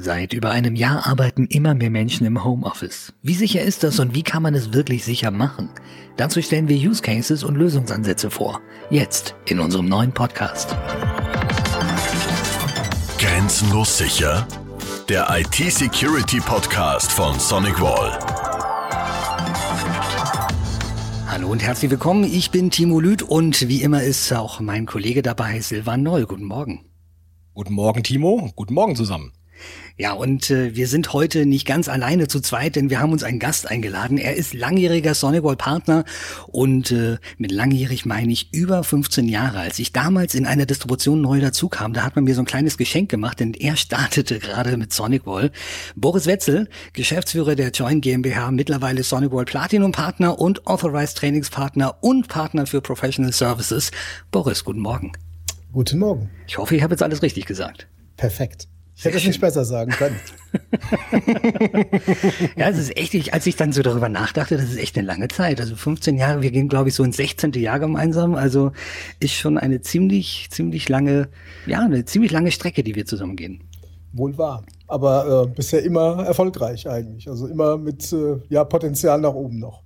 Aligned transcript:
Seit 0.00 0.32
über 0.32 0.50
einem 0.50 0.76
Jahr 0.76 1.08
arbeiten 1.08 1.46
immer 1.46 1.74
mehr 1.74 1.90
Menschen 1.90 2.24
im 2.24 2.44
Homeoffice. 2.44 3.12
Wie 3.22 3.34
sicher 3.34 3.62
ist 3.62 3.82
das 3.82 3.98
und 3.98 4.14
wie 4.14 4.22
kann 4.22 4.44
man 4.44 4.54
es 4.54 4.72
wirklich 4.72 5.02
sicher 5.02 5.32
machen? 5.32 5.70
Dazu 6.16 6.40
stellen 6.40 6.68
wir 6.68 6.76
Use 6.76 7.02
Cases 7.02 7.42
und 7.42 7.56
Lösungsansätze 7.56 8.30
vor. 8.30 8.60
Jetzt 8.90 9.34
in 9.46 9.58
unserem 9.58 9.86
neuen 9.86 10.12
Podcast. 10.12 10.76
Grenzenlos 13.18 13.98
sicher? 13.98 14.46
Der 15.08 15.26
IT-Security 15.30 16.38
Podcast 16.38 17.10
von 17.10 17.36
Sonic 17.40 17.80
Wall. 17.80 18.16
Hallo 21.26 21.48
und 21.48 21.60
herzlich 21.60 21.90
willkommen. 21.90 22.22
Ich 22.22 22.52
bin 22.52 22.70
Timo 22.70 23.00
Lüth 23.00 23.22
und 23.22 23.68
wie 23.68 23.82
immer 23.82 24.04
ist 24.04 24.32
auch 24.32 24.60
mein 24.60 24.86
Kollege 24.86 25.22
dabei, 25.22 25.60
Silvan 25.60 26.04
Noll. 26.04 26.26
Guten 26.26 26.44
Morgen. 26.44 26.84
Guten 27.54 27.74
Morgen, 27.74 28.04
Timo. 28.04 28.52
Guten 28.54 28.74
Morgen 28.74 28.94
zusammen. 28.94 29.32
Ja, 30.00 30.12
und 30.12 30.48
äh, 30.50 30.76
wir 30.76 30.86
sind 30.86 31.12
heute 31.12 31.44
nicht 31.44 31.66
ganz 31.66 31.88
alleine 31.88 32.28
zu 32.28 32.40
zweit, 32.40 32.76
denn 32.76 32.88
wir 32.88 33.00
haben 33.00 33.10
uns 33.10 33.24
einen 33.24 33.40
Gast 33.40 33.68
eingeladen. 33.68 34.16
Er 34.16 34.36
ist 34.36 34.54
langjähriger 34.54 35.12
Sonicwall-Partner 35.12 36.04
und 36.46 36.92
äh, 36.92 37.18
mit 37.36 37.50
langjährig 37.50 38.06
meine 38.06 38.32
ich 38.32 38.54
über 38.54 38.84
15 38.84 39.26
Jahre. 39.28 39.58
Als 39.58 39.80
ich 39.80 39.92
damals 39.92 40.36
in 40.36 40.46
einer 40.46 40.66
Distribution 40.66 41.20
neu 41.20 41.40
dazukam, 41.40 41.94
da 41.94 42.04
hat 42.04 42.14
man 42.14 42.24
mir 42.24 42.36
so 42.36 42.42
ein 42.42 42.46
kleines 42.46 42.78
Geschenk 42.78 43.10
gemacht, 43.10 43.40
denn 43.40 43.54
er 43.54 43.76
startete 43.76 44.38
gerade 44.38 44.76
mit 44.76 44.92
Sonicwall. 44.92 45.50
Boris 45.96 46.26
Wetzel, 46.26 46.68
Geschäftsführer 46.92 47.56
der 47.56 47.70
Join 47.70 48.00
GmbH, 48.00 48.52
mittlerweile 48.52 49.02
Sonicwall 49.02 49.46
Platinum-Partner 49.46 50.38
und 50.38 50.64
Authorized 50.68 51.18
Trainingspartner 51.18 51.96
und 52.02 52.28
Partner 52.28 52.66
für 52.66 52.80
Professional 52.80 53.32
Services. 53.32 53.90
Boris, 54.30 54.62
guten 54.62 54.80
Morgen. 54.80 55.10
Guten 55.72 55.98
Morgen. 55.98 56.30
Ich 56.46 56.56
hoffe, 56.56 56.76
ich 56.76 56.82
habe 56.84 56.92
jetzt 56.92 57.02
alles 57.02 57.22
richtig 57.22 57.46
gesagt. 57.46 57.88
Perfekt. 58.16 58.68
Ich 58.98 59.04
hätte 59.04 59.18
es 59.18 59.24
nicht 59.24 59.40
besser 59.40 59.64
sagen 59.64 59.92
können. 59.92 60.16
ja, 62.56 62.68
es 62.68 62.78
ist 62.78 62.96
echt, 62.96 63.32
als 63.32 63.46
ich 63.46 63.54
dann 63.54 63.72
so 63.72 63.82
darüber 63.82 64.08
nachdachte, 64.08 64.56
das 64.56 64.70
ist 64.70 64.76
echt 64.76 64.98
eine 64.98 65.06
lange 65.06 65.28
Zeit. 65.28 65.60
Also 65.60 65.76
15 65.76 66.16
Jahre, 66.16 66.42
wir 66.42 66.50
gehen, 66.50 66.68
glaube 66.68 66.88
ich, 66.88 66.96
so 66.96 67.04
ins 67.04 67.16
16. 67.16 67.52
Jahr 67.52 67.78
gemeinsam. 67.78 68.34
Also 68.34 68.72
ist 69.20 69.34
schon 69.34 69.56
eine 69.56 69.82
ziemlich, 69.82 70.48
ziemlich 70.50 70.88
lange, 70.88 71.28
ja, 71.66 71.78
eine 71.78 72.06
ziemlich 72.06 72.32
lange 72.32 72.50
Strecke, 72.50 72.82
die 72.82 72.96
wir 72.96 73.06
zusammen 73.06 73.36
gehen. 73.36 73.62
Wohl 74.14 74.36
wahr. 74.36 74.64
Aber 74.88 75.44
äh, 75.44 75.54
bisher 75.54 75.84
immer 75.84 76.24
erfolgreich 76.26 76.88
eigentlich. 76.88 77.28
Also 77.28 77.46
immer 77.46 77.78
mit 77.78 78.12
äh, 78.12 78.38
ja, 78.48 78.64
Potenzial 78.64 79.20
nach 79.20 79.34
oben 79.34 79.60
noch. 79.60 79.84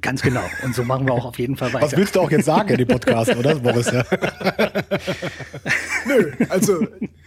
Ganz 0.00 0.22
genau. 0.22 0.44
Und 0.62 0.72
so 0.72 0.84
machen 0.84 1.06
wir 1.06 1.14
auch 1.14 1.24
auf 1.24 1.38
jeden 1.40 1.56
Fall 1.56 1.72
weiter. 1.72 1.86
Was 1.86 1.96
willst 1.96 2.14
du 2.14 2.20
auch 2.20 2.30
jetzt 2.30 2.44
sagen 2.44 2.68
in 2.68 2.76
dem 2.76 2.86
Podcast, 2.86 3.34
oder, 3.34 3.56
Boris? 3.56 3.90
Ja. 3.92 4.04
Nö, 6.06 6.32
also 6.48 6.86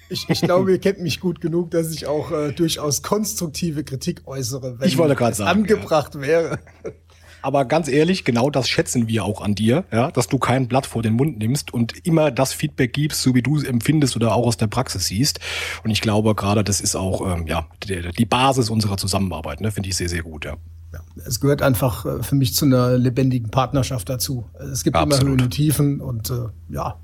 ich, 0.09 0.29
ich 0.29 0.41
glaube, 0.41 0.71
ihr 0.71 0.79
kennt 0.79 0.99
mich 0.99 1.19
gut 1.19 1.41
genug, 1.41 1.71
dass 1.71 1.91
ich 1.91 2.07
auch 2.07 2.31
äh, 2.31 2.51
durchaus 2.51 3.01
konstruktive 3.01 3.83
Kritik 3.83 4.21
äußere, 4.25 4.79
wenn 4.79 4.87
ich 4.87 4.97
wollte 4.97 5.15
gerade 5.15 5.35
sagen, 5.35 5.61
angebracht 5.61 6.15
ja. 6.15 6.21
wäre. 6.21 6.59
Aber 7.41 7.65
ganz 7.65 7.87
ehrlich, 7.87 8.25
genau 8.25 8.49
das 8.49 8.67
schätzen 8.67 9.07
wir 9.07 9.23
auch 9.23 9.41
an 9.41 9.55
dir, 9.55 9.85
ja, 9.91 10.11
dass 10.11 10.27
du 10.27 10.37
kein 10.37 10.67
Blatt 10.67 10.85
vor 10.85 11.03
den 11.03 11.13
Mund 11.13 11.37
nimmst 11.37 11.73
und 11.73 12.05
immer 12.05 12.31
das 12.31 12.51
Feedback 12.51 12.93
gibst, 12.93 13.21
so 13.21 13.35
wie 13.35 13.41
du 13.41 13.57
es 13.57 13.63
empfindest 13.63 14.15
oder 14.15 14.35
auch 14.35 14.47
aus 14.47 14.57
der 14.57 14.67
Praxis 14.67 15.07
siehst. 15.07 15.39
Und 15.83 15.91
ich 15.91 16.01
glaube, 16.01 16.35
gerade 16.35 16.63
das 16.63 16.81
ist 16.81 16.95
auch 16.95 17.21
ähm, 17.25 17.47
ja 17.47 17.67
die, 17.83 18.11
die 18.11 18.25
Basis 18.25 18.69
unserer 18.69 18.97
Zusammenarbeit. 18.97 19.61
Ne? 19.61 19.71
Finde 19.71 19.89
ich 19.89 19.95
sehr, 19.95 20.09
sehr 20.09 20.23
gut, 20.23 20.45
ja. 20.45 20.57
Ja, 20.93 21.01
es 21.25 21.39
gehört 21.39 21.61
einfach 21.61 22.05
äh, 22.05 22.23
für 22.23 22.35
mich 22.35 22.55
zu 22.55 22.65
einer 22.65 22.97
lebendigen 22.97 23.49
Partnerschaft 23.49 24.09
dazu. 24.09 24.45
Es 24.71 24.83
gibt 24.83 24.95
Absolut. 24.95 25.21
immer 25.21 25.31
Höhen 25.31 25.41
und 25.41 25.51
Tiefen 25.51 26.01
und 26.01 26.29
äh, 26.29 26.45
ja, 26.69 26.95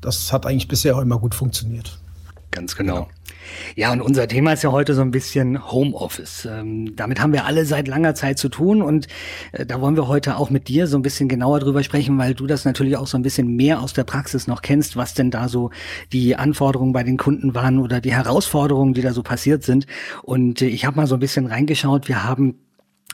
das 0.00 0.32
hat 0.32 0.46
eigentlich 0.46 0.68
bisher 0.68 0.96
auch 0.96 1.00
immer 1.00 1.18
gut 1.18 1.34
funktioniert. 1.34 1.98
Ganz 2.54 2.76
genau. 2.76 3.04
genau. 3.04 3.08
Ja, 3.76 3.92
und 3.92 4.00
unser 4.00 4.28
Thema 4.28 4.52
ist 4.52 4.62
ja 4.62 4.72
heute 4.72 4.94
so 4.94 5.02
ein 5.02 5.10
bisschen 5.10 5.70
Homeoffice. 5.70 6.48
Ähm, 6.50 6.94
damit 6.96 7.20
haben 7.20 7.32
wir 7.32 7.44
alle 7.44 7.64
seit 7.64 7.88
langer 7.88 8.14
Zeit 8.14 8.38
zu 8.38 8.48
tun 8.48 8.82
und 8.82 9.06
äh, 9.52 9.66
da 9.66 9.80
wollen 9.80 9.96
wir 9.96 10.08
heute 10.08 10.36
auch 10.36 10.50
mit 10.50 10.68
dir 10.68 10.86
so 10.86 10.96
ein 10.96 11.02
bisschen 11.02 11.28
genauer 11.28 11.60
drüber 11.60 11.82
sprechen, 11.82 12.18
weil 12.18 12.34
du 12.34 12.46
das 12.46 12.64
natürlich 12.64 12.96
auch 12.96 13.06
so 13.06 13.18
ein 13.18 13.22
bisschen 13.22 13.56
mehr 13.56 13.80
aus 13.80 13.92
der 13.92 14.04
Praxis 14.04 14.46
noch 14.46 14.62
kennst, 14.62 14.96
was 14.96 15.14
denn 15.14 15.30
da 15.30 15.48
so 15.48 15.70
die 16.12 16.36
Anforderungen 16.36 16.92
bei 16.92 17.02
den 17.02 17.16
Kunden 17.16 17.54
waren 17.54 17.78
oder 17.78 18.00
die 18.00 18.12
Herausforderungen, 18.12 18.94
die 18.94 19.02
da 19.02 19.12
so 19.12 19.22
passiert 19.22 19.62
sind. 19.62 19.86
Und 20.22 20.62
äh, 20.62 20.66
ich 20.66 20.84
habe 20.84 20.96
mal 20.96 21.06
so 21.06 21.16
ein 21.16 21.20
bisschen 21.20 21.46
reingeschaut. 21.46 22.08
Wir 22.08 22.24
haben 22.24 22.63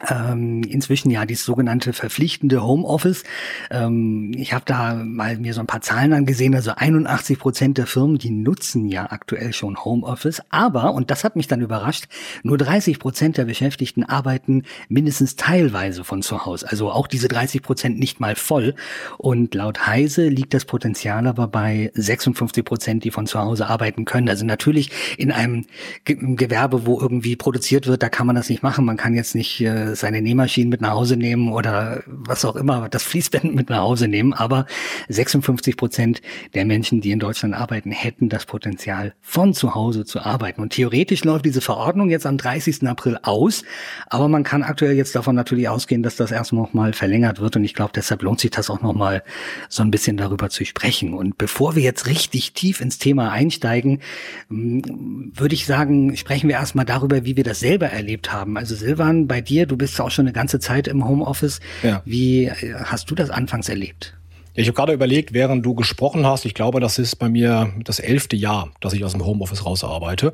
ähm, 0.09 0.63
inzwischen 0.65 1.11
ja 1.11 1.25
dieses 1.27 1.45
sogenannte 1.45 1.93
verpflichtende 1.93 2.63
Homeoffice. 2.63 3.25
Ähm, 3.71 4.33
ich 4.35 4.53
habe 4.53 4.65
da 4.67 4.95
mal 4.95 5.37
mir 5.39 5.55
so 5.55 5.61
ein 5.61 5.67
paar 5.67 5.83
Zahlen 5.83 6.13
angesehen. 6.13 6.55
Also 6.55 6.73
81 6.77 7.39
Prozent 7.39 7.79
der 7.79 7.87
Firmen, 7.87 8.19
die 8.19 8.31
nutzen 8.31 8.89
ja 8.89 9.11
aktuell 9.11 9.53
schon 9.53 9.85
Homeoffice. 9.85 10.43
Aber, 10.51 10.95
und 10.95 11.11
das 11.11 11.25
hat 11.25 11.37
mich 11.37 11.49
dann 11.49 11.61
überrascht, 11.61 12.07
nur 12.43 12.59
30 12.59 12.99
Prozent 12.99 13.37
der 13.37 13.45
Beschäftigten 13.45 14.05
arbeiten 14.05 14.65
mindestens 14.89 15.37
teilweise 15.37 16.05
von 16.05 16.23
zu 16.23 16.45
Hause. 16.45 16.69
Also 16.69 16.91
auch 16.91 17.07
diese 17.07 17.29
30 17.29 17.63
Prozent 17.63 17.99
nicht 17.99 18.21
mal 18.21 18.37
voll. 18.37 18.75
Und 19.19 19.55
laut 19.55 19.87
Heise 19.87 20.29
liegt 20.29 20.55
das 20.55 20.65
Potenzial 20.65 21.11
aber 21.27 21.49
bei 21.49 21.91
56 21.95 22.65
Prozent, 22.65 23.05
die 23.05 23.11
von 23.11 23.27
zu 23.27 23.39
Hause 23.41 23.67
arbeiten 23.69 24.05
können. 24.05 24.29
Also 24.29 24.45
natürlich 24.45 24.91
in 25.19 25.33
einem 25.33 25.67
Gewerbe, 26.05 26.87
wo 26.87 27.01
irgendwie 27.01 27.37
produziert 27.37 27.87
wird, 27.87 28.03
da 28.03 28.09
kann 28.09 28.27
man 28.27 28.37
das 28.37 28.49
nicht 28.49 28.63
machen. 28.63 28.85
Man 28.85 28.97
kann 28.97 29.15
jetzt 29.15 29.35
nicht 29.35 29.61
äh, 29.61 29.90
seine 29.95 30.23
Nähmaschinen 30.23 30.71
mit 30.71 30.81
nach 30.81 30.93
Hause 30.93 31.17
nehmen 31.17 31.53
oder 31.53 32.03
was 32.07 32.45
auch 32.45 32.57
immer, 32.57 32.89
das 32.89 33.03
Fließband 33.11 33.55
mit 33.55 33.71
nach 33.71 33.81
Hause 33.81 34.09
nehmen. 34.09 34.33
Aber 34.33 34.67
56 35.09 35.77
Prozent 35.77 36.23
der 36.55 36.65
Menschen, 36.65 37.01
die 37.01 37.11
in 37.11 37.19
Deutschland 37.19 37.55
arbeiten, 37.55 37.91
hätten 37.91 38.29
das 38.29 38.47
Potenzial, 38.47 39.15
von 39.21 39.55
zu 39.55 39.75
Hause 39.75 40.05
zu 40.05 40.21
arbeiten. 40.21 40.61
Und 40.61 40.73
theoretisch 40.73 41.25
läuft 41.25 41.45
diese 41.45 41.61
Verordnung 41.61 42.11
jetzt 42.11 42.27
am 42.27 42.37
30. 42.37 42.87
April 42.87 43.19
aus. 43.23 43.63
Aber 44.09 44.29
man 44.29 44.45
kann 44.45 44.63
aktuell 44.63 44.97
jetzt 44.97 45.15
davon 45.15 45.35
natürlich 45.35 45.69
ausgehen, 45.69 46.03
dass 46.03 46.17
das 46.17 46.31
erst 46.31 46.53
noch 46.53 46.73
mal 46.73 46.93
verlängert 46.93 47.41
wird. 47.41 47.57
Und 47.57 47.65
ich 47.65 47.75
glaube, 47.75 47.93
deshalb 47.95 48.23
lohnt 48.23 48.41
sich 48.41 48.51
das 48.51 48.71
auch 48.71 48.83
noch 48.83 48.95
mal 48.95 49.23
so 49.69 49.83
ein 49.83 49.91
bisschen 49.91 50.17
darüber 50.17 50.51
zu 50.51 50.65
sprechen. 50.65 51.15
Und 51.15 51.39
bevor 51.39 51.77
wir 51.77 51.83
jetzt 51.83 52.07
richtig 52.07 52.53
tief 52.53 52.81
ins 52.81 52.99
Thema 52.99 53.31
einsteigen, 53.31 54.01
hm, 54.49 55.33
würde 55.35 55.55
ich 55.55 55.67
sagen, 55.67 56.17
sprechen 56.17 56.49
wir 56.49 56.57
erstmal 56.57 56.85
darüber, 56.85 57.25
wie 57.25 57.37
wir 57.37 57.45
das 57.45 57.61
selber 57.61 57.87
erlebt 57.87 58.33
haben. 58.33 58.57
Also 58.57 58.75
Silvan, 58.75 59.27
bei 59.27 59.41
dir, 59.41 59.67
du 59.67 59.77
bist 59.81 60.01
auch 60.01 60.11
schon 60.11 60.27
eine 60.27 60.33
ganze 60.33 60.61
Zeit 60.61 60.87
im 60.87 61.07
Homeoffice. 61.07 61.61
Ja. 61.83 62.03
Wie 62.05 62.45
äh, 62.45 62.75
hast 62.85 63.11
du 63.11 63.15
das 63.15 63.31
anfangs 63.31 63.69
erlebt? 63.69 64.15
Ja, 64.55 64.63
ich 64.63 64.69
habe 64.69 64.77
gerade 64.77 64.93
überlegt, 64.93 65.33
während 65.33 65.65
du 65.65 65.75
gesprochen 65.75 66.27
hast, 66.27 66.45
ich 66.45 66.55
glaube, 66.55 66.81
das 66.81 66.99
ist 66.99 67.17
bei 67.17 67.29
mir 67.29 67.73
das 67.85 67.99
elfte 67.99 68.37
Jahr, 68.37 68.71
dass 68.81 68.93
ich 68.93 69.05
aus 69.05 69.13
dem 69.13 69.25
Homeoffice 69.25 69.65
raus 69.65 69.85
arbeite. 69.85 70.33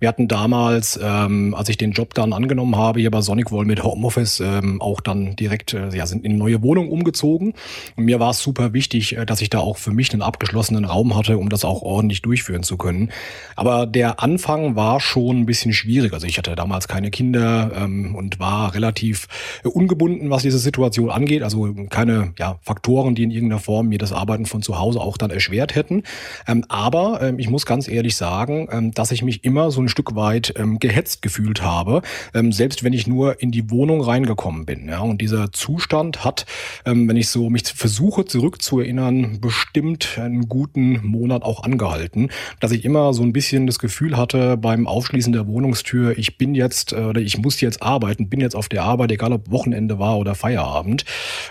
Wir 0.00 0.08
hatten 0.08 0.28
damals, 0.28 0.98
ähm, 1.02 1.54
als 1.56 1.68
ich 1.68 1.76
den 1.76 1.90
Job 1.90 2.14
dann 2.14 2.32
angenommen 2.32 2.76
habe, 2.76 3.00
hier 3.00 3.10
bei 3.10 3.20
Sonic 3.20 3.50
Wall 3.50 3.64
mit 3.64 3.82
Homeoffice, 3.82 4.38
ähm, 4.38 4.80
auch 4.80 5.00
dann 5.00 5.34
direkt, 5.34 5.74
äh, 5.74 5.88
ja, 5.88 6.06
sind 6.06 6.24
in 6.24 6.32
eine 6.32 6.38
neue 6.38 6.62
Wohnung 6.62 6.88
umgezogen. 6.88 7.54
Und 7.96 8.04
mir 8.04 8.20
war 8.20 8.30
es 8.30 8.38
super 8.38 8.72
wichtig, 8.72 9.16
äh, 9.16 9.26
dass 9.26 9.40
ich 9.40 9.50
da 9.50 9.58
auch 9.58 9.76
für 9.76 9.90
mich 9.90 10.12
einen 10.12 10.22
abgeschlossenen 10.22 10.84
Raum 10.84 11.16
hatte, 11.16 11.36
um 11.38 11.48
das 11.48 11.64
auch 11.64 11.82
ordentlich 11.82 12.22
durchführen 12.22 12.62
zu 12.62 12.76
können. 12.76 13.10
Aber 13.56 13.86
der 13.86 14.22
Anfang 14.22 14.76
war 14.76 15.00
schon 15.00 15.40
ein 15.40 15.46
bisschen 15.46 15.72
schwierig. 15.72 16.12
Also 16.12 16.28
ich 16.28 16.38
hatte 16.38 16.54
damals 16.54 16.86
keine 16.86 17.10
Kinder 17.10 17.72
ähm, 17.74 18.14
und 18.14 18.38
war 18.38 18.74
relativ 18.74 19.26
äh, 19.64 19.68
ungebunden, 19.68 20.30
was 20.30 20.42
diese 20.42 20.60
Situation 20.60 21.10
angeht. 21.10 21.42
Also 21.42 21.74
keine 21.90 22.34
ja, 22.38 22.60
Faktoren, 22.62 23.16
die 23.16 23.24
in 23.24 23.32
irgendeiner 23.32 23.60
Form 23.60 23.88
mir 23.88 23.98
das 23.98 24.12
Arbeiten 24.12 24.46
von 24.46 24.62
zu 24.62 24.78
Hause 24.78 25.00
auch 25.00 25.16
dann 25.16 25.30
erschwert 25.30 25.74
hätten. 25.74 26.04
Ähm, 26.46 26.64
aber 26.68 27.20
ähm, 27.20 27.40
ich 27.40 27.50
muss 27.50 27.66
ganz 27.66 27.88
ehrlich 27.88 28.14
sagen, 28.14 28.68
ähm, 28.70 28.92
dass 28.92 29.10
ich 29.10 29.22
mich 29.22 29.42
immer 29.42 29.72
so 29.72 29.80
ein 29.80 29.87
Stück 29.88 30.14
weit 30.14 30.54
ähm, 30.56 30.78
gehetzt 30.78 31.22
gefühlt 31.22 31.62
habe, 31.62 32.02
ähm, 32.34 32.52
selbst 32.52 32.84
wenn 32.84 32.92
ich 32.92 33.06
nur 33.06 33.40
in 33.40 33.50
die 33.50 33.70
Wohnung 33.70 34.00
reingekommen 34.00 34.66
bin. 34.66 34.88
Ja? 34.88 35.00
Und 35.00 35.20
dieser 35.20 35.52
Zustand 35.52 36.24
hat, 36.24 36.46
ähm, 36.84 37.08
wenn 37.08 37.16
ich 37.16 37.28
so 37.28 37.50
mich 37.50 37.64
versuche 37.64 38.24
zurückzuerinnern, 38.24 39.40
bestimmt 39.40 40.18
einen 40.18 40.48
guten 40.48 41.06
Monat 41.06 41.42
auch 41.42 41.62
angehalten, 41.62 42.30
dass 42.60 42.72
ich 42.72 42.84
immer 42.84 43.12
so 43.12 43.22
ein 43.22 43.32
bisschen 43.32 43.66
das 43.66 43.78
Gefühl 43.78 44.16
hatte 44.16 44.56
beim 44.56 44.86
Aufschließen 44.86 45.32
der 45.32 45.46
Wohnungstür, 45.46 46.16
ich 46.16 46.38
bin 46.38 46.54
jetzt 46.54 46.92
äh, 46.92 46.96
oder 46.96 47.20
ich 47.20 47.38
muss 47.38 47.60
jetzt 47.60 47.82
arbeiten, 47.82 48.28
bin 48.28 48.40
jetzt 48.40 48.56
auf 48.56 48.68
der 48.68 48.84
Arbeit, 48.84 49.12
egal 49.12 49.32
ob 49.32 49.50
Wochenende 49.50 49.98
war 49.98 50.18
oder 50.18 50.34
Feierabend. 50.34 51.04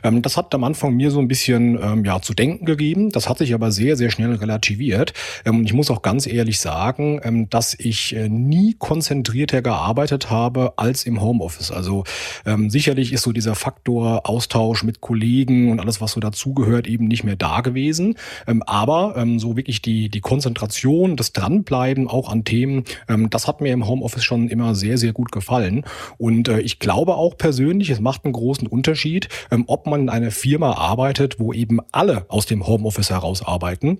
Ähm, 0.04 0.22
das 0.22 0.38
hat 0.38 0.54
am 0.54 0.64
Anfang 0.64 0.96
mir 0.96 1.12
so 1.12 1.20
ein 1.20 1.28
bisschen 1.28 1.80
ähm, 1.82 2.06
ja 2.06 2.22
zu 2.22 2.34
denken 2.34 2.66
gegeben. 2.66 3.10
Das 3.12 3.30
hat 3.30 3.38
sich 3.38 3.54
aber 3.54 3.72
sehr, 3.72 3.96
sehr 3.96 4.10
schnell 4.10 4.34
relativiert. 4.34 5.14
Ähm, 5.46 5.60
und 5.60 5.66
ich 5.66 5.74
muss 5.74 5.90
auch 5.90 6.02
ganz 6.02 6.28
ehrlich 6.28 6.60
sagen, 6.60 7.20
ähm, 7.24 7.50
dass 7.50 7.74
ich 7.78 8.16
äh, 8.16 8.27
nie 8.30 8.76
konzentrierter 8.78 9.62
gearbeitet 9.62 10.30
habe 10.30 10.74
als 10.78 11.06
im 11.06 11.22
Homeoffice. 11.22 11.72
Also 11.72 12.04
ähm, 12.46 12.70
sicherlich 12.70 13.14
ist 13.14 13.24
so 13.24 13.32
dieser 13.32 13.56
Faktor 13.56 14.30
Austausch 14.30 14.84
mit 14.84 15.02
Kollegen 15.02 15.72
und 15.72 15.80
alles, 15.80 16.02
was 16.02 16.12
so 16.12 16.20
dazugehört, 16.20 16.88
eben 16.88 17.08
nicht 17.08 17.24
mehr 17.24 17.36
da 17.36 17.62
gewesen. 17.62 18.16
Ähm, 18.48 18.64
aber 18.64 19.16
ähm, 19.18 19.40
so 19.40 19.58
wirklich 19.58 19.82
die, 19.82 20.10
die 20.10 20.22
Konzentration, 20.22 21.16
das 21.16 21.34
Dranbleiben 21.34 22.08
auch 22.08 22.30
an 22.30 22.44
Themen, 22.44 22.84
ähm, 23.08 23.30
das 23.30 23.48
hat 23.48 23.62
mir 23.62 23.74
im 23.74 23.88
Homeoffice 23.88 24.24
schon 24.24 24.50
immer 24.50 24.76
sehr, 24.76 24.98
sehr 24.98 25.14
gut 25.14 25.32
gefallen. 25.32 25.84
Und 26.18 26.48
äh, 26.48 26.60
ich 26.60 26.80
glaube 26.80 27.16
auch 27.16 27.38
persönlich, 27.38 27.90
es 27.90 28.00
macht 28.00 28.26
einen 28.26 28.34
großen 28.34 28.68
Unterschied, 28.68 29.30
ähm, 29.52 29.64
ob 29.68 29.88
man 29.88 30.02
in 30.02 30.10
einer 30.10 30.32
Firma 30.32 30.74
arbeitet, 30.74 31.40
wo 31.40 31.54
eben 31.54 31.80
alle 31.92 32.26
aus 32.30 32.46
dem 32.46 32.66
Homeoffice 32.66 33.10
heraus. 33.10 33.44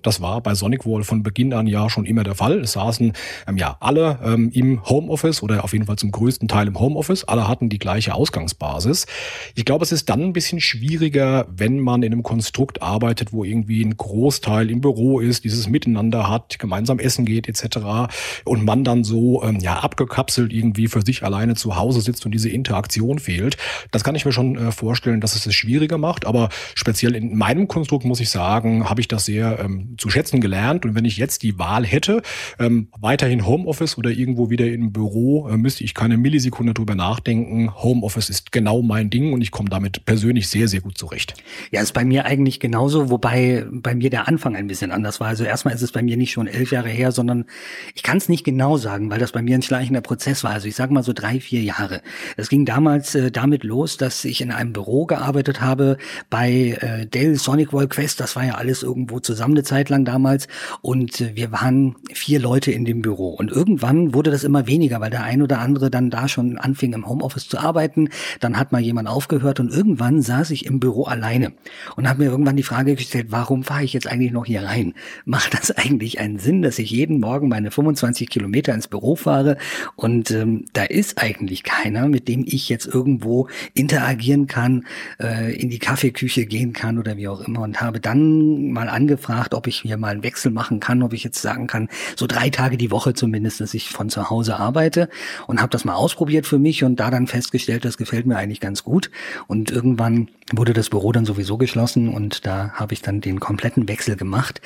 Das 0.02 0.20
war 0.20 0.40
bei 0.40 0.54
Sonic 0.54 0.86
Wall 0.86 1.02
von 1.02 1.22
Beginn 1.22 1.52
an 1.52 1.66
ja 1.66 1.90
schon 1.90 2.04
immer 2.04 2.22
der 2.22 2.34
Fall. 2.34 2.60
Es 2.60 2.72
saßen 2.72 3.12
ähm, 3.46 3.56
ja 3.56 3.76
alle 3.80 4.17
ähm, 4.22 4.50
im 4.52 4.84
Homeoffice 4.88 5.42
oder 5.42 5.64
auf 5.64 5.72
jeden 5.72 5.86
Fall 5.86 5.96
zum 5.96 6.10
größten 6.10 6.48
Teil 6.48 6.68
im 6.68 6.78
Homeoffice. 6.78 7.24
Alle 7.24 7.48
hatten 7.48 7.68
die 7.68 7.78
gleiche 7.78 8.14
Ausgangsbasis. 8.14 9.06
Ich 9.54 9.64
glaube, 9.64 9.84
es 9.84 9.92
ist 9.92 10.08
dann 10.08 10.22
ein 10.22 10.32
bisschen 10.32 10.60
schwieriger, 10.60 11.46
wenn 11.50 11.80
man 11.80 12.02
in 12.02 12.12
einem 12.12 12.22
Konstrukt 12.22 12.82
arbeitet, 12.82 13.32
wo 13.32 13.44
irgendwie 13.44 13.82
ein 13.82 13.96
Großteil 13.96 14.70
im 14.70 14.80
Büro 14.80 15.20
ist, 15.20 15.44
dieses 15.44 15.68
Miteinander 15.68 16.28
hat, 16.28 16.58
gemeinsam 16.58 16.98
essen 16.98 17.24
geht 17.24 17.48
etc. 17.48 18.12
und 18.44 18.64
man 18.64 18.84
dann 18.84 19.04
so 19.04 19.42
ähm, 19.42 19.58
ja 19.60 19.80
abgekapselt 19.80 20.52
irgendwie 20.52 20.88
für 20.88 21.02
sich 21.02 21.22
alleine 21.22 21.54
zu 21.54 21.76
Hause 21.76 22.00
sitzt 22.00 22.24
und 22.26 22.32
diese 22.32 22.48
Interaktion 22.48 23.18
fehlt. 23.18 23.56
Das 23.90 24.04
kann 24.04 24.14
ich 24.14 24.24
mir 24.24 24.32
schon 24.32 24.56
äh, 24.56 24.72
vorstellen, 24.72 25.20
dass 25.20 25.34
es 25.34 25.46
es 25.46 25.54
schwieriger 25.54 25.98
macht. 25.98 26.26
Aber 26.26 26.48
speziell 26.74 27.14
in 27.14 27.36
meinem 27.36 27.68
Konstrukt 27.68 28.04
muss 28.04 28.20
ich 28.20 28.30
sagen, 28.30 28.88
habe 28.88 29.00
ich 29.00 29.08
das 29.08 29.24
sehr 29.24 29.58
ähm, 29.60 29.94
zu 29.98 30.10
schätzen 30.10 30.40
gelernt. 30.40 30.84
Und 30.84 30.94
wenn 30.94 31.04
ich 31.04 31.16
jetzt 31.16 31.42
die 31.42 31.58
Wahl 31.58 31.84
hätte, 31.84 32.22
ähm, 32.58 32.88
weiterhin 32.98 33.46
Homeoffice 33.46 33.98
oder 33.98 34.07
irgendwo 34.10 34.50
wieder 34.50 34.66
im 34.66 34.92
Büro, 34.92 35.48
äh, 35.48 35.56
müsste 35.56 35.84
ich 35.84 35.94
keine 35.94 36.16
Millisekunde 36.16 36.74
drüber 36.74 36.94
nachdenken. 36.94 37.74
Homeoffice 37.74 38.28
ist 38.28 38.52
genau 38.52 38.82
mein 38.82 39.10
Ding 39.10 39.32
und 39.32 39.40
ich 39.40 39.50
komme 39.50 39.68
damit 39.68 40.04
persönlich 40.04 40.48
sehr, 40.48 40.68
sehr 40.68 40.80
gut 40.80 40.98
zurecht. 40.98 41.34
Ja, 41.70 41.80
ist 41.80 41.92
bei 41.92 42.04
mir 42.04 42.24
eigentlich 42.24 42.60
genauso, 42.60 43.10
wobei 43.10 43.64
bei 43.70 43.94
mir 43.94 44.10
der 44.10 44.28
Anfang 44.28 44.56
ein 44.56 44.66
bisschen 44.66 44.90
anders 44.90 45.20
war. 45.20 45.28
Also 45.28 45.44
erstmal 45.44 45.74
ist 45.74 45.82
es 45.82 45.92
bei 45.92 46.02
mir 46.02 46.16
nicht 46.16 46.32
schon 46.32 46.46
elf 46.46 46.72
Jahre 46.72 46.88
her, 46.88 47.12
sondern 47.12 47.44
ich 47.94 48.02
kann 48.02 48.18
es 48.18 48.28
nicht 48.28 48.44
genau 48.44 48.76
sagen, 48.76 49.10
weil 49.10 49.18
das 49.18 49.32
bei 49.32 49.42
mir 49.42 49.54
ein 49.54 49.62
schleichender 49.62 50.00
Prozess 50.00 50.44
war. 50.44 50.52
Also 50.52 50.68
ich 50.68 50.76
sage 50.76 50.92
mal 50.92 51.02
so 51.02 51.12
drei, 51.12 51.40
vier 51.40 51.62
Jahre. 51.62 52.02
Es 52.36 52.48
ging 52.48 52.64
damals 52.64 53.14
äh, 53.14 53.30
damit 53.30 53.64
los, 53.64 53.96
dass 53.96 54.24
ich 54.24 54.40
in 54.40 54.50
einem 54.52 54.72
Büro 54.72 55.06
gearbeitet 55.06 55.60
habe 55.60 55.98
bei 56.30 56.78
äh, 56.80 57.06
Dell 57.06 57.36
Sonic 57.36 57.72
Wall 57.72 57.88
Quest. 57.88 58.20
Das 58.20 58.36
war 58.36 58.44
ja 58.44 58.54
alles 58.54 58.82
irgendwo 58.82 59.20
zusammen 59.20 59.54
eine 59.54 59.64
Zeit 59.64 59.88
lang 59.88 60.04
damals 60.04 60.48
und 60.82 61.20
äh, 61.20 61.34
wir 61.34 61.52
waren 61.52 61.96
vier 62.12 62.40
Leute 62.40 62.72
in 62.72 62.84
dem 62.84 63.02
Büro 63.02 63.30
und 63.30 63.50
irgendwann 63.50 63.97
wurde 64.14 64.30
das 64.30 64.44
immer 64.44 64.66
weniger, 64.66 65.00
weil 65.00 65.10
der 65.10 65.22
ein 65.22 65.42
oder 65.42 65.60
andere 65.60 65.90
dann 65.90 66.10
da 66.10 66.28
schon 66.28 66.58
anfing 66.58 66.92
im 66.92 67.08
Homeoffice 67.08 67.48
zu 67.48 67.58
arbeiten. 67.58 68.08
Dann 68.40 68.56
hat 68.56 68.72
mal 68.72 68.80
jemand 68.80 69.08
aufgehört 69.08 69.60
und 69.60 69.70
irgendwann 69.70 70.22
saß 70.22 70.50
ich 70.50 70.66
im 70.66 70.80
Büro 70.80 71.04
alleine 71.04 71.52
und 71.96 72.08
habe 72.08 72.22
mir 72.22 72.30
irgendwann 72.30 72.56
die 72.56 72.62
Frage 72.62 72.94
gestellt, 72.94 73.26
warum 73.30 73.64
fahre 73.64 73.84
ich 73.84 73.92
jetzt 73.92 74.06
eigentlich 74.06 74.32
noch 74.32 74.46
hier 74.46 74.62
rein? 74.62 74.94
Macht 75.24 75.54
das 75.54 75.70
eigentlich 75.70 76.20
einen 76.20 76.38
Sinn, 76.38 76.62
dass 76.62 76.78
ich 76.78 76.90
jeden 76.90 77.20
Morgen 77.20 77.48
meine 77.48 77.70
25 77.70 78.28
Kilometer 78.28 78.74
ins 78.74 78.88
Büro 78.88 79.16
fahre 79.16 79.56
und 79.96 80.30
ähm, 80.30 80.64
da 80.72 80.84
ist 80.84 81.20
eigentlich 81.20 81.62
keiner, 81.62 82.08
mit 82.08 82.28
dem 82.28 82.44
ich 82.46 82.68
jetzt 82.68 82.86
irgendwo 82.86 83.48
interagieren 83.74 84.46
kann, 84.46 84.86
äh, 85.20 85.54
in 85.54 85.70
die 85.70 85.78
Kaffeeküche 85.78 86.46
gehen 86.46 86.72
kann 86.72 86.98
oder 86.98 87.16
wie 87.16 87.28
auch 87.28 87.40
immer 87.40 87.62
und 87.62 87.80
habe 87.80 88.00
dann 88.00 88.70
mal 88.70 88.88
angefragt, 88.88 89.54
ob 89.54 89.66
ich 89.66 89.84
mir 89.84 89.96
mal 89.96 90.08
einen 90.08 90.22
Wechsel 90.22 90.50
machen 90.50 90.80
kann, 90.80 91.02
ob 91.02 91.12
ich 91.12 91.24
jetzt 91.24 91.40
sagen 91.40 91.66
kann, 91.66 91.88
so 92.16 92.26
drei 92.26 92.50
Tage 92.50 92.76
die 92.76 92.90
Woche 92.90 93.14
zumindest, 93.14 93.60
dass 93.60 93.74
ich 93.74 93.77
von 93.86 94.10
zu 94.10 94.30
Hause 94.30 94.58
arbeite 94.58 95.08
und 95.46 95.60
habe 95.60 95.70
das 95.70 95.84
mal 95.84 95.94
ausprobiert 95.94 96.46
für 96.46 96.58
mich 96.58 96.82
und 96.84 96.96
da 96.96 97.10
dann 97.10 97.26
festgestellt, 97.26 97.84
das 97.84 97.96
gefällt 97.96 98.26
mir 98.26 98.36
eigentlich 98.36 98.60
ganz 98.60 98.82
gut 98.82 99.10
und 99.46 99.70
irgendwann 99.70 100.28
wurde 100.52 100.72
das 100.72 100.88
Büro 100.90 101.12
dann 101.12 101.24
sowieso 101.24 101.58
geschlossen 101.58 102.08
und 102.08 102.46
da 102.46 102.70
habe 102.72 102.94
ich 102.94 103.02
dann 103.02 103.20
den 103.20 103.38
kompletten 103.38 103.88
Wechsel 103.88 104.16
gemacht 104.16 104.60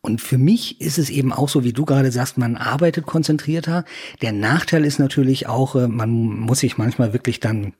und 0.00 0.20
für 0.20 0.38
mich 0.38 0.80
ist 0.80 0.98
es 0.98 1.10
eben 1.10 1.32
auch 1.32 1.48
so, 1.48 1.64
wie 1.64 1.72
du 1.72 1.84
gerade 1.84 2.12
sagst, 2.12 2.38
man 2.38 2.56
arbeitet 2.56 3.06
konzentrierter. 3.06 3.84
Der 4.22 4.32
Nachteil 4.32 4.84
ist 4.84 4.98
natürlich 4.98 5.46
auch, 5.48 5.74
äh, 5.74 5.88
man 5.88 6.10
muss 6.10 6.60
sich 6.60 6.78
manchmal 6.78 7.12
wirklich 7.12 7.40
dann 7.40 7.72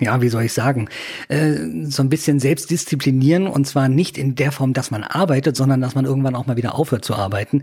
ja, 0.00 0.22
wie 0.22 0.28
soll 0.28 0.44
ich 0.44 0.52
sagen, 0.52 0.88
äh, 1.28 1.54
so 1.84 2.02
ein 2.02 2.08
bisschen 2.08 2.38
selbst 2.38 2.70
disziplinieren 2.70 3.46
und 3.46 3.66
zwar 3.66 3.88
nicht 3.88 4.18
in 4.18 4.34
der 4.34 4.52
Form, 4.52 4.72
dass 4.72 4.90
man 4.90 5.02
arbeitet, 5.02 5.56
sondern 5.56 5.80
dass 5.80 5.94
man 5.94 6.04
irgendwann 6.04 6.34
auch 6.36 6.46
mal 6.46 6.56
wieder 6.56 6.74
aufhört 6.76 7.04
zu 7.04 7.14
arbeiten. 7.14 7.62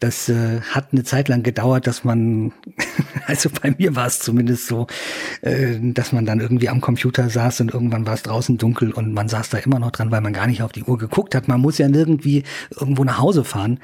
Das 0.00 0.28
äh, 0.28 0.60
hat 0.60 0.88
eine 0.92 1.04
Zeit 1.04 1.28
lang 1.28 1.42
gedauert, 1.42 1.86
dass 1.86 2.04
man, 2.04 2.52
also 3.26 3.50
bei 3.62 3.74
mir 3.76 3.94
war 3.94 4.06
es 4.06 4.18
zumindest 4.18 4.66
so, 4.66 4.86
äh, 5.42 5.78
dass 5.80 6.12
man 6.12 6.26
dann 6.26 6.40
irgendwie 6.40 6.68
am 6.68 6.80
Computer 6.80 7.30
saß 7.30 7.60
und 7.60 7.72
irgendwann 7.72 8.06
war 8.06 8.14
es 8.14 8.22
draußen 8.22 8.58
dunkel 8.58 8.92
und 8.92 9.12
man 9.12 9.28
saß 9.28 9.50
da 9.50 9.58
immer 9.58 9.78
noch 9.78 9.92
dran, 9.92 10.10
weil 10.10 10.20
man 10.20 10.32
gar 10.32 10.46
nicht 10.46 10.62
auf 10.62 10.72
die 10.72 10.82
Uhr 10.82 10.98
geguckt 10.98 11.34
hat. 11.34 11.48
Man 11.48 11.60
muss 11.60 11.78
ja 11.78 11.88
irgendwie 11.88 12.42
irgendwo 12.70 13.04
nach 13.04 13.18
Hause 13.18 13.44
fahren 13.44 13.78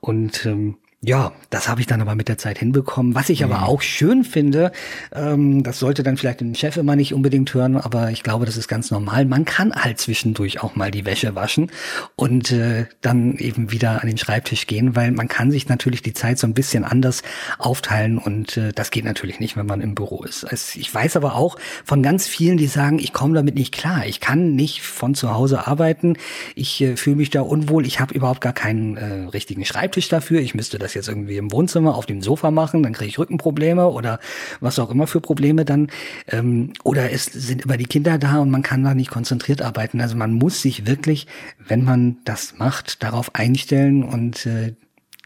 und 0.00 0.44
ähm, 0.46 0.76
ja, 1.06 1.32
das 1.50 1.68
habe 1.68 1.80
ich 1.80 1.86
dann 1.86 2.00
aber 2.00 2.14
mit 2.14 2.28
der 2.28 2.38
Zeit 2.38 2.58
hinbekommen. 2.58 3.14
Was 3.14 3.28
ich 3.28 3.40
mhm. 3.40 3.52
aber 3.52 3.68
auch 3.68 3.82
schön 3.82 4.24
finde, 4.24 4.72
ähm, 5.14 5.62
das 5.62 5.78
sollte 5.78 6.02
dann 6.02 6.16
vielleicht 6.16 6.40
den 6.40 6.54
Chef 6.54 6.76
immer 6.76 6.96
nicht 6.96 7.12
unbedingt 7.12 7.52
hören, 7.52 7.76
aber 7.76 8.10
ich 8.10 8.22
glaube, 8.22 8.46
das 8.46 8.56
ist 8.56 8.68
ganz 8.68 8.90
normal. 8.90 9.26
Man 9.26 9.44
kann 9.44 9.74
halt 9.74 9.98
zwischendurch 9.98 10.62
auch 10.62 10.76
mal 10.76 10.90
die 10.90 11.04
Wäsche 11.04 11.34
waschen 11.34 11.70
und 12.16 12.50
äh, 12.52 12.86
dann 13.02 13.36
eben 13.36 13.70
wieder 13.70 14.00
an 14.02 14.08
den 14.08 14.16
Schreibtisch 14.16 14.66
gehen, 14.66 14.96
weil 14.96 15.10
man 15.10 15.28
kann 15.28 15.50
sich 15.50 15.68
natürlich 15.68 16.00
die 16.00 16.14
Zeit 16.14 16.38
so 16.38 16.46
ein 16.46 16.54
bisschen 16.54 16.84
anders 16.84 17.22
aufteilen 17.58 18.16
und 18.18 18.56
äh, 18.56 18.72
das 18.72 18.90
geht 18.90 19.04
natürlich 19.04 19.40
nicht, 19.40 19.56
wenn 19.56 19.66
man 19.66 19.82
im 19.82 19.94
Büro 19.94 20.22
ist. 20.22 20.44
Also 20.44 20.78
ich 20.78 20.92
weiß 20.92 21.16
aber 21.16 21.34
auch 21.34 21.58
von 21.84 22.02
ganz 22.02 22.26
vielen, 22.26 22.56
die 22.56 22.66
sagen, 22.66 22.98
ich 22.98 23.12
komme 23.12 23.34
damit 23.34 23.56
nicht 23.56 23.74
klar. 23.74 24.06
Ich 24.06 24.20
kann 24.20 24.54
nicht 24.54 24.82
von 24.82 25.14
zu 25.14 25.34
Hause 25.34 25.66
arbeiten. 25.66 26.16
Ich 26.54 26.80
äh, 26.80 26.96
fühle 26.96 27.16
mich 27.16 27.30
da 27.30 27.42
unwohl. 27.42 27.86
Ich 27.86 28.00
habe 28.00 28.14
überhaupt 28.14 28.40
gar 28.40 28.54
keinen 28.54 28.96
äh, 28.96 29.28
richtigen 29.28 29.66
Schreibtisch 29.66 30.08
dafür. 30.08 30.40
Ich 30.40 30.54
müsste 30.54 30.78
das 30.78 30.93
jetzt 30.94 31.08
irgendwie 31.08 31.36
im 31.36 31.52
Wohnzimmer 31.52 31.94
auf 31.94 32.06
dem 32.06 32.22
Sofa 32.22 32.50
machen, 32.50 32.82
dann 32.82 32.92
kriege 32.92 33.08
ich 33.08 33.18
Rückenprobleme 33.18 33.88
oder 33.88 34.20
was 34.60 34.78
auch 34.78 34.90
immer 34.90 35.06
für 35.06 35.20
Probleme 35.20 35.64
dann. 35.64 35.88
Ähm, 36.28 36.72
oder 36.82 37.12
es 37.12 37.26
sind 37.26 37.64
immer 37.64 37.76
die 37.76 37.86
Kinder 37.86 38.18
da 38.18 38.38
und 38.38 38.50
man 38.50 38.62
kann 38.62 38.84
da 38.84 38.94
nicht 38.94 39.10
konzentriert 39.10 39.62
arbeiten. 39.62 40.00
Also 40.00 40.16
man 40.16 40.32
muss 40.32 40.62
sich 40.62 40.86
wirklich, 40.86 41.26
wenn 41.66 41.84
man 41.84 42.18
das 42.24 42.58
macht, 42.58 43.02
darauf 43.02 43.34
einstellen 43.34 44.02
und 44.02 44.46
äh, 44.46 44.74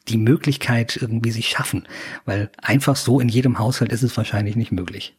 die 0.09 0.19
Möglichkeit 0.19 0.97
irgendwie 1.01 1.31
sich 1.31 1.49
schaffen. 1.49 1.87
Weil 2.25 2.51
einfach 2.63 2.97
so 2.97 3.21
in 3.21 3.29
jedem 3.29 3.59
Haushalt 3.59 3.93
ist 3.93 4.03
es 4.03 4.17
wahrscheinlich 4.17 4.57
nicht 4.57 4.73
möglich. 4.73 5.17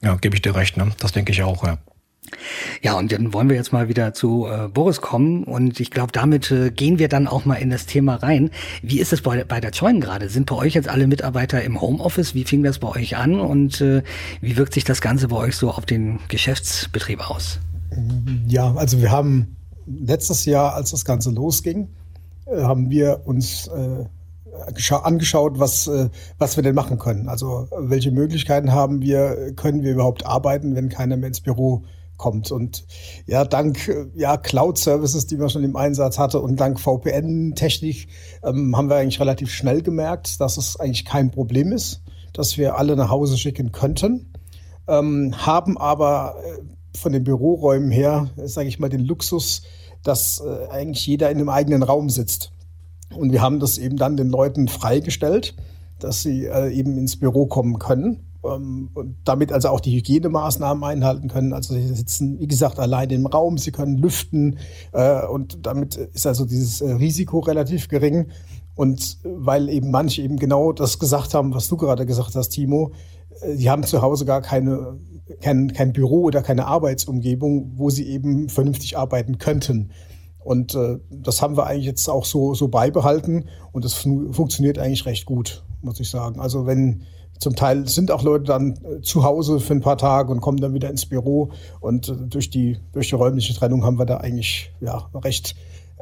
Ja, 0.00 0.14
gebe 0.14 0.36
ich 0.36 0.42
dir 0.42 0.54
recht, 0.54 0.76
ne? 0.76 0.92
Das 0.98 1.12
denke 1.12 1.32
ich 1.32 1.42
auch, 1.42 1.64
ja. 1.64 1.78
Ja, 2.82 2.94
und 2.94 3.12
dann 3.12 3.32
wollen 3.32 3.48
wir 3.48 3.56
jetzt 3.56 3.72
mal 3.72 3.88
wieder 3.88 4.14
zu 4.14 4.46
äh, 4.46 4.68
Boris 4.68 5.00
kommen 5.00 5.44
und 5.44 5.80
ich 5.80 5.90
glaube, 5.90 6.12
damit 6.12 6.50
äh, 6.50 6.70
gehen 6.70 6.98
wir 6.98 7.08
dann 7.08 7.26
auch 7.26 7.44
mal 7.44 7.56
in 7.56 7.70
das 7.70 7.86
Thema 7.86 8.16
rein. 8.16 8.50
Wie 8.82 9.00
ist 9.00 9.12
es 9.12 9.22
bei, 9.22 9.44
bei 9.44 9.60
der 9.60 9.70
Join 9.70 10.00
gerade? 10.00 10.28
Sind 10.28 10.46
bei 10.46 10.56
euch 10.56 10.74
jetzt 10.74 10.88
alle 10.88 11.06
Mitarbeiter 11.06 11.62
im 11.62 11.80
Homeoffice? 11.80 12.34
Wie 12.34 12.44
fing 12.44 12.62
das 12.62 12.78
bei 12.78 12.88
euch 12.88 13.16
an 13.16 13.40
und 13.40 13.80
äh, 13.80 14.02
wie 14.40 14.56
wirkt 14.56 14.74
sich 14.74 14.84
das 14.84 15.00
Ganze 15.00 15.28
bei 15.28 15.36
euch 15.36 15.56
so 15.56 15.70
auf 15.70 15.86
den 15.86 16.20
Geschäftsbetrieb 16.28 17.30
aus? 17.30 17.58
Ja, 18.46 18.74
also 18.74 19.00
wir 19.00 19.10
haben 19.10 19.56
letztes 19.86 20.44
Jahr, 20.44 20.74
als 20.74 20.90
das 20.90 21.04
Ganze 21.04 21.30
losging, 21.30 21.88
äh, 22.46 22.62
haben 22.62 22.90
wir 22.90 23.22
uns 23.24 23.68
äh, 23.68 24.04
angeschaut, 24.90 25.58
was, 25.58 25.86
äh, 25.86 26.08
was 26.38 26.56
wir 26.56 26.62
denn 26.62 26.74
machen 26.74 26.98
können. 26.98 27.28
Also 27.28 27.68
welche 27.78 28.10
Möglichkeiten 28.10 28.72
haben 28.72 29.00
wir, 29.00 29.52
können 29.54 29.82
wir 29.82 29.92
überhaupt 29.92 30.26
arbeiten, 30.26 30.74
wenn 30.74 30.88
keiner 30.88 31.16
mehr 31.16 31.28
ins 31.28 31.40
Büro 31.40 31.78
kommt. 31.78 31.97
Und 32.52 32.84
ja, 33.26 33.44
dank 33.44 34.10
ja, 34.14 34.36
Cloud-Services, 34.36 35.26
die 35.26 35.36
man 35.36 35.48
schon 35.48 35.64
im 35.64 35.76
Einsatz 35.76 36.18
hatte 36.18 36.40
und 36.40 36.60
dank 36.60 36.78
VPN-Technik 36.80 38.08
ähm, 38.42 38.76
haben 38.76 38.90
wir 38.90 38.96
eigentlich 38.96 39.20
relativ 39.20 39.50
schnell 39.50 39.82
gemerkt, 39.82 40.40
dass 40.40 40.56
es 40.56 40.78
eigentlich 40.78 41.04
kein 41.04 41.30
Problem 41.30 41.72
ist, 41.72 42.02
dass 42.32 42.58
wir 42.58 42.76
alle 42.76 42.96
nach 42.96 43.10
Hause 43.10 43.38
schicken 43.38 43.72
könnten. 43.72 44.32
Ähm, 44.86 45.34
haben 45.36 45.78
aber 45.78 46.36
äh, 46.44 46.98
von 46.98 47.12
den 47.12 47.24
Büroräumen 47.24 47.90
her, 47.90 48.30
sage 48.44 48.68
ich 48.68 48.78
mal, 48.78 48.88
den 48.88 49.04
Luxus, 49.04 49.62
dass 50.02 50.40
äh, 50.40 50.68
eigentlich 50.70 51.06
jeder 51.06 51.30
in 51.30 51.38
einem 51.38 51.48
eigenen 51.48 51.82
Raum 51.82 52.10
sitzt. 52.10 52.52
Und 53.14 53.32
wir 53.32 53.42
haben 53.42 53.60
das 53.60 53.78
eben 53.78 53.96
dann 53.96 54.16
den 54.16 54.28
Leuten 54.28 54.68
freigestellt, 54.68 55.54
dass 55.98 56.22
sie 56.22 56.46
äh, 56.46 56.70
eben 56.72 56.98
ins 56.98 57.18
Büro 57.18 57.46
kommen 57.46 57.78
können 57.78 58.27
ähm, 58.44 58.90
und 58.94 59.16
damit 59.24 59.52
also 59.52 59.68
auch 59.68 59.80
die 59.80 59.96
Hygienemaßnahmen 59.96 60.82
einhalten 60.84 61.28
können. 61.28 61.52
Also 61.52 61.74
sie 61.74 61.86
sitzen, 61.88 62.38
wie 62.38 62.46
gesagt, 62.46 62.78
allein 62.78 63.10
im 63.10 63.26
Raum, 63.26 63.58
sie 63.58 63.72
können 63.72 63.98
lüften 63.98 64.58
äh, 64.92 65.26
und 65.26 65.66
damit 65.66 65.96
ist 65.96 66.26
also 66.26 66.44
dieses 66.44 66.80
äh, 66.80 66.92
Risiko 66.92 67.40
relativ 67.40 67.88
gering. 67.88 68.28
Und 68.74 69.18
weil 69.24 69.68
eben 69.68 69.90
manche 69.90 70.22
eben 70.22 70.36
genau 70.36 70.72
das 70.72 71.00
gesagt 71.00 71.34
haben, 71.34 71.52
was 71.52 71.66
du 71.66 71.76
gerade 71.76 72.06
gesagt 72.06 72.36
hast, 72.36 72.50
Timo, 72.50 72.92
äh, 73.40 73.56
die 73.56 73.70
haben 73.70 73.82
zu 73.82 74.02
Hause 74.02 74.24
gar 74.24 74.40
keine, 74.40 74.98
kein, 75.40 75.72
kein 75.72 75.92
Büro 75.92 76.22
oder 76.22 76.42
keine 76.42 76.66
Arbeitsumgebung, 76.66 77.72
wo 77.74 77.90
sie 77.90 78.08
eben 78.08 78.48
vernünftig 78.48 78.96
arbeiten 78.96 79.38
könnten. 79.38 79.90
Und 80.38 80.74
äh, 80.76 80.98
das 81.10 81.42
haben 81.42 81.56
wir 81.56 81.66
eigentlich 81.66 81.86
jetzt 81.86 82.08
auch 82.08 82.24
so, 82.24 82.54
so 82.54 82.68
beibehalten 82.68 83.46
und 83.72 83.84
das 83.84 83.94
fun 83.94 84.32
funktioniert 84.32 84.78
eigentlich 84.78 85.04
recht 85.04 85.26
gut, 85.26 85.64
muss 85.82 86.00
ich 86.00 86.08
sagen. 86.08 86.40
Also 86.40 86.64
wenn 86.64 87.02
zum 87.38 87.54
Teil 87.54 87.86
sind 87.88 88.10
auch 88.10 88.22
Leute 88.22 88.44
dann 88.44 88.78
äh, 88.84 89.00
zu 89.00 89.24
Hause 89.24 89.60
für 89.60 89.74
ein 89.74 89.80
paar 89.80 89.98
Tage 89.98 90.32
und 90.32 90.40
kommen 90.40 90.58
dann 90.58 90.74
wieder 90.74 90.90
ins 90.90 91.06
Büro. 91.06 91.50
Und 91.80 92.08
äh, 92.08 92.16
durch 92.16 92.50
die, 92.50 92.78
durch 92.92 93.08
die 93.08 93.14
räumliche 93.14 93.54
Trennung 93.54 93.84
haben 93.84 93.98
wir 93.98 94.06
da 94.06 94.18
eigentlich 94.18 94.72
ja, 94.80 95.08
recht, 95.14 95.54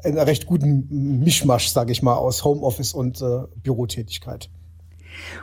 einen 0.03 0.19
recht 0.19 0.47
guten 0.47 1.21
Mischmasch, 1.21 1.69
sage 1.69 1.93
ich 1.93 2.03
mal, 2.03 2.15
aus 2.15 2.45
Homeoffice 2.45 2.95
und 2.95 3.21
äh, 3.21 3.43
Bürotätigkeit. 3.63 4.51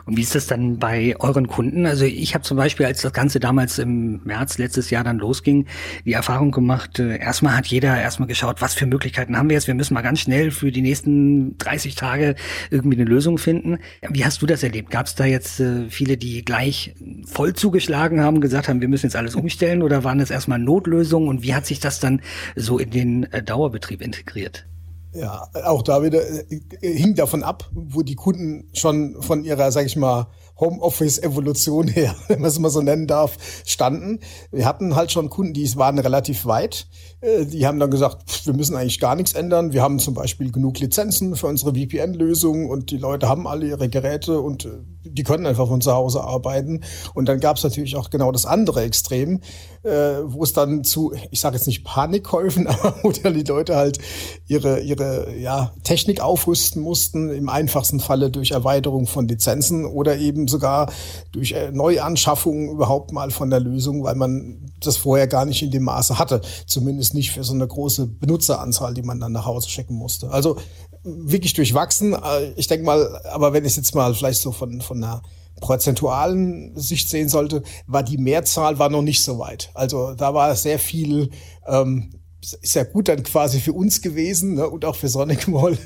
Und 0.06 0.16
wie 0.16 0.22
ist 0.22 0.34
das 0.34 0.46
dann 0.46 0.78
bei 0.78 1.16
euren 1.18 1.48
Kunden? 1.48 1.86
Also 1.86 2.04
ich 2.04 2.34
habe 2.34 2.44
zum 2.44 2.56
Beispiel, 2.56 2.86
als 2.86 3.02
das 3.02 3.12
Ganze 3.12 3.40
damals 3.40 3.78
im 3.78 4.20
März 4.24 4.58
letztes 4.58 4.90
Jahr 4.90 5.04
dann 5.04 5.18
losging, 5.18 5.66
die 6.04 6.12
Erfahrung 6.12 6.50
gemacht, 6.50 6.98
äh, 6.98 7.18
erstmal 7.18 7.56
hat 7.56 7.66
jeder 7.66 8.00
erstmal 8.00 8.28
geschaut, 8.28 8.60
was 8.60 8.74
für 8.74 8.86
Möglichkeiten 8.86 9.36
haben 9.36 9.48
wir 9.48 9.54
jetzt? 9.54 9.66
Wir 9.66 9.74
müssen 9.74 9.94
mal 9.94 10.02
ganz 10.02 10.20
schnell 10.20 10.50
für 10.50 10.72
die 10.72 10.82
nächsten 10.82 11.56
30 11.58 11.94
Tage 11.94 12.34
irgendwie 12.70 12.96
eine 12.96 13.04
Lösung 13.04 13.38
finden. 13.38 13.78
Wie 14.08 14.24
hast 14.24 14.42
du 14.42 14.46
das 14.46 14.62
erlebt? 14.62 14.90
Gab 14.90 15.06
es 15.06 15.14
da 15.14 15.24
jetzt 15.24 15.60
äh, 15.60 15.88
viele, 15.88 16.16
die 16.16 16.44
gleich 16.44 16.94
voll 17.26 17.54
zugeschlagen 17.54 18.20
haben, 18.20 18.40
gesagt 18.40 18.68
haben, 18.68 18.80
wir 18.80 18.88
müssen 18.88 19.06
jetzt 19.06 19.16
alles 19.16 19.34
umstellen 19.34 19.82
oder 19.82 20.04
waren 20.04 20.18
das 20.18 20.30
erstmal 20.30 20.58
Notlösungen 20.58 21.28
und 21.28 21.42
wie 21.42 21.54
hat 21.54 21.66
sich 21.66 21.80
das 21.80 22.00
dann 22.00 22.20
so 22.56 22.78
in 22.78 22.90
den 22.90 23.32
äh, 23.32 23.42
Dauerbetrieb 23.42 24.02
integriert? 24.02 24.66
Ja, 25.14 25.48
auch 25.64 25.82
da 25.82 26.02
wieder 26.02 26.20
äh, 26.28 26.60
hing 26.80 27.14
davon 27.14 27.44
ab, 27.44 27.70
wo 27.72 28.02
die 28.02 28.16
Kunden 28.16 28.68
schon 28.72 29.22
von 29.22 29.44
ihrer, 29.44 29.70
sag 29.70 29.86
ich 29.86 29.94
mal, 29.94 30.26
Homeoffice-Evolution 30.58 31.88
her, 31.88 32.16
wenn 32.28 32.40
man 32.40 32.48
es 32.48 32.58
mal 32.58 32.70
so 32.70 32.82
nennen 32.82 33.06
darf, 33.06 33.36
standen. 33.64 34.20
Wir 34.50 34.66
hatten 34.66 34.96
halt 34.96 35.12
schon 35.12 35.30
Kunden, 35.30 35.52
die 35.54 35.76
waren 35.76 35.98
relativ 35.98 36.46
weit. 36.46 36.88
Äh, 37.24 37.46
die 37.46 37.66
haben 37.66 37.78
dann 37.78 37.90
gesagt, 37.90 38.46
wir 38.46 38.54
müssen 38.54 38.76
eigentlich 38.76 39.00
gar 39.00 39.16
nichts 39.16 39.32
ändern. 39.32 39.72
Wir 39.72 39.82
haben 39.82 39.98
zum 39.98 40.14
Beispiel 40.14 40.52
genug 40.52 40.78
Lizenzen 40.78 41.36
für 41.36 41.46
unsere 41.46 41.74
VPN-Lösung 41.74 42.68
und 42.68 42.90
die 42.90 42.98
Leute 42.98 43.28
haben 43.28 43.46
alle 43.46 43.66
ihre 43.66 43.88
Geräte 43.88 44.40
und 44.40 44.66
äh, 44.66 44.70
die 45.04 45.22
können 45.22 45.46
einfach 45.46 45.68
von 45.68 45.80
zu 45.80 45.92
Hause 45.92 46.22
arbeiten. 46.22 46.82
Und 47.14 47.28
dann 47.28 47.40
gab 47.40 47.56
es 47.56 47.62
natürlich 47.62 47.96
auch 47.96 48.10
genau 48.10 48.32
das 48.32 48.46
andere 48.46 48.82
Extrem, 48.82 49.40
äh, 49.82 49.90
wo 50.24 50.42
es 50.42 50.52
dann 50.52 50.84
zu, 50.84 51.12
ich 51.30 51.40
sage 51.40 51.56
jetzt 51.56 51.66
nicht 51.66 51.84
Panikkäufen, 51.84 52.66
aber 52.66 52.94
wo 53.02 53.12
dann 53.12 53.34
die 53.34 53.42
Leute 53.42 53.76
halt 53.76 53.98
ihre, 54.46 54.80
ihre 54.80 55.34
ja, 55.36 55.72
Technik 55.82 56.20
aufrüsten 56.20 56.82
mussten, 56.82 57.30
im 57.30 57.48
einfachsten 57.48 58.00
Falle 58.00 58.30
durch 58.30 58.50
Erweiterung 58.50 59.06
von 59.06 59.28
Lizenzen 59.28 59.84
oder 59.86 60.18
eben 60.18 60.48
sogar 60.48 60.92
durch 61.32 61.52
äh, 61.52 61.70
Neuanschaffungen 61.70 62.70
überhaupt 62.70 63.12
mal 63.12 63.30
von 63.30 63.50
der 63.50 63.60
Lösung, 63.60 64.04
weil 64.04 64.14
man 64.14 64.72
das 64.80 64.96
vorher 64.96 65.26
gar 65.26 65.44
nicht 65.44 65.62
in 65.62 65.70
dem 65.70 65.84
Maße 65.84 66.18
hatte. 66.18 66.40
Zumindest 66.66 67.13
nicht 67.14 67.30
für 67.30 67.44
so 67.44 67.52
eine 67.52 67.66
große 67.66 68.06
Benutzeranzahl, 68.06 68.94
die 68.94 69.02
man 69.02 69.20
dann 69.20 69.32
nach 69.32 69.46
Hause 69.46 69.68
schicken 69.68 69.94
musste. 69.94 70.30
Also 70.30 70.56
wirklich 71.02 71.52
durchwachsen. 71.54 72.14
Äh, 72.14 72.52
ich 72.56 72.66
denke 72.66 72.84
mal, 72.84 73.20
aber 73.32 73.52
wenn 73.52 73.64
ich 73.64 73.76
jetzt 73.76 73.94
mal 73.94 74.14
vielleicht 74.14 74.40
so 74.40 74.52
von, 74.52 74.80
von 74.80 75.02
einer 75.02 75.22
prozentualen 75.60 76.76
Sicht 76.76 77.08
sehen 77.08 77.28
sollte, 77.28 77.62
war 77.86 78.02
die 78.02 78.18
Mehrzahl 78.18 78.78
war 78.78 78.90
noch 78.90 79.02
nicht 79.02 79.22
so 79.22 79.38
weit. 79.38 79.70
Also 79.74 80.14
da 80.14 80.34
war 80.34 80.54
sehr 80.56 80.78
viel 80.78 81.30
ähm, 81.66 82.10
ist 82.52 82.74
ja 82.74 82.84
gut 82.84 83.08
dann 83.08 83.22
quasi 83.22 83.60
für 83.60 83.72
uns 83.72 84.02
gewesen 84.02 84.54
ne, 84.54 84.68
und 84.68 84.84
auch 84.84 84.96
für 84.96 85.08
Sonic 85.08 85.48
Mall, 85.48 85.78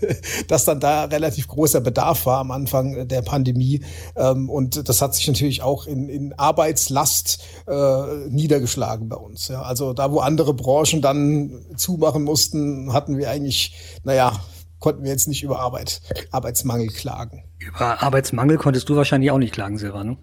dass 0.48 0.64
dann 0.64 0.80
da 0.80 1.04
relativ 1.04 1.48
großer 1.48 1.80
Bedarf 1.80 2.26
war 2.26 2.38
am 2.38 2.50
Anfang 2.50 3.08
der 3.08 3.22
Pandemie. 3.22 3.84
Ähm, 4.16 4.50
und 4.50 4.88
das 4.88 5.00
hat 5.00 5.14
sich 5.14 5.26
natürlich 5.28 5.62
auch 5.62 5.86
in, 5.86 6.08
in 6.08 6.32
Arbeitslast 6.34 7.38
äh, 7.66 8.28
niedergeschlagen 8.28 9.08
bei 9.08 9.16
uns. 9.16 9.48
Ja. 9.48 9.62
Also 9.62 9.92
da, 9.92 10.10
wo 10.12 10.20
andere 10.20 10.54
Branchen 10.54 11.00
dann 11.00 11.64
zumachen 11.76 12.24
mussten, 12.24 12.92
hatten 12.92 13.18
wir 13.18 13.30
eigentlich, 13.30 13.74
naja, 14.04 14.32
konnten 14.78 15.04
wir 15.04 15.10
jetzt 15.10 15.28
nicht 15.28 15.42
über 15.42 15.60
Arbeit, 15.60 16.00
Arbeitsmangel 16.30 16.88
klagen. 16.88 17.44
Über 17.58 18.02
Arbeitsmangel 18.02 18.56
konntest 18.56 18.88
du 18.88 18.96
wahrscheinlich 18.96 19.30
auch 19.30 19.38
nicht 19.38 19.52
klagen, 19.52 19.78
Silvano. 19.78 20.18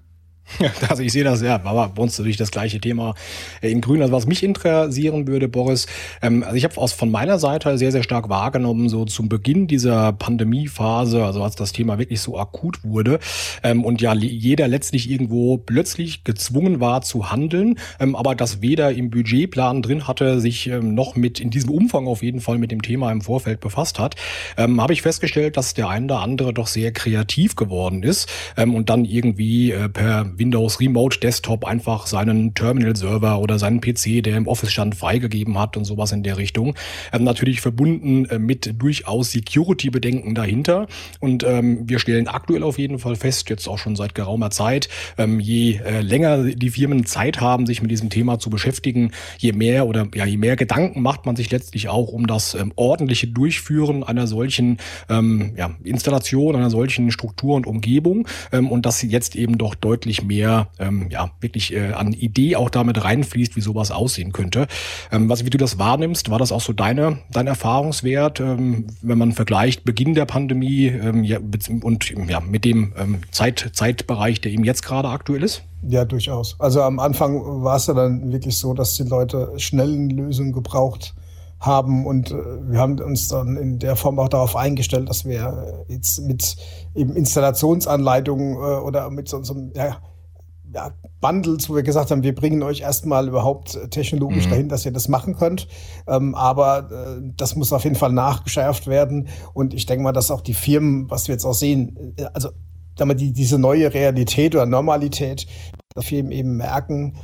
Also 0.89 1.03
ich 1.03 1.11
sehe 1.11 1.23
das 1.23 1.41
ja, 1.41 1.55
aber 1.55 1.89
bei 1.89 2.01
uns 2.01 2.17
natürlich 2.17 2.37
das 2.37 2.51
gleiche 2.51 2.79
Thema 2.79 3.15
äh, 3.61 3.69
in 3.69 3.81
Grün. 3.81 4.01
Also 4.01 4.13
was 4.13 4.25
mich 4.25 4.43
interessieren 4.43 5.27
würde, 5.27 5.47
Boris, 5.47 5.87
ähm, 6.21 6.43
also 6.43 6.55
ich 6.55 6.63
habe 6.63 6.77
aus 6.77 6.93
von 6.93 7.11
meiner 7.11 7.39
Seite 7.39 7.77
sehr, 7.77 7.91
sehr 7.91 8.03
stark 8.03 8.29
wahrgenommen, 8.29 8.89
so 8.89 9.05
zum 9.05 9.29
Beginn 9.29 9.67
dieser 9.67 10.13
Pandemiephase, 10.13 11.23
also 11.23 11.43
als 11.43 11.55
das 11.55 11.71
Thema 11.71 11.97
wirklich 11.97 12.21
so 12.21 12.37
akut 12.37 12.83
wurde 12.83 13.19
ähm, 13.63 13.83
und 13.83 14.01
ja 14.01 14.13
jeder 14.13 14.67
letztlich 14.67 15.09
irgendwo 15.09 15.57
plötzlich 15.57 16.23
gezwungen 16.23 16.79
war 16.79 17.01
zu 17.01 17.31
handeln, 17.31 17.79
ähm, 17.99 18.15
aber 18.15 18.35
das 18.35 18.61
weder 18.61 18.91
im 18.91 19.09
Budgetplan 19.09 19.81
drin 19.81 20.07
hatte, 20.07 20.39
sich 20.39 20.67
ähm, 20.67 20.95
noch 20.95 21.15
mit 21.15 21.39
in 21.39 21.49
diesem 21.49 21.71
Umfang 21.71 22.07
auf 22.07 22.23
jeden 22.23 22.39
Fall 22.39 22.57
mit 22.57 22.71
dem 22.71 22.81
Thema 22.81 23.11
im 23.11 23.21
Vorfeld 23.21 23.59
befasst 23.59 23.99
hat, 23.99 24.15
ähm, 24.57 24.81
habe 24.81 24.93
ich 24.93 25.01
festgestellt, 25.01 25.57
dass 25.57 25.73
der 25.73 25.89
eine 25.89 26.05
oder 26.05 26.21
andere 26.21 26.53
doch 26.53 26.67
sehr 26.67 26.91
kreativ 26.91 27.55
geworden 27.55 28.03
ist 28.03 28.29
ähm, 28.57 28.75
und 28.75 28.89
dann 28.89 29.05
irgendwie 29.05 29.71
äh, 29.71 29.89
per 29.89 30.34
Windows 30.37 30.79
Remote 30.79 31.19
Desktop 31.19 31.65
einfach 31.65 32.07
seinen 32.07 32.53
Terminal-Server 32.53 33.39
oder 33.39 33.59
seinen 33.59 33.81
PC, 33.81 34.23
der 34.23 34.37
im 34.37 34.47
Office 34.47 34.71
stand, 34.71 34.95
freigegeben 34.95 35.59
hat 35.59 35.77
und 35.77 35.85
sowas 35.85 36.11
in 36.11 36.23
der 36.23 36.37
Richtung. 36.37 36.75
Ähm, 37.13 37.23
natürlich 37.23 37.61
verbunden 37.61 38.25
äh, 38.25 38.39
mit 38.39 38.81
durchaus 38.81 39.31
Security-Bedenken 39.31 40.35
dahinter. 40.35 40.87
Und 41.19 41.43
ähm, 41.43 41.87
wir 41.87 41.99
stellen 41.99 42.27
aktuell 42.27 42.63
auf 42.63 42.79
jeden 42.79 42.99
Fall 42.99 43.15
fest, 43.15 43.49
jetzt 43.49 43.67
auch 43.67 43.77
schon 43.77 43.95
seit 43.95 44.15
geraumer 44.15 44.51
Zeit, 44.51 44.89
ähm, 45.17 45.39
je 45.39 45.77
äh, 45.77 46.01
länger 46.01 46.43
die 46.43 46.69
Firmen 46.69 47.05
Zeit 47.05 47.41
haben, 47.41 47.65
sich 47.65 47.81
mit 47.81 47.91
diesem 47.91 48.09
Thema 48.09 48.39
zu 48.39 48.49
beschäftigen, 48.49 49.11
je 49.37 49.53
mehr 49.53 49.87
oder 49.87 50.07
ja, 50.15 50.25
je 50.25 50.37
mehr 50.37 50.55
Gedanken 50.55 51.01
macht 51.01 51.25
man 51.25 51.35
sich 51.35 51.51
letztlich 51.51 51.89
auch 51.89 52.09
um 52.09 52.27
das 52.27 52.55
ähm, 52.55 52.73
ordentliche 52.75 53.27
Durchführen 53.27 54.03
einer 54.03 54.27
solchen 54.27 54.77
ähm, 55.09 55.53
ja, 55.57 55.71
Installation, 55.83 56.55
einer 56.55 56.69
solchen 56.69 57.11
Struktur 57.11 57.55
und 57.55 57.67
Umgebung. 57.67 58.27
Ähm, 58.51 58.71
und 58.71 58.85
sie 58.99 59.07
jetzt 59.07 59.35
eben 59.35 59.57
doch 59.57 59.75
deutlich 59.75 60.25
mehr 60.25 60.67
ähm, 60.79 61.08
ja 61.10 61.32
wirklich 61.41 61.74
äh, 61.74 61.94
an 61.94 62.13
Idee 62.13 62.55
auch 62.55 62.70
damit 62.70 63.03
reinfließt, 63.03 63.55
wie 63.55 63.62
sowas 63.62 63.91
aussehen 63.91 64.32
könnte. 64.32 64.67
Ähm, 65.12 65.29
was 65.29 65.46
wie 65.46 65.50
du 65.50 65.58
das 65.58 65.79
wahrnimmst, 65.79 66.29
war 66.29 66.39
das 66.39 66.51
auch 66.51 66.62
so 66.62 66.74
deine 66.74 67.20
dein 67.32 67.48
Erfahrungswert, 67.48 68.39
ähm, 68.39 68.88
wenn 69.01 69.17
man 69.17 69.32
vergleicht 69.32 69.84
Beginn 69.84 70.13
der 70.13 70.25
Pandemie 70.25 70.88
ähm, 70.88 71.24
ja, 71.24 71.39
und 71.82 72.13
ja 72.29 72.39
mit 72.39 72.65
dem 72.65 72.94
ähm, 72.98 73.22
Zeit, 73.32 73.72
Zeitbereich, 73.74 74.41
der 74.41 74.51
eben 74.51 74.63
jetzt 74.63 74.84
gerade 74.84 75.10
aktuell 75.10 75.44
ist? 75.44 75.63
Ja, 75.88 76.05
durchaus. 76.05 76.55
Also 76.60 76.82
am 76.82 77.00
Anfang 77.00 77.63
war 77.63 77.77
es 77.77 77.88
ja 77.88 77.94
dann 77.94 78.32
wirklich 78.32 78.58
so, 78.58 78.74
dass 78.74 78.96
die 78.96 79.03
Leute 79.03 79.53
schnellen 79.58 80.10
Lösungen 80.10 80.51
gebraucht 80.51 81.13
haben 81.60 82.05
und 82.05 82.32
äh, 82.32 82.36
wir 82.70 82.79
haben 82.79 83.00
uns 83.00 83.27
dann 83.27 83.58
in 83.58 83.79
der 83.79 83.96
Form 83.96 84.20
auch 84.20 84.29
darauf 84.29 84.55
eingestellt, 84.55 85.10
dass 85.10 85.25
wir 85.25 85.86
jetzt 85.88 86.22
mit 86.22 86.55
eben 86.96 87.15
Installationsanleitungen 87.15 88.55
äh, 88.55 88.79
oder 88.82 89.10
mit 89.10 89.27
so, 89.27 89.41
so 89.44 89.53
einem 89.53 89.72
ja, 89.75 89.98
ja, 90.75 90.91
Bundles, 91.22 91.70
wo 91.70 91.75
wir 91.75 91.84
gesagt 91.84 92.12
haben, 92.12 92.22
wir 92.22 92.36
bringen 92.36 92.62
euch 92.62 92.82
erstmal 92.82 93.29
überhaupt 93.29 93.75
äh, 93.75 93.88
technologisch 93.88 94.46
mhm. 94.46 94.50
dahin, 94.50 94.70
dass 94.70 94.86
ihr 94.86 94.91
das 94.91 95.08
machen 95.08 95.38
könnt. 95.38 95.70
Ähm, 96.05 96.36
aber 96.36 96.91
äh, 96.91 97.32
das 97.38 97.55
muss 97.55 97.72
auf 97.72 97.86
jeden 97.86 97.96
Fall 97.96 98.12
nachgeschärft 98.12 98.86
werden. 98.86 99.29
Und 99.53 99.74
ich 99.74 99.86
denke 99.86 100.03
mal, 100.03 100.12
dass 100.12 100.32
auch 100.32 100.41
die 100.41 100.53
Firmen, 100.53 101.10
was 101.10 101.29
wir 101.29 101.34
jetzt 101.34 101.46
auch 101.46 101.53
sehen, 101.53 102.13
äh, 102.17 102.25
also 102.34 102.50
damit 102.98 103.22
die, 103.22 103.32
diese 103.32 103.58
neue 103.58 103.94
Realität 103.94 104.53
oder 104.53 104.65
Normalität, 104.65 105.48
dass 105.94 106.05
Firmen 106.05 106.34
eben 106.34 106.58
merken, 106.58 107.15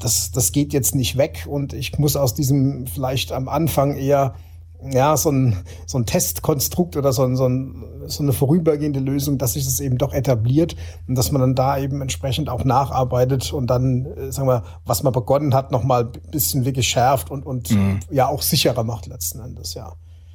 das, 0.00 0.32
das 0.32 0.50
geht 0.50 0.72
jetzt 0.72 0.96
nicht 0.96 1.16
weg 1.16 1.46
und 1.48 1.74
ich 1.74 1.96
muss 1.98 2.16
aus 2.16 2.34
diesem 2.34 2.88
vielleicht 2.88 3.30
am 3.30 3.48
Anfang 3.48 3.96
eher 3.96 4.34
ja, 4.82 5.16
so 5.16 5.30
ein, 5.30 5.56
so 5.86 5.98
ein 5.98 6.06
Testkonstrukt 6.06 6.96
oder 6.96 7.12
so, 7.12 7.22
ein, 7.22 7.36
so, 7.36 7.48
ein, 7.48 7.84
so 8.06 8.22
eine 8.22 8.32
vorübergehende 8.32 9.00
Lösung, 9.00 9.38
dass 9.38 9.54
sich 9.54 9.64
das 9.64 9.80
eben 9.80 9.98
doch 9.98 10.12
etabliert 10.12 10.76
und 11.08 11.16
dass 11.16 11.32
man 11.32 11.40
dann 11.40 11.54
da 11.54 11.78
eben 11.78 12.02
entsprechend 12.02 12.48
auch 12.48 12.64
nacharbeitet 12.64 13.52
und 13.52 13.68
dann, 13.68 14.06
äh, 14.06 14.32
sagen 14.32 14.48
wir, 14.48 14.64
was 14.84 15.02
man 15.02 15.12
begonnen 15.12 15.54
hat, 15.54 15.72
nochmal 15.72 16.04
ein 16.04 16.30
bisschen 16.30 16.64
wirklich 16.64 16.88
schärft 16.88 17.30
und, 17.30 17.46
und 17.46 17.70
mhm. 17.70 18.00
ja 18.10 18.28
auch 18.28 18.42
sicherer 18.42 18.84
macht 18.84 19.06
letzten 19.06 19.40
Endes, 19.40 19.74
ja. 19.74 19.92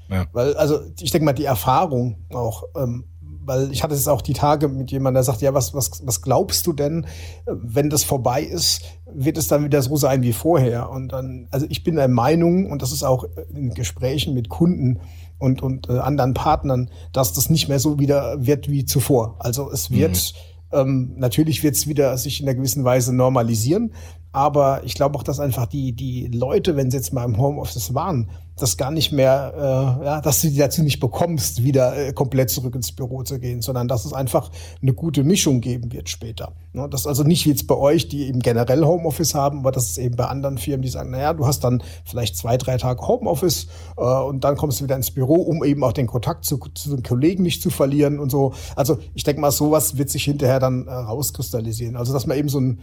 ja. 0.10 0.26
Weil, 0.34 0.56
also 0.56 0.80
ich 1.00 1.12
denke 1.12 1.26
mal, 1.26 1.34
die 1.34 1.46
Erfahrung 1.46 2.26
auch 2.32 2.64
ähm, 2.76 3.06
weil 3.44 3.72
ich 3.72 3.84
hatte 3.84 3.96
es 3.96 4.08
auch 4.08 4.22
die 4.22 4.34
Tage 4.34 4.68
mit 4.68 4.92
jemandem, 4.92 5.16
der 5.16 5.24
sagt, 5.24 5.42
ja, 5.42 5.54
was, 5.54 5.74
was, 5.74 6.06
was 6.06 6.22
glaubst 6.22 6.68
du 6.68 6.74
denn, 6.74 7.08
wenn 7.46 7.90
das 7.90 8.04
vorbei 8.04 8.44
ist, 8.44 8.84
wird 9.14 9.38
es 9.38 9.48
dann 9.48 9.64
wieder 9.64 9.82
so 9.82 9.96
sein 9.96 10.22
wie 10.24 10.34
vorher? 10.34 10.90
Und 10.90 11.10
dann, 11.10 11.48
also 11.52 11.66
ich 11.70 11.84
bin 11.84 11.96
der 11.96 12.08
Meinung, 12.08 12.70
und 12.72 12.82
das 12.82 12.92
ist 12.92 13.04
auch 13.04 13.26
in 13.54 13.74
Gesprächen 13.74 14.34
mit 14.34 14.50
Kunden 14.50 15.00
und, 15.38 15.62
und 15.62 15.90
äh, 15.90 15.98
anderen 15.98 16.34
Partnern, 16.34 16.90
dass 17.14 17.34
das 17.34 17.50
nicht 17.50 17.68
mehr 17.68 17.80
so 17.80 18.00
wieder 18.00 18.46
wird 18.46 18.70
wie 18.70 18.86
zuvor. 18.86 19.36
Also 19.40 19.72
es 19.72 19.92
wird, 19.92 20.34
mhm. 20.72 20.78
ähm, 20.78 21.14
natürlich 21.18 21.64
wird 21.64 21.76
es 21.76 21.88
wieder 21.88 22.18
sich 22.18 22.42
in 22.42 22.48
einer 22.48 22.56
gewissen 22.56 22.84
Weise 22.84 23.14
normalisieren, 23.14 23.94
aber 24.32 24.84
ich 24.86 24.94
glaube 24.94 25.18
auch, 25.18 25.24
dass 25.24 25.40
einfach 25.40 25.66
die, 25.66 25.94
die 25.94 26.28
Leute, 26.28 26.78
wenn 26.78 26.90
sie 26.90 26.98
jetzt 26.98 27.14
mal 27.14 27.26
im 27.26 27.38
Homeoffice 27.38 27.94
waren, 27.94 28.30
das 28.62 28.78
gar 28.78 28.92
nicht 28.92 29.12
mehr, 29.12 29.54
äh, 30.02 30.06
ja, 30.06 30.22
dass 30.22 30.42
du 30.42 30.50
die 30.50 30.58
dazu 30.58 30.84
nicht 30.84 31.00
bekommst, 31.00 31.64
wieder 31.64 31.98
äh, 31.98 32.14
komplett 32.14 32.50
zurück 32.50 32.76
ins 32.76 32.92
Büro 32.92 33.24
zu 33.24 33.40
gehen, 33.40 33.62
sondern 33.62 33.88
dass 33.88 34.06
es 34.06 34.14
einfach 34.14 34.50
eine 34.82 34.94
gute 34.94 35.24
Mischung 35.24 35.62
geben 35.62 35.92
wird 35.92 36.10
später. 36.10 36.54
Ne? 36.74 36.88
Das 36.90 37.08
also 37.08 37.24
nicht 37.24 37.46
wie 37.46 37.50
jetzt 37.50 37.68
bei 37.68 37.76
euch, 37.76 38.08
die 38.08 38.28
eben 38.28 38.40
generell 38.40 38.84
Homeoffice 38.84 39.36
haben, 39.36 39.60
aber 39.60 39.72
das 39.72 39.88
ist 39.90 39.98
eben 39.98 40.16
bei 40.16 40.26
anderen 40.26 40.58
Firmen, 40.58 40.82
die 40.82 40.90
sagen, 40.90 41.12
naja, 41.12 41.34
du 41.34 41.46
hast 41.46 41.64
dann 41.64 41.84
vielleicht 42.06 42.38
zwei, 42.38 42.58
drei 42.58 42.78
Tage 42.78 43.06
Homeoffice 43.08 43.68
äh, 43.98 44.02
und 44.02 44.44
dann 44.44 44.56
kommst 44.58 44.80
du 44.80 44.84
wieder 44.86 44.96
ins 44.96 45.12
Büro, 45.12 45.36
um 45.36 45.64
eben 45.64 45.84
auch 45.84 45.94
den 45.94 46.08
Kontakt 46.08 46.46
zu, 46.46 46.58
zu 46.58 46.96
den 46.96 47.04
Kollegen 47.04 47.44
nicht 47.44 47.62
zu 47.62 47.70
verlieren 47.70 48.20
und 48.20 48.30
so. 48.30 48.54
Also 48.76 49.00
ich 49.14 49.24
denke 49.24 49.42
mal, 49.42 49.52
sowas 49.52 49.98
wird 49.98 50.10
sich 50.10 50.24
hinterher 50.24 50.60
dann 50.60 50.88
äh, 50.88 50.92
rauskristallisieren. 50.92 51.96
Also 51.96 52.14
dass 52.14 52.28
man 52.28 52.38
eben 52.38 52.50
so 52.50 52.60
ein 52.60 52.82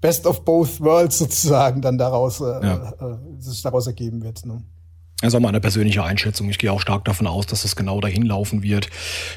Best 0.00 0.26
of 0.26 0.44
both 0.44 0.80
Worlds 0.80 1.18
sozusagen 1.18 1.82
dann 1.82 1.98
daraus, 1.98 2.40
äh, 2.40 2.44
ja. 2.44 2.92
äh, 3.00 3.16
sich 3.38 3.62
daraus 3.62 3.86
ergeben 3.86 4.22
wird. 4.22 4.44
Ne? 4.46 4.62
Das 5.20 5.32
ist 5.32 5.34
auch 5.34 5.40
meine 5.40 5.58
persönliche 5.58 6.04
Einschätzung. 6.04 6.48
Ich 6.48 6.58
gehe 6.58 6.70
auch 6.70 6.80
stark 6.80 7.04
davon 7.04 7.26
aus, 7.26 7.44
dass 7.44 7.64
es 7.64 7.74
genau 7.74 8.00
dahin 8.00 8.22
laufen 8.22 8.62
wird. 8.62 8.88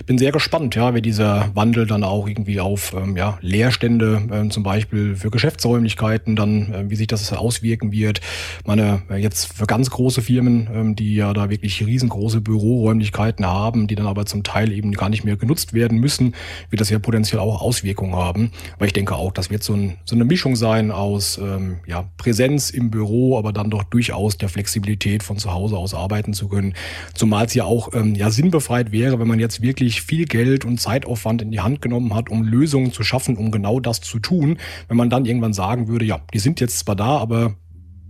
Bin 0.05 0.19
sehr 0.19 0.31
gespannt, 0.31 0.75
ja, 0.75 0.93
wie 0.93 1.01
dieser 1.01 1.50
Wandel 1.55 1.88
dann 1.88 2.03
auch 2.03 2.27
irgendwie 2.27 2.59
auf 2.59 2.93
ähm, 2.93 3.17
ja, 3.17 3.39
Leerstände 3.41 4.21
äh, 4.31 4.50
zum 4.50 4.61
Beispiel 4.61 5.15
für 5.15 5.31
Geschäftsräumlichkeiten 5.31 6.35
dann, 6.35 6.71
äh, 6.71 6.89
wie 6.91 6.95
sich 6.95 7.07
das 7.07 7.33
auswirken 7.33 7.91
wird. 7.91 8.21
Meine, 8.63 9.01
äh, 9.09 9.15
jetzt 9.15 9.57
für 9.57 9.65
ganz 9.65 9.89
große 9.89 10.21
Firmen, 10.21 10.69
ähm, 10.71 10.95
die 10.95 11.15
ja 11.15 11.33
da 11.33 11.50
wirklich 11.50 11.83
riesengroße 11.83 12.41
Büroräumlichkeiten 12.41 13.47
haben, 13.47 13.88
die 13.88 13.95
dann 13.95 14.05
aber 14.05 14.27
zum 14.27 14.43
Teil 14.43 14.71
eben 14.71 14.91
gar 14.91 15.09
nicht 15.09 15.23
mehr 15.23 15.35
genutzt 15.35 15.73
werden 15.73 15.97
müssen, 15.97 16.35
wird 16.69 16.79
das 16.79 16.91
ja 16.91 17.00
potenziell 17.00 17.39
auch 17.39 17.59
Auswirkungen 17.59 18.15
haben. 18.15 18.51
Aber 18.75 18.85
ich 18.85 18.93
denke 18.93 19.15
auch, 19.15 19.31
das 19.31 19.50
wird 19.50 19.63
so, 19.63 19.73
ein, 19.73 19.97
so 20.05 20.13
eine 20.15 20.25
Mischung 20.25 20.55
sein 20.55 20.91
aus 20.91 21.39
ähm, 21.39 21.79
ja, 21.88 22.07
Präsenz 22.17 22.69
im 22.69 22.91
Büro, 22.91 23.39
aber 23.39 23.51
dann 23.51 23.71
doch 23.71 23.81
durchaus 23.81 24.38
der 24.38 24.47
Flexibilität 24.47 25.23
von 25.23 25.39
zu 25.39 25.51
Hause 25.51 25.70
Hause 25.77 25.77
aus 25.77 25.93
arbeiten 25.93 26.33
zu 26.33 26.47
können. 26.47 26.73
Zumal 27.13 27.45
es 27.45 27.53
ja 27.53 27.65
auch 27.65 27.93
ähm, 27.93 28.15
ja 28.15 28.29
sinnbefreit 28.29 28.91
wäre, 28.91 29.19
wenn 29.19 29.27
man 29.27 29.39
jetzt 29.39 29.61
wirklich 29.61 30.01
viel 30.01 30.25
Geld 30.25 30.65
und 30.65 30.79
Zeitaufwand 30.79 31.41
in 31.41 31.51
die 31.51 31.61
Hand 31.61 31.81
genommen 31.81 32.13
hat, 32.15 32.29
um 32.29 32.43
Lösungen 32.43 32.91
zu 32.91 33.03
schaffen, 33.03 33.37
um 33.37 33.51
genau 33.51 33.79
das 33.79 34.01
zu 34.01 34.19
tun. 34.19 34.57
Wenn 34.87 34.97
man 34.97 35.09
dann 35.09 35.25
irgendwann 35.25 35.53
sagen 35.53 35.87
würde, 35.87 36.05
ja, 36.05 36.21
die 36.33 36.39
sind 36.39 36.59
jetzt 36.59 36.79
zwar 36.79 36.95
da, 36.95 37.17
aber 37.17 37.55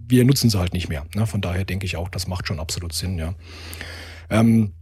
wir 0.07 0.25
nutzen 0.25 0.49
sie 0.49 0.59
halt 0.59 0.73
nicht 0.73 0.89
mehr. 0.89 1.05
Ne? 1.15 1.25
Von 1.25 1.41
daher 1.41 1.65
denke 1.65 1.85
ich 1.85 1.95
auch, 1.95 2.09
das 2.09 2.27
macht 2.27 2.47
schon 2.47 2.59
absolut 2.59 2.93
Sinn, 2.93 3.17
ja. 3.17 3.33
Ähm, 4.29 4.73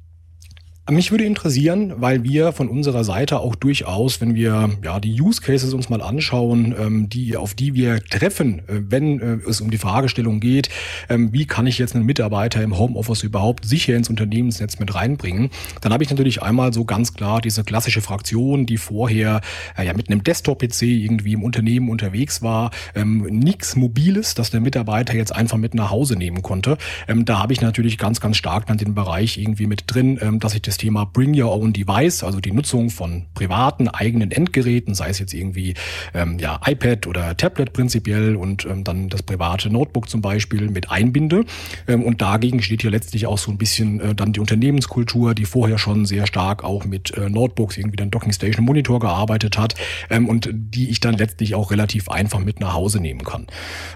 mich 0.92 1.12
würde 1.12 1.26
interessieren, 1.26 1.94
weil 1.98 2.24
wir 2.24 2.52
von 2.52 2.68
unserer 2.68 3.04
Seite 3.04 3.40
auch 3.40 3.56
durchaus, 3.56 4.22
wenn 4.22 4.36
wir 4.36 4.70
ja 4.84 5.00
die 5.00 5.22
Use 5.22 5.42
Cases 5.42 5.74
uns 5.74 5.90
mal 5.90 6.02
anschauen, 6.02 6.76
ähm, 6.80 7.10
die 7.10 7.38
auf 7.38 7.54
die 7.54 7.74
wir 7.74 8.04
treffen, 8.04 8.60
äh, 8.68 8.82
wenn 8.90 9.20
äh, 9.20 9.38
es 9.48 9.62
um 9.62 9.70
die 9.70 9.78
Fragestellung 9.78 10.40
geht, 10.40 10.70
ähm, 11.10 11.32
wie 11.34 11.46
kann 11.46 11.68
ich 11.68 11.78
jetzt 11.78 11.96
einen 11.96 12.06
Mitarbeiter 12.06 12.64
im 12.64 12.78
Homeoffice 12.78 13.24
überhaupt 13.24 13.66
sicher 13.66 13.96
ins 13.96 14.10
Unternehmensnetz 14.10 14.80
mit 14.80 14.96
reinbringen, 14.96 15.50
dann 15.82 15.94
habe 15.94 16.04
ich 16.04 16.10
natürlich 16.10 16.42
einmal 16.42 16.74
so 16.74 16.86
ganz 16.86 17.14
klar 17.14 17.42
diese 17.42 17.64
klassische 17.64 18.02
Fraktion, 18.02 18.66
die 18.66 18.78
vorher 18.78 19.42
äh, 19.78 19.86
ja 19.86 19.94
mit 19.94 20.10
einem 20.10 20.24
Desktop-PC 20.24 20.84
irgendwie 20.84 21.34
im 21.34 21.44
Unternehmen 21.44 21.90
unterwegs 21.90 22.42
war, 22.42 22.72
ähm, 22.96 23.28
nichts 23.30 23.76
Mobiles, 23.76 24.34
das 24.34 24.50
der 24.50 24.62
Mitarbeiter 24.62 25.14
jetzt 25.14 25.36
einfach 25.36 25.58
mit 25.58 25.74
nach 25.76 25.92
Hause 25.92 26.16
nehmen 26.16 26.42
konnte. 26.42 26.78
Ähm, 27.08 27.26
da 27.26 27.40
habe 27.40 27.54
ich 27.54 27.62
natürlich 27.62 27.98
ganz, 27.98 28.20
ganz 28.20 28.38
stark 28.38 28.66
dann 28.68 28.78
den 28.78 28.96
Bereich 28.96 29.38
irgendwie 29.38 29.68
mit 29.68 29.84
drin, 29.88 30.18
ähm, 30.22 30.40
dass 30.40 30.56
ich 30.56 30.62
das 30.62 30.79
Thema 30.80 31.06
Bring 31.06 31.40
Your 31.40 31.52
Own 31.54 31.74
Device, 31.74 32.24
also 32.24 32.40
die 32.40 32.52
Nutzung 32.52 32.90
von 32.90 33.28
privaten 33.36 33.88
eigenen 33.88 34.32
Endgeräten, 34.32 34.96
sei 34.96 35.10
es 35.10 35.20
jetzt 35.20 35.34
irgendwie 35.34 35.76
ähm, 36.14 36.40
ja, 36.40 36.60
iPad 36.66 37.06
oder 37.06 37.38
Tablet 37.38 37.74
prinzipiell 37.74 38.36
und 38.36 38.66
ähm, 38.66 38.84
dann 38.84 39.10
das 39.10 39.22
private 39.22 39.70
Notebook 39.70 40.10
zum 40.10 40.22
Beispiel 40.22 40.70
mit 40.70 40.90
einbinde. 40.90 41.46
Ähm, 41.88 42.04
und 42.04 42.22
dagegen 42.22 42.62
steht 42.62 42.82
hier 42.82 42.92
letztlich 42.92 43.28
auch 43.28 43.38
so 43.38 43.52
ein 43.52 43.58
bisschen 43.58 44.00
äh, 44.00 44.16
dann 44.16 44.34
die 44.34 44.40
Unternehmenskultur, 44.40 45.36
die 45.36 45.46
vorher 45.46 45.78
schon 45.78 46.06
sehr 46.06 46.26
stark 46.26 46.64
auch 46.64 46.86
mit 46.86 47.16
äh, 47.16 47.30
Notebooks, 47.30 47.78
irgendwie 47.78 47.98
dann 47.98 48.10
Docking 48.10 48.32
Station 48.32 48.66
Monitor 48.66 49.00
gearbeitet 49.00 49.58
hat 49.58 49.76
ähm, 50.10 50.28
und 50.28 50.50
die 50.52 50.90
ich 50.90 51.00
dann 51.00 51.16
letztlich 51.16 51.56
auch 51.56 51.72
relativ 51.72 52.10
einfach 52.10 52.40
mit 52.40 52.60
nach 52.60 52.74
Hause 52.74 53.00
nehmen 53.00 53.24
kann. 53.24 53.48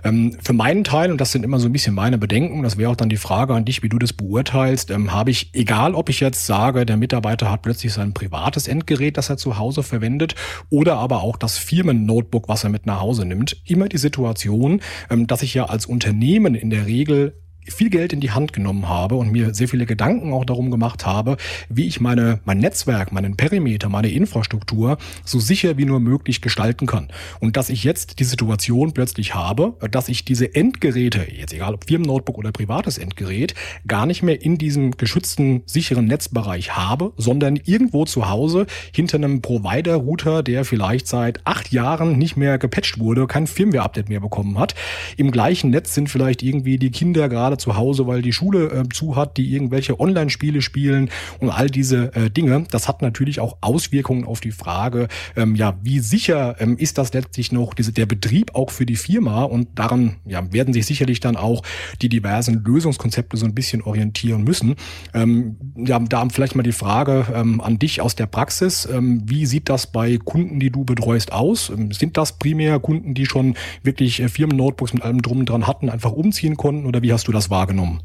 Ähm, 0.04 0.38
für 0.44 0.54
meinen 0.54 0.84
Teil, 0.84 1.12
und 1.12 1.20
das 1.20 1.32
sind 1.32 1.44
immer 1.44 1.60
so 1.60 1.70
ein 1.70 1.72
bisschen 1.72 1.96
meine 1.96 2.18
Bedenken, 2.18 2.62
das 2.64 2.78
wäre 2.78 2.92
auch 2.92 2.96
dann 2.96 3.10
die 3.10 3.18
Frage 3.18 3.54
an 3.54 3.66
dich, 3.66 3.84
wie 3.84 3.90
du 3.90 3.98
das 3.98 4.14
beurteilst, 4.14 4.92
ähm, 4.92 5.14
habe 5.14 5.32
ich, 5.32 5.50
egal 5.54 5.96
ob 5.96 6.10
ich 6.10 6.20
jetzt 6.20 6.46
sage, 6.46 6.73
Sage, 6.74 6.86
der 6.88 6.98
Mitarbeiter 6.98 7.52
hat 7.52 7.62
plötzlich 7.62 7.94
sein 7.94 8.14
privates 8.14 8.68
Endgerät, 8.68 9.18
das 9.18 9.30
er 9.30 9.38
zu 9.38 9.58
Hause 9.58 9.84
verwendet, 9.84 10.34
oder 10.70 10.98
aber 10.98 11.22
auch 11.22 11.38
das 11.38 11.58
Firmen-Notebook, 11.58 12.50
was 12.50 12.64
er 12.64 12.72
mit 12.72 12.88
nach 12.88 13.00
Hause 13.00 13.26
nimmt. 13.26 13.62
Immer 13.66 13.88
die 13.88 13.98
Situation, 13.98 14.82
ähm, 15.10 15.28
dass 15.28 15.44
ich 15.44 15.54
ja 15.54 15.66
als 15.66 15.86
Unternehmen 15.86 16.56
in 16.56 16.72
der 16.72 16.88
Regel 16.88 17.43
viel 17.68 17.90
Geld 17.90 18.14
in 18.14 18.20
die 18.20 18.32
Hand 18.32 18.54
genommen 18.54 18.90
habe 18.90 19.16
und 19.16 19.32
mir 19.32 19.54
sehr 19.54 19.68
viele 19.68 19.86
Gedanken 19.86 20.34
auch 20.34 20.46
darum 20.46 20.72
gemacht 20.72 21.06
habe, 21.06 21.38
wie 21.70 21.88
ich 21.88 22.00
meine, 22.00 22.40
mein 22.46 22.60
Netzwerk, 22.60 23.12
meinen 23.12 23.36
Perimeter, 23.38 23.90
meine 23.90 24.10
Infrastruktur 24.10 24.98
so 25.26 25.40
sicher 25.40 25.78
wie 25.78 25.86
nur 25.86 26.00
möglich 26.00 26.42
gestalten 26.42 26.86
kann. 26.86 27.10
Und 27.40 27.58
dass 27.58 27.70
ich 27.70 27.84
jetzt 27.84 28.20
die 28.20 28.24
Situation 28.24 28.94
plötzlich 28.94 29.36
habe, 29.36 29.76
dass 29.92 30.10
ich 30.10 30.26
diese 30.26 30.54
Endgeräte, 30.56 31.26
jetzt 31.32 31.54
egal 31.54 31.74
ob 31.74 31.86
Firmennotebook 31.88 32.38
oder 32.38 32.52
privates 32.52 32.98
Endgerät, 32.98 33.54
gar 33.88 34.06
nicht 34.06 34.24
mehr 34.24 34.42
in 34.42 34.58
diesem 34.58 34.92
geschützten, 34.92 35.64
sicheren 35.66 36.06
Netzbereich 36.06 36.76
habe, 36.76 37.14
sondern 37.18 37.60
irgendwo 37.64 38.06
zu 38.06 38.30
Hause 38.30 38.66
hinter 38.94 39.18
einem 39.18 39.42
Provider-Router, 39.42 40.44
der 40.44 40.66
vielleicht 40.66 41.08
seit 41.08 41.46
acht 41.46 41.72
Jahren 41.72 42.18
nicht 42.18 42.38
mehr 42.38 42.58
gepatcht 42.58 43.00
wurde, 43.00 43.28
kein 43.28 43.48
Firmware-Update 43.48 44.10
mehr 44.10 44.20
bekommen 44.20 44.60
hat. 44.60 44.76
Im 45.18 45.32
gleichen 45.32 45.70
Netz 45.70 45.94
sind 45.94 46.10
vielleicht 46.10 46.44
irgendwie 46.44 46.78
die 46.78 46.92
Kinder 46.92 47.30
gerade 47.30 47.53
gerade 47.54 47.64
zu 47.64 47.76
Hause, 47.76 48.08
weil 48.08 48.22
die 48.22 48.34
Schule 48.34 48.72
äh, 48.72 48.90
zu 48.92 49.16
hat, 49.16 49.38
die 49.38 49.54
irgendwelche 49.54 50.00
Online-Spiele 50.00 50.62
spielen 50.62 51.10
und 51.40 51.50
all 51.50 51.70
diese 51.70 52.14
äh, 52.16 52.30
Dinge. 52.30 52.66
Das 52.72 52.88
hat 52.88 53.02
natürlich 53.02 53.40
auch 53.40 53.58
Auswirkungen 53.62 54.26
auf 54.26 54.40
die 54.40 54.52
Frage, 54.52 55.08
ähm, 55.36 55.56
ja, 55.56 55.78
wie 55.84 56.00
sicher 56.00 56.56
ähm, 56.60 56.78
ist 56.78 56.98
das 56.98 57.14
letztlich 57.14 57.52
noch 57.52 57.74
diese, 57.74 57.92
der 57.92 58.06
Betrieb 58.06 58.56
auch 58.56 58.72
für 58.72 58.86
die 58.86 58.96
Firma 58.96 59.44
und 59.44 59.68
daran 59.76 60.16
ja, 60.26 60.52
werden 60.52 60.74
sich 60.74 60.86
sicherlich 60.86 61.20
dann 61.20 61.36
auch 61.36 61.64
die 62.02 62.10
diversen 62.10 62.64
Lösungskonzepte 62.64 63.38
so 63.38 63.46
ein 63.46 63.54
bisschen 63.54 63.82
orientieren 63.82 64.44
müssen. 64.44 64.76
Ähm, 65.14 65.58
ja, 65.76 66.00
da 66.00 66.28
vielleicht 66.30 66.56
mal 66.56 66.64
die 66.64 66.72
Frage 66.72 67.28
ähm, 67.34 67.62
an 67.62 67.78
dich 67.78 68.02
aus 68.02 68.16
der 68.16 68.26
Praxis. 68.26 68.88
Ähm, 68.92 69.24
wie 69.26 69.46
sieht 69.46 69.70
das 69.70 69.92
bei 69.92 70.18
Kunden, 70.18 70.60
die 70.60 70.72
du 70.72 70.84
betreust, 70.84 71.32
aus? 71.32 71.70
Ähm, 71.70 71.92
sind 71.92 72.18
das 72.18 72.40
primär 72.40 72.80
Kunden, 72.80 73.14
die 73.14 73.26
schon 73.26 73.56
wirklich 73.84 74.20
äh, 74.22 74.30
Firmen-Notebooks 74.30 74.94
mit 74.94 75.04
allem 75.04 75.22
drum 75.22 75.40
und 75.40 75.50
dran 75.50 75.68
hatten, 75.68 75.90
einfach 75.90 76.12
umziehen 76.12 76.58
konnten 76.58 76.86
oder 76.86 77.02
wie 77.04 77.14
hast 77.14 77.28
du 77.28 77.32
das 77.32 77.43
das 77.44 77.50
wahrgenommen? 77.50 78.02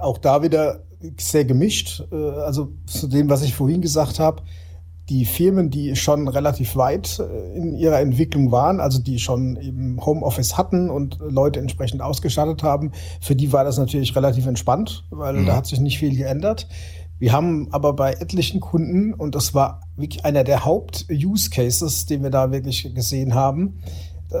Auch 0.00 0.18
da 0.18 0.42
wieder 0.42 0.84
sehr 1.18 1.44
gemischt. 1.44 2.04
Äh, 2.12 2.16
also 2.16 2.72
zu 2.86 3.08
dem, 3.08 3.28
was 3.28 3.42
ich 3.42 3.54
vorhin 3.54 3.80
gesagt 3.80 4.18
habe, 4.18 4.42
die 5.08 5.24
Firmen, 5.24 5.68
die 5.68 5.96
schon 5.96 6.28
relativ 6.28 6.76
weit 6.76 7.18
äh, 7.18 7.56
in 7.56 7.74
ihrer 7.74 8.00
Entwicklung 8.00 8.52
waren, 8.52 8.80
also 8.80 9.00
die 9.00 9.18
schon 9.18 9.56
eben 9.56 9.98
Homeoffice 10.04 10.56
hatten 10.56 10.90
und 10.90 11.18
Leute 11.20 11.60
entsprechend 11.60 12.02
ausgestattet 12.02 12.62
haben, 12.62 12.92
für 13.20 13.34
die 13.34 13.52
war 13.52 13.64
das 13.64 13.78
natürlich 13.78 14.14
relativ 14.14 14.46
entspannt, 14.46 15.04
weil 15.10 15.34
mhm. 15.34 15.46
da 15.46 15.56
hat 15.56 15.66
sich 15.66 15.80
nicht 15.80 15.98
viel 15.98 16.16
geändert. 16.16 16.68
Wir 17.18 17.32
haben 17.32 17.68
aber 17.70 17.92
bei 17.92 18.14
etlichen 18.14 18.60
Kunden, 18.60 19.14
und 19.14 19.34
das 19.34 19.54
war 19.54 19.80
wirklich 19.96 20.24
einer 20.24 20.42
der 20.42 20.64
Haupt-Use-Cases, 20.64 22.06
den 22.06 22.22
wir 22.22 22.30
da 22.30 22.50
wirklich 22.50 22.92
gesehen 22.94 23.34
haben, 23.34 23.78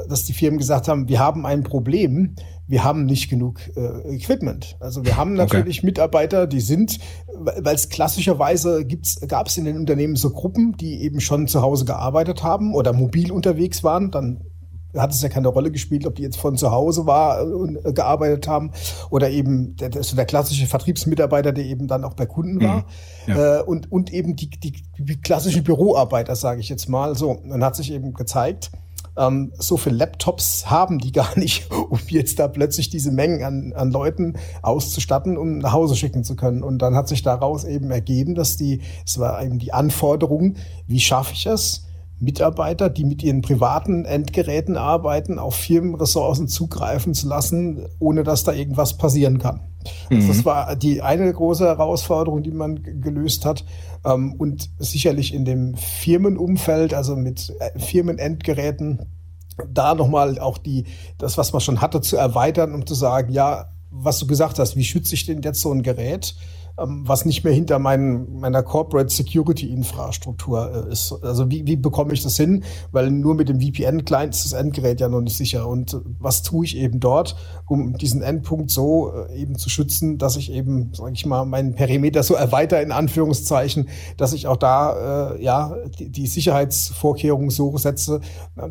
dass 0.08 0.24
die 0.24 0.32
Firmen 0.32 0.58
gesagt 0.58 0.88
haben, 0.88 1.08
wir 1.08 1.20
haben 1.20 1.46
ein 1.46 1.62
Problem, 1.62 2.34
wir 2.72 2.84
haben 2.84 3.04
nicht 3.04 3.28
genug 3.28 3.60
äh, 3.76 4.14
Equipment. 4.14 4.78
Also 4.80 5.04
wir 5.04 5.18
haben 5.18 5.34
natürlich 5.34 5.80
okay. 5.80 5.86
Mitarbeiter, 5.88 6.46
die 6.46 6.62
sind, 6.62 7.00
weil 7.34 7.74
es 7.74 7.90
klassischerweise 7.90 8.86
gab 9.28 9.48
es 9.48 9.58
in 9.58 9.66
den 9.66 9.76
Unternehmen 9.76 10.16
so 10.16 10.30
Gruppen, 10.30 10.74
die 10.78 11.02
eben 11.02 11.20
schon 11.20 11.48
zu 11.48 11.60
Hause 11.60 11.84
gearbeitet 11.84 12.42
haben 12.42 12.74
oder 12.74 12.94
mobil 12.94 13.30
unterwegs 13.30 13.84
waren, 13.84 14.10
dann 14.10 14.46
hat 14.96 15.10
es 15.10 15.20
ja 15.20 15.28
keine 15.28 15.48
Rolle 15.48 15.70
gespielt, 15.70 16.06
ob 16.06 16.14
die 16.14 16.22
jetzt 16.22 16.38
von 16.38 16.56
zu 16.56 16.70
Hause 16.70 17.04
war 17.04 17.44
und 17.44 17.76
äh, 17.84 17.92
gearbeitet 17.92 18.48
haben 18.48 18.70
oder 19.10 19.28
eben 19.28 19.76
der, 19.76 19.90
der, 19.90 20.00
der 20.00 20.24
klassische 20.24 20.66
Vertriebsmitarbeiter, 20.66 21.52
der 21.52 21.66
eben 21.66 21.88
dann 21.88 22.04
auch 22.04 22.14
bei 22.14 22.24
Kunden 22.24 22.62
war 22.62 22.86
mhm. 23.26 23.34
ja. 23.34 23.58
äh, 23.58 23.62
und, 23.64 23.92
und 23.92 24.14
eben 24.14 24.34
die, 24.34 24.48
die, 24.48 24.82
die 24.98 25.20
klassischen 25.20 25.62
Büroarbeiter, 25.62 26.36
sage 26.36 26.60
ich 26.60 26.70
jetzt 26.70 26.88
mal 26.88 27.16
so. 27.16 27.38
Dann 27.46 27.62
hat 27.62 27.76
sich 27.76 27.92
eben 27.92 28.14
gezeigt, 28.14 28.70
ähm, 29.16 29.52
so 29.58 29.76
viele 29.76 29.96
Laptops 29.96 30.70
haben 30.70 30.98
die 30.98 31.12
gar 31.22 31.38
nicht, 31.38 31.70
um 31.70 31.98
jetzt 32.08 32.38
da 32.38 32.48
plötzlich 32.48 32.90
diese 32.90 33.10
Mengen 33.10 33.42
an, 33.42 33.72
an 33.74 33.90
Leuten 33.90 34.34
auszustatten, 34.62 35.36
um 35.36 35.58
nach 35.58 35.72
Hause 35.72 35.96
schicken 35.96 36.24
zu 36.24 36.36
können. 36.36 36.62
Und 36.62 36.78
dann 36.78 36.94
hat 36.94 37.08
sich 37.08 37.22
daraus 37.22 37.64
eben 37.64 37.90
ergeben, 37.90 38.34
dass 38.34 38.56
die, 38.56 38.80
es 39.06 39.18
war 39.18 39.42
eben 39.42 39.58
die 39.58 39.72
Anforderung, 39.72 40.56
wie 40.86 41.00
schaffe 41.00 41.34
ich 41.34 41.46
es, 41.46 41.86
Mitarbeiter, 42.22 42.88
die 42.88 43.04
mit 43.04 43.22
ihren 43.22 43.42
privaten 43.42 44.04
Endgeräten 44.04 44.76
arbeiten, 44.76 45.38
auf 45.38 45.56
Firmenressourcen 45.56 46.48
zugreifen 46.48 47.14
zu 47.14 47.28
lassen, 47.28 47.86
ohne 47.98 48.22
dass 48.22 48.44
da 48.44 48.52
irgendwas 48.52 48.96
passieren 48.96 49.38
kann. 49.38 49.60
Also 50.10 50.28
das 50.28 50.36
mhm. 50.38 50.44
war 50.44 50.76
die 50.76 51.02
eine 51.02 51.32
große 51.32 51.64
Herausforderung, 51.64 52.44
die 52.44 52.52
man 52.52 52.82
gelöst 53.00 53.44
hat. 53.44 53.64
Ähm, 54.04 54.34
und 54.34 54.70
sicherlich 54.78 55.34
in 55.34 55.44
dem 55.44 55.74
Firmenumfeld, 55.74 56.94
also 56.94 57.16
mit 57.16 57.52
äh, 57.58 57.78
Firmenendgeräten, 57.78 59.00
da 59.68 59.94
nochmal 59.94 60.38
auch 60.38 60.58
die, 60.58 60.84
das, 61.18 61.36
was 61.38 61.52
man 61.52 61.60
schon 61.60 61.80
hatte, 61.80 62.00
zu 62.00 62.16
erweitern, 62.16 62.72
um 62.72 62.86
zu 62.86 62.94
sagen, 62.94 63.32
ja, 63.32 63.72
was 63.90 64.18
du 64.18 64.26
gesagt 64.26 64.58
hast, 64.58 64.76
wie 64.76 64.84
schütze 64.84 65.14
ich 65.14 65.26
denn 65.26 65.42
jetzt 65.42 65.60
so 65.60 65.72
ein 65.72 65.82
Gerät? 65.82 66.34
Ähm, 66.78 67.02
was 67.06 67.26
nicht 67.26 67.44
mehr 67.44 67.52
hinter 67.52 67.78
mein, 67.78 68.40
meiner 68.40 68.62
Corporate 68.62 69.12
Security 69.12 69.70
Infrastruktur 69.70 70.86
äh, 70.88 70.92
ist. 70.92 71.12
Also 71.22 71.50
wie, 71.50 71.66
wie 71.66 71.76
bekomme 71.76 72.14
ich 72.14 72.22
das 72.22 72.36
hin? 72.36 72.64
Weil 72.92 73.10
nur 73.10 73.34
mit 73.34 73.50
dem 73.50 73.60
VPN-Client 73.60 74.34
ist 74.34 74.46
das 74.46 74.52
Endgerät 74.54 75.00
ja 75.00 75.08
noch 75.08 75.20
nicht 75.20 75.36
sicher. 75.36 75.68
Und 75.68 76.00
was 76.18 76.42
tue 76.42 76.64
ich 76.64 76.76
eben 76.78 76.98
dort, 76.98 77.36
um 77.66 77.98
diesen 77.98 78.22
Endpunkt 78.22 78.70
so 78.70 79.12
äh, 79.12 79.38
eben 79.38 79.56
zu 79.56 79.68
schützen, 79.68 80.16
dass 80.16 80.36
ich 80.36 80.50
eben, 80.50 80.92
sage 80.94 81.12
ich 81.12 81.26
mal, 81.26 81.44
meinen 81.44 81.74
Perimeter 81.74 82.22
so 82.22 82.34
erweitere 82.34 82.82
in 82.82 82.92
Anführungszeichen, 82.92 83.88
dass 84.16 84.32
ich 84.32 84.46
auch 84.46 84.56
da 84.56 85.34
äh, 85.34 85.44
ja 85.44 85.76
die, 85.98 86.08
die 86.08 86.26
Sicherheitsvorkehrungen 86.26 87.50
so 87.50 87.76
setze, 87.76 88.20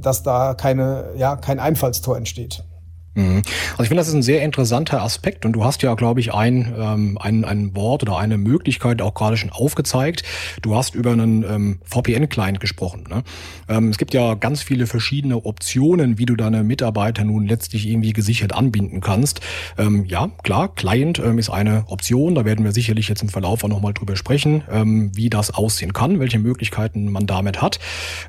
dass 0.02 0.24
da 0.24 0.56
keine 0.56 1.12
ja 1.18 1.36
kein 1.36 1.60
Einfallstor 1.60 2.18
entsteht. 2.18 2.64
Mhm. 3.13 3.41
Also 3.71 3.84
ich 3.84 3.89
finde, 3.89 4.02
das 4.02 4.08
ist 4.08 4.13
ein 4.13 4.21
sehr 4.21 4.41
interessanter 4.41 5.02
Aspekt 5.02 5.45
und 5.45 5.54
du 5.54 5.65
hast 5.65 5.82
ja, 5.82 5.93
glaube 5.95 6.21
ich, 6.21 6.34
ein, 6.34 6.74
ähm, 6.78 7.17
ein, 7.19 7.43
ein 7.43 7.76
Wort 7.76 8.04
oder 8.04 8.17
eine 8.17 8.38
Möglichkeit 8.38 9.02
auch 9.02 9.13
gerade 9.13 9.36
schon 9.36 9.50
aufgezeigt. 9.50 10.24
Du 10.62 10.76
hast 10.76 10.95
über 10.95 11.12
einen 11.12 11.43
ähm, 11.43 11.80
VPN-Client 11.84 12.62
gesprochen. 12.62 13.04
Ne? 13.10 13.24
Ähm, 13.67 13.89
es 13.89 13.97
gibt 13.97 14.13
ja 14.13 14.36
ganz 14.36 14.63
viele 14.63 14.88
verschiedene 14.88 15.45
Optionen, 15.45 16.17
wie 16.19 16.26
du 16.26 16.36
deine 16.36 16.63
Mitarbeiter 16.63 17.26
nun 17.26 17.47
letztlich 17.47 17.86
irgendwie 17.86 18.13
gesichert 18.13 18.54
anbinden 18.54 19.02
kannst. 19.02 19.41
Ähm, 19.78 20.06
ja, 20.06 20.30
klar, 20.43 20.74
Client 20.74 21.19
ähm, 21.19 21.38
ist 21.38 21.50
eine 21.50 21.84
Option. 21.88 22.36
Da 22.36 22.45
werden 22.45 22.63
wir 22.63 22.71
sicherlich 22.71 23.10
jetzt 23.10 23.24
im 23.24 23.30
Verlauf 23.30 23.63
auch 23.63 23.69
nochmal 23.69 23.93
drüber 23.93 24.15
sprechen, 24.15 24.63
ähm, 24.71 25.12
wie 25.15 25.30
das 25.30 25.52
aussehen 25.52 25.91
kann, 25.91 26.19
welche 26.21 26.39
Möglichkeiten 26.39 27.12
man 27.12 27.28
damit 27.28 27.62
hat. 27.62 27.80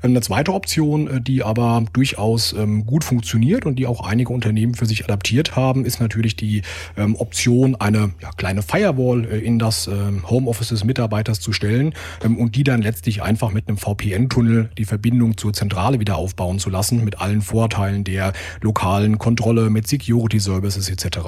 Ähm, 0.02 0.10
eine 0.10 0.22
zweite 0.22 0.52
Option, 0.52 1.06
äh, 1.06 1.20
die 1.20 1.44
aber 1.44 1.84
durchaus 1.92 2.52
ähm, 2.52 2.84
gut 2.84 3.04
funktioniert 3.04 3.64
und 3.64 3.76
die 3.76 3.86
auch 3.86 4.04
einige 4.04 4.32
Unternehmen 4.32 4.71
für 4.74 4.87
sich 4.87 5.04
adaptiert 5.04 5.56
haben, 5.56 5.85
ist 5.85 6.00
natürlich 6.00 6.37
die 6.37 6.62
ähm, 6.96 7.16
Option, 7.16 7.74
eine 7.76 8.12
ja, 8.20 8.30
kleine 8.37 8.62
Firewall 8.62 9.24
äh, 9.24 9.38
in 9.38 9.58
das 9.58 9.87
ähm, 9.87 10.28
Homeoffice 10.28 10.68
des 10.68 10.85
Mitarbeiters 10.85 11.40
zu 11.40 11.52
stellen 11.52 11.94
ähm, 12.24 12.38
und 12.38 12.56
die 12.56 12.64
dann 12.64 12.82
letztlich 12.82 13.22
einfach 13.22 13.52
mit 13.52 13.68
einem 13.68 13.76
VPN-Tunnel 13.76 14.70
die 14.78 14.85
Verbindung 14.85 15.37
zur 15.37 15.52
Zentrale 15.52 16.00
wieder 16.00 16.16
aufbauen 16.16 16.58
zu 16.58 16.70
lassen, 16.70 17.04
mit 17.04 17.20
allen 17.20 17.42
Vorteilen 17.42 18.04
der 18.04 18.32
lokalen 18.61 19.18
Kontrolle, 19.18 19.70
mit 19.70 19.87
Security 19.87 20.38
Services 20.38 20.88
etc. 20.88 21.18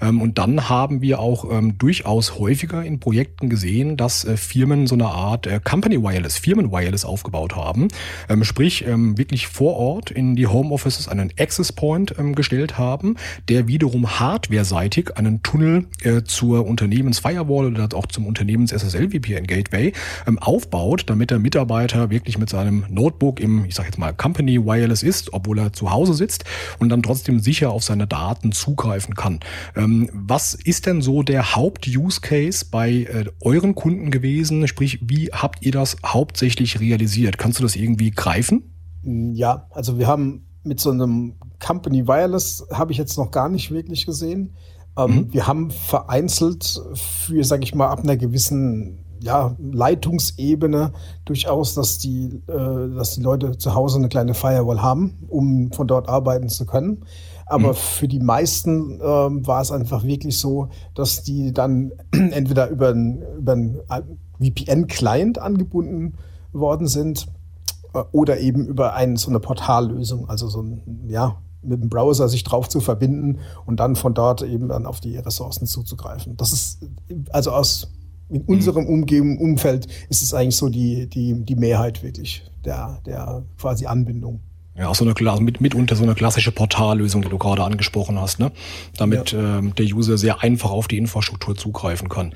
Ähm, 0.00 0.20
und 0.20 0.38
dann 0.38 0.68
haben 0.68 1.02
wir 1.02 1.20
auch 1.20 1.50
ähm, 1.50 1.78
durchaus 1.78 2.38
häufiger 2.38 2.84
in 2.84 3.00
Projekten 3.00 3.48
gesehen, 3.48 3.96
dass 3.96 4.24
äh, 4.24 4.36
Firmen 4.36 4.86
so 4.86 4.94
eine 4.94 5.06
Art 5.06 5.46
äh, 5.46 5.60
Company 5.62 6.02
Wireless, 6.02 6.38
Firmen 6.38 6.70
Wireless 6.70 7.04
aufgebaut 7.04 7.56
haben, 7.56 7.88
ähm, 8.28 8.44
sprich 8.44 8.86
ähm, 8.86 9.18
wirklich 9.18 9.46
vor 9.48 9.76
Ort 9.76 10.10
in 10.10 10.36
die 10.36 10.46
Homeoffices 10.46 11.08
einen 11.08 11.32
Access 11.38 11.72
Point 11.72 12.14
gestellt 12.34 12.67
entwickelt 12.68 12.78
haben, 12.78 13.16
der 13.48 13.66
wiederum 13.66 14.18
hardware-seitig 14.18 15.16
einen 15.16 15.42
Tunnel 15.42 15.86
äh, 16.02 16.22
zur 16.22 16.66
Unternehmensfirewall 16.66 17.66
oder 17.66 17.88
auch 17.94 18.06
zum 18.06 18.26
Unternehmens 18.26 18.72
SSL 18.72 19.10
VPN 19.10 19.46
Gateway 19.46 19.92
ähm, 20.26 20.38
aufbaut, 20.38 21.04
damit 21.06 21.30
der 21.30 21.38
Mitarbeiter 21.38 22.10
wirklich 22.10 22.38
mit 22.38 22.50
seinem 22.50 22.84
Notebook 22.88 23.40
im, 23.40 23.64
ich 23.64 23.74
sag 23.74 23.86
jetzt 23.86 23.98
mal, 23.98 24.12
Company 24.12 24.64
Wireless 24.64 25.02
ist, 25.02 25.32
obwohl 25.32 25.58
er 25.58 25.72
zu 25.72 25.90
Hause 25.90 26.14
sitzt 26.14 26.44
und 26.78 26.88
dann 26.90 27.02
trotzdem 27.02 27.40
sicher 27.40 27.70
auf 27.70 27.82
seine 27.82 28.06
Daten 28.06 28.52
zugreifen 28.52 29.14
kann. 29.14 29.40
Ähm, 29.76 30.10
was 30.12 30.54
ist 30.54 30.86
denn 30.86 31.02
so 31.02 31.22
der 31.22 31.54
Haupt-Use-Case 31.54 32.66
bei 32.70 32.90
äh, 32.90 33.24
euren 33.40 33.74
Kunden 33.74 34.10
gewesen? 34.10 34.66
Sprich, 34.68 35.00
wie 35.02 35.28
habt 35.32 35.64
ihr 35.64 35.72
das 35.72 35.96
hauptsächlich 36.04 36.80
realisiert? 36.80 37.38
Kannst 37.38 37.58
du 37.58 37.62
das 37.62 37.76
irgendwie 37.76 38.10
greifen? 38.10 38.74
Ja, 39.02 39.68
also 39.70 39.98
wir 39.98 40.06
haben 40.06 40.47
mit 40.62 40.80
so 40.80 40.90
einem 40.90 41.34
Company 41.64 42.06
Wireless 42.06 42.66
habe 42.72 42.92
ich 42.92 42.98
jetzt 42.98 43.16
noch 43.18 43.30
gar 43.30 43.48
nicht 43.48 43.70
wirklich 43.70 44.06
gesehen. 44.06 44.54
Ähm, 44.96 45.10
mhm. 45.10 45.32
Wir 45.32 45.46
haben 45.46 45.70
vereinzelt 45.70 46.82
für, 46.94 47.44
sage 47.44 47.64
ich 47.64 47.74
mal, 47.74 47.88
ab 47.88 48.00
einer 48.00 48.16
gewissen 48.16 49.04
ja, 49.20 49.56
Leitungsebene 49.58 50.92
durchaus, 51.24 51.74
dass 51.74 51.98
die, 51.98 52.40
äh, 52.46 52.94
dass 52.94 53.14
die 53.14 53.22
Leute 53.22 53.58
zu 53.58 53.74
Hause 53.74 53.98
eine 53.98 54.08
kleine 54.08 54.34
Firewall 54.34 54.82
haben, 54.82 55.26
um 55.28 55.72
von 55.72 55.86
dort 55.86 56.08
arbeiten 56.08 56.48
zu 56.48 56.66
können. 56.66 57.04
Aber 57.46 57.68
mhm. 57.68 57.74
für 57.74 58.08
die 58.08 58.20
meisten 58.20 59.00
äh, 59.00 59.02
war 59.02 59.60
es 59.60 59.72
einfach 59.72 60.04
wirklich 60.04 60.38
so, 60.38 60.68
dass 60.94 61.22
die 61.22 61.52
dann 61.52 61.92
entweder 62.12 62.68
über 62.68 62.90
einen, 62.90 63.22
über 63.38 63.52
einen 63.52 63.80
VPN-Client 64.40 65.38
angebunden 65.38 66.14
worden 66.52 66.86
sind 66.86 67.26
äh, 67.26 67.37
oder 68.12 68.38
eben 68.38 68.66
über 68.66 68.94
ein, 68.94 69.16
so 69.16 69.30
eine 69.30 69.40
Portallösung, 69.40 70.28
also 70.28 70.48
so 70.48 70.62
ein, 70.62 71.04
ja, 71.08 71.36
mit 71.62 71.82
dem 71.82 71.88
Browser 71.88 72.28
sich 72.28 72.44
drauf 72.44 72.68
zu 72.68 72.80
verbinden 72.80 73.38
und 73.66 73.80
dann 73.80 73.96
von 73.96 74.14
dort 74.14 74.42
eben 74.42 74.68
dann 74.68 74.86
auf 74.86 75.00
die 75.00 75.16
Ressourcen 75.16 75.66
zuzugreifen. 75.66 76.36
Das 76.36 76.52
ist 76.52 76.80
also 77.30 77.52
aus 77.52 77.88
in 78.30 78.42
unserem 78.42 78.84
mhm. 78.84 78.90
Umgebung, 78.90 79.38
Umfeld 79.38 79.86
ist 80.08 80.22
es 80.22 80.34
eigentlich 80.34 80.56
so 80.56 80.68
die, 80.68 81.08
die, 81.08 81.44
die 81.44 81.56
Mehrheit 81.56 82.02
wirklich 82.02 82.48
der, 82.64 83.00
der 83.06 83.42
quasi 83.58 83.86
Anbindung. 83.86 84.40
Ja, 84.78 84.94
so 84.94 85.04
eine 85.04 85.40
mit, 85.40 85.60
mitunter 85.60 85.96
so 85.96 86.04
eine 86.04 86.14
klassische 86.14 86.52
Portallösung, 86.52 87.22
die 87.22 87.28
du 87.28 87.36
gerade 87.36 87.64
angesprochen 87.64 88.20
hast, 88.20 88.38
ne? 88.38 88.52
Damit 88.96 89.32
ja. 89.32 89.58
ähm, 89.58 89.74
der 89.74 89.86
User 89.86 90.16
sehr 90.16 90.40
einfach 90.40 90.70
auf 90.70 90.86
die 90.86 90.98
Infrastruktur 90.98 91.56
zugreifen 91.56 92.08
kann. 92.08 92.32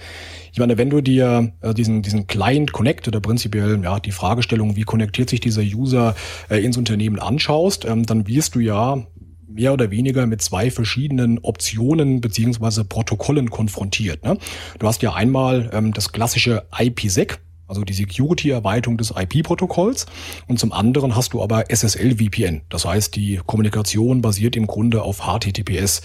Ich 0.52 0.58
meine, 0.58 0.76
wenn 0.76 0.90
du 0.90 1.00
dir 1.00 1.52
äh, 1.60 1.72
diesen, 1.72 2.02
diesen 2.02 2.26
Client 2.26 2.72
Connect 2.72 3.06
oder 3.06 3.20
prinzipiell 3.20 3.80
ja 3.84 4.00
die 4.00 4.10
Fragestellung, 4.10 4.74
wie 4.74 4.82
konnektiert 4.82 5.30
sich 5.30 5.38
dieser 5.38 5.62
User 5.62 6.16
äh, 6.50 6.58
ins 6.64 6.76
Unternehmen 6.76 7.20
anschaust, 7.20 7.84
ähm, 7.84 8.04
dann 8.06 8.26
wirst 8.26 8.56
du 8.56 8.58
ja 8.58 9.06
mehr 9.46 9.72
oder 9.72 9.92
weniger 9.92 10.26
mit 10.26 10.42
zwei 10.42 10.72
verschiedenen 10.72 11.38
Optionen 11.38 12.20
beziehungsweise 12.20 12.84
Protokollen 12.84 13.50
konfrontiert. 13.50 14.24
Ne? 14.24 14.36
Du 14.80 14.88
hast 14.88 15.02
ja 15.02 15.14
einmal 15.14 15.70
ähm, 15.72 15.92
das 15.92 16.10
klassische 16.10 16.64
IPsec, 16.76 17.38
also 17.72 17.84
die 17.84 17.94
Security-Erweiterung 17.94 18.98
des 18.98 19.14
IP-Protokolls. 19.16 20.06
Und 20.46 20.58
zum 20.58 20.72
anderen 20.72 21.16
hast 21.16 21.32
du 21.32 21.42
aber 21.42 21.70
SSL-VPN. 21.70 22.60
Das 22.68 22.84
heißt, 22.84 23.16
die 23.16 23.40
Kommunikation 23.46 24.20
basiert 24.20 24.56
im 24.56 24.66
Grunde 24.66 25.02
auf 25.02 25.22
HTTPS. 25.22 26.02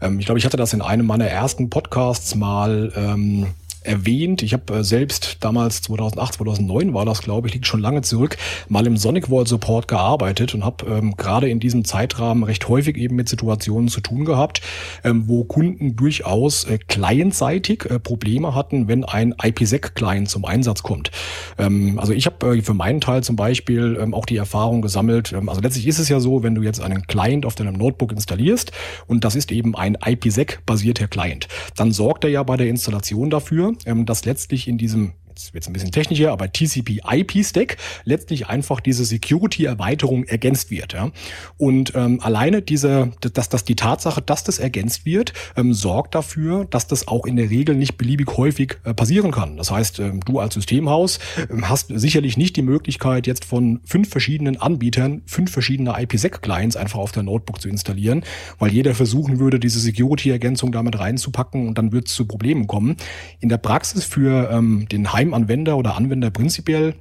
Ähm, 0.00 0.20
ich 0.20 0.26
glaube, 0.26 0.38
ich 0.38 0.44
hatte 0.44 0.56
das 0.56 0.72
in 0.72 0.80
einem 0.80 1.06
meiner 1.06 1.26
ersten 1.26 1.70
Podcasts 1.70 2.36
mal 2.36 2.92
ähm, 2.94 3.48
erwähnt. 3.88 4.42
Ich 4.42 4.52
habe 4.52 4.78
äh, 4.78 4.84
selbst 4.84 5.38
damals 5.40 5.82
2008, 5.82 6.34
2009 6.34 6.94
war 6.94 7.04
das, 7.04 7.22
glaube 7.22 7.48
ich, 7.48 7.54
liegt 7.54 7.66
schon 7.66 7.80
lange 7.80 8.02
zurück, 8.02 8.36
mal 8.68 8.86
im 8.86 8.96
Sonic 8.96 9.30
Wall 9.30 9.46
Support 9.46 9.88
gearbeitet 9.88 10.54
und 10.54 10.64
habe 10.64 10.86
ähm, 10.86 11.16
gerade 11.16 11.48
in 11.48 11.58
diesem 11.58 11.84
Zeitrahmen 11.84 12.44
recht 12.44 12.68
häufig 12.68 12.96
eben 12.96 13.16
mit 13.16 13.28
Situationen 13.28 13.88
zu 13.88 14.00
tun 14.00 14.24
gehabt, 14.24 14.60
ähm, 15.04 15.24
wo 15.26 15.44
Kunden 15.44 15.96
durchaus 15.96 16.64
äh, 16.64 16.78
clientseitig 16.78 17.86
äh, 17.86 17.98
Probleme 17.98 18.54
hatten, 18.54 18.88
wenn 18.88 19.04
ein 19.04 19.34
IPsec-Client 19.42 20.28
zum 20.28 20.44
Einsatz 20.44 20.82
kommt. 20.82 21.10
Ähm, 21.58 21.98
also 21.98 22.12
ich 22.12 22.26
habe 22.26 22.58
äh, 22.58 22.62
für 22.62 22.74
meinen 22.74 23.00
Teil 23.00 23.22
zum 23.22 23.36
Beispiel 23.36 23.98
ähm, 24.00 24.14
auch 24.14 24.26
die 24.26 24.36
Erfahrung 24.36 24.82
gesammelt, 24.82 25.32
ähm, 25.32 25.48
also 25.48 25.60
letztlich 25.60 25.86
ist 25.86 25.98
es 25.98 26.08
ja 26.08 26.20
so, 26.20 26.42
wenn 26.42 26.54
du 26.54 26.62
jetzt 26.62 26.80
einen 26.80 27.06
Client 27.06 27.46
auf 27.46 27.54
deinem 27.54 27.74
Notebook 27.74 28.12
installierst 28.12 28.72
und 29.06 29.24
das 29.24 29.34
ist 29.34 29.50
eben 29.50 29.74
ein 29.74 29.96
IPsec-basierter 30.04 31.08
Client, 31.08 31.48
dann 31.76 31.92
sorgt 31.92 32.24
er 32.24 32.30
ja 32.30 32.42
bei 32.42 32.56
der 32.56 32.68
Installation 32.68 33.30
dafür, 33.30 33.72
ähm, 33.86 34.06
dass 34.06 34.24
letztlich 34.24 34.68
in 34.68 34.78
diesem 34.78 35.12
jetzt 35.38 35.54
wird 35.54 35.64
es 35.64 35.68
ein 35.68 35.72
bisschen 35.72 35.92
technischer, 35.92 36.32
aber 36.32 36.52
TCP-IP-Stack 36.52 37.76
letztlich 38.04 38.48
einfach 38.48 38.80
diese 38.80 39.04
Security-Erweiterung 39.04 40.24
ergänzt 40.24 40.70
wird. 40.70 40.92
Ja? 40.92 41.10
Und 41.56 41.92
ähm, 41.94 42.20
alleine 42.20 42.60
diese, 42.62 43.12
dass, 43.20 43.48
dass 43.48 43.64
die 43.64 43.76
Tatsache, 43.76 44.20
dass 44.20 44.44
das 44.44 44.58
ergänzt 44.58 45.06
wird, 45.06 45.32
ähm, 45.56 45.72
sorgt 45.72 46.14
dafür, 46.14 46.64
dass 46.64 46.86
das 46.86 47.06
auch 47.06 47.24
in 47.24 47.36
der 47.36 47.50
Regel 47.50 47.76
nicht 47.76 47.96
beliebig 47.96 48.36
häufig 48.36 48.78
äh, 48.84 48.94
passieren 48.94 49.30
kann. 49.30 49.56
Das 49.56 49.70
heißt, 49.70 50.00
ähm, 50.00 50.20
du 50.24 50.40
als 50.40 50.54
Systemhaus 50.54 51.20
ähm, 51.50 51.68
hast 51.68 51.88
sicherlich 51.88 52.36
nicht 52.36 52.56
die 52.56 52.62
Möglichkeit, 52.62 53.26
jetzt 53.26 53.44
von 53.44 53.80
fünf 53.84 54.08
verschiedenen 54.08 54.60
Anbietern 54.60 55.22
fünf 55.26 55.52
verschiedene 55.52 55.94
IPsec-Clients 55.98 56.76
einfach 56.76 56.98
auf 56.98 57.12
der 57.12 57.22
Notebook 57.22 57.60
zu 57.60 57.68
installieren, 57.68 58.24
weil 58.58 58.72
jeder 58.72 58.94
versuchen 58.94 59.38
würde, 59.38 59.60
diese 59.60 59.78
Security-Ergänzung 59.78 60.72
damit 60.72 60.98
reinzupacken 60.98 61.68
und 61.68 61.78
dann 61.78 61.92
wird 61.92 62.08
es 62.08 62.14
zu 62.14 62.26
Problemen 62.26 62.66
kommen. 62.66 62.96
In 63.40 63.48
der 63.48 63.58
Praxis 63.58 64.04
für 64.04 64.50
ähm, 64.50 64.88
den 64.90 65.12
Heim 65.12 65.27
Heimanwender 65.28 65.76
oder 65.76 65.94
Anwender 65.96 66.30
prinzipiell 66.30 66.94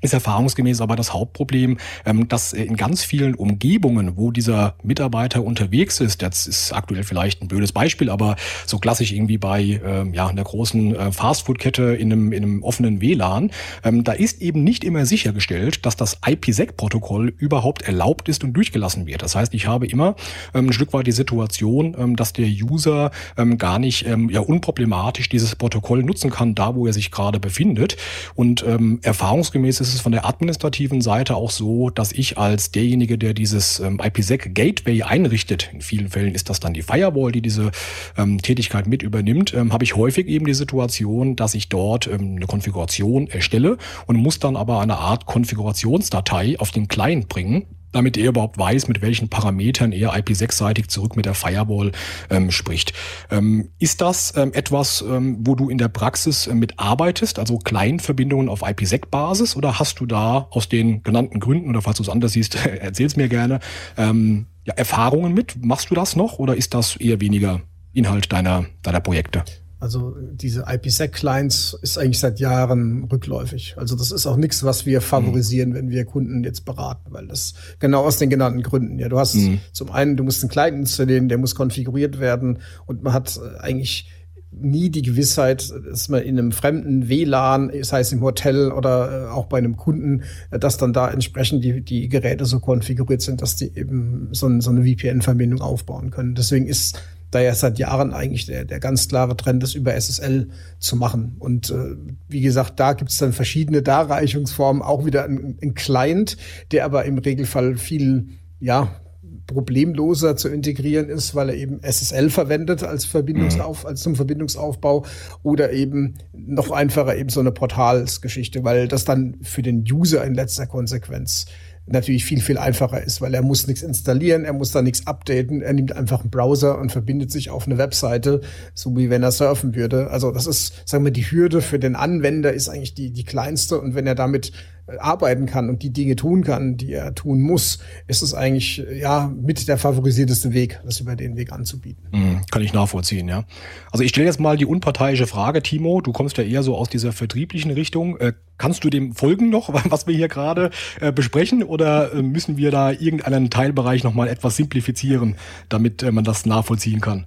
ist 0.00 0.14
erfahrungsgemäß 0.14 0.80
aber 0.80 0.96
das 0.96 1.12
Hauptproblem, 1.12 1.78
ähm, 2.04 2.28
dass 2.28 2.52
in 2.52 2.76
ganz 2.76 3.04
vielen 3.04 3.34
Umgebungen, 3.34 4.16
wo 4.16 4.30
dieser 4.30 4.74
Mitarbeiter 4.82 5.42
unterwegs 5.42 6.00
ist, 6.00 6.22
das 6.22 6.46
ist 6.46 6.72
aktuell 6.72 7.04
vielleicht 7.04 7.42
ein 7.42 7.48
blödes 7.48 7.72
Beispiel, 7.72 8.10
aber 8.10 8.36
so 8.66 8.78
klassisch 8.78 9.12
irgendwie 9.12 9.38
bei 9.38 9.80
ähm, 9.84 10.14
ja, 10.14 10.28
einer 10.28 10.44
großen 10.44 10.94
äh, 10.94 11.12
Fastfood-Kette 11.12 11.94
in 11.94 12.12
einem, 12.12 12.32
in 12.32 12.42
einem 12.42 12.62
offenen 12.62 13.00
WLAN, 13.00 13.50
ähm, 13.84 14.04
da 14.04 14.12
ist 14.12 14.40
eben 14.40 14.64
nicht 14.64 14.84
immer 14.84 15.06
sichergestellt, 15.06 15.84
dass 15.86 15.96
das 15.96 16.18
IPsec-Protokoll 16.26 17.34
überhaupt 17.38 17.82
erlaubt 17.82 18.28
ist 18.28 18.44
und 18.44 18.54
durchgelassen 18.54 19.06
wird. 19.06 19.22
Das 19.22 19.34
heißt, 19.34 19.54
ich 19.54 19.66
habe 19.66 19.86
immer 19.86 20.16
ein 20.52 20.72
Stück 20.72 20.92
weit 20.92 21.06
die 21.06 21.12
Situation, 21.12 22.16
dass 22.16 22.32
der 22.32 22.46
User 22.46 23.10
gar 23.58 23.78
nicht 23.78 24.06
ja, 24.06 24.40
unproblematisch 24.40 25.28
dieses 25.28 25.56
Protokoll 25.56 26.02
nutzen 26.02 26.30
kann, 26.30 26.54
da 26.54 26.74
wo 26.74 26.86
er 26.86 26.92
sich 26.92 27.10
gerade 27.10 27.40
befindet. 27.40 27.96
Und 28.34 28.64
erfahrungsgemäß 29.02 29.80
ist 29.80 29.89
ist 29.90 29.96
es 29.96 30.00
von 30.02 30.12
der 30.12 30.24
administrativen 30.24 31.00
Seite 31.00 31.34
auch 31.34 31.50
so, 31.50 31.90
dass 31.90 32.12
ich 32.12 32.38
als 32.38 32.70
derjenige, 32.70 33.18
der 33.18 33.34
dieses 33.34 33.80
ähm, 33.80 34.00
IPsec 34.02 34.54
Gateway 34.54 35.02
einrichtet, 35.02 35.68
in 35.72 35.80
vielen 35.80 36.08
Fällen 36.08 36.34
ist 36.34 36.48
das 36.48 36.60
dann 36.60 36.74
die 36.74 36.82
Firewall, 36.82 37.32
die 37.32 37.42
diese 37.42 37.72
ähm, 38.16 38.40
Tätigkeit 38.40 38.86
mit 38.86 39.02
übernimmt, 39.02 39.52
ähm, 39.52 39.72
habe 39.72 39.82
ich 39.82 39.96
häufig 39.96 40.28
eben 40.28 40.46
die 40.46 40.54
Situation, 40.54 41.34
dass 41.34 41.54
ich 41.54 41.68
dort 41.68 42.06
ähm, 42.06 42.36
eine 42.36 42.46
Konfiguration 42.46 43.26
erstelle 43.26 43.78
und 44.06 44.16
muss 44.16 44.38
dann 44.38 44.54
aber 44.54 44.80
eine 44.80 44.98
Art 44.98 45.26
Konfigurationsdatei 45.26 46.56
auf 46.60 46.70
den 46.70 46.86
Client 46.86 47.28
bringen 47.28 47.66
damit 47.92 48.16
er 48.16 48.28
überhaupt 48.28 48.58
weiß, 48.58 48.88
mit 48.88 49.02
welchen 49.02 49.28
Parametern 49.28 49.92
er 49.92 50.14
IP6-seitig 50.14 50.88
zurück 50.88 51.16
mit 51.16 51.26
der 51.26 51.34
Firewall 51.34 51.92
ähm, 52.30 52.50
spricht. 52.50 52.92
Ähm, 53.30 53.70
ist 53.78 54.00
das 54.00 54.34
ähm, 54.36 54.52
etwas, 54.52 55.02
ähm, 55.02 55.38
wo 55.40 55.54
du 55.54 55.68
in 55.68 55.78
der 55.78 55.88
Praxis 55.88 56.46
äh, 56.46 56.54
mit 56.54 56.78
arbeitest, 56.78 57.38
also 57.38 57.58
Client-Verbindungen 57.58 58.48
auf 58.48 58.62
IPsec-Basis, 58.62 59.56
oder 59.56 59.78
hast 59.78 60.00
du 60.00 60.06
da 60.06 60.48
aus 60.50 60.68
den 60.68 61.02
genannten 61.02 61.40
Gründen, 61.40 61.70
oder 61.70 61.82
falls 61.82 61.96
du 61.96 62.02
es 62.02 62.08
anders 62.08 62.32
siehst, 62.32 62.54
erzähl's 62.66 63.16
mir 63.16 63.28
gerne, 63.28 63.60
ähm, 63.96 64.46
ja, 64.64 64.74
Erfahrungen 64.74 65.34
mit. 65.34 65.64
Machst 65.64 65.90
du 65.90 65.94
das 65.94 66.16
noch 66.16 66.38
oder 66.38 66.54
ist 66.54 66.74
das 66.74 66.96
eher 66.96 67.20
weniger 67.20 67.60
Inhalt 67.92 68.32
deiner, 68.32 68.66
deiner 68.82 69.00
Projekte? 69.00 69.44
Also 69.80 70.14
diese 70.32 70.64
IPsec-Clients 70.68 71.78
ist 71.80 71.96
eigentlich 71.96 72.18
seit 72.18 72.38
Jahren 72.38 73.04
rückläufig. 73.04 73.74
Also 73.78 73.96
das 73.96 74.12
ist 74.12 74.26
auch 74.26 74.36
nichts, 74.36 74.62
was 74.62 74.84
wir 74.84 75.00
favorisieren, 75.00 75.70
mhm. 75.70 75.74
wenn 75.74 75.90
wir 75.90 76.04
Kunden 76.04 76.44
jetzt 76.44 76.66
beraten, 76.66 77.12
weil 77.12 77.26
das 77.26 77.54
genau 77.78 78.04
aus 78.04 78.18
den 78.18 78.28
genannten 78.28 78.62
Gründen. 78.62 78.98
Ja, 78.98 79.08
du 79.08 79.18
hast 79.18 79.36
mhm. 79.36 79.58
zum 79.72 79.90
einen, 79.90 80.18
du 80.18 80.24
musst 80.24 80.42
einen 80.42 80.50
Client 80.50 80.76
installieren, 80.76 81.30
der 81.30 81.38
muss 81.38 81.54
konfiguriert 81.54 82.20
werden 82.20 82.58
und 82.86 83.02
man 83.02 83.14
hat 83.14 83.38
äh, 83.38 83.58
eigentlich 83.58 84.06
nie 84.52 84.90
die 84.90 85.02
Gewissheit, 85.02 85.72
dass 85.88 86.08
man 86.08 86.22
in 86.22 86.38
einem 86.38 86.52
fremden 86.52 87.08
WLAN, 87.08 87.70
sei 87.82 88.00
es 88.00 88.12
im 88.12 88.20
Hotel 88.20 88.72
oder 88.72 89.28
äh, 89.28 89.30
auch 89.30 89.46
bei 89.46 89.58
einem 89.58 89.76
Kunden, 89.76 90.24
äh, 90.50 90.58
dass 90.58 90.76
dann 90.76 90.92
da 90.92 91.10
entsprechend 91.10 91.64
die, 91.64 91.80
die 91.82 92.08
Geräte 92.08 92.44
so 92.44 92.60
konfiguriert 92.60 93.22
sind, 93.22 93.42
dass 93.42 93.56
die 93.56 93.74
eben 93.76 94.28
so, 94.32 94.60
so 94.60 94.70
eine 94.70 94.84
VPN-Verbindung 94.84 95.60
aufbauen 95.60 96.10
können. 96.10 96.34
Deswegen 96.34 96.66
ist 96.66 97.00
da 97.30 97.40
ja 97.40 97.54
seit 97.54 97.78
Jahren 97.78 98.12
eigentlich 98.12 98.46
der, 98.46 98.64
der 98.64 98.80
ganz 98.80 99.08
klare 99.08 99.36
Trend 99.36 99.62
ist, 99.62 99.74
über 99.74 99.94
SSL 99.94 100.48
zu 100.78 100.96
machen. 100.96 101.36
Und 101.38 101.70
äh, 101.70 101.96
wie 102.28 102.40
gesagt, 102.40 102.80
da 102.80 102.92
gibt 102.92 103.10
es 103.10 103.18
dann 103.18 103.32
verschiedene 103.32 103.82
Darreichungsformen, 103.82 104.82
auch 104.82 105.04
wieder 105.04 105.24
ein, 105.24 105.56
ein 105.62 105.74
Client, 105.74 106.36
der 106.72 106.84
aber 106.84 107.04
im 107.04 107.18
Regelfall 107.18 107.76
viel, 107.76 108.28
ja, 108.58 109.00
problemloser 109.46 110.36
zu 110.36 110.48
integrieren 110.48 111.08
ist, 111.08 111.34
weil 111.34 111.48
er 111.50 111.56
eben 111.56 111.82
SSL 111.82 112.30
verwendet 112.30 112.84
als 112.84 113.04
Verbindungsauf, 113.04 113.82
mhm. 113.82 113.88
als 113.88 114.00
zum 114.02 114.14
Verbindungsaufbau 114.14 115.04
oder 115.42 115.72
eben 115.72 116.18
noch 116.32 116.70
einfacher 116.70 117.16
eben 117.16 117.30
so 117.30 117.40
eine 117.40 117.50
Portalsgeschichte, 117.50 118.62
weil 118.64 118.86
das 118.86 119.04
dann 119.04 119.38
für 119.42 119.62
den 119.62 119.84
User 119.90 120.24
in 120.24 120.34
letzter 120.34 120.66
Konsequenz 120.66 121.46
natürlich 121.92 122.24
viel, 122.24 122.40
viel 122.40 122.58
einfacher 122.58 123.02
ist, 123.02 123.20
weil 123.20 123.34
er 123.34 123.42
muss 123.42 123.66
nichts 123.66 123.82
installieren, 123.82 124.44
er 124.44 124.52
muss 124.52 124.72
da 124.72 124.82
nichts 124.82 125.06
updaten, 125.06 125.62
er 125.62 125.72
nimmt 125.72 125.92
einfach 125.92 126.20
einen 126.20 126.30
Browser 126.30 126.78
und 126.78 126.92
verbindet 126.92 127.30
sich 127.30 127.50
auf 127.50 127.66
eine 127.66 127.78
Webseite, 127.78 128.40
so 128.74 128.96
wie 128.96 129.10
wenn 129.10 129.22
er 129.22 129.32
surfen 129.32 129.74
würde. 129.74 130.10
Also 130.10 130.30
das 130.30 130.46
ist, 130.46 130.88
sagen 130.88 131.04
wir, 131.04 131.12
die 131.12 131.30
Hürde 131.30 131.62
für 131.62 131.78
den 131.78 131.96
Anwender 131.96 132.52
ist 132.52 132.68
eigentlich 132.68 132.94
die, 132.94 133.10
die 133.10 133.24
kleinste 133.24 133.80
und 133.80 133.94
wenn 133.94 134.06
er 134.06 134.14
damit 134.14 134.52
arbeiten 134.98 135.46
kann 135.46 135.68
und 135.68 135.82
die 135.82 135.92
Dinge 135.92 136.16
tun 136.16 136.42
kann, 136.42 136.76
die 136.76 136.92
er 136.92 137.14
tun 137.14 137.40
muss, 137.40 137.78
ist 138.06 138.22
es 138.22 138.34
eigentlich 138.34 138.84
ja 138.98 139.32
mit 139.40 139.68
der 139.68 139.78
favorisierteste 139.78 140.52
Weg, 140.52 140.80
das 140.84 141.00
über 141.00 141.16
den 141.16 141.36
Weg 141.36 141.52
anzubieten. 141.52 142.08
Mhm, 142.12 142.40
kann 142.50 142.62
ich 142.62 142.72
nachvollziehen, 142.72 143.28
ja. 143.28 143.44
Also 143.90 144.04
ich 144.04 144.10
stelle 144.10 144.26
jetzt 144.26 144.40
mal 144.40 144.56
die 144.56 144.66
unparteiische 144.66 145.26
Frage, 145.26 145.62
Timo. 145.62 146.00
Du 146.00 146.12
kommst 146.12 146.38
ja 146.38 146.44
eher 146.44 146.62
so 146.62 146.76
aus 146.76 146.88
dieser 146.88 147.12
vertrieblichen 147.12 147.70
Richtung. 147.70 148.16
Äh, 148.18 148.32
kannst 148.58 148.84
du 148.84 148.90
dem 148.90 149.14
folgen 149.14 149.50
noch, 149.50 149.72
was 149.90 150.06
wir 150.06 150.14
hier 150.14 150.28
gerade 150.28 150.70
äh, 151.00 151.12
besprechen, 151.12 151.62
oder 151.62 152.12
äh, 152.12 152.22
müssen 152.22 152.56
wir 152.56 152.70
da 152.70 152.90
irgendeinen 152.90 153.50
Teilbereich 153.50 154.04
noch 154.04 154.14
mal 154.14 154.28
etwas 154.28 154.56
simplifizieren, 154.56 155.36
damit 155.68 156.02
äh, 156.02 156.12
man 156.12 156.24
das 156.24 156.46
nachvollziehen 156.46 157.00
kann? 157.00 157.26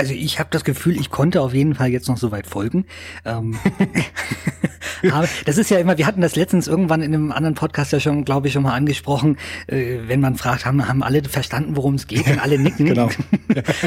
Also 0.00 0.14
ich 0.14 0.38
habe 0.38 0.48
das 0.50 0.64
Gefühl, 0.64 0.98
ich 0.98 1.10
konnte 1.10 1.42
auf 1.42 1.52
jeden 1.52 1.74
Fall 1.74 1.90
jetzt 1.90 2.08
noch 2.08 2.16
so 2.16 2.32
weit 2.32 2.46
folgen. 2.46 2.86
Ähm, 3.26 3.58
aber 5.10 5.28
das 5.44 5.58
ist 5.58 5.70
ja 5.70 5.78
immer, 5.78 5.98
wir 5.98 6.06
hatten 6.06 6.22
das 6.22 6.36
letztens 6.36 6.68
irgendwann 6.68 7.02
in 7.02 7.14
einem 7.14 7.32
anderen 7.32 7.54
Podcast 7.54 7.92
ja 7.92 8.00
schon, 8.00 8.24
glaube 8.24 8.48
ich, 8.48 8.54
schon 8.54 8.62
mal 8.62 8.72
angesprochen, 8.72 9.36
äh, 9.66 9.98
wenn 10.06 10.20
man 10.20 10.36
fragt, 10.36 10.64
haben, 10.64 10.88
haben 10.88 11.02
alle 11.02 11.22
verstanden, 11.24 11.76
worum 11.76 11.96
es 11.96 12.06
geht 12.06 12.26
und 12.26 12.38
alle 12.38 12.58
nicken. 12.62 12.86
genau. 12.86 13.10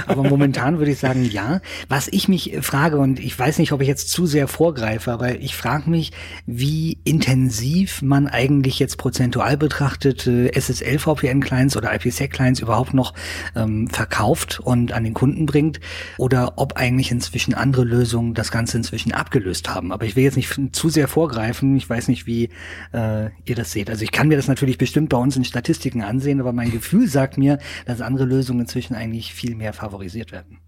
aber 0.05 0.23
momentan 0.23 0.77
würde 0.77 0.91
ich 0.91 0.99
sagen, 0.99 1.25
ja. 1.25 1.61
Was 1.89 2.07
ich 2.09 2.27
mich 2.27 2.57
frage, 2.61 2.97
und 2.97 3.19
ich 3.19 3.37
weiß 3.37 3.57
nicht, 3.57 3.71
ob 3.71 3.81
ich 3.81 3.87
jetzt 3.87 4.09
zu 4.09 4.27
sehr 4.27 4.47
vorgreife, 4.47 5.11
aber 5.11 5.39
ich 5.39 5.55
frage 5.55 5.89
mich, 5.89 6.11
wie 6.45 6.99
intensiv 7.03 8.01
man 8.03 8.27
eigentlich 8.27 8.77
jetzt 8.77 8.97
prozentual 8.97 9.57
betrachtet 9.57 10.27
äh, 10.27 10.51
SSL-VPN-Clients 10.53 11.75
oder 11.75 11.93
IPsec-Clients 11.93 12.59
überhaupt 12.59 12.93
noch 12.93 13.13
ähm, 13.55 13.87
verkauft 13.89 14.59
und 14.59 14.91
an 14.91 15.03
den 15.03 15.15
Kunden 15.15 15.47
bringt 15.47 15.79
oder 16.17 16.53
ob 16.57 16.77
eigentlich 16.77 17.11
inzwischen 17.11 17.53
andere 17.53 17.83
Lösungen 17.83 18.33
das 18.33 18.51
Ganze 18.51 18.77
inzwischen 18.77 19.13
abgelöst 19.13 19.73
haben. 19.73 19.91
Aber 19.91 20.05
ich 20.05 20.15
will 20.15 20.23
jetzt 20.23 20.37
nicht 20.37 20.51
zu 20.73 20.89
sehr 20.89 21.07
vorgreifen. 21.07 21.75
Ich 21.75 21.89
weiß 21.89 22.07
nicht, 22.07 22.25
wie 22.25 22.49
äh, 22.93 23.29
ihr 23.45 23.55
das 23.55 23.71
seht. 23.71 23.89
Also 23.89 24.03
ich 24.03 24.11
kann 24.11 24.27
mir 24.27 24.37
das 24.37 24.47
natürlich 24.47 24.77
bestimmt 24.77 25.09
bei 25.09 25.17
uns 25.17 25.35
in 25.35 25.43
Statistiken 25.43 26.01
ansehen, 26.01 26.39
aber 26.39 26.53
mein 26.53 26.71
Gefühl 26.71 27.07
sagt 27.07 27.37
mir, 27.37 27.59
dass 27.85 28.01
andere 28.01 28.25
Lösungen 28.25 28.61
inzwischen 28.61 28.95
eigentlich 28.95 29.33
viel 29.33 29.55
mehr 29.55 29.73
favorisiert 29.73 30.31
werden. 30.31 30.59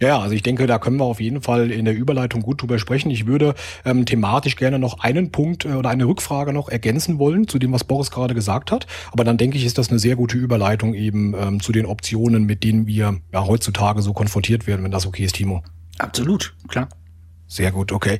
Ja, 0.00 0.18
also 0.18 0.34
ich 0.34 0.42
denke, 0.42 0.66
da 0.66 0.78
können 0.78 0.96
wir 0.96 1.04
auf 1.04 1.20
jeden 1.20 1.40
Fall 1.40 1.70
in 1.70 1.84
der 1.84 1.94
Überleitung 1.94 2.42
gut 2.42 2.60
drüber 2.60 2.78
sprechen. 2.78 3.10
Ich 3.10 3.26
würde 3.26 3.54
ähm, 3.84 4.04
thematisch 4.04 4.56
gerne 4.56 4.78
noch 4.78 5.00
einen 5.00 5.30
Punkt 5.30 5.64
äh, 5.64 5.74
oder 5.74 5.90
eine 5.90 6.06
Rückfrage 6.06 6.52
noch 6.52 6.68
ergänzen 6.68 7.18
wollen 7.18 7.46
zu 7.46 7.58
dem, 7.58 7.72
was 7.72 7.84
Boris 7.84 8.10
gerade 8.10 8.34
gesagt 8.34 8.72
hat. 8.72 8.86
Aber 9.12 9.24
dann 9.24 9.36
denke 9.36 9.56
ich, 9.56 9.64
ist 9.64 9.78
das 9.78 9.90
eine 9.90 9.98
sehr 9.98 10.16
gute 10.16 10.36
Überleitung 10.36 10.94
eben 10.94 11.34
ähm, 11.34 11.60
zu 11.60 11.70
den 11.70 11.86
Optionen, 11.86 12.44
mit 12.44 12.64
denen 12.64 12.86
wir 12.86 13.20
ja 13.32 13.46
heutzutage 13.46 14.02
so 14.02 14.12
konfrontiert 14.12 14.66
werden, 14.66 14.84
wenn 14.84 14.90
das 14.90 15.06
okay 15.06 15.24
ist, 15.24 15.36
Timo. 15.36 15.62
Absolut, 15.98 16.54
klar. 16.66 16.88
Sehr 17.54 17.70
gut, 17.70 17.92
okay. 17.92 18.18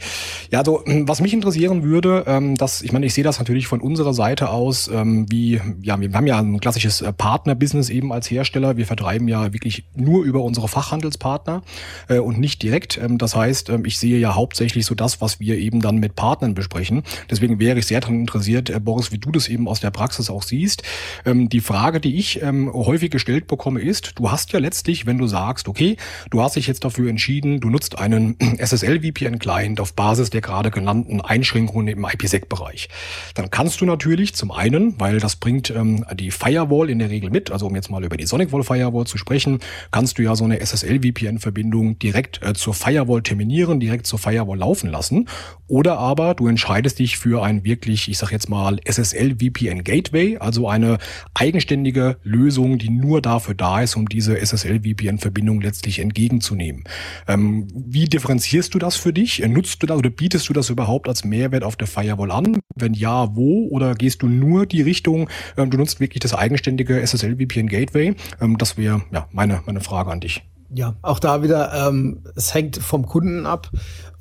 Ja, 0.52 0.60
also 0.60 0.84
was 0.86 1.20
mich 1.20 1.34
interessieren 1.34 1.82
würde, 1.82 2.22
ähm, 2.28 2.54
dass 2.54 2.82
ich 2.82 2.92
meine, 2.92 3.04
ich 3.04 3.14
sehe 3.14 3.24
das 3.24 3.40
natürlich 3.40 3.66
von 3.66 3.80
unserer 3.80 4.14
Seite 4.14 4.50
aus, 4.50 4.86
ähm, 4.86 5.26
wie 5.28 5.60
ja, 5.82 5.98
wir 5.98 6.12
haben 6.12 6.28
ja 6.28 6.38
ein 6.38 6.60
klassisches 6.60 7.00
äh, 7.00 7.12
Partnerbusiness 7.12 7.90
eben 7.90 8.12
als 8.12 8.30
Hersteller. 8.30 8.76
Wir 8.76 8.86
vertreiben 8.86 9.26
ja 9.26 9.52
wirklich 9.52 9.86
nur 9.96 10.22
über 10.22 10.44
unsere 10.44 10.68
Fachhandelspartner 10.68 11.64
äh, 12.08 12.18
und 12.18 12.38
nicht 12.38 12.62
direkt. 12.62 12.96
Ähm, 12.96 13.18
das 13.18 13.34
heißt, 13.34 13.70
ähm, 13.70 13.84
ich 13.84 13.98
sehe 13.98 14.20
ja 14.20 14.36
hauptsächlich 14.36 14.86
so 14.86 14.94
das, 14.94 15.20
was 15.20 15.40
wir 15.40 15.58
eben 15.58 15.80
dann 15.80 15.96
mit 15.96 16.14
Partnern 16.14 16.54
besprechen. 16.54 17.02
Deswegen 17.28 17.58
wäre 17.58 17.80
ich 17.80 17.86
sehr 17.86 18.00
daran 18.00 18.20
interessiert, 18.20 18.70
äh, 18.70 18.78
Boris, 18.78 19.10
wie 19.10 19.18
du 19.18 19.32
das 19.32 19.48
eben 19.48 19.66
aus 19.66 19.80
der 19.80 19.90
Praxis 19.90 20.30
auch 20.30 20.44
siehst. 20.44 20.84
Ähm, 21.26 21.48
die 21.48 21.58
Frage, 21.60 21.98
die 21.98 22.14
ich 22.18 22.40
ähm, 22.40 22.72
häufig 22.72 23.10
gestellt 23.10 23.48
bekomme, 23.48 23.80
ist: 23.80 24.12
Du 24.14 24.30
hast 24.30 24.52
ja 24.52 24.60
letztlich, 24.60 25.06
wenn 25.06 25.18
du 25.18 25.26
sagst, 25.26 25.66
okay, 25.66 25.96
du 26.30 26.40
hast 26.40 26.54
dich 26.54 26.68
jetzt 26.68 26.84
dafür 26.84 27.10
entschieden, 27.10 27.58
du 27.58 27.68
nutzt 27.68 27.98
einen 27.98 28.36
SSL 28.58 29.02
VPN-Client 29.24 29.80
auf 29.80 29.94
Basis 29.94 30.30
der 30.30 30.40
gerade 30.40 30.70
genannten 30.70 31.20
Einschränkungen 31.20 31.88
im 31.88 32.04
IPsec-Bereich. 32.04 32.88
Dann 33.34 33.50
kannst 33.50 33.80
du 33.80 33.86
natürlich 33.86 34.34
zum 34.34 34.50
einen, 34.50 34.98
weil 35.00 35.20
das 35.20 35.36
bringt 35.36 35.70
ähm, 35.70 36.04
die 36.14 36.30
Firewall 36.30 36.90
in 36.90 36.98
der 36.98 37.10
Regel 37.10 37.30
mit, 37.30 37.50
also 37.50 37.66
um 37.66 37.74
jetzt 37.74 37.90
mal 37.90 38.04
über 38.04 38.16
die 38.16 38.26
SonicWall 38.26 38.64
Firewall 38.64 39.06
zu 39.06 39.18
sprechen, 39.18 39.60
kannst 39.90 40.18
du 40.18 40.22
ja 40.22 40.36
so 40.36 40.44
eine 40.44 40.60
SSL-VPN-Verbindung 40.60 41.98
direkt 41.98 42.42
äh, 42.42 42.54
zur 42.54 42.74
Firewall 42.74 43.22
terminieren, 43.22 43.80
direkt 43.80 44.06
zur 44.06 44.18
Firewall 44.18 44.58
laufen 44.58 44.90
lassen. 44.90 45.28
Oder 45.66 45.98
aber 45.98 46.34
du 46.34 46.48
entscheidest 46.48 46.98
dich 46.98 47.18
für 47.18 47.42
ein 47.42 47.64
wirklich, 47.64 48.08
ich 48.08 48.18
sag 48.18 48.30
jetzt 48.32 48.48
mal, 48.48 48.78
SSL-VPN-Gateway, 48.84 50.38
also 50.38 50.68
eine 50.68 50.98
eigenständige 51.34 52.18
Lösung, 52.22 52.78
die 52.78 52.90
nur 52.90 53.22
dafür 53.22 53.54
da 53.54 53.80
ist, 53.80 53.96
um 53.96 54.08
diese 54.08 54.38
SSL-VPN-Verbindung 54.38 55.60
letztlich 55.60 56.00
entgegenzunehmen. 56.00 56.84
Ähm, 57.26 57.68
wie 57.74 58.04
differenzierst 58.04 58.74
du 58.74 58.78
das 58.78 58.96
für 59.04 59.12
dich? 59.12 59.46
Nutzt 59.46 59.82
du 59.82 59.86
das 59.86 59.98
oder 59.98 60.10
bietest 60.10 60.48
du 60.48 60.54
das 60.54 60.70
überhaupt 60.70 61.08
als 61.08 61.24
Mehrwert 61.24 61.62
auf 61.62 61.76
der 61.76 61.86
Firewall 61.86 62.30
an? 62.30 62.58
Wenn 62.74 62.94
ja, 62.94 63.36
wo? 63.36 63.68
Oder 63.68 63.94
gehst 63.94 64.22
du 64.22 64.26
nur 64.26 64.64
die 64.66 64.80
Richtung, 64.80 65.28
ähm, 65.56 65.70
du 65.70 65.76
nutzt 65.76 66.00
wirklich 66.00 66.20
das 66.20 66.34
eigenständige 66.34 67.00
SSL 67.06 67.36
VPN 67.36 67.68
Gateway? 67.68 68.16
Ähm, 68.40 68.56
das 68.58 68.78
wäre 68.78 69.02
ja 69.12 69.28
meine, 69.30 69.62
meine 69.66 69.82
Frage 69.82 70.10
an 70.10 70.20
dich. 70.20 70.42
Ja, 70.74 70.96
auch 71.02 71.18
da 71.18 71.42
wieder, 71.42 71.88
ähm, 71.88 72.24
es 72.34 72.54
hängt 72.54 72.78
vom 72.78 73.06
Kunden 73.06 73.44
ab. 73.44 73.70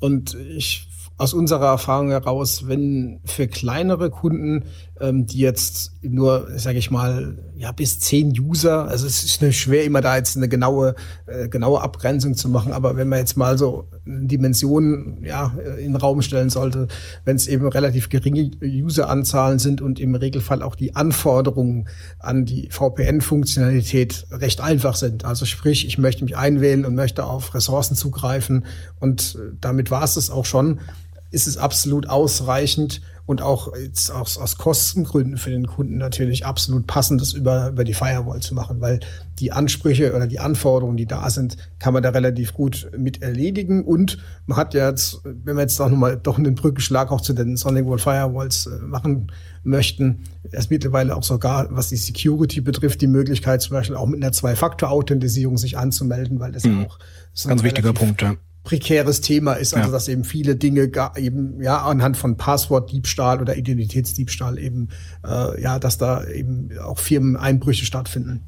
Und 0.00 0.34
ich 0.34 0.86
aus 1.16 1.32
unserer 1.32 1.66
Erfahrung 1.66 2.10
heraus, 2.10 2.66
wenn 2.66 3.20
für 3.24 3.46
kleinere 3.46 4.10
Kunden, 4.10 4.64
ähm, 5.00 5.26
die 5.26 5.38
jetzt 5.38 5.92
nur, 6.02 6.48
sage 6.58 6.78
ich 6.78 6.90
mal, 6.90 7.38
ja 7.56 7.72
bis 7.72 8.00
zehn 8.00 8.32
User, 8.38 8.88
also 8.88 9.06
es 9.06 9.24
ist 9.24 9.54
schwer 9.54 9.84
immer 9.84 10.00
da 10.00 10.16
jetzt 10.16 10.36
eine 10.36 10.48
genaue 10.48 10.94
äh, 11.26 11.48
genaue 11.48 11.80
Abgrenzung 11.80 12.34
zu 12.34 12.48
machen, 12.48 12.72
aber 12.72 12.96
wenn 12.96 13.08
man 13.08 13.18
jetzt 13.18 13.36
mal 13.36 13.58
so 13.58 13.88
Dimensionen 14.06 15.24
ja 15.24 15.54
in 15.78 15.92
den 15.92 15.96
Raum 15.96 16.22
stellen 16.22 16.50
sollte, 16.50 16.88
wenn 17.24 17.36
es 17.36 17.46
eben 17.46 17.66
relativ 17.66 18.08
geringe 18.08 18.50
Useranzahlen 18.62 19.58
sind 19.58 19.80
und 19.80 20.00
im 20.00 20.14
Regelfall 20.14 20.62
auch 20.62 20.74
die 20.74 20.96
Anforderungen 20.96 21.88
an 22.18 22.44
die 22.44 22.68
VPN-Funktionalität 22.70 24.26
recht 24.30 24.60
einfach 24.60 24.96
sind. 24.96 25.24
Also 25.24 25.46
sprich, 25.46 25.86
ich 25.86 25.98
möchte 25.98 26.24
mich 26.24 26.36
einwählen 26.36 26.84
und 26.84 26.94
möchte 26.94 27.24
auf 27.24 27.54
Ressourcen 27.54 27.96
zugreifen. 27.96 28.64
Und 29.00 29.36
äh, 29.38 29.54
damit 29.60 29.90
war 29.90 30.02
es 30.02 30.16
es 30.16 30.30
auch 30.30 30.44
schon 30.44 30.80
ist 31.34 31.46
es 31.46 31.56
absolut 31.56 32.08
ausreichend 32.08 33.02
und 33.26 33.40
auch 33.40 33.74
jetzt 33.74 34.10
aus, 34.10 34.36
aus 34.36 34.58
Kostengründen 34.58 35.38
für 35.38 35.50
den 35.50 35.66
Kunden 35.66 35.96
natürlich 35.96 36.44
absolut 36.44 36.86
passend, 36.86 37.20
das 37.20 37.32
über, 37.32 37.68
über 37.70 37.84
die 37.84 37.94
Firewall 37.94 38.40
zu 38.40 38.54
machen, 38.54 38.80
weil 38.80 39.00
die 39.38 39.50
Ansprüche 39.50 40.14
oder 40.14 40.26
die 40.26 40.40
Anforderungen, 40.40 40.98
die 40.98 41.06
da 41.06 41.30
sind, 41.30 41.56
kann 41.78 41.94
man 41.94 42.02
da 42.02 42.10
relativ 42.10 42.52
gut 42.52 42.90
mit 42.96 43.22
erledigen. 43.22 43.82
Und 43.82 44.18
man 44.46 44.58
hat 44.58 44.74
ja 44.74 44.90
jetzt, 44.90 45.20
wenn 45.24 45.56
wir 45.56 45.62
jetzt 45.62 45.80
auch 45.80 45.88
nochmal 45.88 46.18
doch 46.22 46.36
einen 46.36 46.54
Brückenschlag 46.54 47.10
auch 47.10 47.22
zu 47.22 47.32
den 47.32 47.56
Sonic 47.56 47.86
Wall 47.86 47.98
Firewalls 47.98 48.66
äh, 48.66 48.78
machen 48.82 49.32
möchten, 49.62 50.24
erst 50.52 50.70
mittlerweile 50.70 51.16
auch 51.16 51.24
sogar, 51.24 51.68
was 51.70 51.88
die 51.88 51.96
Security 51.96 52.60
betrifft, 52.60 53.00
die 53.00 53.06
Möglichkeit 53.06 53.62
zum 53.62 53.72
Beispiel 53.72 53.96
auch 53.96 54.06
mit 54.06 54.22
einer 54.22 54.32
Zwei-Faktor-Authentisierung 54.32 55.56
sich 55.56 55.78
anzumelden, 55.78 56.40
weil 56.40 56.52
das 56.52 56.64
mhm. 56.64 56.84
auch 56.84 56.98
so 57.32 57.48
ganz 57.48 57.62
wichtiger 57.62 57.94
Punkt, 57.94 58.20
ja 58.20 58.36
prekäres 58.64 59.20
Thema 59.20 59.52
ist, 59.52 59.74
also 59.74 59.88
ja. 59.88 59.92
dass 59.92 60.08
eben 60.08 60.24
viele 60.24 60.56
Dinge 60.56 60.90
eben 61.16 61.62
ja 61.62 61.82
anhand 61.82 62.16
von 62.16 62.36
Passwortdiebstahl 62.36 63.40
oder 63.40 63.56
Identitätsdiebstahl 63.56 64.58
eben 64.58 64.88
äh, 65.24 65.62
ja, 65.62 65.78
dass 65.78 65.98
da 65.98 66.26
eben 66.26 66.70
auch 66.78 66.98
Firmeneinbrüche 66.98 67.84
stattfinden. 67.84 68.40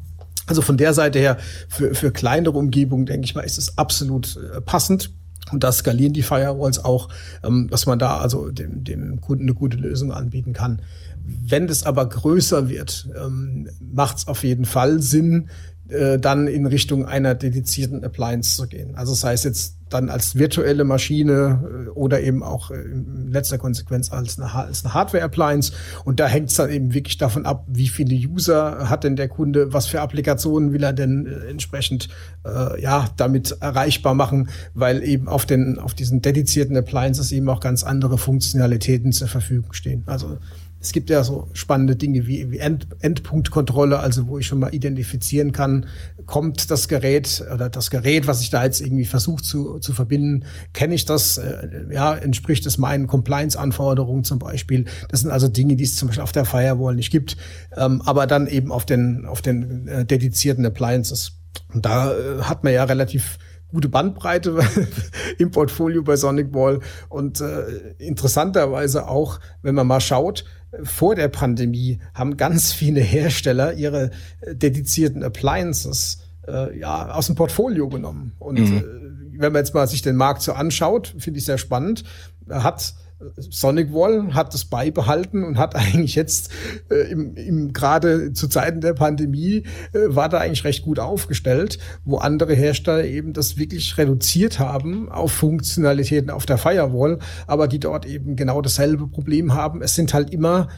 Also 0.46 0.62
von 0.62 0.76
der 0.76 0.94
Seite 0.94 1.18
her, 1.18 1.38
für, 1.68 1.94
für 1.94 2.12
kleinere 2.12 2.56
Umgebungen, 2.56 3.04
denke 3.04 3.24
ich 3.24 3.34
mal, 3.34 3.42
ist 3.42 3.58
es 3.58 3.76
absolut 3.78 4.36
äh, 4.36 4.60
passend. 4.60 5.12
Und 5.52 5.62
da 5.62 5.70
skalieren 5.70 6.12
die 6.12 6.22
Firewalls 6.22 6.84
auch, 6.84 7.08
ähm, 7.44 7.68
dass 7.70 7.86
man 7.86 7.98
da 7.98 8.18
also 8.18 8.50
dem, 8.50 8.84
dem 8.84 9.20
Kunden 9.20 9.44
eine 9.44 9.54
gute 9.54 9.76
Lösung 9.76 10.12
anbieten 10.12 10.52
kann. 10.52 10.82
Wenn 11.24 11.66
das 11.66 11.84
aber 11.84 12.08
größer 12.08 12.68
wird, 12.68 13.08
ähm, 13.20 13.68
macht 13.80 14.18
es 14.18 14.28
auf 14.28 14.44
jeden 14.44 14.64
Fall 14.64 15.02
Sinn, 15.02 15.48
äh, 15.88 16.18
dann 16.18 16.48
in 16.48 16.66
Richtung 16.66 17.06
einer 17.06 17.34
dedizierten 17.34 18.04
Appliance 18.04 18.56
zu 18.56 18.66
gehen. 18.66 18.94
Also 18.96 19.12
das 19.12 19.24
heißt 19.24 19.44
jetzt 19.44 19.76
dann 19.88 20.10
als 20.10 20.34
virtuelle 20.34 20.84
Maschine 20.84 21.86
äh, 21.86 21.88
oder 21.90 22.20
eben 22.20 22.42
auch 22.42 22.70
äh, 22.70 22.74
in 22.74 23.30
letzter 23.30 23.58
Konsequenz 23.58 24.10
als 24.10 24.38
eine, 24.38 24.52
als 24.52 24.84
eine 24.84 24.94
Hardware-Appliance. 24.94 25.72
Und 26.04 26.18
da 26.18 26.26
hängt 26.26 26.50
es 26.50 26.56
dann 26.56 26.70
eben 26.70 26.92
wirklich 26.92 27.18
davon 27.18 27.46
ab, 27.46 27.64
wie 27.68 27.88
viele 27.88 28.16
User 28.16 28.88
hat 28.90 29.04
denn 29.04 29.16
der 29.16 29.28
Kunde, 29.28 29.72
was 29.72 29.86
für 29.86 30.00
Applikationen 30.00 30.72
will 30.72 30.82
er 30.82 30.92
denn 30.92 31.26
entsprechend 31.48 32.08
äh, 32.44 32.80
ja 32.80 33.08
damit 33.16 33.56
erreichbar 33.60 34.14
machen, 34.14 34.48
weil 34.74 35.02
eben 35.04 35.28
auf 35.28 35.46
den 35.46 35.78
auf 35.78 35.94
diesen 35.94 36.20
dedizierten 36.20 36.76
Appliances 36.76 37.30
eben 37.30 37.48
auch 37.48 37.60
ganz 37.60 37.84
andere 37.84 38.18
Funktionalitäten 38.18 39.12
zur 39.12 39.28
Verfügung 39.28 39.72
stehen. 39.72 40.02
Also 40.06 40.38
es 40.80 40.92
gibt 40.92 41.10
ja 41.10 41.24
so 41.24 41.48
spannende 41.52 41.96
Dinge 41.96 42.26
wie, 42.26 42.50
wie 42.50 42.58
End, 42.58 42.86
Endpunktkontrolle, 43.00 43.98
also 43.98 44.28
wo 44.28 44.38
ich 44.38 44.46
schon 44.46 44.58
mal 44.58 44.74
identifizieren 44.74 45.52
kann, 45.52 45.86
kommt 46.26 46.70
das 46.70 46.88
Gerät 46.88 47.44
oder 47.52 47.68
das 47.68 47.90
Gerät, 47.90 48.26
was 48.26 48.40
ich 48.40 48.50
da 48.50 48.64
jetzt 48.64 48.80
irgendwie 48.80 49.04
versuche 49.04 49.42
zu, 49.42 49.78
zu 49.78 49.92
verbinden, 49.92 50.44
kenne 50.72 50.94
ich 50.94 51.04
das, 51.04 51.38
äh, 51.38 51.86
ja, 51.90 52.14
entspricht 52.14 52.66
es 52.66 52.78
meinen 52.78 53.06
Compliance-Anforderungen 53.06 54.24
zum 54.24 54.38
Beispiel. 54.38 54.84
Das 55.08 55.20
sind 55.20 55.30
also 55.30 55.48
Dinge, 55.48 55.76
die 55.76 55.84
es 55.84 55.96
zum 55.96 56.08
Beispiel 56.08 56.22
auf 56.22 56.32
der 56.32 56.44
Firewall 56.44 56.94
nicht 56.94 57.10
gibt, 57.10 57.36
ähm, 57.76 58.02
aber 58.04 58.26
dann 58.26 58.46
eben 58.46 58.70
auf 58.70 58.84
den, 58.84 59.26
auf 59.26 59.42
den 59.42 59.88
äh, 59.88 60.04
dedizierten 60.04 60.66
Appliances. 60.66 61.32
Und 61.72 61.86
da 61.86 62.12
äh, 62.12 62.42
hat 62.42 62.64
man 62.64 62.72
ja 62.72 62.84
relativ 62.84 63.38
gute 63.68 63.88
Bandbreite 63.88 64.58
im 65.38 65.50
Portfolio 65.50 66.02
bei 66.02 66.16
Sonic 66.16 66.54
Wall 66.54 66.80
und 67.08 67.40
äh, 67.40 67.94
interessanterweise 67.98 69.08
auch, 69.08 69.40
wenn 69.62 69.74
man 69.74 69.86
mal 69.86 70.00
schaut, 70.00 70.44
vor 70.82 71.14
der 71.14 71.28
Pandemie 71.28 72.00
haben 72.14 72.36
ganz 72.36 72.72
viele 72.72 73.00
Hersteller 73.00 73.74
ihre 73.74 74.10
äh, 74.40 74.54
dedizierten 74.54 75.22
Appliances 75.22 76.18
äh, 76.46 76.78
ja, 76.78 77.10
aus 77.10 77.26
dem 77.26 77.34
Portfolio 77.36 77.88
genommen. 77.88 78.32
Und 78.38 78.58
mhm. 78.58 78.76
äh, 78.76 79.40
wenn 79.40 79.52
man 79.52 79.60
jetzt 79.60 79.74
mal 79.74 79.86
sich 79.86 80.02
den 80.02 80.16
Markt 80.16 80.42
so 80.42 80.52
anschaut, 80.52 81.14
finde 81.18 81.38
ich 81.38 81.44
sehr 81.44 81.58
spannend, 81.58 82.04
hat 82.48 82.94
Sonic 83.38 83.92
Wall 83.92 84.34
hat 84.34 84.52
das 84.52 84.66
beibehalten 84.66 85.42
und 85.42 85.58
hat 85.58 85.74
eigentlich 85.76 86.14
jetzt 86.14 86.50
äh, 86.90 87.10
im, 87.10 87.34
im 87.36 87.72
gerade 87.72 88.32
zu 88.32 88.48
Zeiten 88.48 88.80
der 88.80 88.94
Pandemie 88.94 89.64
äh, 89.92 89.98
war 90.08 90.28
da 90.28 90.38
eigentlich 90.38 90.64
recht 90.64 90.84
gut 90.84 90.98
aufgestellt, 90.98 91.78
wo 92.04 92.18
andere 92.18 92.54
Hersteller 92.54 93.04
eben 93.04 93.32
das 93.32 93.56
wirklich 93.56 93.96
reduziert 93.98 94.58
haben 94.58 95.10
auf 95.10 95.32
Funktionalitäten 95.32 96.30
auf 96.30 96.46
der 96.46 96.58
Firewall, 96.58 97.18
aber 97.46 97.68
die 97.68 97.80
dort 97.80 98.06
eben 98.06 98.36
genau 98.36 98.60
dasselbe 98.60 99.06
Problem 99.06 99.54
haben. 99.54 99.82
Es 99.82 99.94
sind 99.94 100.12
halt 100.12 100.30
immer 100.30 100.68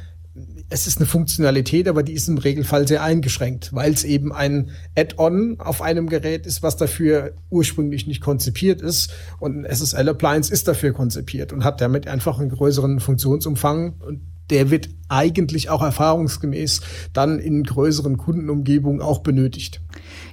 es 0.70 0.87
ist 0.87 0.98
eine 0.98 1.07
Funktionalität, 1.07 1.88
aber 1.88 2.03
die 2.03 2.12
ist 2.12 2.29
im 2.29 2.38
Regelfall 2.38 2.87
sehr 2.87 3.03
eingeschränkt, 3.03 3.72
weil 3.72 3.92
es 3.92 4.05
eben 4.05 4.33
ein 4.33 4.70
Add-on 4.96 5.61
auf 5.61 5.81
einem 5.81 6.09
Gerät 6.09 6.46
ist, 6.46 6.62
was 6.62 6.77
dafür 6.77 7.33
ursprünglich 7.51 8.07
nicht 8.07 8.20
konzipiert 8.20 8.81
ist. 8.81 9.12
Und 9.38 9.59
ein 9.59 9.64
SSL-Appliance 9.64 10.53
ist 10.53 10.68
dafür 10.68 10.92
konzipiert 10.92 11.53
und 11.53 11.64
hat 11.64 11.81
damit 11.81 12.07
einfach 12.07 12.38
einen 12.38 12.51
größeren 12.51 13.01
Funktionsumfang. 13.01 13.94
Und 14.01 14.20
der 14.51 14.70
wird 14.70 14.88
eigentlich 15.09 15.70
auch 15.70 15.83
erfahrungsgemäß 15.83 16.81
dann 17.12 17.38
in 17.38 17.64
größeren 17.64 18.16
Kundenumgebungen 18.16 19.01
auch 19.01 19.20
benötigt. 19.20 19.81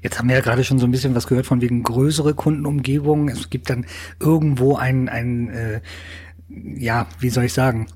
Jetzt 0.01 0.19
haben 0.19 0.29
wir 0.29 0.35
ja 0.35 0.41
gerade 0.41 0.63
schon 0.63 0.79
so 0.79 0.85
ein 0.85 0.91
bisschen 0.91 1.15
was 1.15 1.27
gehört 1.27 1.45
von 1.45 1.61
wegen 1.61 1.83
größere 1.83 2.33
Kundenumgebungen. 2.33 3.29
Es 3.29 3.49
gibt 3.49 3.69
dann 3.69 3.85
irgendwo 4.19 4.75
ein, 4.75 5.09
ein 5.09 5.49
äh, 5.49 5.81
ja, 6.49 7.07
wie 7.19 7.29
soll 7.29 7.45
ich 7.45 7.53
sagen, 7.53 7.87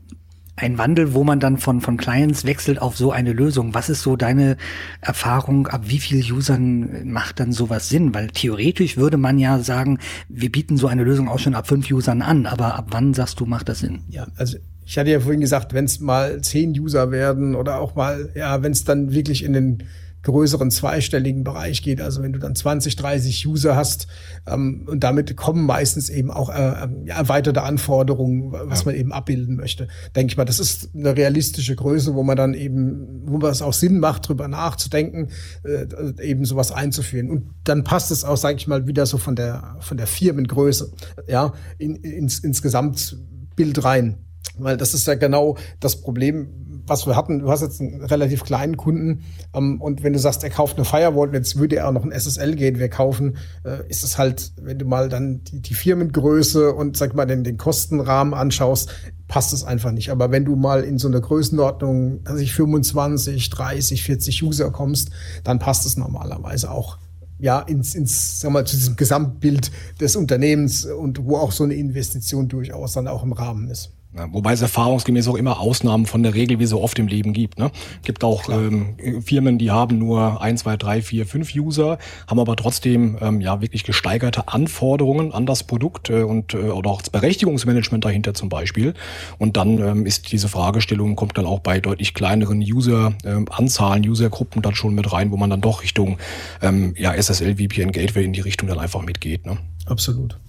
ein 0.59 0.77
Wandel, 0.77 1.13
wo 1.13 1.23
man 1.23 1.39
dann 1.39 1.57
von, 1.57 1.81
von 1.81 1.97
Clients 1.97 2.45
wechselt 2.45 2.81
auf 2.81 2.97
so 2.97 3.11
eine 3.11 3.33
Lösung. 3.33 3.73
Was 3.73 3.89
ist 3.89 4.01
so 4.01 4.15
deine 4.15 4.57
Erfahrung? 5.01 5.67
Ab 5.67 5.83
wie 5.85 5.99
vielen 5.99 6.21
Usern 6.31 7.09
macht 7.11 7.39
dann 7.39 7.51
sowas 7.51 7.89
Sinn? 7.89 8.13
Weil 8.13 8.27
theoretisch 8.27 8.97
würde 8.97 9.17
man 9.17 9.39
ja 9.39 9.59
sagen, 9.59 9.99
wir 10.27 10.51
bieten 10.51 10.77
so 10.77 10.87
eine 10.87 11.03
Lösung 11.03 11.29
auch 11.29 11.39
schon 11.39 11.55
ab 11.55 11.67
fünf 11.67 11.89
Usern 11.89 12.21
an. 12.21 12.45
Aber 12.45 12.75
ab 12.75 12.87
wann 12.91 13.13
sagst 13.13 13.39
du, 13.39 13.45
macht 13.45 13.69
das 13.69 13.79
Sinn? 13.79 14.01
Ja, 14.09 14.27
also 14.35 14.57
ich 14.85 14.97
hatte 14.97 15.11
ja 15.11 15.19
vorhin 15.19 15.41
gesagt, 15.41 15.73
wenn 15.73 15.85
es 15.85 15.99
mal 15.99 16.41
zehn 16.41 16.71
User 16.71 17.11
werden 17.11 17.55
oder 17.55 17.79
auch 17.79 17.95
mal, 17.95 18.29
ja, 18.35 18.61
wenn 18.63 18.71
es 18.71 18.83
dann 18.83 19.13
wirklich 19.13 19.43
in 19.43 19.53
den 19.53 19.83
größeren 20.29 20.71
zweistelligen 20.71 21.43
Bereich 21.43 21.81
geht. 21.81 22.01
Also 22.01 22.21
wenn 22.21 22.33
du 22.33 22.39
dann 22.39 22.55
20, 22.55 22.95
30 22.95 23.47
User 23.47 23.75
hast 23.75 24.07
ähm, 24.47 24.85
und 24.87 25.03
damit 25.03 25.35
kommen 25.35 25.65
meistens 25.65 26.09
eben 26.09 26.31
auch 26.31 26.49
äh, 26.49 26.83
ähm, 26.83 27.07
erweiterte 27.07 27.63
Anforderungen, 27.63 28.51
was 28.51 28.81
ja. 28.81 28.85
man 28.87 28.95
eben 28.95 29.11
abbilden 29.11 29.55
möchte. 29.55 29.87
Denke 30.15 30.31
ich 30.31 30.37
mal, 30.37 30.45
das 30.45 30.59
ist 30.59 30.89
eine 30.95 31.15
realistische 31.15 31.75
Größe, 31.75 32.15
wo 32.15 32.23
man 32.23 32.37
dann 32.37 32.53
eben, 32.53 33.23
wo 33.25 33.45
es 33.47 33.61
auch 33.61 33.73
Sinn 33.73 33.99
macht, 33.99 34.27
drüber 34.27 34.47
nachzudenken, 34.47 35.29
äh, 35.63 35.85
eben 36.21 36.45
sowas 36.45 36.71
einzuführen. 36.71 37.29
Und 37.29 37.49
dann 37.63 37.83
passt 37.83 38.11
es 38.11 38.23
auch, 38.23 38.37
sage 38.37 38.57
ich 38.57 38.67
mal, 38.67 38.87
wieder 38.87 39.05
so 39.05 39.17
von 39.17 39.35
der 39.35 39.77
von 39.79 39.97
der 39.97 40.07
Firmengröße, 40.07 40.91
ja, 41.27 41.53
in, 41.77 41.95
ins, 41.95 42.39
ins 42.39 42.61
Gesamtbild 42.61 43.83
rein. 43.83 44.17
Weil 44.57 44.77
das 44.77 44.93
ist 44.93 45.07
ja 45.07 45.15
genau 45.15 45.57
das 45.79 46.01
Problem, 46.01 46.68
was 46.89 47.07
wir 47.07 47.15
hatten, 47.15 47.39
du 47.39 47.49
hast 47.49 47.61
jetzt 47.61 47.79
einen 47.79 48.03
relativ 48.03 48.43
kleinen 48.43 48.77
Kunden 48.77 49.21
ähm, 49.53 49.81
und 49.81 50.03
wenn 50.03 50.13
du 50.13 50.19
sagst, 50.19 50.43
er 50.43 50.49
kauft 50.49 50.77
eine 50.77 50.85
Firewall 50.85 51.33
jetzt 51.33 51.57
würde 51.57 51.77
er 51.77 51.87
auch 51.87 51.91
noch 51.91 52.03
ein 52.03 52.11
SSL-Gateway 52.11 52.89
kaufen, 52.89 53.37
äh, 53.63 53.87
ist 53.87 54.03
es 54.03 54.17
halt, 54.17 54.51
wenn 54.61 54.79
du 54.79 54.85
mal 54.85 55.09
dann 55.09 55.43
die, 55.43 55.61
die 55.61 55.73
Firmengröße 55.73 56.73
und 56.73 56.97
sag 56.97 57.15
mal 57.15 57.25
den, 57.25 57.43
den 57.43 57.57
Kostenrahmen 57.57 58.33
anschaust, 58.33 58.89
passt 59.27 59.53
es 59.53 59.63
einfach 59.63 59.91
nicht. 59.91 60.09
Aber 60.09 60.31
wenn 60.31 60.43
du 60.43 60.55
mal 60.55 60.83
in 60.83 60.97
so 60.97 61.07
eine 61.07 61.21
Größenordnung, 61.21 62.21
also 62.25 62.41
ich 62.41 62.53
25, 62.53 63.49
30, 63.49 64.03
40 64.03 64.43
User 64.43 64.71
kommst, 64.71 65.11
dann 65.43 65.59
passt 65.59 65.85
es 65.85 65.95
normalerweise 65.95 66.71
auch 66.71 66.97
ja, 67.39 67.59
ins, 67.61 67.95
ins, 67.95 68.41
sag 68.41 68.51
mal, 68.51 68.65
zu 68.65 68.75
diesem 68.75 68.97
Gesamtbild 68.97 69.71
des 70.01 70.17
Unternehmens 70.17 70.85
und 70.85 71.23
wo 71.23 71.37
auch 71.37 71.53
so 71.53 71.63
eine 71.63 71.75
Investition 71.75 72.49
durchaus 72.49 72.93
dann 72.93 73.07
auch 73.07 73.23
im 73.23 73.31
Rahmen 73.31 73.69
ist. 73.69 73.93
Wobei 74.11 74.53
es 74.53 74.61
erfahrungsgemäß 74.61 75.27
auch 75.27 75.35
immer 75.35 75.59
Ausnahmen 75.59 76.07
von 76.07 76.23
der 76.23 76.33
Regel 76.33 76.57
wie 76.59 76.65
so 76.65 76.81
oft 76.81 76.97
im 76.97 77.07
Leben 77.07 77.31
gibt. 77.31 77.59
Ne? 77.59 77.69
Gibt 78.03 78.23
auch 78.23 78.49
ähm, 78.49 78.95
Firmen, 79.23 79.59
die 79.59 79.69
haben 79.69 79.99
nur 79.99 80.41
ein, 80.41 80.57
zwei, 80.57 80.77
drei, 80.77 81.03
vier, 81.03 81.27
fünf 81.27 81.53
User, 81.55 81.99
haben 82.27 82.39
aber 82.39 82.55
trotzdem 82.55 83.19
ähm, 83.21 83.39
ja 83.39 83.61
wirklich 83.61 83.83
gesteigerte 83.83 84.47
Anforderungen 84.47 85.31
an 85.31 85.45
das 85.45 85.63
Produkt 85.63 86.09
äh, 86.09 86.23
und 86.23 86.55
äh, 86.55 86.57
oder 86.57 86.89
auch 86.89 87.01
das 87.01 87.11
Berechtigungsmanagement 87.11 88.03
dahinter 88.03 88.33
zum 88.33 88.49
Beispiel. 88.49 88.95
Und 89.37 89.57
dann 89.57 89.77
ähm, 89.77 90.05
ist 90.07 90.31
diese 90.31 90.49
Fragestellung 90.49 91.15
kommt 91.15 91.37
dann 91.37 91.45
auch 91.45 91.59
bei 91.59 91.79
deutlich 91.79 92.15
kleineren 92.15 92.61
User 92.61 93.13
ähm, 93.23 93.47
Usergruppen 94.09 94.63
dann 94.63 94.73
schon 94.73 94.95
mit 94.95 95.11
rein, 95.13 95.29
wo 95.29 95.37
man 95.37 95.51
dann 95.51 95.61
doch 95.61 95.83
Richtung 95.83 96.17
ähm, 96.63 96.95
ja 96.97 97.13
SSL 97.13 97.57
VPN 97.57 97.91
Gateway 97.91 98.25
in 98.25 98.33
die 98.33 98.41
Richtung 98.41 98.67
dann 98.67 98.79
einfach 98.79 99.03
mitgeht. 99.03 99.45
Ne? 99.45 99.59
Absolut. 99.85 100.39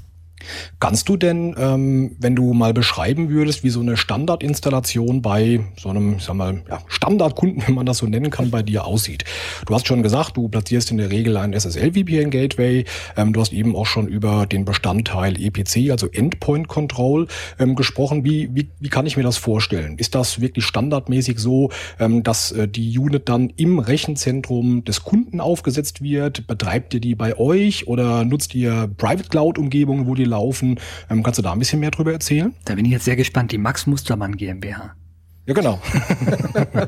Kannst 0.79 1.09
du 1.09 1.17
denn, 1.17 1.55
ähm, 1.59 2.17
wenn 2.19 2.37
du 2.37 2.53
mal 2.53 2.73
beschreiben 2.73 3.29
würdest, 3.29 3.65
wie 3.65 3.71
so 3.71 3.81
eine 3.81 3.97
Standardinstallation 3.97 5.23
bei 5.23 5.61
so 5.79 5.91
einem, 5.91 6.17
ich 6.17 6.25
sag 6.25 6.35
mal, 6.35 6.63
ja, 6.69 6.81
Standardkunden, 6.89 7.63
wenn 7.67 7.75
man 7.75 7.87
das 7.87 7.99
so 7.99 8.07
nennen 8.07 8.31
kann, 8.31 8.51
bei 8.51 8.63
dir 8.63 8.85
aussieht? 8.85 9.25
Du 9.67 9.75
hast 9.75 9.87
schon 9.87 10.03
gesagt, 10.03 10.37
du 10.37 10.49
platzierst 10.49 10.91
in 10.91 10.99
der 10.99 11.11
Regel 11.11 11.37
ein 11.37 11.53
SSL-VPN-Gateway. 11.53 12.85
Ähm, 13.17 13.33
du 13.33 13.41
hast 13.41 13.53
eben 13.53 13.77
auch 13.77 13.87
schon 13.87 14.09
über 14.09 14.47
den 14.47 14.65
Bestandteil 14.65 15.41
EPC, 15.41 15.91
also 15.91 16.07
Endpoint 16.09 16.69
Control, 16.69 17.27
ähm, 17.59 17.75
gesprochen. 17.75 18.25
Wie, 18.25 18.49
wie, 18.55 18.69
wie 18.79 18.89
kann 18.89 19.07
ich 19.07 19.17
mir 19.17 19.23
das 19.23 19.37
vorstellen? 19.37 19.99
Ist 19.99 20.15
das 20.15 20.41
wirklich 20.41 20.65
standardmäßig 20.65 21.39
so, 21.39 21.71
ähm, 21.99 22.23
dass 22.23 22.53
äh, 22.53 22.69
die 22.69 22.99
Unit 22.99 23.29
dann 23.29 23.51
im 23.57 23.79
Rechenzentrum 23.79 24.85
des 24.85 25.03
Kunden 25.03 25.41
aufgesetzt 25.41 26.03
wird? 26.03 26.47
Betreibt 26.47 26.95
ihr 26.95 27.01
die 27.01 27.15
bei 27.15 27.39
euch 27.39 27.87
oder 27.87 28.25
nutzt 28.25 28.55
ihr 28.55 28.89
Private 28.97 29.29
Cloud-Umgebungen, 29.29 30.07
wo 30.07 30.15
die 30.15 30.25
laufen. 30.31 30.81
Ähm, 31.11 31.23
kannst 31.23 31.39
du 31.39 31.43
da 31.43 31.53
ein 31.53 31.59
bisschen 31.59 31.81
mehr 31.81 31.91
drüber 31.91 32.13
erzählen? 32.13 32.55
Da 32.65 32.75
bin 32.75 32.85
ich 32.85 32.93
jetzt 32.93 33.05
sehr 33.05 33.17
gespannt. 33.17 33.53
Die 33.53 33.59
Max 33.59 33.87
Mustermann 33.87 34.37
GmbH. 34.37 34.95
Ja, 35.47 35.55
genau. 35.55 35.81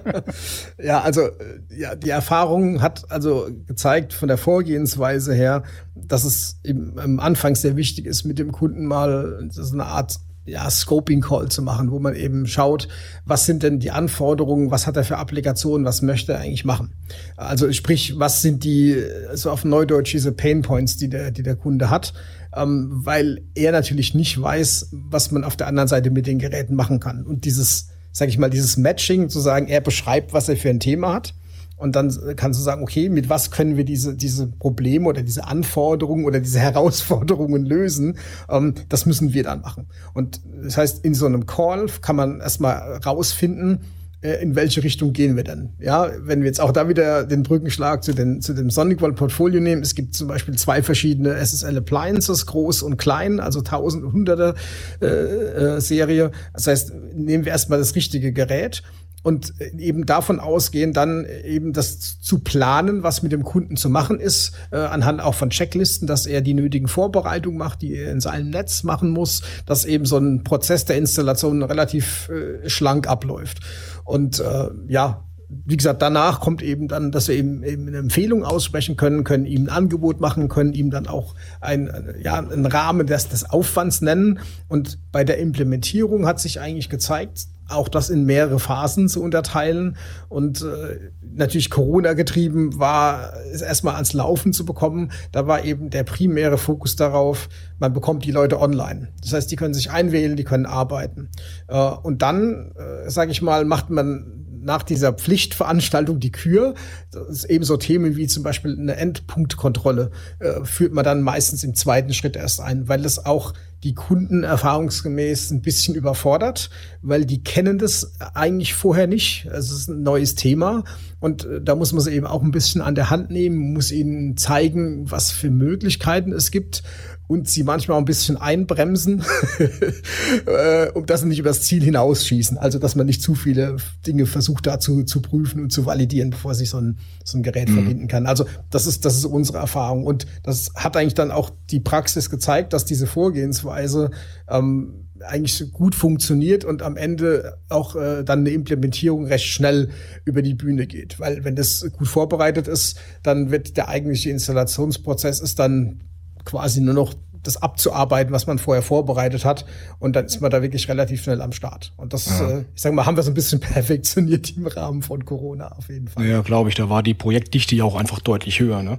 ja, 0.83 1.01
also 1.01 1.31
ja, 1.77 1.97
die 1.97 2.11
Erfahrung 2.11 2.81
hat 2.81 3.11
also 3.11 3.49
gezeigt 3.67 4.13
von 4.13 4.29
der 4.29 4.39
Vorgehensweise 4.39 5.35
her, 5.35 5.65
dass 5.95 6.25
es 6.25 6.61
im, 6.63 6.97
im 6.99 7.19
Anfang 7.19 7.55
sehr 7.55 7.77
wichtig 7.77 8.07
ist, 8.07 8.25
mit 8.25 8.39
dem 8.39 8.53
Kunden 8.53 8.87
mal 8.87 9.49
so 9.51 9.73
eine 9.73 9.87
Art 9.87 10.21
ja, 10.45 10.69
Scoping 10.69 11.21
Call 11.21 11.49
zu 11.49 11.63
machen, 11.63 11.91
wo 11.91 11.99
man 11.99 12.15
eben 12.15 12.47
schaut, 12.47 12.89
was 13.25 13.47
sind 13.47 13.63
denn 13.63 13.79
die 13.79 13.93
Anforderungen, 13.93 14.71
was 14.71 14.87
hat 14.87 14.97
er 14.97 15.05
für 15.05 15.19
Applikationen, 15.19 15.87
was 15.87 16.03
möchte 16.03 16.33
er 16.33 16.41
eigentlich 16.41 16.65
machen. 16.65 16.95
Also 17.37 17.71
sprich, 17.73 18.15
was 18.19 18.43
sind 18.43 18.65
die, 18.65 19.03
so 19.35 19.51
auf 19.51 19.65
Neudeutsch 19.65 20.13
diese 20.13 20.33
Pain 20.33 20.63
Points, 20.63 20.97
die 20.97 21.09
der, 21.09 21.31
die 21.31 21.45
der 21.45 21.57
Kunde 21.57 21.91
hat, 21.91 22.13
ähm, 22.55 22.89
weil 22.91 23.43
er 23.55 23.73
natürlich 23.73 24.15
nicht 24.15 24.41
weiß, 24.41 24.89
was 24.93 25.31
man 25.31 25.45
auf 25.45 25.57
der 25.57 25.67
anderen 25.67 25.89
Seite 25.89 26.11
mit 26.11 26.27
den 26.27 26.39
Geräten 26.39 26.75
machen 26.75 27.01
kann. 27.01 27.25
Und 27.25 27.45
dieses, 27.45 27.89
sag 28.13 28.29
ich 28.29 28.39
mal, 28.39 28.51
dieses 28.51 28.77
Matching, 28.77 29.29
zu 29.29 29.41
sagen, 29.41 29.69
er 29.69 29.81
beschreibt, 29.81 30.33
was 30.33 30.49
er 30.49 30.57
für 30.57 30.71
ein 30.71 30.81
Thema 30.81 31.15
hat 31.15 31.35
Und 31.77 31.97
dann 31.97 32.13
kannst 32.37 32.61
du 32.61 32.65
sagen, 32.65 32.83
okay, 32.83 33.09
mit 33.09 33.29
was 33.29 33.51
können 33.51 33.77
wir 33.77 33.85
diese, 33.85 34.15
diese 34.15 34.47
Probleme 34.47 35.09
oder 35.09 35.23
diese 35.23 35.47
Anforderungen 35.47 36.25
oder 36.25 36.41
diese 36.41 36.59
Herausforderungen 36.61 37.65
lösen? 37.65 38.19
Ähm, 38.49 38.75
das 38.89 39.07
müssen 39.07 39.33
wir 39.33 39.45
dann 39.45 39.63
machen. 39.63 39.87
Und 40.13 40.41
das 40.63 40.77
heißt, 40.77 41.05
in 41.05 41.15
so 41.15 41.27
einem 41.27 41.47
Call 41.47 41.87
kann 42.01 42.17
man 42.17 42.41
erstmal 42.41 42.99
rausfinden, 43.05 43.75
äh, 43.75 43.79
in 44.23 44.55
welche 44.55 44.85
Richtung 44.85 45.13
gehen 45.13 45.37
wir 45.37 45.43
denn? 45.43 45.71
Ja, 45.81 46.11
wenn 46.21 46.41
wir 46.41 46.47
jetzt 46.47 46.61
auch 46.61 46.73
da 46.73 46.89
wieder 46.89 47.25
den 47.25 47.43
Brückenschlag 47.43 48.05
zu, 48.05 48.15
den, 48.15 48.41
zu 48.41 48.55
dem 48.55 48.71
SonicWall 48.71 49.15
Portfolio 49.15 49.61
nehmen, 49.61 49.83
es 49.83 49.97
gibt 49.97 50.15
zum 50.15 50.29
Beispiel 50.29 50.55
zwei 50.55 50.83
verschiedene 50.83 51.35
SSL 51.45 51.77
Appliances, 51.79 52.47
groß 52.47 52.83
und 52.83 52.99
klein, 52.99 53.41
also 53.41 53.63
tausend 53.63 54.05
und 54.05 54.13
hunderte 54.13 54.55
äh, 55.01 55.07
äh, 55.07 55.81
Serie. 55.81 56.31
Das 56.53 56.69
heißt, 56.69 56.93
nehmen 57.15 57.45
wir 57.45 57.51
erstmal 57.53 57.81
das 57.81 57.97
richtige 57.97 58.33
Gerät 58.33 58.85
und 59.23 59.55
eben 59.61 60.07
davon 60.07 60.41
ausgehen, 60.41 60.93
dann 60.93 61.27
eben 61.45 61.73
das 61.73 62.21
zu 62.21 62.41
planen, 62.41 63.03
was 63.03 63.23
mit 63.23 63.33
dem 63.33 63.45
Kunden 63.45 63.77
zu 63.77 63.89
machen 63.89 64.19
ist, 64.19 64.53
äh, 64.71 64.77
anhand 64.77 65.21
auch 65.21 65.35
von 65.35 65.51
Checklisten, 65.51 66.07
dass 66.07 66.27
er 66.27 66.41
die 66.41 66.55
nötigen 66.55 66.89
Vorbereitungen 66.89 67.59
macht, 67.59 67.83
die 67.83 67.95
er 67.95 68.11
in 68.11 68.21
seinem 68.21 68.51
Netz 68.51 68.83
machen 68.83 69.11
muss, 69.11 69.43
dass 69.67 69.85
eben 69.85 70.07
so 70.07 70.19
ein 70.19 70.43
Prozess 70.43 70.85
der 70.85 70.97
Installation 70.97 71.63
relativ 71.63 72.29
äh, 72.29 72.69
schlank 72.69 73.09
abläuft. 73.09 73.61
Und 74.05 74.41
äh, 74.41 74.69
ja, 74.89 75.25
wie 75.65 75.77
gesagt, 75.77 76.03
danach 76.03 76.41
kommt 76.41 76.63
eben 76.63 76.89
dann, 76.89 77.13
dass 77.13 77.29
wir 77.29 77.35
eben, 77.35 77.63
eben 77.63 77.87
eine 77.87 77.99
Empfehlung 77.99 78.45
aussprechen 78.45 78.97
können, 78.97 79.23
können 79.23 79.45
ihm 79.45 79.65
ein 79.65 79.69
Angebot 79.69 80.21
machen, 80.21 80.49
können 80.49 80.73
ihm 80.73 80.91
dann 80.91 81.07
auch 81.07 81.35
ein, 81.61 82.15
ja, 82.23 82.39
einen 82.39 82.67
Rahmen 82.67 83.07
des, 83.07 83.29
des 83.29 83.49
Aufwands 83.49 84.01
nennen. 84.01 84.41
Und 84.69 84.99
bei 85.13 85.25
der 85.25 85.39
Implementierung 85.39 86.27
hat 86.27 86.41
sich 86.41 86.61
eigentlich 86.61 86.89
gezeigt, 86.89 87.47
auch 87.73 87.89
das 87.89 88.11
in 88.11 88.25
mehrere 88.25 88.59
Phasen 88.59 89.09
zu 89.09 89.23
unterteilen. 89.23 89.97
Und 90.29 90.63
äh, 90.63 91.11
natürlich 91.35 91.71
Corona 91.71 92.13
getrieben 92.13 92.79
war 92.79 93.33
es 93.53 93.63
erstmal 93.63 93.95
ans 93.95 94.13
Laufen 94.13 94.53
zu 94.53 94.65
bekommen. 94.65 95.13
Da 95.33 95.47
war 95.47 95.65
eben 95.65 95.91
der 95.91 96.05
primäre 96.05 96.59
Fokus 96.59 96.97
darauf, 96.97 97.49
man 97.79 97.93
bekommt 97.93 98.25
die 98.25 98.31
Leute 98.31 98.61
online. 98.61 99.09
Das 99.21 99.33
heißt, 99.33 99.51
die 99.51 99.57
können 99.57 99.75
sich 99.75 99.91
einwählen, 99.91 100.37
die 100.37 100.45
können 100.45 100.67
arbeiten. 100.67 101.31
Äh, 101.69 101.77
und 101.77 102.23
dann, 102.23 102.73
äh, 102.77 103.11
sage 103.11 103.31
ich 103.31 103.43
mal, 103.43 103.65
macht 103.65 103.91
man 103.91 104.43
nach 104.63 104.83
dieser 104.83 105.13
Pflichtveranstaltung 105.13 106.21
die 106.21 106.33
Kür, 106.33 106.75
das 107.11 107.29
ist 107.29 107.45
eben 107.45 107.65
so 107.65 107.77
Themen 107.77 108.17
wie 108.17 108.27
zum 108.27 108.43
Beispiel 108.43 108.77
eine 108.79 108.97
Endpunktkontrolle, 108.97 110.11
äh, 110.39 110.65
führt 110.65 110.93
man 110.93 111.05
dann 111.05 111.23
meistens 111.23 111.65
im 111.65 111.75
zweiten 111.75 112.15
Schritt 112.15 112.37
erst 112.37 112.61
ein, 112.61 112.89
weil 112.89 113.03
das 113.03 113.25
auch 113.25 113.55
die 113.83 113.95
Kunden 113.95 114.45
erfahrungsgemäß 114.45 115.51
ein 115.51 115.61
bisschen 115.61 115.97
überfordert, 115.97 116.71
weil 117.03 117.25
die 117.25 117.43
kennen 117.43 117.79
das 117.79 118.13
eigentlich 118.35 118.75
vorher 118.75 119.09
nicht. 119.09 119.47
Es 119.47 119.73
ist 119.73 119.89
ein 119.89 120.03
neues 120.03 120.37
Thema 120.37 120.85
und 121.19 121.45
äh, 121.45 121.61
da 121.61 121.75
muss 121.75 121.93
man 121.93 122.03
sie 122.03 122.13
eben 122.13 122.27
auch 122.27 122.43
ein 122.43 122.53
bisschen 122.53 122.81
an 122.81 122.95
der 122.95 123.11
Hand 123.11 123.31
nehmen, 123.31 123.73
muss 123.73 123.91
ihnen 123.91 124.37
zeigen, 124.37 125.11
was 125.11 125.33
für 125.33 125.51
Möglichkeiten 125.51 126.33
es 126.33 126.51
gibt 126.51 126.85
und 127.33 127.49
sie 127.49 127.63
manchmal 127.63 127.97
auch 127.97 128.03
ein 128.03 128.05
bisschen 128.05 128.37
einbremsen, 128.37 129.25
äh, 130.47 130.91
um 130.91 131.07
dass 131.07 131.23
sie 131.23 131.29
nicht 131.29 131.39
übers 131.39 131.63
Ziel 131.63 131.83
hinausschießen. 131.83 132.59
Also, 132.59 132.79
dass 132.79 132.95
man 132.95 133.07
nicht 133.07 133.23
zu 133.23 133.35
viele 133.35 133.77
Dinge 134.07 134.27
versucht 134.27 134.67
dazu 134.67 135.03
zu 135.05 135.23
prüfen 135.23 135.63
und 135.63 135.73
zu 135.73 135.87
validieren, 135.87 136.31
bevor 136.31 136.55
sich 136.55 136.69
so 136.69 136.79
ein, 136.79 136.99
so 137.25 137.39
ein 137.39 137.43
Gerät 137.43 137.71
mhm. 137.71 137.75
verbinden 137.75 138.09
kann. 138.09 138.27
Also, 138.27 138.45
das 138.71 138.87
ist, 138.87 139.05
das 139.07 139.17
ist 139.17 139.25
unsere 139.25 139.59
Erfahrung. 139.59 140.05
Und 140.05 140.27
das 140.43 140.73
hat 140.75 140.97
eigentlich 140.97 141.15
dann 141.15 141.31
auch 141.31 141.51
die 141.71 141.81
Praxis 141.81 142.29
gezeigt, 142.29 142.75
dass 142.75 142.85
diese 142.85 143.07
Vorgehensweise 143.07 144.11
ähm, 144.49 145.09
eigentlich 145.27 145.73
gut 145.73 145.95
funktioniert 145.95 146.65
und 146.65 146.83
am 146.83 146.97
Ende 146.97 147.59
auch 147.69 147.97
äh, 147.97 148.25
dann 148.25 148.41
eine 148.41 148.51
Implementierung 148.51 149.27
recht 149.27 149.47
schnell 149.47 149.91
über 150.25 150.43
die 150.43 150.55
Bühne 150.55 150.87
geht. 150.87 151.19
Weil 151.19 151.45
wenn 151.45 151.57
das 151.57 151.89
gut 151.93 152.09
vorbereitet 152.09 152.69
ist, 152.69 152.99
dann 153.23 153.51
wird 153.51 153.77
der 153.77 153.89
eigentliche 153.89 154.31
Installationsprozess 154.31 155.41
ist 155.41 155.59
dann 155.59 156.01
quasi 156.45 156.81
nur 156.81 156.95
noch 156.95 157.15
das 157.43 157.61
abzuarbeiten, 157.61 158.33
was 158.33 158.47
man 158.47 158.59
vorher 158.59 158.83
vorbereitet 158.83 159.45
hat. 159.45 159.65
Und 159.99 160.15
dann 160.15 160.27
ist 160.27 160.41
man 160.41 160.51
da 160.51 160.63
wirklich 160.63 160.89
relativ 160.89 161.23
schnell 161.23 161.41
am 161.41 161.53
Start. 161.53 161.93
Und 161.97 162.13
das, 162.13 162.27
ja. 162.39 162.51
äh, 162.51 162.65
ich 162.75 162.81
sage 162.81 162.95
mal, 162.95 163.05
haben 163.05 163.17
wir 163.17 163.23
so 163.23 163.31
ein 163.31 163.35
bisschen 163.35 163.61
perfektioniert 163.61 164.57
im 164.57 164.67
Rahmen 164.67 165.03
von 165.03 165.25
Corona 165.25 165.73
auf 165.73 165.89
jeden 165.89 166.09
Fall. 166.09 166.25
Ja, 166.25 166.43
glaube 166.43 166.69
ich. 166.69 166.77
Da 166.77 166.89
war 166.89 167.03
die 167.03 167.15
Projektdichte 167.15 167.75
ja 167.75 167.85
auch 167.85 167.97
einfach 167.97 168.21
deutlich 168.21 168.61
höher. 168.61 168.83
Ne? 168.83 168.99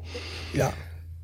Ja. 0.53 0.73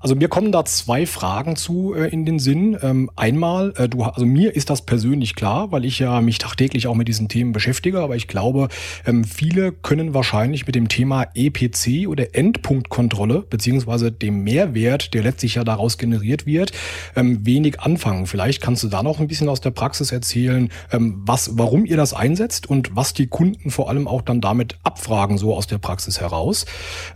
Also 0.01 0.15
mir 0.15 0.29
kommen 0.29 0.53
da 0.53 0.63
zwei 0.63 1.05
Fragen 1.05 1.57
zu 1.57 1.93
äh, 1.93 2.07
in 2.07 2.25
den 2.25 2.39
Sinn. 2.39 2.77
Ähm, 2.81 3.11
einmal, 3.17 3.73
äh, 3.75 3.89
du, 3.89 4.03
also 4.03 4.25
mir 4.25 4.55
ist 4.55 4.69
das 4.69 4.85
persönlich 4.85 5.35
klar, 5.35 5.73
weil 5.73 5.83
ich 5.83 5.99
ja 5.99 6.21
mich 6.21 6.37
tagtäglich 6.37 6.87
auch 6.87 6.95
mit 6.95 7.09
diesen 7.09 7.27
Themen 7.27 7.51
beschäftige, 7.51 7.99
aber 7.99 8.15
ich 8.15 8.29
glaube, 8.29 8.69
ähm, 9.05 9.25
viele 9.25 9.73
können 9.73 10.13
wahrscheinlich 10.13 10.65
mit 10.65 10.75
dem 10.75 10.87
Thema 10.87 11.27
EPC 11.35 12.07
oder 12.07 12.33
Endpunktkontrolle 12.33 13.41
beziehungsweise 13.49 14.09
dem 14.09 14.45
Mehrwert, 14.45 15.13
der 15.13 15.23
letztlich 15.23 15.55
ja 15.55 15.65
daraus 15.65 15.97
generiert 15.97 16.45
wird, 16.45 16.71
ähm, 17.17 17.45
wenig 17.45 17.81
anfangen. 17.81 18.25
Vielleicht 18.25 18.61
kannst 18.61 18.83
du 18.83 18.87
da 18.87 19.03
noch 19.03 19.19
ein 19.19 19.27
bisschen 19.27 19.49
aus 19.49 19.59
der 19.59 19.71
Praxis 19.71 20.13
erzählen, 20.13 20.69
ähm, 20.93 21.21
was, 21.25 21.57
warum 21.57 21.83
ihr 21.83 21.97
das 21.97 22.13
einsetzt 22.13 22.69
und 22.69 22.95
was 22.95 23.13
die 23.13 23.27
Kunden 23.27 23.69
vor 23.69 23.89
allem 23.89 24.07
auch 24.07 24.21
dann 24.21 24.39
damit 24.39 24.77
abfragen, 24.83 25.37
so 25.37 25.53
aus 25.53 25.67
der 25.67 25.77
Praxis 25.77 26.21
heraus. 26.21 26.65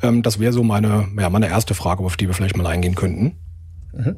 Ähm, 0.01 0.21
das 0.21 0.37
wäre 0.37 0.51
so 0.51 0.63
meine, 0.63 1.07
ja, 1.17 1.29
meine 1.29 1.47
erste 1.47 1.75
Frage, 1.75 2.03
auf 2.03 2.17
die 2.17 2.27
wir 2.27 2.33
vielleicht 2.33 2.57
mal 2.57 2.72
eingehen 2.73 2.95
könnten. 2.95 3.37
Mhm. 3.93 4.15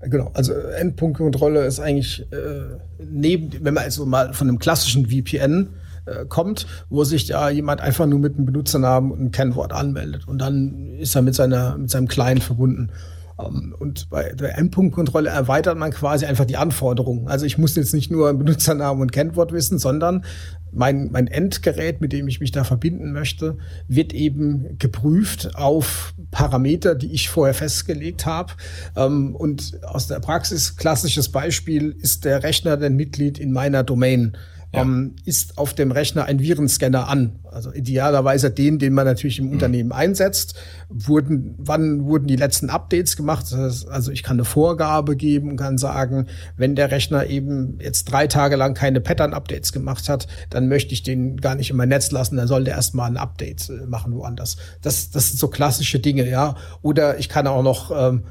Genau, 0.00 0.30
also 0.34 0.52
Endpunktkontrolle 0.52 1.64
ist 1.64 1.78
eigentlich 1.78 2.26
äh, 2.32 2.76
neben, 2.98 3.52
wenn 3.64 3.74
man 3.74 3.84
also 3.84 4.04
mal 4.04 4.32
von 4.32 4.48
einem 4.48 4.58
klassischen 4.58 5.06
VPN 5.06 5.68
äh, 6.06 6.24
kommt, 6.24 6.66
wo 6.90 7.04
sich 7.04 7.28
ja 7.28 7.48
jemand 7.50 7.80
einfach 7.80 8.06
nur 8.06 8.18
mit 8.18 8.34
einem 8.34 8.46
Benutzernamen 8.46 9.12
und 9.12 9.20
einem 9.20 9.30
Kennwort 9.30 9.72
anmeldet 9.72 10.26
und 10.26 10.38
dann 10.38 10.98
ist 10.98 11.14
er 11.14 11.22
mit 11.22 11.36
seiner 11.36 11.78
mit 11.78 11.90
seinem 11.90 12.08
Client 12.08 12.42
verbunden. 12.42 12.90
Ähm, 13.38 13.76
und 13.78 14.10
bei 14.10 14.32
der 14.32 14.58
Endpunktkontrolle 14.58 15.30
erweitert 15.30 15.78
man 15.78 15.92
quasi 15.92 16.26
einfach 16.26 16.46
die 16.46 16.56
Anforderungen. 16.56 17.28
Also 17.28 17.46
ich 17.46 17.56
muss 17.56 17.76
jetzt 17.76 17.94
nicht 17.94 18.10
nur 18.10 18.32
Benutzernamen 18.34 19.02
und 19.02 19.12
Kennwort 19.12 19.52
wissen, 19.52 19.78
sondern 19.78 20.24
mein, 20.72 21.10
mein 21.12 21.26
Endgerät, 21.26 22.00
mit 22.00 22.12
dem 22.12 22.26
ich 22.28 22.40
mich 22.40 22.50
da 22.50 22.64
verbinden 22.64 23.12
möchte, 23.12 23.58
wird 23.88 24.12
eben 24.12 24.78
geprüft 24.78 25.54
auf 25.54 26.14
Parameter, 26.30 26.94
die 26.94 27.12
ich 27.12 27.28
vorher 27.28 27.54
festgelegt 27.54 28.26
habe. 28.26 28.54
Ähm, 28.96 29.36
und 29.36 29.78
aus 29.84 30.08
der 30.08 30.20
Praxis, 30.20 30.76
klassisches 30.76 31.30
Beispiel, 31.30 31.94
ist 32.00 32.24
der 32.24 32.42
Rechner 32.42 32.76
denn 32.76 32.96
Mitglied 32.96 33.38
in 33.38 33.52
meiner 33.52 33.84
Domain 33.84 34.36
ja. 34.72 34.82
ähm, 34.82 35.16
ist 35.24 35.58
auf 35.58 35.74
dem 35.74 35.92
Rechner 35.92 36.24
ein 36.24 36.40
Virenscanner 36.40 37.08
an. 37.08 37.38
Also 37.50 37.72
idealerweise 37.72 38.50
den, 38.50 38.78
den 38.78 38.94
man 38.94 39.04
natürlich 39.04 39.38
im 39.38 39.46
mhm. 39.46 39.52
Unternehmen 39.52 39.92
einsetzt. 39.92 40.54
Wurden, 40.88 41.54
wann 41.58 42.04
wurden 42.04 42.26
die 42.26 42.36
letzten 42.36 42.70
Updates 42.70 43.16
gemacht? 43.16 43.46
Das 43.50 43.58
heißt, 43.58 43.88
also 43.88 44.10
ich 44.10 44.22
kann 44.22 44.36
eine 44.36 44.44
Vorgabe 44.44 45.16
geben 45.16 45.50
und 45.50 45.56
kann 45.56 45.78
sagen, 45.78 46.26
wenn 46.56 46.74
der 46.74 46.90
Rechner 46.90 47.26
eben 47.26 47.78
jetzt 47.80 48.04
drei 48.04 48.26
Tage 48.26 48.56
lang 48.56 48.74
keine 48.74 49.00
Pattern-Updates 49.00 49.72
gemacht 49.72 50.08
hat, 50.08 50.26
dann 50.50 50.68
möchte 50.68 50.94
ich 50.94 51.02
den 51.02 51.36
gar 51.36 51.54
nicht 51.54 51.70
in 51.70 51.76
mein 51.76 51.90
Netz 51.90 52.10
lassen, 52.10 52.36
dann 52.36 52.48
soll 52.48 52.64
der 52.64 52.74
erstmal 52.74 53.10
ein 53.10 53.16
Update 53.16 53.68
äh, 53.68 53.86
machen 53.86 54.14
woanders. 54.14 54.56
Das, 54.80 55.10
das 55.10 55.28
sind 55.28 55.38
so 55.38 55.48
klassische 55.48 56.00
Dinge, 56.00 56.28
ja. 56.28 56.56
Oder 56.80 57.18
ich 57.18 57.28
kann 57.28 57.46
auch 57.46 57.62
noch 57.62 57.90
ähm, 57.94 58.24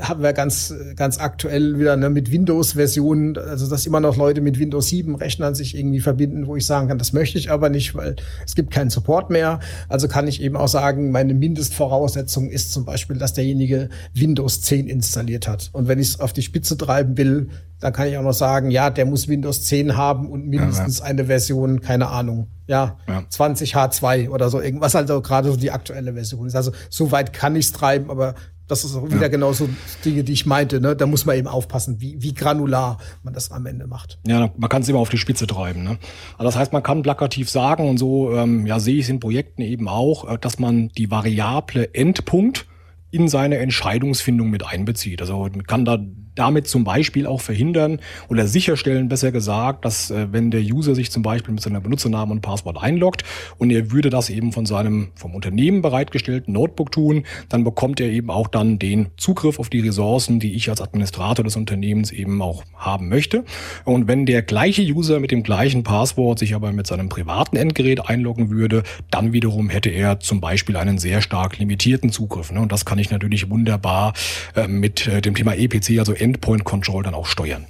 haben 0.00 0.22
wir 0.22 0.32
ganz, 0.32 0.74
ganz 0.96 1.18
aktuell 1.18 1.78
wieder 1.78 1.96
ne, 1.96 2.10
mit 2.10 2.30
Windows-Versionen, 2.30 3.36
also 3.36 3.68
dass 3.68 3.86
immer 3.86 4.00
noch 4.00 4.16
Leute 4.16 4.40
mit 4.40 4.58
Windows 4.58 4.88
7 4.88 5.14
Rechnern 5.16 5.54
sich 5.54 5.76
irgendwie 5.76 6.00
verbinden, 6.00 6.46
wo 6.46 6.56
ich 6.56 6.66
sagen 6.66 6.88
kann, 6.88 6.98
das 6.98 7.12
möchte 7.12 7.38
ich 7.38 7.50
aber 7.50 7.68
nicht, 7.68 7.94
weil 7.94 8.16
es 8.44 8.54
gibt 8.54 8.70
keinen 8.70 8.90
Support 8.90 9.30
mehr. 9.30 9.60
Also 9.88 10.08
kann 10.08 10.28
ich 10.28 10.42
eben 10.42 10.56
auch 10.56 10.68
sagen, 10.68 11.10
meine 11.10 11.34
Mindestvoraussetzung 11.34 12.50
ist 12.50 12.72
zum 12.72 12.84
Beispiel, 12.84 13.16
dass 13.18 13.34
derjenige 13.34 13.88
Windows 14.14 14.62
10 14.62 14.86
installiert 14.88 15.48
hat. 15.48 15.70
Und 15.72 15.88
wenn 15.88 15.98
ich 15.98 16.08
es 16.08 16.20
auf 16.20 16.32
die 16.32 16.42
Spitze 16.42 16.76
treiben 16.76 17.16
will, 17.16 17.48
dann 17.80 17.92
kann 17.92 18.08
ich 18.08 18.16
auch 18.18 18.22
noch 18.22 18.34
sagen, 18.34 18.70
ja, 18.70 18.90
der 18.90 19.06
muss 19.06 19.26
Windows 19.26 19.64
10 19.64 19.96
haben 19.96 20.28
und 20.30 20.46
mindestens 20.46 20.98
ja, 20.98 21.04
ja. 21.04 21.10
eine 21.10 21.24
Version, 21.24 21.80
keine 21.80 22.08
Ahnung, 22.08 22.48
ja, 22.66 22.98
ja, 23.08 23.24
20 23.28 23.74
H2 23.74 24.28
oder 24.28 24.50
so, 24.50 24.60
irgendwas 24.60 24.94
also 24.94 25.22
gerade 25.22 25.50
so 25.50 25.56
die 25.56 25.70
aktuelle 25.70 26.12
Version 26.12 26.46
ist. 26.46 26.54
Also 26.54 26.72
so 26.90 27.10
weit 27.10 27.32
kann 27.32 27.56
ich 27.56 27.66
es 27.66 27.72
treiben, 27.72 28.10
aber 28.10 28.34
das 28.70 28.84
ist 28.84 28.94
auch 28.94 29.06
wieder 29.06 29.22
ja. 29.22 29.28
genauso 29.28 29.68
Dinge, 30.04 30.22
die 30.22 30.32
ich 30.32 30.46
meinte. 30.46 30.80
Ne? 30.80 30.94
Da 30.94 31.06
muss 31.06 31.26
man 31.26 31.36
eben 31.36 31.48
aufpassen, 31.48 32.00
wie, 32.00 32.22
wie 32.22 32.34
granular 32.34 32.98
man 33.22 33.34
das 33.34 33.50
am 33.50 33.66
Ende 33.66 33.86
macht. 33.86 34.18
Ja, 34.26 34.50
man 34.56 34.68
kann 34.70 34.82
es 34.82 34.88
immer 34.88 35.00
auf 35.00 35.08
die 35.08 35.18
Spitze 35.18 35.46
treiben. 35.46 35.82
Ne? 35.82 35.98
Also 36.38 36.44
das 36.44 36.56
heißt, 36.56 36.72
man 36.72 36.82
kann 36.82 37.02
plakativ 37.02 37.50
sagen, 37.50 37.88
und 37.88 37.98
so 37.98 38.32
ähm, 38.34 38.66
ja, 38.66 38.78
sehe 38.78 38.96
ich 38.96 39.04
es 39.04 39.08
in 39.08 39.20
Projekten 39.20 39.62
eben 39.62 39.88
auch, 39.88 40.30
äh, 40.30 40.38
dass 40.38 40.58
man 40.58 40.88
die 40.90 41.10
Variable 41.10 41.94
Endpunkt 41.94 42.66
in 43.10 43.28
seine 43.28 43.58
Entscheidungsfindung 43.58 44.50
mit 44.50 44.64
einbezieht. 44.64 45.20
Also 45.20 45.40
man 45.40 45.64
kann 45.64 45.84
da 45.84 45.98
damit 46.34 46.68
zum 46.68 46.84
Beispiel 46.84 47.26
auch 47.26 47.40
verhindern 47.40 48.00
oder 48.28 48.46
sicherstellen, 48.46 49.08
besser 49.08 49.32
gesagt, 49.32 49.84
dass 49.84 50.10
äh, 50.10 50.28
wenn 50.32 50.50
der 50.50 50.60
User 50.60 50.94
sich 50.94 51.10
zum 51.10 51.22
Beispiel 51.22 51.54
mit 51.54 51.62
seiner 51.62 51.80
Benutzernamen 51.80 52.32
und 52.32 52.40
Passwort 52.40 52.82
einloggt 52.82 53.24
und 53.58 53.70
er 53.70 53.90
würde 53.90 54.10
das 54.10 54.30
eben 54.30 54.52
von 54.52 54.66
seinem 54.66 55.08
vom 55.14 55.34
Unternehmen 55.34 55.82
bereitgestellten 55.82 56.52
Notebook 56.52 56.92
tun, 56.92 57.24
dann 57.48 57.64
bekommt 57.64 58.00
er 58.00 58.08
eben 58.08 58.30
auch 58.30 58.48
dann 58.48 58.78
den 58.78 59.08
Zugriff 59.16 59.58
auf 59.58 59.68
die 59.68 59.80
Ressourcen, 59.80 60.40
die 60.40 60.54
ich 60.54 60.68
als 60.70 60.80
Administrator 60.80 61.44
des 61.44 61.56
Unternehmens 61.56 62.10
eben 62.10 62.40
auch 62.42 62.64
haben 62.74 63.08
möchte. 63.08 63.44
Und 63.84 64.08
wenn 64.08 64.26
der 64.26 64.42
gleiche 64.42 64.82
User 64.82 65.20
mit 65.20 65.30
dem 65.30 65.42
gleichen 65.42 65.82
Passwort 65.82 66.38
sich 66.38 66.54
aber 66.54 66.72
mit 66.72 66.86
seinem 66.86 67.08
privaten 67.08 67.56
Endgerät 67.56 68.08
einloggen 68.08 68.50
würde, 68.50 68.82
dann 69.10 69.32
wiederum 69.32 69.68
hätte 69.68 69.90
er 69.90 70.20
zum 70.20 70.40
Beispiel 70.40 70.76
einen 70.76 70.98
sehr 70.98 71.20
stark 71.22 71.58
limitierten 71.58 72.10
Zugriff. 72.12 72.52
Ne? 72.52 72.60
Und 72.60 72.72
das 72.72 72.84
kann 72.84 72.98
ich 72.98 73.10
natürlich 73.10 73.50
wunderbar 73.50 74.12
äh, 74.54 74.68
mit 74.68 75.06
äh, 75.06 75.20
dem 75.20 75.34
Thema 75.34 75.54
EPC, 75.54 75.98
also 75.98 76.12
Endpoint 76.20 76.64
Control, 76.64 77.02
dann 77.02 77.14
auch 77.14 77.26
steuern. 77.26 77.66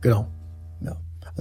Genau. 0.00 0.26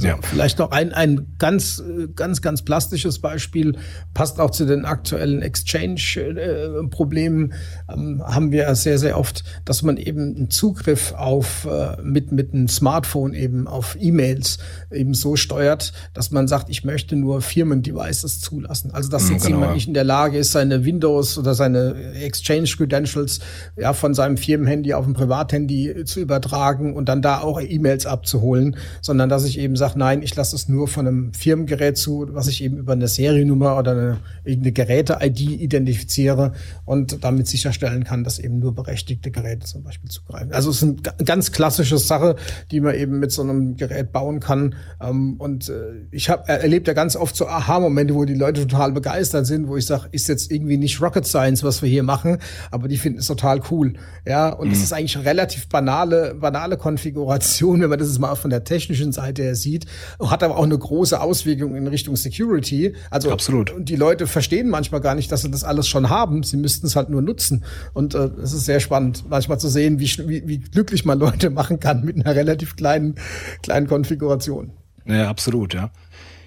Also 0.03 0.15
ja. 0.15 0.27
vielleicht 0.27 0.59
noch 0.59 0.71
ein, 0.71 0.93
ein 0.93 1.35
ganz, 1.37 1.83
ganz, 2.15 2.41
ganz 2.41 2.63
plastisches 2.63 3.19
Beispiel, 3.19 3.77
passt 4.13 4.39
auch 4.39 4.51
zu 4.51 4.65
den 4.65 4.85
aktuellen 4.85 5.41
Exchange-Problemen, 5.41 7.53
ähm, 7.89 8.23
haben 8.25 8.51
wir 8.51 8.73
sehr, 8.75 8.97
sehr 8.97 9.17
oft, 9.17 9.43
dass 9.65 9.83
man 9.83 9.97
eben 9.97 10.35
einen 10.35 10.49
Zugriff 10.49 11.13
auf, 11.13 11.67
äh, 11.69 12.01
mit, 12.01 12.31
mit 12.31 12.53
einem 12.53 12.67
Smartphone 12.67 13.33
eben 13.33 13.67
auf 13.67 13.97
E-Mails 13.99 14.57
eben 14.91 15.13
so 15.13 15.35
steuert, 15.35 15.93
dass 16.13 16.31
man 16.31 16.47
sagt, 16.47 16.69
ich 16.69 16.83
möchte 16.83 17.15
nur 17.15 17.41
Firmen-Devices 17.41 18.41
zulassen. 18.41 18.91
Also 18.91 19.09
dass 19.09 19.25
mhm, 19.25 19.33
jetzt 19.33 19.45
genau. 19.45 19.59
jemand 19.59 19.75
nicht 19.75 19.87
in 19.87 19.93
der 19.93 20.03
Lage 20.03 20.37
ist, 20.37 20.51
seine 20.51 20.83
Windows 20.83 21.37
oder 21.37 21.53
seine 21.53 22.13
Exchange-Credentials 22.15 23.39
ja, 23.77 23.93
von 23.93 24.13
seinem 24.13 24.37
Firmenhandy 24.37 24.93
auf 24.93 25.05
ein 25.05 25.13
Privathandy 25.13 26.03
zu 26.05 26.19
übertragen 26.19 26.95
und 26.95 27.07
dann 27.07 27.21
da 27.21 27.41
auch 27.41 27.61
E-Mails 27.61 28.05
abzuholen, 28.05 28.75
sondern 29.01 29.29
dass 29.29 29.45
ich 29.45 29.59
eben 29.59 29.75
sage, 29.75 29.90
nein, 29.95 30.21
ich 30.21 30.35
lasse 30.35 30.55
es 30.55 30.67
nur 30.67 30.87
von 30.87 31.07
einem 31.07 31.33
Firmengerät 31.33 31.97
zu, 31.97 32.27
was 32.31 32.47
ich 32.47 32.63
eben 32.63 32.77
über 32.77 32.93
eine 32.93 33.07
Seriennummer 33.07 33.77
oder 33.77 33.91
eine, 33.91 34.17
irgendeine 34.43 34.71
Geräte-ID 34.71 35.39
identifiziere 35.39 36.53
und 36.85 37.23
damit 37.23 37.47
sicherstellen 37.47 38.03
kann, 38.03 38.23
dass 38.23 38.39
eben 38.39 38.59
nur 38.59 38.73
berechtigte 38.73 39.31
Geräte 39.31 39.65
zum 39.65 39.83
Beispiel 39.83 40.09
zugreifen. 40.09 40.53
Also 40.53 40.69
es 40.69 40.81
ist 40.81 40.83
eine 40.83 41.25
ganz 41.25 41.51
klassische 41.51 41.97
Sache, 41.97 42.35
die 42.71 42.81
man 42.81 42.95
eben 42.95 43.19
mit 43.19 43.31
so 43.31 43.41
einem 43.41 43.75
Gerät 43.75 44.11
bauen 44.11 44.39
kann. 44.39 44.75
Ähm, 45.01 45.35
und 45.37 45.69
äh, 45.69 46.05
ich 46.11 46.29
habe 46.29 46.47
erlebt 46.47 46.87
ja 46.87 46.93
ganz 46.93 47.15
oft 47.15 47.35
so 47.35 47.47
Aha-Momente, 47.47 48.15
wo 48.15 48.25
die 48.25 48.33
Leute 48.33 48.67
total 48.67 48.91
begeistert 48.91 49.45
sind, 49.45 49.67
wo 49.67 49.77
ich 49.77 49.85
sage, 49.85 50.07
ist 50.11 50.27
jetzt 50.27 50.51
irgendwie 50.51 50.77
nicht 50.77 51.01
Rocket 51.01 51.25
Science, 51.25 51.63
was 51.63 51.81
wir 51.81 51.89
hier 51.89 52.03
machen, 52.03 52.37
aber 52.71 52.87
die 52.87 52.97
finden 52.97 53.19
es 53.19 53.27
total 53.27 53.61
cool. 53.71 53.93
Ja, 54.25 54.49
und 54.49 54.71
es 54.71 54.79
mhm. 54.79 54.83
ist 54.83 54.93
eigentlich 54.93 55.15
eine 55.15 55.25
relativ 55.25 55.69
banale, 55.69 56.35
banale 56.35 56.77
Konfiguration, 56.77 57.81
wenn 57.81 57.89
man 57.89 57.99
das 57.99 58.09
jetzt 58.09 58.19
mal 58.19 58.35
von 58.35 58.49
der 58.49 58.63
technischen 58.63 59.11
Seite 59.11 59.43
her 59.43 59.55
sieht 59.55 59.70
sieht, 59.71 59.85
hat 60.19 60.43
aber 60.43 60.57
auch 60.57 60.63
eine 60.63 60.77
große 60.77 61.19
Auswirkung 61.19 61.75
in 61.75 61.87
Richtung 61.87 62.15
Security. 62.15 62.93
Also 63.09 63.31
Absolut. 63.31 63.73
die 63.77 63.95
Leute 63.95 64.27
verstehen 64.27 64.69
manchmal 64.69 65.01
gar 65.01 65.15
nicht, 65.15 65.31
dass 65.31 65.41
sie 65.41 65.51
das 65.51 65.63
alles 65.63 65.87
schon 65.87 66.09
haben. 66.09 66.43
Sie 66.43 66.57
müssten 66.57 66.87
es 66.87 66.95
halt 66.95 67.09
nur 67.09 67.21
nutzen. 67.21 67.63
Und 67.93 68.15
äh, 68.15 68.29
es 68.43 68.53
ist 68.53 68.65
sehr 68.65 68.79
spannend, 68.79 69.25
manchmal 69.29 69.59
zu 69.59 69.69
sehen, 69.69 69.99
wie, 69.99 70.09
wie, 70.27 70.47
wie 70.47 70.59
glücklich 70.59 71.05
man 71.05 71.19
Leute 71.25 71.49
machen 71.49 71.79
kann 71.79 72.03
mit 72.03 72.15
einer 72.15 72.35
relativ 72.35 72.75
kleinen, 72.75 73.15
kleinen 73.63 73.87
Konfiguration. 73.87 74.71
Ja, 75.05 75.29
absolut, 75.29 75.73
ja. 75.73 75.91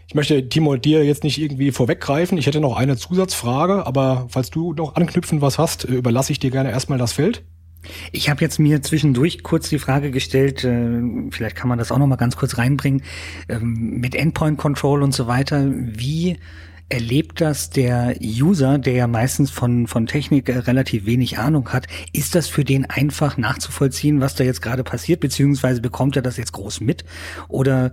Ich 0.06 0.14
möchte, 0.14 0.48
Timo, 0.48 0.76
dir 0.76 1.04
jetzt 1.04 1.24
nicht 1.24 1.38
irgendwie 1.38 1.72
vorweggreifen. 1.72 2.36
Ich 2.36 2.46
hätte 2.46 2.60
noch 2.60 2.76
eine 2.76 2.96
Zusatzfrage, 2.96 3.86
aber 3.86 4.26
falls 4.28 4.50
du 4.50 4.74
noch 4.74 4.96
anknüpfen 4.96 5.40
was 5.40 5.58
hast, 5.58 5.88
äh, 5.88 5.94
überlasse 5.94 6.30
ich 6.32 6.38
dir 6.38 6.50
gerne 6.50 6.70
erstmal 6.70 6.98
das 6.98 7.12
Feld. 7.12 7.42
Ich 8.12 8.30
habe 8.30 8.40
jetzt 8.40 8.58
mir 8.58 8.82
zwischendurch 8.82 9.42
kurz 9.42 9.68
die 9.68 9.78
Frage 9.78 10.10
gestellt, 10.10 10.64
äh, 10.64 11.00
vielleicht 11.30 11.56
kann 11.56 11.68
man 11.68 11.78
das 11.78 11.92
auch 11.92 11.98
noch 11.98 12.06
mal 12.06 12.16
ganz 12.16 12.36
kurz 12.36 12.58
reinbringen, 12.58 13.02
ähm, 13.48 13.98
mit 14.00 14.14
Endpoint 14.14 14.58
Control 14.58 15.02
und 15.02 15.12
so 15.12 15.26
weiter, 15.26 15.70
wie 15.70 16.38
erlebt 16.88 17.40
das 17.40 17.70
der 17.70 18.14
User, 18.22 18.78
der 18.78 18.92
ja 18.92 19.06
meistens 19.06 19.50
von, 19.50 19.86
von 19.86 20.06
Technik 20.06 20.48
äh, 20.48 20.58
relativ 20.58 21.06
wenig 21.06 21.38
Ahnung 21.38 21.70
hat? 21.70 21.86
Ist 22.12 22.34
das 22.34 22.48
für 22.48 22.64
den 22.64 22.84
einfach 22.84 23.36
nachzuvollziehen, 23.36 24.20
was 24.20 24.34
da 24.34 24.44
jetzt 24.44 24.60
gerade 24.60 24.84
passiert, 24.84 25.20
beziehungsweise 25.20 25.80
bekommt 25.80 26.16
er 26.16 26.22
das 26.22 26.36
jetzt 26.36 26.52
groß 26.52 26.80
mit? 26.80 27.04
Oder 27.48 27.92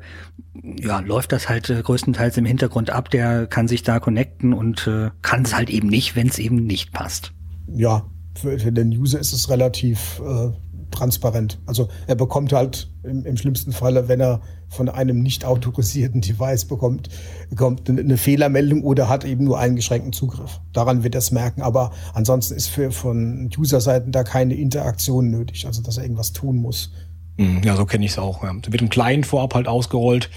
ja, 0.53 0.99
läuft 0.99 1.31
das 1.31 1.47
halt 1.47 1.69
äh, 1.69 1.81
größtenteils 1.81 2.37
im 2.37 2.45
Hintergrund 2.45 2.89
ab, 2.89 3.09
der 3.09 3.47
kann 3.47 3.67
sich 3.67 3.83
da 3.83 3.99
connecten 3.99 4.53
und 4.53 4.87
äh, 4.87 5.11
kann 5.21 5.43
es 5.43 5.55
halt 5.55 5.69
eben 5.69 5.87
nicht, 5.87 6.15
wenn 6.15 6.27
es 6.27 6.37
eben 6.37 6.57
nicht 6.57 6.91
passt? 6.91 7.33
Ja, 7.73 8.05
für, 8.33 8.71
den 8.71 8.89
User 8.89 9.19
ist 9.19 9.33
es 9.33 9.49
relativ 9.49 10.21
äh, 10.25 10.51
transparent. 10.91 11.59
Also 11.65 11.89
er 12.07 12.15
bekommt 12.15 12.53
halt 12.53 12.89
im, 13.03 13.25
im, 13.25 13.37
schlimmsten 13.37 13.71
Falle, 13.71 14.07
wenn 14.07 14.19
er 14.19 14.41
von 14.69 14.89
einem 14.89 15.21
nicht 15.21 15.45
autorisierten 15.45 16.21
Device 16.21 16.65
bekommt, 16.65 17.09
bekommt 17.49 17.89
eine, 17.89 18.01
eine 18.01 18.17
Fehlermeldung 18.17 18.83
oder 18.83 19.09
hat 19.09 19.25
eben 19.25 19.45
nur 19.45 19.59
eingeschränkten 19.59 20.13
Zugriff. 20.13 20.59
Daran 20.73 21.03
wird 21.03 21.15
er 21.15 21.19
es 21.19 21.31
merken. 21.31 21.61
Aber 21.61 21.91
ansonsten 22.13 22.55
ist 22.55 22.67
für 22.67 22.91
von 22.91 23.49
User-Seiten 23.57 24.11
da 24.11 24.23
keine 24.23 24.55
Interaktion 24.55 25.29
nötig, 25.29 25.65
also 25.65 25.81
dass 25.81 25.97
er 25.97 26.03
irgendwas 26.03 26.33
tun 26.33 26.57
muss. 26.57 26.91
Hm, 27.41 27.63
ja, 27.63 27.75
so 27.75 27.85
kenne 27.85 28.05
ich 28.05 28.11
es 28.11 28.19
auch. 28.19 28.43
Ja. 28.43 28.53
Da 28.53 28.71
wird 28.71 28.83
ein 28.83 28.89
Client 28.89 29.25
vorab 29.25 29.55
halt 29.55 29.67
ausgerollt, 29.67 30.29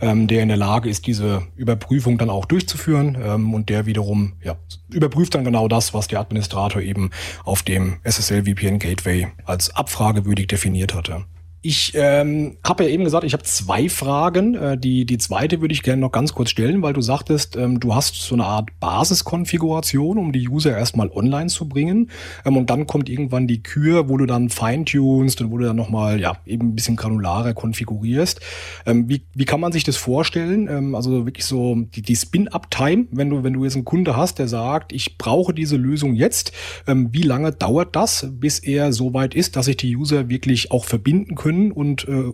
ähm, 0.00 0.26
der 0.26 0.42
in 0.42 0.48
der 0.48 0.56
Lage 0.56 0.88
ist, 0.88 1.06
diese 1.06 1.42
Überprüfung 1.54 2.16
dann 2.16 2.30
auch 2.30 2.46
durchzuführen 2.46 3.18
ähm, 3.22 3.52
und 3.52 3.68
der 3.68 3.84
wiederum 3.84 4.32
ja, 4.42 4.56
überprüft 4.90 5.34
dann 5.34 5.44
genau 5.44 5.68
das, 5.68 5.92
was 5.92 6.08
der 6.08 6.18
Administrator 6.18 6.80
eben 6.80 7.10
auf 7.44 7.62
dem 7.62 7.98
SSL 8.04 8.44
VPN 8.44 8.78
Gateway 8.78 9.28
als 9.44 9.76
abfragewürdig 9.76 10.46
definiert 10.46 10.94
hatte. 10.94 11.26
Ich 11.68 11.94
ähm, 11.96 12.58
habe 12.64 12.84
ja 12.84 12.90
eben 12.90 13.02
gesagt, 13.02 13.24
ich 13.24 13.32
habe 13.32 13.42
zwei 13.42 13.88
Fragen. 13.88 14.54
Äh, 14.54 14.78
die, 14.78 15.04
die 15.04 15.18
zweite 15.18 15.60
würde 15.60 15.74
ich 15.74 15.82
gerne 15.82 16.00
noch 16.00 16.12
ganz 16.12 16.32
kurz 16.32 16.50
stellen, 16.50 16.80
weil 16.80 16.92
du 16.92 17.00
sagtest, 17.00 17.56
ähm, 17.56 17.80
du 17.80 17.92
hast 17.92 18.14
so 18.14 18.36
eine 18.36 18.44
Art 18.44 18.70
Basiskonfiguration, 18.78 20.16
um 20.16 20.30
die 20.30 20.48
User 20.48 20.70
erstmal 20.70 21.10
online 21.10 21.48
zu 21.48 21.68
bringen. 21.68 22.12
Ähm, 22.44 22.56
und 22.56 22.70
dann 22.70 22.86
kommt 22.86 23.08
irgendwann 23.08 23.48
die 23.48 23.64
Kür, 23.64 24.08
wo 24.08 24.16
du 24.16 24.26
dann 24.26 24.48
feintunst 24.48 25.40
und 25.40 25.50
wo 25.50 25.58
du 25.58 25.64
dann 25.64 25.74
nochmal 25.74 26.20
ja, 26.20 26.36
eben 26.46 26.68
ein 26.68 26.74
bisschen 26.76 26.94
granularer 26.94 27.52
konfigurierst. 27.52 28.40
Ähm, 28.86 29.08
wie, 29.08 29.22
wie 29.34 29.44
kann 29.44 29.58
man 29.58 29.72
sich 29.72 29.82
das 29.82 29.96
vorstellen? 29.96 30.68
Ähm, 30.68 30.94
also 30.94 31.26
wirklich 31.26 31.46
so 31.46 31.74
die, 31.74 32.02
die 32.02 32.14
Spin-Up-Time, 32.14 33.06
wenn 33.10 33.28
du, 33.28 33.42
wenn 33.42 33.54
du 33.54 33.64
jetzt 33.64 33.74
einen 33.74 33.84
Kunde 33.84 34.16
hast, 34.16 34.38
der 34.38 34.46
sagt, 34.46 34.92
ich 34.92 35.18
brauche 35.18 35.52
diese 35.52 35.76
Lösung 35.76 36.14
jetzt. 36.14 36.52
Ähm, 36.86 37.08
wie 37.10 37.22
lange 37.22 37.50
dauert 37.50 37.96
das, 37.96 38.28
bis 38.30 38.60
er 38.60 38.92
so 38.92 39.14
weit 39.14 39.34
ist, 39.34 39.56
dass 39.56 39.66
sich 39.66 39.78
die 39.78 39.96
User 39.96 40.28
wirklich 40.28 40.70
auch 40.70 40.84
verbinden 40.84 41.34
können? 41.34 41.55
Können 41.56 41.72
und 41.72 42.06
äh, 42.08 42.32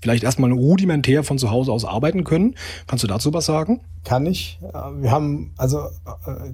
vielleicht 0.00 0.24
erstmal 0.24 0.50
rudimentär 0.50 1.22
von 1.22 1.38
zu 1.38 1.50
Hause 1.50 1.72
aus 1.72 1.84
arbeiten 1.84 2.24
können. 2.24 2.56
Kannst 2.88 3.04
du 3.04 3.08
dazu 3.08 3.32
was 3.32 3.46
sagen? 3.46 3.80
Kann 4.04 4.26
ich. 4.26 4.58
Wir 4.98 5.12
haben 5.12 5.52
also 5.56 5.78
äh, 5.78 6.52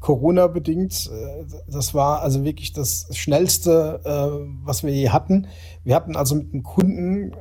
Corona 0.00 0.46
bedingt, 0.46 1.10
äh, 1.12 1.44
das 1.70 1.92
war 1.92 2.22
also 2.22 2.42
wirklich 2.42 2.72
das 2.72 3.08
schnellste, 3.12 4.00
äh, 4.02 4.48
was 4.64 4.82
wir 4.82 4.94
je 4.94 5.10
hatten. 5.10 5.46
Wir 5.84 5.94
hatten 5.94 6.16
also 6.16 6.36
mit 6.36 6.52
einem 6.52 6.62
Kunden 6.62 7.32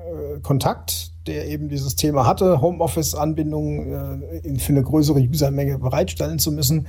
Kontakt, 0.44 1.14
der 1.26 1.48
eben 1.48 1.70
dieses 1.70 1.96
Thema 1.96 2.28
hatte, 2.28 2.62
Homeoffice-Anbindung 2.62 4.22
für 4.60 4.74
eine 4.74 4.84
größere 4.84 5.20
Usermenge 5.20 5.80
bereitstellen 5.80 6.38
zu 6.38 6.52
müssen. 6.52 6.86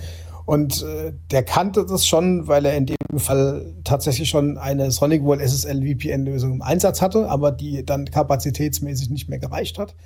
Und 0.46 0.82
äh, 0.84 1.12
der 1.32 1.42
kannte 1.42 1.84
das 1.84 2.06
schon, 2.06 2.46
weil 2.46 2.64
er 2.64 2.76
in 2.76 2.86
dem 2.86 2.96
Fall 3.18 3.74
tatsächlich 3.82 4.28
schon 4.28 4.58
eine 4.58 4.92
SonicWall 4.92 5.40
SSL 5.40 5.82
VPN-Lösung 5.82 6.54
im 6.54 6.62
Einsatz 6.62 7.02
hatte, 7.02 7.28
aber 7.28 7.50
die 7.50 7.84
dann 7.84 8.04
kapazitätsmäßig 8.04 9.10
nicht 9.10 9.28
mehr 9.28 9.40
gereicht 9.40 9.76
hat. 9.76 9.96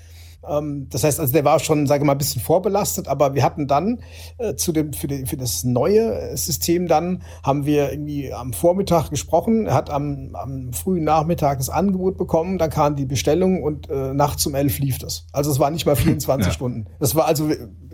Ähm, 0.49 0.89
das 0.91 1.05
heißt, 1.05 1.21
also 1.21 1.33
der 1.33 1.45
war 1.45 1.59
schon, 1.59 1.87
sage 1.87 2.03
ich 2.03 2.07
mal, 2.07 2.13
ein 2.13 2.19
bisschen 2.19 2.43
vorbelastet, 2.43 3.09
aber 3.09 3.35
wir 3.35 3.43
hatten 3.43 3.67
dann 3.67 4.01
äh, 4.39 4.55
zu 4.55 4.73
dem, 4.73 4.93
für, 4.93 5.07
die, 5.07 5.27
für 5.27 5.37
das 5.37 5.65
neue 5.65 6.37
System 6.37 6.87
dann, 6.87 7.23
haben 7.43 7.67
wir 7.67 7.93
irgendwie 7.93 8.33
am 8.33 8.53
Vormittag 8.53 9.11
gesprochen, 9.11 9.67
er 9.67 9.75
hat 9.75 9.91
am, 9.91 10.31
am 10.35 10.73
frühen 10.73 11.05
Nachmittag 11.05 11.59
das 11.59 11.71
Angebot 11.71 12.17
bekommen, 12.17 12.59
dann 12.59 12.71
kam 12.71 12.97
die 12.97 13.07
Bestellung 13.07 13.63
und 13.63 13.91
äh, 13.91 14.15
nachts 14.15 14.47
um 14.47 14.55
elf 14.55 14.79
lief 14.79 14.99
das. 14.99 15.27
Also 15.33 15.51
es 15.51 15.59
war 15.59 15.71
nicht 15.71 15.87
mal 15.87 15.97
24 16.01 16.47
ja. 16.47 16.53
Stunden. 16.53 16.87
Das 16.99 17.15
war 17.15 17.27
also 17.27 17.51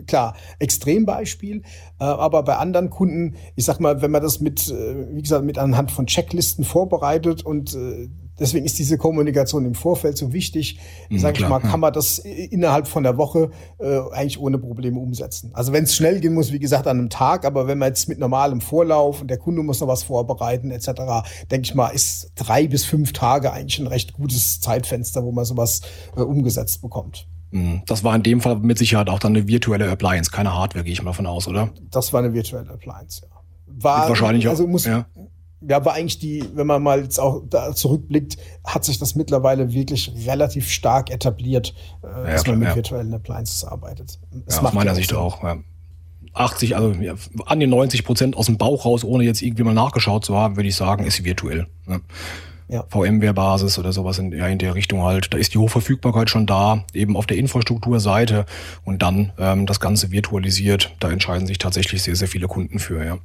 klar, 0.07 0.35
Extrembeispiel, 0.59 1.63
äh, 1.99 2.03
aber 2.03 2.43
bei 2.43 2.57
anderen 2.57 2.89
Kunden, 2.89 3.35
ich 3.55 3.65
sag 3.65 3.79
mal, 3.79 4.01
wenn 4.01 4.11
man 4.11 4.23
das 4.23 4.39
mit, 4.39 4.69
äh, 4.69 5.13
wie 5.13 5.21
gesagt, 5.21 5.45
mit 5.45 5.57
anhand 5.57 5.91
von 5.91 6.07
Checklisten 6.07 6.63
vorbereitet 6.63 7.45
und 7.45 7.75
äh, 7.75 8.09
deswegen 8.39 8.65
ist 8.65 8.79
diese 8.79 8.97
Kommunikation 8.97 9.65
im 9.65 9.75
Vorfeld 9.75 10.17
so 10.17 10.33
wichtig, 10.33 10.79
mhm, 11.09 11.19
sage 11.19 11.39
ich 11.41 11.47
mal, 11.47 11.59
kann 11.59 11.79
man 11.79 11.93
das 11.93 12.19
innerhalb 12.19 12.87
von 12.87 13.03
der 13.03 13.17
Woche 13.17 13.51
äh, 13.79 13.99
eigentlich 14.11 14.39
ohne 14.39 14.57
Probleme 14.57 14.99
umsetzen. 14.99 15.51
Also 15.53 15.73
wenn 15.73 15.83
es 15.83 15.95
schnell 15.95 16.19
gehen 16.19 16.33
muss, 16.33 16.51
wie 16.51 16.59
gesagt, 16.59 16.87
an 16.87 16.99
einem 16.99 17.09
Tag, 17.09 17.45
aber 17.45 17.67
wenn 17.67 17.77
man 17.77 17.89
jetzt 17.89 18.09
mit 18.09 18.19
normalem 18.19 18.61
Vorlauf 18.61 19.21
und 19.21 19.29
der 19.29 19.37
Kunde 19.37 19.63
muss 19.63 19.81
noch 19.81 19.87
was 19.87 20.03
vorbereiten 20.03 20.71
etc., 20.71 20.91
denke 21.51 21.65
ich 21.65 21.75
mal, 21.75 21.89
ist 21.89 22.31
drei 22.35 22.67
bis 22.67 22.85
fünf 22.85 23.13
Tage 23.13 23.51
eigentlich 23.51 23.79
ein 23.79 23.87
recht 23.87 24.13
gutes 24.13 24.61
Zeitfenster, 24.61 25.23
wo 25.23 25.31
man 25.31 25.45
sowas 25.45 25.81
äh, 26.15 26.21
umgesetzt 26.21 26.81
bekommt. 26.81 27.27
Mhm. 27.51 27.81
Das 27.85 28.03
war 28.03 28.15
in 28.15 28.23
dem 28.23 28.41
Fall 28.41 28.59
mit 28.59 28.77
Sicherheit 28.77 29.09
auch 29.09 29.19
dann 29.19 29.35
eine 29.35 29.47
virtuelle 29.47 29.89
Appliance, 29.89 30.31
keine 30.31 30.53
Hardware, 30.53 30.83
gehe 30.83 30.93
ich 30.93 31.01
mal 31.01 31.13
von 31.13 31.25
aus, 31.25 31.47
oder? 31.47 31.69
Das 31.91 32.13
war 32.13 32.21
eine 32.21 32.33
virtuelle 32.33 32.69
Appliance, 32.69 33.21
ja. 33.23 33.37
War 33.79 34.09
wahrscheinlich 34.09 34.47
also 34.49 34.65
muss, 34.65 34.85
ja. 34.85 35.05
Ja, 35.61 35.83
war 35.83 35.93
eigentlich 35.93 36.19
die, 36.19 36.43
wenn 36.53 36.67
man 36.67 36.83
mal 36.83 37.01
jetzt 37.01 37.19
auch 37.19 37.41
da 37.49 37.73
zurückblickt, 37.73 38.37
hat 38.63 38.85
sich 38.85 38.99
das 38.99 39.15
mittlerweile 39.15 39.73
wirklich 39.73 40.11
relativ 40.27 40.69
stark 40.69 41.09
etabliert, 41.09 41.73
äh, 42.03 42.07
ja, 42.07 42.31
dass 42.31 42.45
man 42.45 42.59
mit 42.59 42.69
ja. 42.69 42.75
virtuellen 42.75 43.13
Appliances 43.13 43.63
arbeitet. 43.63 44.19
Das 44.45 44.57
ja, 44.57 44.63
aus 44.63 44.73
meiner 44.73 44.95
Sicht 44.95 45.13
auch. 45.13 45.43
Ja. 45.43 45.57
80, 46.33 46.75
also 46.75 46.91
ja, 46.91 47.15
an 47.45 47.59
die 47.59 47.65
90 47.65 48.05
Prozent 48.05 48.37
aus 48.37 48.45
dem 48.45 48.57
Bauch 48.57 48.85
raus, 48.85 49.03
ohne 49.03 49.23
jetzt 49.23 49.41
irgendwie 49.41 49.63
mal 49.63 49.73
nachgeschaut 49.73 50.23
zu 50.23 50.35
haben, 50.35 50.55
würde 50.55 50.69
ich 50.69 50.75
sagen, 50.75 51.03
ist 51.05 51.23
virtuell. 51.23 51.65
Ne? 51.87 52.01
Ja. 52.69 52.85
VMware-Basis 52.89 53.79
oder 53.79 53.93
sowas 53.93 54.19
in, 54.19 54.31
ja, 54.33 54.47
in 54.47 54.59
der 54.59 54.75
Richtung 54.75 55.01
halt. 55.01 55.33
Da 55.33 55.37
ist 55.37 55.53
die 55.53 55.57
Hochverfügbarkeit 55.57 56.29
schon 56.29 56.45
da, 56.45 56.83
eben 56.93 57.15
auf 57.15 57.25
der 57.25 57.37
Infrastrukturseite 57.37 58.45
und 58.83 59.01
dann 59.01 59.31
ähm, 59.39 59.65
das 59.65 59.79
Ganze 59.79 60.11
virtualisiert. 60.11 60.93
Da 60.99 61.09
entscheiden 61.09 61.47
sich 61.47 61.57
tatsächlich 61.57 62.03
sehr, 62.03 62.15
sehr 62.15 62.27
viele 62.27 62.47
Kunden 62.47 62.79
für, 62.79 63.03
ja. 63.03 63.17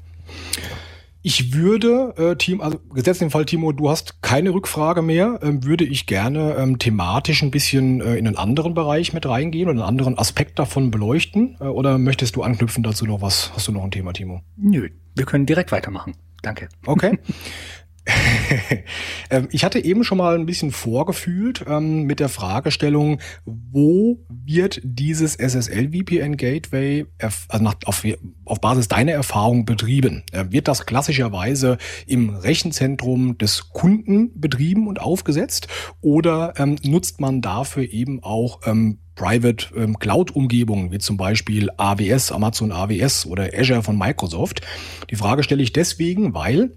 Ich 1.24 1.54
würde, 1.54 2.14
äh, 2.16 2.36
Team, 2.36 2.60
also 2.60 2.80
gesetzt 2.92 3.20
den 3.20 3.30
Fall, 3.30 3.44
Timo, 3.44 3.70
du 3.70 3.88
hast 3.88 4.22
keine 4.22 4.50
Rückfrage 4.50 5.02
mehr, 5.02 5.38
ähm, 5.42 5.64
würde 5.64 5.84
ich 5.84 6.06
gerne 6.06 6.56
ähm, 6.58 6.78
thematisch 6.78 7.42
ein 7.42 7.52
bisschen 7.52 8.00
äh, 8.00 8.16
in 8.16 8.26
einen 8.26 8.36
anderen 8.36 8.74
Bereich 8.74 9.12
mit 9.12 9.24
reingehen 9.24 9.68
oder 9.68 9.80
einen 9.80 9.88
anderen 9.88 10.18
Aspekt 10.18 10.58
davon 10.58 10.90
beleuchten. 10.90 11.56
Äh, 11.60 11.64
oder 11.64 11.98
möchtest 11.98 12.34
du 12.34 12.42
anknüpfen 12.42 12.82
dazu 12.82 13.06
noch 13.06 13.22
was? 13.22 13.52
Hast 13.54 13.68
du 13.68 13.72
noch 13.72 13.84
ein 13.84 13.92
Thema, 13.92 14.12
Timo? 14.12 14.42
Nö, 14.56 14.88
wir 15.14 15.24
können 15.24 15.46
direkt 15.46 15.70
weitermachen. 15.70 16.16
Danke. 16.42 16.68
Okay. 16.86 17.18
Ähm, 19.30 19.48
ich 19.50 19.64
hatte 19.64 19.82
eben 19.82 20.04
schon 20.04 20.18
mal 20.18 20.34
ein 20.34 20.44
bisschen 20.44 20.72
vorgefühlt 20.72 21.64
ähm, 21.66 22.02
mit 22.02 22.20
der 22.20 22.28
Fragestellung, 22.28 23.18
wo 23.46 24.18
wird 24.28 24.80
dieses 24.84 25.36
SSL 25.36 25.90
VPN 25.90 26.36
Gateway 26.36 27.06
also 27.48 27.64
nach, 27.64 27.76
auf, 27.86 28.04
auf 28.44 28.60
Basis 28.60 28.88
deiner 28.88 29.12
Erfahrung 29.12 29.64
betrieben? 29.64 30.22
Äh, 30.32 30.46
wird 30.50 30.68
das 30.68 30.84
klassischerweise 30.84 31.78
im 32.06 32.28
Rechenzentrum 32.28 33.38
des 33.38 33.70
Kunden 33.70 34.38
betrieben 34.38 34.86
und 34.86 35.00
aufgesetzt 35.00 35.68
oder 36.02 36.52
ähm, 36.58 36.76
nutzt 36.82 37.20
man 37.20 37.40
dafür 37.40 37.90
eben 37.90 38.22
auch 38.22 38.60
ähm, 38.66 38.98
Private 39.14 39.68
ähm, 39.76 39.98
Cloud-Umgebungen, 39.98 40.90
wie 40.90 40.98
zum 40.98 41.16
Beispiel 41.16 41.70
AWS, 41.76 42.32
Amazon 42.32 42.72
AWS 42.72 43.26
oder 43.26 43.50
Azure 43.54 43.82
von 43.82 43.96
Microsoft. 43.96 44.62
Die 45.10 45.16
Frage 45.16 45.42
stelle 45.42 45.62
ich 45.62 45.72
deswegen, 45.72 46.34
weil 46.34 46.76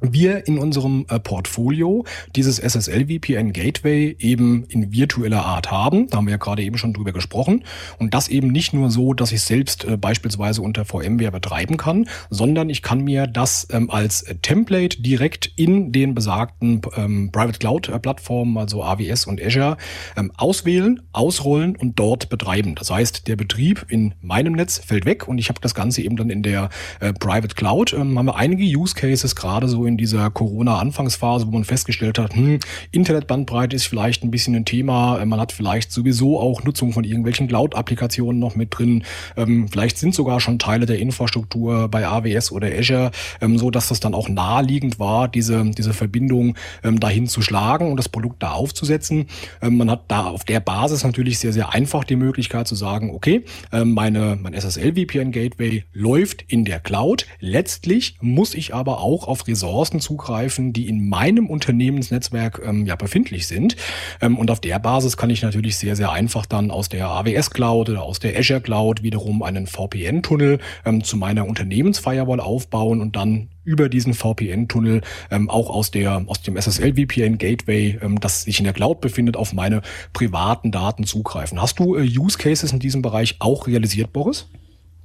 wir 0.00 0.46
in 0.46 0.58
unserem 0.58 1.06
äh, 1.08 1.18
Portfolio 1.18 2.04
dieses 2.36 2.58
SSL 2.58 3.06
VPN 3.06 3.52
Gateway 3.52 4.16
eben 4.18 4.64
in 4.64 4.92
virtueller 4.92 5.44
Art 5.44 5.70
haben. 5.70 6.08
Da 6.08 6.18
haben 6.18 6.26
wir 6.26 6.32
ja 6.32 6.38
gerade 6.38 6.62
eben 6.62 6.78
schon 6.78 6.92
drüber 6.92 7.12
gesprochen. 7.12 7.64
Und 7.98 8.14
das 8.14 8.28
eben 8.28 8.48
nicht 8.48 8.72
nur 8.72 8.90
so, 8.90 9.14
dass 9.14 9.32
ich 9.32 9.42
selbst 9.42 9.84
äh, 9.84 9.96
beispielsweise 9.96 10.62
unter 10.62 10.84
VMware 10.84 11.32
betreiben 11.32 11.76
kann, 11.76 12.08
sondern 12.30 12.70
ich 12.70 12.82
kann 12.82 13.00
mir 13.00 13.26
das 13.26 13.68
ähm, 13.70 13.90
als 13.90 14.24
Template 14.42 15.00
direkt 15.02 15.52
in 15.56 15.92
den 15.92 16.14
besagten 16.14 16.80
ähm, 16.96 17.30
Private 17.32 17.58
Cloud 17.58 17.88
äh, 17.88 17.98
Plattformen, 17.98 18.56
also 18.56 18.82
AWS 18.82 19.26
und 19.26 19.42
Azure, 19.42 19.76
ähm, 20.16 20.32
auswählen, 20.36 21.02
ausrollen 21.12 21.76
und 21.76 21.98
dort 21.98 22.28
betreiben. 22.28 22.74
Das 22.74 22.90
heißt, 22.90 23.26
der 23.28 23.36
Betrieb 23.36 23.86
in 23.88 24.14
meinem 24.20 24.52
Netz 24.52 24.78
fällt 24.78 25.06
weg 25.06 25.28
und 25.28 25.38
ich 25.38 25.48
habe 25.48 25.60
das 25.60 25.74
Ganze 25.74 26.02
eben 26.02 26.16
dann 26.16 26.30
in 26.30 26.42
der 26.42 26.68
äh, 27.00 27.12
Private 27.12 27.54
Cloud. 27.54 27.92
Ähm, 27.92 28.18
haben 28.18 28.26
wir 28.26 28.36
einige 28.36 28.64
Use 28.64 28.94
Cases 28.94 29.34
gerade 29.34 29.68
so 29.68 29.87
in 29.88 29.96
dieser 29.96 30.30
Corona-Anfangsphase, 30.30 31.46
wo 31.46 31.50
man 31.50 31.64
festgestellt 31.64 32.18
hat, 32.18 32.34
hm, 32.36 32.60
Internetbandbreite 32.92 33.74
ist 33.74 33.86
vielleicht 33.86 34.22
ein 34.22 34.30
bisschen 34.30 34.54
ein 34.54 34.64
Thema. 34.64 35.24
Man 35.24 35.40
hat 35.40 35.52
vielleicht 35.52 35.90
sowieso 35.90 36.38
auch 36.38 36.62
Nutzung 36.62 36.92
von 36.92 37.04
irgendwelchen 37.04 37.48
Cloud-Applikationen 37.48 38.38
noch 38.38 38.54
mit 38.54 38.78
drin. 38.78 39.04
Ähm, 39.36 39.68
vielleicht 39.68 39.98
sind 39.98 40.14
sogar 40.14 40.40
schon 40.40 40.58
Teile 40.58 40.86
der 40.86 40.98
Infrastruktur 40.98 41.88
bei 41.88 42.06
AWS 42.06 42.52
oder 42.52 42.68
Azure, 42.68 43.10
ähm, 43.40 43.58
so 43.58 43.70
dass 43.70 43.88
das 43.88 44.00
dann 44.00 44.14
auch 44.14 44.28
naheliegend 44.28 44.98
war, 44.98 45.26
diese, 45.26 45.64
diese 45.70 45.94
Verbindung 45.94 46.54
ähm, 46.84 47.00
dahin 47.00 47.26
zu 47.26 47.42
schlagen 47.42 47.90
und 47.90 47.96
das 47.96 48.08
Produkt 48.08 48.42
da 48.42 48.52
aufzusetzen. 48.52 49.26
Ähm, 49.62 49.78
man 49.78 49.90
hat 49.90 50.02
da 50.08 50.26
auf 50.26 50.44
der 50.44 50.60
Basis 50.60 51.02
natürlich 51.02 51.38
sehr, 51.38 51.52
sehr 51.52 51.72
einfach 51.72 52.04
die 52.04 52.16
Möglichkeit 52.16 52.68
zu 52.68 52.74
sagen, 52.74 53.10
okay, 53.14 53.44
ähm, 53.72 53.94
meine, 53.94 54.38
mein 54.40 54.52
SSL 54.52 54.94
VPN 54.94 55.32
Gateway 55.32 55.84
läuft 55.92 56.44
in 56.48 56.64
der 56.64 56.78
Cloud. 56.78 57.26
Letztlich 57.40 58.16
muss 58.20 58.54
ich 58.54 58.74
aber 58.74 59.00
auch 59.00 59.26
auf 59.26 59.46
Ressourcen 59.46 59.77
Ressourcen 59.78 60.00
zugreifen, 60.00 60.72
die 60.72 60.88
in 60.88 61.08
meinem 61.08 61.46
Unternehmensnetzwerk 61.46 62.60
ähm, 62.64 62.84
ja 62.84 62.96
befindlich 62.96 63.46
sind. 63.46 63.76
Ähm, 64.20 64.36
und 64.36 64.50
auf 64.50 64.60
der 64.60 64.78
Basis 64.80 65.16
kann 65.16 65.30
ich 65.30 65.42
natürlich 65.42 65.76
sehr, 65.76 65.94
sehr 65.94 66.10
einfach 66.10 66.46
dann 66.46 66.72
aus 66.72 66.88
der 66.88 67.06
AWS 67.08 67.50
Cloud 67.50 67.88
oder 67.90 68.02
aus 68.02 68.18
der 68.18 68.36
Azure 68.36 68.60
Cloud 68.60 69.04
wiederum 69.04 69.42
einen 69.42 69.68
VPN-Tunnel 69.68 70.58
ähm, 70.84 71.04
zu 71.04 71.16
meiner 71.16 71.46
Unternehmensfirewall 71.46 72.40
aufbauen 72.40 73.00
und 73.00 73.14
dann 73.14 73.50
über 73.62 73.88
diesen 73.88 74.14
VPN-Tunnel 74.14 75.02
ähm, 75.30 75.48
auch 75.48 75.70
aus 75.70 75.92
der 75.92 76.24
aus 76.26 76.42
dem 76.42 76.56
SSL 76.56 76.94
VPN 76.94 77.38
Gateway, 77.38 77.98
ähm, 78.02 78.18
das 78.18 78.42
sich 78.42 78.58
in 78.58 78.64
der 78.64 78.72
Cloud 78.72 79.00
befindet, 79.00 79.36
auf 79.36 79.52
meine 79.52 79.82
privaten 80.12 80.72
Daten 80.72 81.04
zugreifen. 81.04 81.62
Hast 81.62 81.78
du 81.78 81.94
äh, 81.94 82.02
Use 82.02 82.36
Cases 82.36 82.72
in 82.72 82.80
diesem 82.80 83.02
Bereich 83.02 83.36
auch 83.38 83.68
realisiert, 83.68 84.12
Boris? 84.12 84.48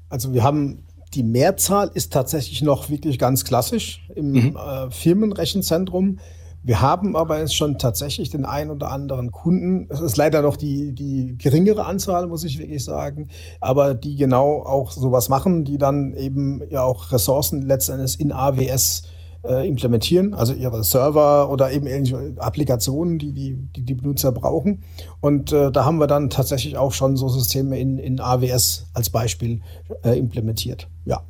Also 0.09 0.33
wir 0.33 0.43
haben 0.43 0.83
die 1.13 1.23
Mehrzahl 1.23 1.91
ist 1.93 2.13
tatsächlich 2.13 2.61
noch 2.61 2.89
wirklich 2.89 3.19
ganz 3.19 3.45
klassisch 3.45 4.07
im 4.15 4.31
mhm. 4.31 4.57
äh, 4.57 4.91
Firmenrechenzentrum. 4.91 6.19
Wir 6.65 6.79
haben 6.79 7.17
aber 7.17 7.39
jetzt 7.39 7.55
schon 7.55 7.77
tatsächlich 7.77 8.29
den 8.29 8.45
einen 8.45 8.71
oder 8.71 8.89
anderen 8.89 9.31
Kunden. 9.31 9.87
Es 9.89 9.99
ist 9.99 10.15
leider 10.15 10.41
noch 10.41 10.55
die, 10.55 10.93
die 10.93 11.37
geringere 11.37 11.85
Anzahl, 11.85 12.27
muss 12.27 12.45
ich 12.45 12.57
wirklich 12.57 12.85
sagen, 12.85 13.27
aber 13.59 13.93
die 13.93 14.15
genau 14.15 14.63
auch 14.63 14.91
sowas 14.91 15.27
machen, 15.27 15.65
die 15.65 15.77
dann 15.77 16.13
eben 16.13 16.61
ja 16.69 16.83
auch 16.83 17.11
Ressourcen 17.11 17.61
letztendlich 17.63 18.17
in 18.19 18.31
AWS 18.31 19.03
äh, 19.43 19.67
implementieren, 19.67 20.33
also 20.33 20.53
ihre 20.53 20.83
Server 20.83 21.49
oder 21.49 21.71
eben 21.71 21.87
irgendwelche 21.87 22.41
Applikationen, 22.41 23.19
die 23.19 23.33
die, 23.33 23.55
die, 23.75 23.81
die 23.81 23.93
Benutzer 23.93 24.31
brauchen. 24.31 24.83
Und 25.21 25.51
äh, 25.51 25.71
da 25.71 25.85
haben 25.85 25.97
wir 25.97 26.07
dann 26.07 26.29
tatsächlich 26.29 26.77
auch 26.77 26.93
schon 26.93 27.17
so 27.17 27.29
Systeme 27.29 27.79
in, 27.79 27.97
in 27.97 28.19
AWS 28.19 28.87
als 28.93 29.09
Beispiel 29.09 29.61
äh, 30.03 30.17
implementiert. 30.17 30.87
Ja. 31.05 31.23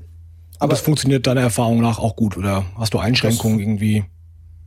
Aber 0.59 0.72
das 0.72 0.82
funktioniert 0.82 1.28
deiner 1.28 1.41
Erfahrung 1.41 1.82
nach 1.82 1.99
auch 1.99 2.16
gut 2.16 2.38
oder 2.38 2.64
hast 2.78 2.93
du 2.93 2.99
Einschränkungen 2.99 3.59
irgendwie? 3.59 4.05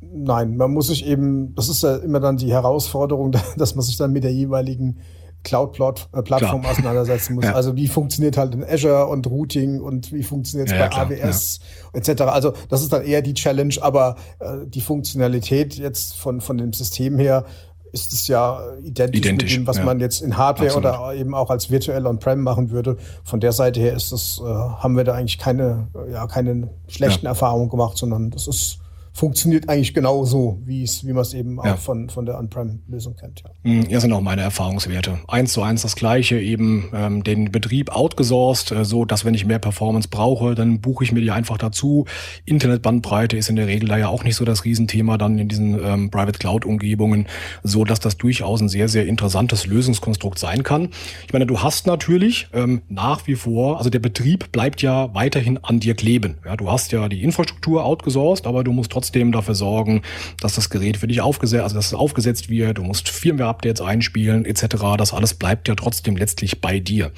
Nein, 0.00 0.56
man 0.56 0.72
muss 0.72 0.88
sich 0.88 1.06
eben, 1.06 1.54
das 1.54 1.68
ist 1.68 1.82
ja 1.82 1.96
immer 1.96 2.20
dann 2.20 2.36
die 2.36 2.52
Herausforderung, 2.52 3.32
dass 3.56 3.74
man 3.74 3.84
sich 3.84 3.96
dann 3.96 4.12
mit 4.12 4.24
der 4.24 4.32
jeweiligen 4.32 4.98
Cloud-Plattform 5.46 6.64
äh, 6.64 6.66
auseinandersetzen 6.66 7.34
muss. 7.34 7.44
Ja. 7.46 7.52
Also 7.52 7.76
wie 7.76 7.86
funktioniert 7.86 8.36
halt 8.36 8.54
in 8.54 8.64
Azure 8.64 9.06
und 9.06 9.26
Routing 9.28 9.80
und 9.80 10.12
wie 10.12 10.24
funktioniert 10.24 10.68
es 10.68 10.76
ja, 10.76 10.88
bei 10.88 11.14
ja, 11.14 11.24
AWS 11.26 11.60
etc. 11.92 12.22
Also 12.22 12.54
das 12.68 12.82
ist 12.82 12.92
dann 12.92 13.04
eher 13.04 13.22
die 13.22 13.34
Challenge, 13.34 13.74
aber 13.80 14.16
äh, 14.40 14.66
die 14.66 14.80
Funktionalität 14.80 15.74
jetzt 15.74 16.16
von, 16.16 16.40
von 16.40 16.58
dem 16.58 16.72
System 16.72 17.18
her 17.18 17.44
ist 17.92 18.12
es 18.12 18.26
ja 18.26 18.60
identisch, 18.82 19.20
identisch 19.20 19.58
mit 19.58 19.60
dem, 19.60 19.66
was 19.68 19.82
man 19.82 20.00
jetzt 20.00 20.22
in 20.22 20.36
Hardware 20.36 20.70
Absolut. 20.70 20.90
oder 20.90 21.14
eben 21.14 21.34
auch 21.34 21.50
als 21.50 21.70
virtuell 21.70 22.06
on-prem 22.06 22.42
machen 22.42 22.70
würde. 22.70 22.96
Von 23.22 23.40
der 23.40 23.52
Seite 23.52 23.80
her 23.80 23.94
ist 23.94 24.12
das, 24.12 24.40
äh, 24.44 24.44
haben 24.44 24.96
wir 24.96 25.04
da 25.04 25.14
eigentlich 25.14 25.38
keine, 25.38 25.88
ja, 26.10 26.26
keine 26.26 26.70
schlechten 26.88 27.26
Erfahrungen 27.26 27.68
gemacht, 27.68 27.96
sondern 27.96 28.30
das 28.30 28.48
ist 28.48 28.80
funktioniert 29.16 29.70
eigentlich 29.70 29.94
genauso, 29.94 30.60
wie 30.66 30.82
es, 30.82 31.06
wie 31.06 31.14
man 31.14 31.22
es 31.22 31.32
eben 31.32 31.56
ja. 31.64 31.72
auch 31.72 31.78
von, 31.78 32.10
von 32.10 32.26
der 32.26 32.36
On-Prem-Lösung 32.38 33.16
kennt. 33.16 33.42
Ja. 33.42 33.50
Hm, 33.62 33.88
ja, 33.88 33.98
sind 33.98 34.12
auch 34.12 34.20
meine 34.20 34.42
Erfahrungswerte. 34.42 35.20
Eins 35.26 35.54
zu 35.54 35.62
eins 35.62 35.80
das 35.80 35.96
gleiche, 35.96 36.38
eben 36.38 36.90
ähm, 36.92 37.24
den 37.24 37.50
Betrieb 37.50 37.96
outgesourced, 37.96 38.72
äh, 38.72 38.84
so 38.84 39.06
dass 39.06 39.24
wenn 39.24 39.32
ich 39.32 39.46
mehr 39.46 39.58
Performance 39.58 40.08
brauche, 40.10 40.54
dann 40.54 40.82
buche 40.82 41.02
ich 41.02 41.12
mir 41.12 41.22
die 41.22 41.30
einfach 41.30 41.56
dazu. 41.56 42.04
Internetbandbreite 42.44 43.38
ist 43.38 43.48
in 43.48 43.56
der 43.56 43.66
Regel 43.66 43.88
da 43.88 43.96
ja 43.96 44.08
auch 44.08 44.22
nicht 44.22 44.36
so 44.36 44.44
das 44.44 44.66
Riesenthema 44.66 45.16
dann 45.16 45.38
in 45.38 45.48
diesen 45.48 45.82
ähm, 45.82 46.10
Private 46.10 46.38
Cloud-Umgebungen, 46.38 47.26
so 47.62 47.84
dass 47.84 48.00
das 48.00 48.18
durchaus 48.18 48.60
ein 48.60 48.68
sehr, 48.68 48.88
sehr 48.90 49.06
interessantes 49.06 49.66
Lösungskonstrukt 49.66 50.38
sein 50.38 50.62
kann. 50.62 50.90
Ich 51.26 51.32
meine, 51.32 51.46
du 51.46 51.62
hast 51.62 51.86
natürlich 51.86 52.48
ähm, 52.52 52.82
nach 52.90 53.26
wie 53.26 53.34
vor, 53.34 53.78
also 53.78 53.88
der 53.88 54.00
Betrieb 54.00 54.52
bleibt 54.52 54.82
ja 54.82 55.14
weiterhin 55.14 55.56
an 55.62 55.80
dir 55.80 55.94
kleben. 55.94 56.36
Ja, 56.44 56.54
du 56.54 56.70
hast 56.70 56.92
ja 56.92 57.08
die 57.08 57.22
Infrastruktur 57.22 57.82
outgesourced, 57.82 58.46
aber 58.46 58.62
du 58.62 58.72
musst 58.72 58.92
trotzdem 58.92 59.05
trotzdem 59.06 59.30
dafür 59.30 59.54
sorgen, 59.54 60.02
dass 60.40 60.56
das 60.56 60.68
Gerät 60.68 60.96
für 60.96 61.06
dich 61.06 61.20
aufgesetzt, 61.20 61.62
also 61.62 61.76
dass 61.76 61.86
es 61.86 61.94
aufgesetzt 61.94 62.50
wird, 62.50 62.78
du 62.78 62.82
musst 62.82 63.08
Firmware-Updates 63.08 63.80
einspielen 63.80 64.44
etc. 64.44 64.76
Das 64.98 65.12
alles 65.12 65.34
bleibt 65.34 65.68
ja 65.68 65.76
trotzdem 65.76 66.16
letztlich 66.16 66.60
bei 66.60 66.80
dir. 66.80 67.12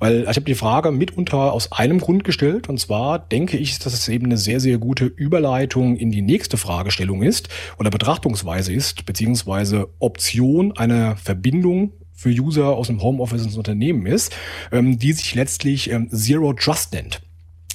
Weil 0.00 0.22
ich 0.22 0.28
habe 0.28 0.42
die 0.42 0.56
Frage 0.56 0.90
mitunter 0.90 1.52
aus 1.52 1.70
einem 1.70 2.00
Grund 2.00 2.24
gestellt 2.24 2.68
und 2.68 2.80
zwar 2.80 3.20
denke 3.20 3.56
ich, 3.56 3.78
dass 3.78 3.92
es 3.92 4.08
eben 4.08 4.26
eine 4.26 4.36
sehr, 4.36 4.58
sehr 4.58 4.78
gute 4.78 5.04
Überleitung 5.04 5.96
in 5.96 6.10
die 6.10 6.22
nächste 6.22 6.56
Fragestellung 6.56 7.22
ist 7.22 7.48
oder 7.78 7.90
Betrachtungsweise 7.90 8.72
ist, 8.72 9.06
beziehungsweise 9.06 9.88
Option 10.00 10.76
einer 10.76 11.16
Verbindung 11.16 11.92
für 12.14 12.30
User 12.30 12.70
aus 12.70 12.88
dem 12.88 13.00
Homeoffice 13.00 13.44
ins 13.44 13.56
Unternehmen 13.56 14.06
ist, 14.06 14.34
ähm, 14.72 14.98
die 14.98 15.12
sich 15.12 15.36
letztlich 15.36 15.88
ähm, 15.90 16.10
Zero 16.10 16.52
Trust 16.52 16.92
nennt. 16.92 17.20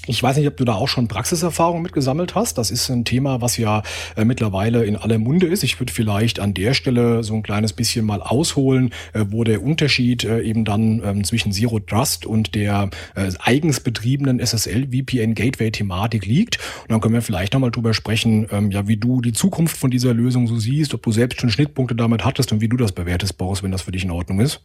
Ich 0.06 0.22
weiß 0.22 0.36
nicht, 0.36 0.48
ob 0.48 0.58
du 0.58 0.66
da 0.66 0.74
auch 0.74 0.90
schon 0.90 1.08
Praxiserfahrung 1.08 1.82
mitgesammelt 1.82 2.36
hast. 2.36 2.58
Das 2.58 2.72
ist 2.72 2.90
ein 2.90 3.06
Thema, 3.06 3.40
was 3.40 3.56
ja 3.56 3.84
äh, 4.18 4.26
mittlerweile 4.26 4.84
in 4.84 4.98
aller 4.98 5.18
Munde 5.18 5.48
ist. 5.48 5.64
Ich 5.64 5.80
würde 5.80 5.94
vielleicht 5.94 6.42
an 6.42 6.54
der 6.54 6.74
Stelle 6.74 7.24
so 7.24 7.34
ein 7.36 7.42
kleines 7.42 7.72
bisschen 7.72 8.06
mal 8.06 8.22
ausholen, 8.22 8.94
äh, 9.14 9.24
wo 9.30 9.46
der 9.46 9.64
Unterschied 9.64 10.26
äh, 10.26 10.42
eben 10.42 10.66
dann 10.66 11.02
ähm, 11.06 11.24
zwischen 11.24 11.54
Zero 11.54 11.80
Trust 11.80 12.26
und 12.26 12.54
der 12.54 12.90
äh, 13.16 13.32
eigens 13.40 13.80
betriebenen 13.80 14.40
SSL 14.40 14.88
VPN 14.92 15.36
Gateway 15.36 15.72
Thematik 15.72 16.26
liegt. 16.26 16.60
Und 16.82 16.92
dann 16.92 17.00
können 17.00 17.14
wir 17.14 17.22
vielleicht 17.22 17.54
nochmal 17.54 17.72
drüber 17.72 17.94
sprechen, 17.94 18.48
ähm, 18.52 18.72
ja, 18.72 18.90
wie 18.90 18.98
du 18.98 19.22
die 19.22 19.34
Zukunft 19.34 19.78
von 19.78 19.90
dieser 19.90 20.14
Lösung 20.14 20.48
so 20.48 20.58
siehst, 20.58 20.94
ob 20.94 21.02
du 21.04 21.14
selbst 21.14 21.40
schon 21.40 21.50
Schnittpunkte 21.50 21.96
damit 21.96 22.26
hattest 22.26 22.52
und 22.52 22.60
wie 22.60 22.68
du 22.68 22.76
das 22.76 22.92
bewertest, 22.92 23.38
Boris, 23.38 23.64
wenn 23.64 23.72
das 23.72 23.84
für 23.84 23.94
dich 23.94 24.04
in 24.04 24.12
Ordnung 24.12 24.42
ist. 24.42 24.60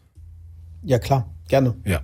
Ja, 0.83 0.99
klar, 0.99 1.33
gerne. 1.49 1.75
Ja. 1.85 2.01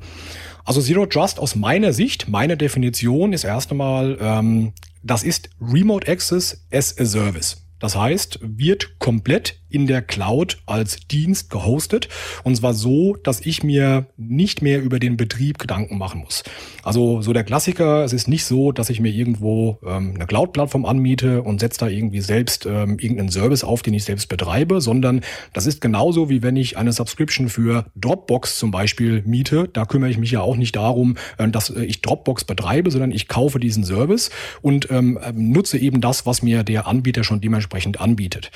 Also 0.64 0.80
Zero 0.80 1.04
Trust 1.06 1.38
aus 1.38 1.54
meiner 1.56 1.92
Sicht, 1.92 2.28
meine 2.28 2.56
Definition 2.56 3.32
ist 3.32 3.44
erst 3.44 3.70
einmal, 3.70 4.16
ähm, 4.20 4.72
das 5.02 5.22
ist 5.22 5.50
Remote 5.60 6.10
Access 6.10 6.66
as 6.72 6.98
a 6.98 7.04
Service. 7.04 7.66
Das 7.78 7.96
heißt, 7.96 8.38
wird 8.40 8.98
komplett 8.98 9.60
in 9.74 9.86
der 9.86 10.02
Cloud 10.02 10.58
als 10.66 11.06
Dienst 11.08 11.50
gehostet. 11.50 12.08
Und 12.44 12.56
zwar 12.56 12.74
so, 12.74 13.16
dass 13.16 13.40
ich 13.40 13.62
mir 13.62 14.06
nicht 14.16 14.62
mehr 14.62 14.80
über 14.80 14.98
den 14.98 15.16
Betrieb 15.16 15.58
Gedanken 15.58 15.98
machen 15.98 16.20
muss. 16.20 16.44
Also 16.82 17.22
so 17.22 17.32
der 17.32 17.44
Klassiker, 17.44 18.04
es 18.04 18.12
ist 18.12 18.28
nicht 18.28 18.44
so, 18.44 18.70
dass 18.70 18.90
ich 18.90 19.00
mir 19.00 19.10
irgendwo 19.10 19.78
ähm, 19.84 20.12
eine 20.14 20.26
Cloud-Plattform 20.26 20.84
anmiete 20.84 21.42
und 21.42 21.60
setze 21.60 21.80
da 21.80 21.88
irgendwie 21.88 22.20
selbst 22.20 22.66
ähm, 22.66 22.98
irgendeinen 22.98 23.30
Service 23.30 23.64
auf, 23.64 23.82
den 23.82 23.94
ich 23.94 24.04
selbst 24.04 24.28
betreibe, 24.28 24.80
sondern 24.80 25.22
das 25.52 25.66
ist 25.66 25.80
genauso 25.80 26.28
wie 26.30 26.42
wenn 26.42 26.56
ich 26.56 26.76
eine 26.76 26.92
Subscription 26.92 27.48
für 27.48 27.86
Dropbox 27.96 28.58
zum 28.58 28.70
Beispiel 28.70 29.22
miete. 29.26 29.68
Da 29.72 29.86
kümmere 29.86 30.10
ich 30.10 30.18
mich 30.18 30.30
ja 30.30 30.40
auch 30.40 30.56
nicht 30.56 30.76
darum, 30.76 31.16
äh, 31.38 31.48
dass 31.48 31.70
äh, 31.70 31.84
ich 31.84 32.00
Dropbox 32.00 32.44
betreibe, 32.44 32.90
sondern 32.90 33.10
ich 33.10 33.26
kaufe 33.26 33.58
diesen 33.58 33.82
Service 33.84 34.30
und 34.62 34.90
ähm, 34.90 35.18
nutze 35.34 35.78
eben 35.78 36.00
das, 36.00 36.26
was 36.26 36.42
mir 36.42 36.62
der 36.62 36.86
Anbieter 36.86 37.24
schon 37.24 37.40
dementsprechend 37.40 38.00
anbietet. 38.00 38.50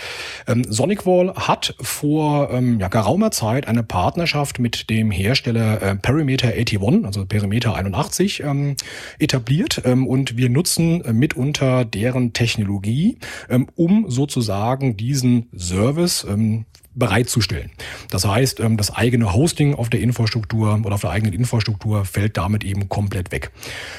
Ähm, 0.47 0.65
Sonic 0.69 1.07
Firewall 1.09 1.35
hat 1.35 1.75
vor 1.81 2.51
ähm, 2.51 2.79
ja, 2.81 2.89
geraumer 2.89 3.31
Zeit 3.31 3.67
eine 3.67 3.83
Partnerschaft 3.83 4.59
mit 4.59 4.91
dem 4.91 5.11
Hersteller 5.11 5.81
äh, 5.81 5.97
Perimeter 5.97 6.49
81, 6.49 7.07
also 7.07 7.25
Perimeter 7.25 7.75
81, 7.75 8.43
ähm, 8.43 8.77
etabliert 9.19 9.83
ähm, 9.85 10.07
und 10.07 10.37
wir 10.37 10.51
nutzen 10.51 11.03
äh, 11.05 11.15
mitunter 11.15 11.87
deren 11.87 12.35
Technologie, 12.35 13.19
ähm, 13.49 13.69
um 13.75 14.11
sozusagen 14.11 14.99
diesen 14.99 15.49
Service 15.57 16.27
ähm, 16.29 16.67
bereitzustellen. 16.99 17.71
Das 18.11 18.27
heißt, 18.27 18.61
ähm, 18.61 18.77
das 18.77 18.95
eigene 18.95 19.33
Hosting 19.33 19.75
auf 19.75 19.89
der 19.89 20.01
Infrastruktur 20.01 20.81
oder 20.85 20.95
auf 20.95 21.01
der 21.01 21.11
eigenen 21.11 21.33
Infrastruktur 21.33 22.05
fällt 22.05 22.37
damit 22.37 22.65
eben 22.65 22.89
komplett 22.89 23.33
weg. 23.33 23.51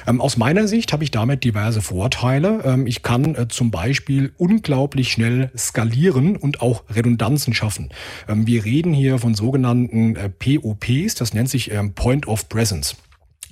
Ähm, 0.08 0.22
aus 0.22 0.38
meiner 0.38 0.68
Sicht 0.68 0.94
habe 0.94 1.04
ich 1.04 1.12
damit 1.12 1.44
diverse 1.44 1.82
Vorteile. 1.82 2.62
Ähm, 2.66 2.88
ich 2.88 3.02
kann 3.02 3.36
äh, 3.36 3.48
zum 3.48 3.72
Beispiel 3.72 4.34
unglaublich 4.38 5.12
schnell 5.12 5.52
skalieren 5.58 6.36
und 6.36 6.62
auch 6.62 6.84
Redundanzen 6.90 7.54
schaffen. 7.54 7.90
Wir 8.28 8.66
reden 8.66 8.94
hier 8.94 9.20
von 9.20 9.36
sogenannten 9.36 10.16
äh, 10.16 10.30
POPs, 10.30 11.16
das 11.16 11.34
nennt 11.34 11.50
sich 11.50 11.72
Point 11.96 12.28
of 12.28 12.50
Presence. 12.50 12.96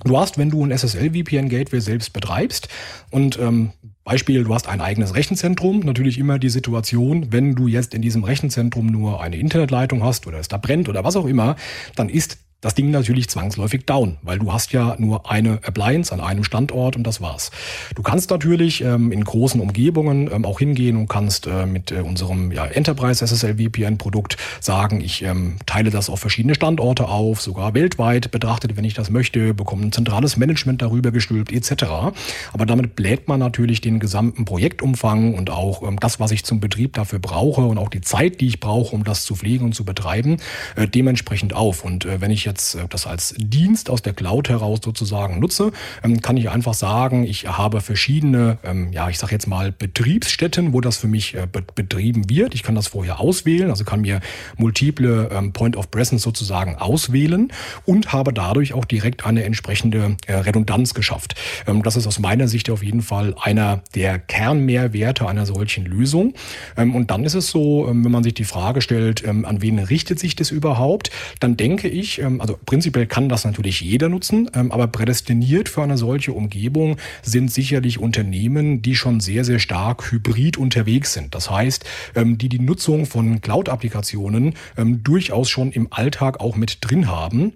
Du 0.04 0.16
hast, 0.18 0.38
wenn 0.38 0.50
du 0.50 0.64
ein 0.64 0.70
SSL-VPN-Gateway 0.70 1.80
selbst 1.80 2.12
betreibst 2.12 2.68
und 3.10 3.38
ähm, 3.38 3.72
Beispiel, 4.08 4.42
du 4.42 4.54
hast 4.54 4.68
ein 4.68 4.80
eigenes 4.80 5.14
Rechenzentrum, 5.14 5.80
natürlich 5.80 6.16
immer 6.16 6.38
die 6.38 6.48
Situation, 6.48 7.30
wenn 7.30 7.54
du 7.54 7.68
jetzt 7.68 7.92
in 7.92 8.00
diesem 8.00 8.24
Rechenzentrum 8.24 8.86
nur 8.86 9.20
eine 9.20 9.36
Internetleitung 9.36 10.02
hast 10.02 10.26
oder 10.26 10.38
es 10.38 10.48
da 10.48 10.56
brennt 10.56 10.88
oder 10.88 11.04
was 11.04 11.14
auch 11.14 11.26
immer, 11.26 11.56
dann 11.94 12.08
ist 12.08 12.38
das 12.60 12.74
Ding 12.74 12.90
natürlich 12.90 13.28
zwangsläufig 13.28 13.86
down, 13.86 14.16
weil 14.22 14.40
du 14.40 14.52
hast 14.52 14.72
ja 14.72 14.96
nur 14.98 15.30
eine 15.30 15.60
Appliance 15.64 16.12
an 16.12 16.20
einem 16.20 16.42
Standort 16.42 16.96
und 16.96 17.04
das 17.04 17.20
war's. 17.20 17.52
Du 17.94 18.02
kannst 18.02 18.30
natürlich 18.30 18.80
ähm, 18.82 19.12
in 19.12 19.22
großen 19.22 19.60
Umgebungen 19.60 20.28
ähm, 20.32 20.44
auch 20.44 20.58
hingehen 20.58 20.96
und 20.96 21.08
kannst 21.08 21.46
äh, 21.46 21.66
mit 21.66 21.92
äh, 21.92 22.00
unserem 22.00 22.50
ja, 22.50 22.66
Enterprise 22.66 23.24
SSL 23.24 23.58
VPN 23.58 23.96
Produkt 23.96 24.38
sagen, 24.60 25.00
ich 25.00 25.22
ähm, 25.22 25.58
teile 25.66 25.90
das 25.90 26.10
auf 26.10 26.18
verschiedene 26.18 26.56
Standorte 26.56 27.06
auf, 27.08 27.40
sogar 27.40 27.74
weltweit 27.74 28.32
betrachtet, 28.32 28.76
wenn 28.76 28.84
ich 28.84 28.94
das 28.94 29.08
möchte, 29.08 29.54
bekomme 29.54 29.84
ein 29.84 29.92
zentrales 29.92 30.36
Management 30.36 30.82
darüber 30.82 31.12
gestülpt 31.12 31.52
etc. 31.52 31.84
Aber 32.52 32.66
damit 32.66 32.96
bläht 32.96 33.28
man 33.28 33.38
natürlich 33.38 33.82
den 33.82 34.00
gesamten 34.00 34.44
Projektumfang 34.44 35.34
und 35.34 35.50
auch 35.50 35.84
ähm, 35.84 36.00
das, 36.00 36.18
was 36.18 36.32
ich 36.32 36.44
zum 36.44 36.58
Betrieb 36.58 36.94
dafür 36.94 37.20
brauche 37.20 37.60
und 37.60 37.78
auch 37.78 37.88
die 37.88 38.00
Zeit, 38.00 38.40
die 38.40 38.48
ich 38.48 38.58
brauche, 38.58 38.96
um 38.96 39.04
das 39.04 39.24
zu 39.24 39.36
pflegen 39.36 39.64
und 39.66 39.76
zu 39.76 39.84
betreiben, 39.84 40.38
äh, 40.74 40.88
dementsprechend 40.88 41.54
auf. 41.54 41.84
Und 41.84 42.04
äh, 42.04 42.20
wenn 42.20 42.32
ich 42.32 42.47
jetzt 42.48 42.74
äh, 42.74 42.86
das 42.88 43.06
als 43.06 43.34
Dienst 43.38 43.90
aus 43.90 44.02
der 44.02 44.12
Cloud 44.12 44.48
heraus 44.48 44.80
sozusagen 44.82 45.38
nutze, 45.38 45.72
ähm, 46.02 46.20
kann 46.20 46.36
ich 46.36 46.50
einfach 46.50 46.74
sagen, 46.74 47.24
ich 47.24 47.46
habe 47.46 47.80
verschiedene, 47.80 48.58
ähm, 48.64 48.92
ja, 48.92 49.08
ich 49.08 49.18
sage 49.18 49.32
jetzt 49.32 49.46
mal 49.46 49.72
Betriebsstätten, 49.72 50.72
wo 50.72 50.80
das 50.80 50.96
für 50.96 51.06
mich 51.08 51.34
äh, 51.34 51.46
betrieben 51.74 52.28
wird. 52.28 52.54
Ich 52.54 52.62
kann 52.62 52.74
das 52.74 52.88
vorher 52.88 53.20
auswählen, 53.20 53.70
also 53.70 53.84
kann 53.84 54.00
mir 54.00 54.20
multiple 54.56 55.28
ähm, 55.32 55.52
Point 55.52 55.76
of 55.76 55.90
Presence 55.90 56.22
sozusagen 56.22 56.76
auswählen 56.76 57.52
und 57.86 58.12
habe 58.12 58.32
dadurch 58.32 58.74
auch 58.74 58.84
direkt 58.84 59.26
eine 59.26 59.44
entsprechende 59.44 60.16
äh, 60.26 60.34
Redundanz 60.34 60.94
geschafft. 60.94 61.34
Das 61.84 61.96
ist 61.96 62.06
aus 62.06 62.18
meiner 62.18 62.48
Sicht 62.48 62.70
auf 62.70 62.82
jeden 62.82 63.02
Fall 63.02 63.34
einer 63.40 63.82
der 63.94 64.18
Kernmehrwerte 64.18 65.28
einer 65.28 65.44
solchen 65.44 65.84
Lösung. 65.84 66.34
Und 66.76 67.10
dann 67.10 67.24
ist 67.24 67.34
es 67.34 67.48
so, 67.48 67.86
wenn 67.88 68.10
man 68.10 68.22
sich 68.22 68.34
die 68.34 68.44
Frage 68.44 68.80
stellt, 68.80 69.26
an 69.26 69.60
wen 69.60 69.78
richtet 69.78 70.18
sich 70.18 70.36
das 70.36 70.50
überhaupt, 70.50 71.10
dann 71.40 71.56
denke 71.56 71.88
ich, 71.88 72.22
also 72.40 72.58
prinzipiell 72.66 73.06
kann 73.06 73.28
das 73.28 73.44
natürlich 73.44 73.80
jeder 73.80 74.08
nutzen, 74.08 74.50
ähm, 74.54 74.72
aber 74.72 74.86
prädestiniert 74.86 75.68
für 75.68 75.82
eine 75.82 75.96
solche 75.96 76.32
Umgebung 76.32 76.96
sind 77.22 77.50
sicherlich 77.50 77.98
Unternehmen, 77.98 78.82
die 78.82 78.94
schon 78.94 79.20
sehr, 79.20 79.44
sehr 79.44 79.58
stark 79.58 80.10
hybrid 80.10 80.56
unterwegs 80.56 81.12
sind. 81.12 81.34
Das 81.34 81.50
heißt, 81.50 81.84
ähm, 82.14 82.38
die 82.38 82.48
die 82.48 82.60
Nutzung 82.60 83.06
von 83.06 83.40
Cloud-Applikationen 83.40 84.54
ähm, 84.76 85.02
durchaus 85.02 85.50
schon 85.50 85.72
im 85.72 85.88
Alltag 85.92 86.40
auch 86.40 86.56
mit 86.56 86.78
drin 86.80 87.08
haben 87.08 87.52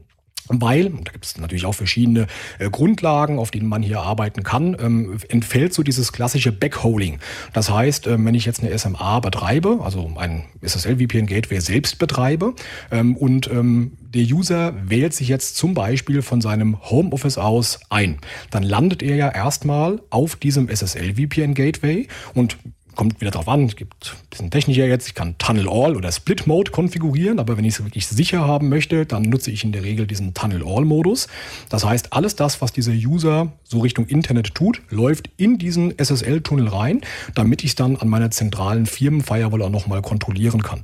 weil, 0.48 0.86
und 0.86 1.08
da 1.08 1.12
gibt 1.12 1.24
es 1.24 1.38
natürlich 1.38 1.64
auch 1.64 1.74
verschiedene 1.74 2.26
äh, 2.58 2.70
Grundlagen, 2.70 3.38
auf 3.38 3.50
denen 3.50 3.66
man 3.68 3.82
hier 3.82 4.00
arbeiten 4.00 4.42
kann, 4.42 4.76
ähm, 4.80 5.18
entfällt 5.28 5.74
so 5.74 5.82
dieses 5.82 6.12
klassische 6.12 6.52
Backholing. 6.52 7.18
Das 7.52 7.70
heißt, 7.70 8.06
ähm, 8.06 8.24
wenn 8.26 8.34
ich 8.34 8.44
jetzt 8.44 8.62
eine 8.62 8.76
SMA 8.76 9.20
betreibe, 9.20 9.80
also 9.82 10.12
ein 10.16 10.44
SSL-VPN-Gateway 10.62 11.60
selbst 11.60 11.98
betreibe 11.98 12.54
ähm, 12.90 13.16
und 13.16 13.50
ähm, 13.50 13.92
der 14.00 14.22
User 14.22 14.74
wählt 14.82 15.14
sich 15.14 15.28
jetzt 15.28 15.56
zum 15.56 15.74
Beispiel 15.74 16.22
von 16.22 16.40
seinem 16.40 16.78
Homeoffice 16.90 17.38
aus 17.38 17.80
ein, 17.88 18.18
dann 18.50 18.62
landet 18.62 19.02
er 19.02 19.16
ja 19.16 19.28
erstmal 19.28 20.00
auf 20.10 20.36
diesem 20.36 20.68
SSL-VPN-Gateway 20.68 22.08
und 22.34 22.58
kommt 22.94 23.20
wieder 23.20 23.30
drauf 23.30 23.48
an, 23.48 23.64
es 23.66 23.76
gibt 23.76 24.14
ein 24.14 24.28
bisschen 24.30 24.50
technischer 24.50 24.86
jetzt, 24.86 25.06
ich 25.08 25.14
kann 25.14 25.36
Tunnel 25.38 25.68
All 25.68 25.96
oder 25.96 26.12
Split 26.12 26.46
Mode 26.46 26.70
konfigurieren, 26.70 27.38
aber 27.38 27.56
wenn 27.56 27.64
ich 27.64 27.74
es 27.74 27.84
wirklich 27.84 28.06
sicher 28.06 28.46
haben 28.46 28.68
möchte, 28.68 29.06
dann 29.06 29.22
nutze 29.22 29.50
ich 29.50 29.64
in 29.64 29.72
der 29.72 29.82
Regel 29.82 30.06
diesen 30.06 30.34
Tunnel 30.34 30.62
All 30.64 30.84
Modus. 30.84 31.28
Das 31.68 31.84
heißt, 31.84 32.12
alles 32.12 32.36
das, 32.36 32.60
was 32.60 32.72
dieser 32.72 32.92
User 32.92 33.52
so 33.64 33.80
Richtung 33.80 34.06
Internet 34.06 34.54
tut, 34.54 34.82
läuft 34.90 35.30
in 35.36 35.58
diesen 35.58 35.98
SSL-Tunnel 35.98 36.68
rein, 36.68 37.00
damit 37.34 37.64
ich 37.64 37.70
es 37.70 37.74
dann 37.74 37.96
an 37.96 38.08
meiner 38.08 38.30
zentralen 38.30 38.86
Firmen-Firewall 38.86 39.62
auch 39.62 39.70
nochmal 39.70 40.02
kontrollieren 40.02 40.62
kann. 40.62 40.82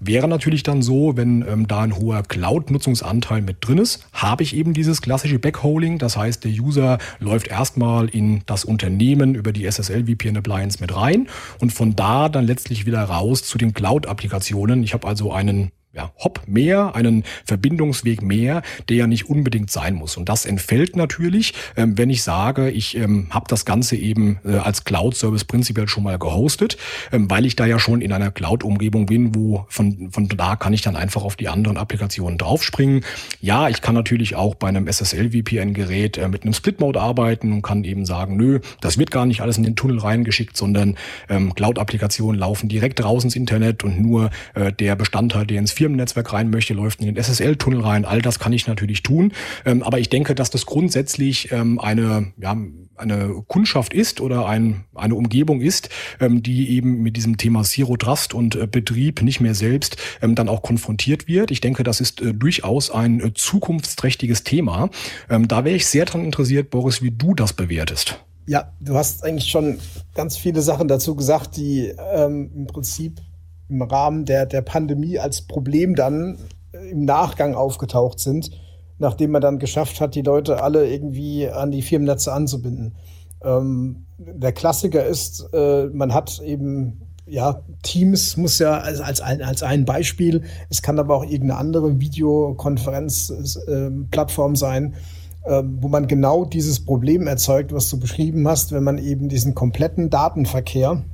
Wäre 0.00 0.28
natürlich 0.28 0.62
dann 0.62 0.82
so, 0.82 1.16
wenn 1.16 1.44
ähm, 1.48 1.66
da 1.66 1.80
ein 1.80 1.96
hoher 1.96 2.22
Cloud-Nutzungsanteil 2.22 3.42
mit 3.42 3.56
drin 3.60 3.78
ist, 3.78 4.06
habe 4.12 4.44
ich 4.44 4.54
eben 4.54 4.72
dieses 4.72 5.02
klassische 5.02 5.38
Backholing. 5.38 5.98
Das 5.98 6.16
heißt, 6.16 6.44
der 6.44 6.52
User 6.52 6.98
läuft 7.18 7.48
erstmal 7.48 8.08
in 8.08 8.42
das 8.46 8.64
Unternehmen 8.64 9.34
über 9.34 9.52
die 9.52 9.66
SSL-VPN-Appliance 9.66 10.78
mit 10.80 10.94
rein 10.94 11.26
und 11.60 11.72
von 11.72 11.96
da 11.96 12.28
dann 12.28 12.46
letztlich 12.46 12.86
wieder 12.86 13.02
raus 13.02 13.42
zu 13.42 13.58
den 13.58 13.74
Cloud-Applikationen. 13.74 14.82
Ich 14.82 14.94
habe 14.94 15.06
also 15.06 15.32
einen 15.32 15.70
ja, 15.94 16.12
Hop 16.18 16.42
mehr, 16.46 16.94
einen 16.94 17.24
Verbindungsweg 17.46 18.20
mehr, 18.20 18.62
der 18.88 18.96
ja 18.96 19.06
nicht 19.06 19.28
unbedingt 19.30 19.70
sein 19.70 19.94
muss. 19.94 20.18
Und 20.18 20.28
das 20.28 20.44
entfällt 20.44 20.96
natürlich, 20.96 21.54
ähm, 21.76 21.96
wenn 21.96 22.10
ich 22.10 22.22
sage, 22.22 22.70
ich 22.70 22.94
ähm, 22.96 23.28
habe 23.30 23.46
das 23.48 23.64
Ganze 23.64 23.96
eben 23.96 24.38
äh, 24.44 24.56
als 24.56 24.84
Cloud-Service 24.84 25.44
prinzipiell 25.44 25.88
schon 25.88 26.04
mal 26.04 26.18
gehostet, 26.18 26.76
ähm, 27.10 27.30
weil 27.30 27.46
ich 27.46 27.56
da 27.56 27.64
ja 27.64 27.78
schon 27.78 28.02
in 28.02 28.12
einer 28.12 28.30
Cloud-Umgebung 28.30 29.06
bin, 29.06 29.34
wo 29.34 29.64
von, 29.70 30.10
von 30.10 30.28
da 30.28 30.56
kann 30.56 30.74
ich 30.74 30.82
dann 30.82 30.94
einfach 30.94 31.22
auf 31.22 31.36
die 31.36 31.48
anderen 31.48 31.78
Applikationen 31.78 32.36
draufspringen. 32.36 33.02
Ja, 33.40 33.70
ich 33.70 33.80
kann 33.80 33.94
natürlich 33.94 34.36
auch 34.36 34.56
bei 34.56 34.68
einem 34.68 34.88
SSL-VPN-Gerät 34.88 36.18
äh, 36.18 36.28
mit 36.28 36.42
einem 36.42 36.52
Split-Mode 36.52 37.00
arbeiten 37.00 37.50
und 37.50 37.62
kann 37.62 37.84
eben 37.84 38.04
sagen, 38.04 38.36
nö, 38.36 38.60
das 38.82 38.98
wird 38.98 39.10
gar 39.10 39.24
nicht 39.24 39.40
alles 39.40 39.56
in 39.56 39.64
den 39.64 39.74
Tunnel 39.74 40.00
reingeschickt, 40.00 40.54
sondern 40.54 40.96
ähm, 41.30 41.54
Cloud-Applikationen 41.54 42.38
laufen 42.38 42.68
direkt 42.68 43.02
raus 43.02 43.24
ins 43.24 43.36
Internet 43.36 43.84
und 43.84 43.98
nur 44.00 44.28
äh, 44.54 44.70
der 44.70 44.94
Bestandteil, 44.94 45.46
der 45.46 45.58
ins 45.58 45.77
Firmennetzwerk 45.78 46.32
rein 46.32 46.50
möchte, 46.50 46.74
läuft 46.74 47.00
in 47.00 47.06
den 47.06 47.22
SSL-Tunnel 47.22 47.80
rein. 47.80 48.04
All 48.04 48.20
das 48.20 48.40
kann 48.40 48.52
ich 48.52 48.66
natürlich 48.66 49.04
tun. 49.04 49.32
Ähm, 49.64 49.84
aber 49.84 50.00
ich 50.00 50.08
denke, 50.08 50.34
dass 50.34 50.50
das 50.50 50.66
grundsätzlich 50.66 51.52
ähm, 51.52 51.78
eine, 51.78 52.32
ja, 52.36 52.56
eine 52.96 53.44
Kundschaft 53.46 53.94
ist 53.94 54.20
oder 54.20 54.46
ein, 54.46 54.84
eine 54.96 55.14
Umgebung 55.14 55.60
ist, 55.60 55.88
ähm, 56.18 56.42
die 56.42 56.70
eben 56.70 57.00
mit 57.02 57.16
diesem 57.16 57.36
Thema 57.36 57.62
Zero 57.62 57.96
Trust 57.96 58.34
und 58.34 58.56
äh, 58.56 58.66
Betrieb 58.66 59.22
nicht 59.22 59.40
mehr 59.40 59.54
selbst 59.54 59.96
ähm, 60.20 60.34
dann 60.34 60.48
auch 60.48 60.62
konfrontiert 60.62 61.28
wird. 61.28 61.52
Ich 61.52 61.60
denke, 61.60 61.84
das 61.84 62.00
ist 62.00 62.20
äh, 62.20 62.34
durchaus 62.34 62.90
ein 62.90 63.20
äh, 63.20 63.32
zukunftsträchtiges 63.32 64.42
Thema. 64.42 64.90
Ähm, 65.30 65.46
da 65.46 65.64
wäre 65.64 65.76
ich 65.76 65.86
sehr 65.86 66.06
daran 66.06 66.24
interessiert, 66.24 66.70
Boris, 66.70 67.02
wie 67.02 67.12
du 67.12 67.34
das 67.34 67.52
bewertest. 67.52 68.18
Ja, 68.46 68.72
du 68.80 68.94
hast 68.96 69.22
eigentlich 69.24 69.48
schon 69.48 69.78
ganz 70.14 70.36
viele 70.36 70.60
Sachen 70.60 70.88
dazu 70.88 71.14
gesagt, 71.14 71.56
die 71.56 71.92
ähm, 72.14 72.50
im 72.52 72.66
Prinzip 72.66 73.20
im 73.68 73.82
Rahmen 73.82 74.24
der, 74.24 74.46
der 74.46 74.62
Pandemie 74.62 75.18
als 75.18 75.42
Problem 75.42 75.94
dann 75.94 76.38
im 76.90 77.04
Nachgang 77.04 77.54
aufgetaucht 77.54 78.20
sind, 78.20 78.50
nachdem 78.98 79.32
man 79.32 79.42
dann 79.42 79.58
geschafft 79.58 80.00
hat, 80.00 80.14
die 80.14 80.22
Leute 80.22 80.62
alle 80.62 80.88
irgendwie 80.88 81.48
an 81.48 81.70
die 81.70 81.82
Firmennetze 81.82 82.32
anzubinden. 82.32 82.94
Ähm, 83.42 84.06
der 84.18 84.52
Klassiker 84.52 85.06
ist, 85.06 85.48
äh, 85.52 85.86
man 85.86 86.12
hat 86.12 86.40
eben 86.40 87.08
ja, 87.30 87.62
Teams 87.82 88.36
muss 88.36 88.58
ja 88.58 88.78
als, 88.78 89.00
als, 89.00 89.20
ein, 89.20 89.42
als 89.42 89.62
ein 89.62 89.84
Beispiel, 89.84 90.42
es 90.70 90.82
kann 90.82 90.98
aber 90.98 91.14
auch 91.16 91.24
irgendeine 91.24 91.56
andere 91.56 92.00
Videokonferenzplattform 92.00 94.54
äh, 94.54 94.56
sein, 94.56 94.94
äh, 95.44 95.62
wo 95.62 95.88
man 95.88 96.06
genau 96.06 96.46
dieses 96.46 96.82
Problem 96.84 97.26
erzeugt, 97.26 97.72
was 97.72 97.90
du 97.90 98.00
beschrieben 98.00 98.48
hast, 98.48 98.72
wenn 98.72 98.82
man 98.82 98.96
eben 98.98 99.28
diesen 99.28 99.54
kompletten 99.54 100.10
Datenverkehr 100.10 101.04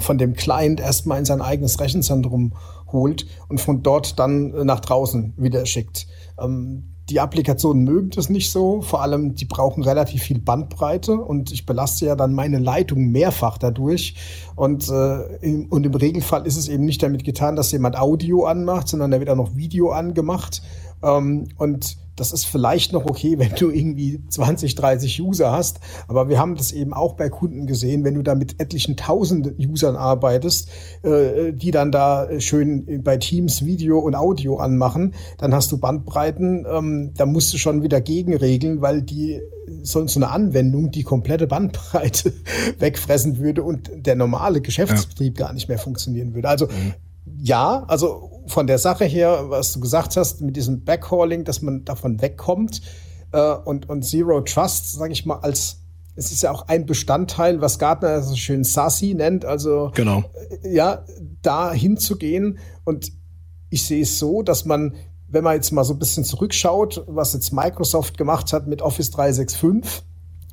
von 0.00 0.18
dem 0.18 0.34
Client 0.34 0.80
erstmal 0.80 1.18
in 1.18 1.24
sein 1.24 1.40
eigenes 1.40 1.80
Rechenzentrum 1.80 2.52
holt 2.92 3.26
und 3.48 3.60
von 3.60 3.82
dort 3.82 4.18
dann 4.18 4.66
nach 4.66 4.80
draußen 4.80 5.34
wieder 5.36 5.66
schickt. 5.66 6.06
Ähm, 6.38 6.92
die 7.08 7.20
Applikationen 7.20 7.84
mögen 7.84 8.10
das 8.10 8.28
nicht 8.28 8.50
so. 8.50 8.82
Vor 8.82 9.00
allem, 9.00 9.36
die 9.36 9.44
brauchen 9.44 9.84
relativ 9.84 10.22
viel 10.22 10.40
Bandbreite 10.40 11.14
und 11.14 11.52
ich 11.52 11.64
belaste 11.64 12.06
ja 12.06 12.16
dann 12.16 12.34
meine 12.34 12.58
Leitung 12.58 13.12
mehrfach 13.12 13.58
dadurch. 13.58 14.16
Und, 14.56 14.88
äh, 14.88 15.36
im, 15.36 15.66
und 15.66 15.86
im 15.86 15.94
Regelfall 15.94 16.46
ist 16.46 16.56
es 16.56 16.68
eben 16.68 16.84
nicht 16.84 17.02
damit 17.02 17.22
getan, 17.22 17.54
dass 17.54 17.70
jemand 17.70 17.96
Audio 17.96 18.46
anmacht, 18.46 18.88
sondern 18.88 19.12
da 19.12 19.20
wird 19.20 19.30
auch 19.30 19.36
noch 19.36 19.54
Video 19.54 19.90
angemacht. 19.90 20.62
Ähm, 21.02 21.48
und 21.56 21.96
das 22.16 22.32
ist 22.32 22.46
vielleicht 22.46 22.92
noch 22.92 23.04
okay, 23.04 23.38
wenn 23.38 23.54
du 23.54 23.70
irgendwie 23.70 24.20
20, 24.28 24.74
30 24.74 25.22
User 25.22 25.52
hast. 25.52 25.80
Aber 26.08 26.28
wir 26.28 26.38
haben 26.38 26.56
das 26.56 26.72
eben 26.72 26.94
auch 26.94 27.12
bei 27.12 27.28
Kunden 27.28 27.66
gesehen, 27.66 28.04
wenn 28.04 28.14
du 28.14 28.22
da 28.22 28.34
mit 28.34 28.58
etlichen 28.60 28.96
tausend 28.96 29.54
Usern 29.58 29.96
arbeitest, 29.96 30.70
äh, 31.02 31.52
die 31.52 31.70
dann 31.70 31.92
da 31.92 32.28
schön 32.40 33.02
bei 33.04 33.18
Teams 33.18 33.64
Video 33.64 33.98
und 33.98 34.14
Audio 34.14 34.56
anmachen, 34.56 35.14
dann 35.38 35.54
hast 35.54 35.70
du 35.72 35.78
Bandbreiten, 35.78 36.66
ähm, 36.70 37.12
da 37.16 37.26
musst 37.26 37.52
du 37.52 37.58
schon 37.58 37.82
wieder 37.82 38.00
gegenregeln, 38.00 38.80
weil 38.80 39.02
die 39.02 39.40
so, 39.82 40.06
so 40.06 40.18
eine 40.18 40.30
Anwendung 40.30 40.90
die 40.90 41.02
komplette 41.02 41.46
Bandbreite 41.46 42.32
wegfressen 42.78 43.38
würde 43.38 43.62
und 43.62 43.90
der 43.94 44.14
normale 44.14 44.62
Geschäftsbetrieb 44.62 45.38
ja. 45.38 45.46
gar 45.46 45.52
nicht 45.52 45.68
mehr 45.68 45.78
funktionieren 45.78 46.34
würde. 46.34 46.48
Also 46.48 46.66
mhm 46.66 46.94
ja, 47.38 47.84
also 47.88 48.42
von 48.46 48.66
der 48.66 48.78
Sache 48.78 49.04
her, 49.04 49.46
was 49.48 49.72
du 49.72 49.80
gesagt 49.80 50.16
hast, 50.16 50.40
mit 50.40 50.56
diesem 50.56 50.84
Backhauling, 50.84 51.44
dass 51.44 51.62
man 51.62 51.84
davon 51.84 52.20
wegkommt 52.20 52.80
äh, 53.32 53.54
und, 53.64 53.88
und 53.88 54.02
Zero 54.02 54.40
Trust, 54.40 54.92
sage 54.92 55.12
ich 55.12 55.26
mal, 55.26 55.38
als 55.40 55.82
es 56.18 56.32
ist 56.32 56.42
ja 56.42 56.50
auch 56.50 56.66
ein 56.68 56.86
Bestandteil, 56.86 57.60
was 57.60 57.78
Gartner 57.78 58.22
so 58.22 58.34
schön 58.36 58.64
SASI 58.64 59.14
nennt, 59.14 59.44
also 59.44 59.92
genau. 59.94 60.24
Äh, 60.62 60.74
ja, 60.74 61.04
da 61.42 61.72
hinzugehen. 61.72 62.58
Und 62.84 63.12
ich 63.68 63.84
sehe 63.84 64.02
es 64.02 64.18
so, 64.18 64.42
dass 64.42 64.64
man, 64.64 64.94
wenn 65.28 65.44
man 65.44 65.54
jetzt 65.54 65.72
mal 65.72 65.84
so 65.84 65.92
ein 65.92 65.98
bisschen 65.98 66.24
zurückschaut, 66.24 67.04
was 67.06 67.34
jetzt 67.34 67.52
Microsoft 67.52 68.16
gemacht 68.16 68.52
hat 68.52 68.66
mit 68.66 68.80
Office 68.80 69.10
365, 69.10 70.04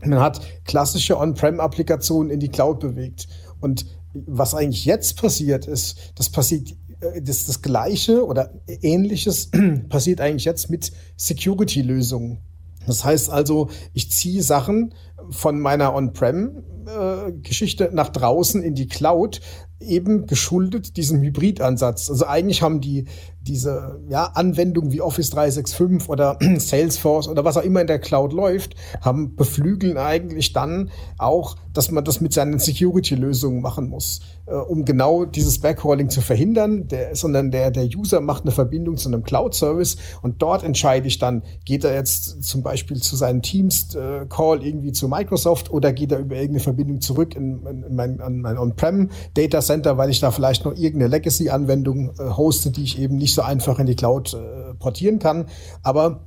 man 0.06 0.20
hat 0.20 0.42
klassische 0.66 1.18
On-Prem-Applikationen 1.18 2.30
in 2.30 2.42
die 2.42 2.50
Cloud 2.50 2.82
bewegt. 2.82 3.30
Und 3.62 3.86
was 4.14 4.53
eigentlich 4.55 4.86
jetzt 4.86 5.18
passiert 5.18 5.68
ist, 5.68 5.97
das 6.16 6.30
passiert 6.30 6.76
äh, 7.01 7.22
das, 7.22 7.45
das 7.45 7.61
Gleiche 7.61 8.26
oder 8.26 8.53
Ähnliches 8.68 9.51
passiert 9.89 10.22
eigentlich 10.22 10.45
jetzt 10.45 10.70
mit 10.70 10.91
Security-Lösungen. 11.18 12.39
Das 12.86 13.03
heißt 13.03 13.30
also, 13.30 13.70
ich 13.93 14.11
ziehe 14.11 14.43
Sachen 14.43 14.93
von 15.30 15.59
meiner 15.59 15.93
On-Prem-Geschichte 15.95 17.91
nach 17.93 18.09
draußen 18.09 18.61
in 18.61 18.76
die 18.76 18.88
Cloud, 18.88 19.39
eben 19.84 20.26
geschuldet 20.28 20.98
diesem 20.98 21.22
Hybridansatz. 21.22 22.10
Also 22.10 22.26
eigentlich 22.26 22.62
haben 22.62 22.82
die 22.82 23.06
diese 23.44 24.00
ja, 24.08 24.26
Anwendungen 24.34 24.92
wie 24.92 25.02
Office 25.02 25.30
365 25.32 26.10
oder 26.10 26.38
Salesforce 26.58 27.28
oder 27.28 27.44
was 27.44 27.58
auch 27.58 27.64
immer 27.64 27.82
in 27.82 27.88
der 27.88 28.00
Cloud 28.00 28.32
läuft, 28.32 28.76
haben 29.02 29.36
beflügeln 29.36 29.98
eigentlich 29.98 30.54
dann 30.54 30.92
auch, 31.18 31.58
dass 31.74 31.92
man 31.92 32.06
das 32.06 32.22
mit 32.22 32.34
seinen 32.34 32.60
Security-Lösungen 32.60 33.62
machen 33.62 33.90
muss, 33.90 34.22
äh, 34.46 34.54
um 34.54 34.86
genau 34.86 35.26
dieses 35.26 35.60
Backhauling 35.60 36.10
zu 36.10 36.22
verhindern, 36.22 36.88
der, 36.88 37.16
sondern 37.16 37.52
der, 37.52 37.72
der 37.72 37.86
User 37.86 38.22
macht 38.22 38.44
eine 38.44 38.52
Verbindung 38.52 38.96
zu 38.96 39.10
einem 39.10 39.24
Cloud-Service 39.24 39.98
und 40.22 40.42
dort 40.42 40.64
entscheide 40.64 41.08
ich 41.08 41.20
dann, 41.20 41.44
geht 41.66 41.84
er 41.84 41.94
jetzt 41.96 42.44
zum 42.44 42.64
Beispiel 42.64 43.02
zu 43.02 43.16
seinem 43.16 43.42
Teams-Call 43.42 44.64
irgendwie 44.64 44.94
zu 44.94 45.10
Microsoft 45.10 45.70
oder 45.72 45.92
geht 45.92 46.14
er 46.14 46.20
über 46.20 46.36
irgendeine 46.36 46.62
Verbindung 46.62 47.02
zurück 47.02 47.36
in, 47.36 47.66
in, 47.66 47.84
in 47.84 47.96
mein, 47.96 48.18
mein 48.42 48.58
On-Prem-Data-Center, 48.58 49.72
weil 49.97 50.09
ich 50.09 50.19
da 50.19 50.32
vielleicht 50.32 50.65
noch 50.65 50.76
irgendeine 50.76 51.07
Legacy-Anwendung 51.07 52.11
äh, 52.19 52.30
hoste, 52.38 52.71
die 52.71 52.84
ich 52.84 52.99
eben 52.99 53.17
nicht 53.17 53.34
nicht 53.34 53.36
so 53.36 53.41
einfach 53.41 53.80
in 53.80 53.88
die 53.88 53.95
Cloud 53.95 54.34
äh, 54.34 54.74
portieren 54.76 55.19
kann. 55.19 55.47
Aber 55.82 56.21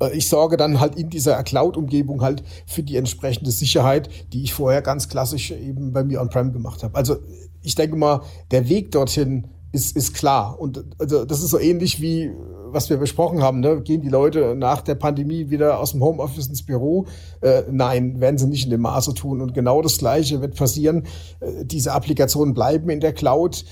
äh, 0.00 0.16
ich 0.16 0.28
sorge 0.28 0.56
dann 0.56 0.80
halt 0.80 0.94
in 0.94 1.10
dieser 1.10 1.42
Cloud-Umgebung 1.42 2.22
halt 2.22 2.42
für 2.66 2.82
die 2.82 2.96
entsprechende 2.96 3.50
Sicherheit, 3.50 4.08
die 4.32 4.42
ich 4.42 4.54
vorher 4.54 4.82
ganz 4.82 5.08
klassisch 5.08 5.50
eben 5.50 5.92
bei 5.92 6.04
mir 6.04 6.20
on-prem 6.20 6.52
gemacht 6.52 6.82
habe. 6.82 6.94
Also 6.94 7.16
ich 7.62 7.74
denke 7.74 7.96
mal, 7.96 8.22
der 8.52 8.68
Weg 8.68 8.92
dorthin 8.92 9.48
ist, 9.76 9.96
ist 9.96 10.14
klar. 10.14 10.58
Und 10.58 10.84
also 10.98 11.24
das 11.24 11.42
ist 11.42 11.50
so 11.50 11.60
ähnlich 11.60 12.00
wie 12.00 12.32
was 12.68 12.90
wir 12.90 12.96
besprochen 12.96 13.42
haben. 13.42 13.60
Ne? 13.60 13.80
Gehen 13.82 14.02
die 14.02 14.08
Leute 14.08 14.54
nach 14.56 14.82
der 14.82 14.96
Pandemie 14.96 15.50
wieder 15.50 15.78
aus 15.78 15.92
dem 15.92 16.02
Homeoffice 16.02 16.48
ins 16.48 16.64
Büro? 16.64 17.06
Äh, 17.40 17.62
nein, 17.70 18.20
werden 18.20 18.38
sie 18.38 18.48
nicht 18.48 18.64
in 18.64 18.70
dem 18.70 18.82
Maße 18.82 19.14
tun. 19.14 19.40
Und 19.40 19.54
genau 19.54 19.82
das 19.82 19.98
Gleiche 19.98 20.40
wird 20.40 20.56
passieren. 20.56 21.04
Äh, 21.40 21.64
diese 21.64 21.92
Applikationen 21.92 22.54
bleiben 22.54 22.90
in 22.90 23.00
der 23.00 23.12
Cloud. 23.12 23.64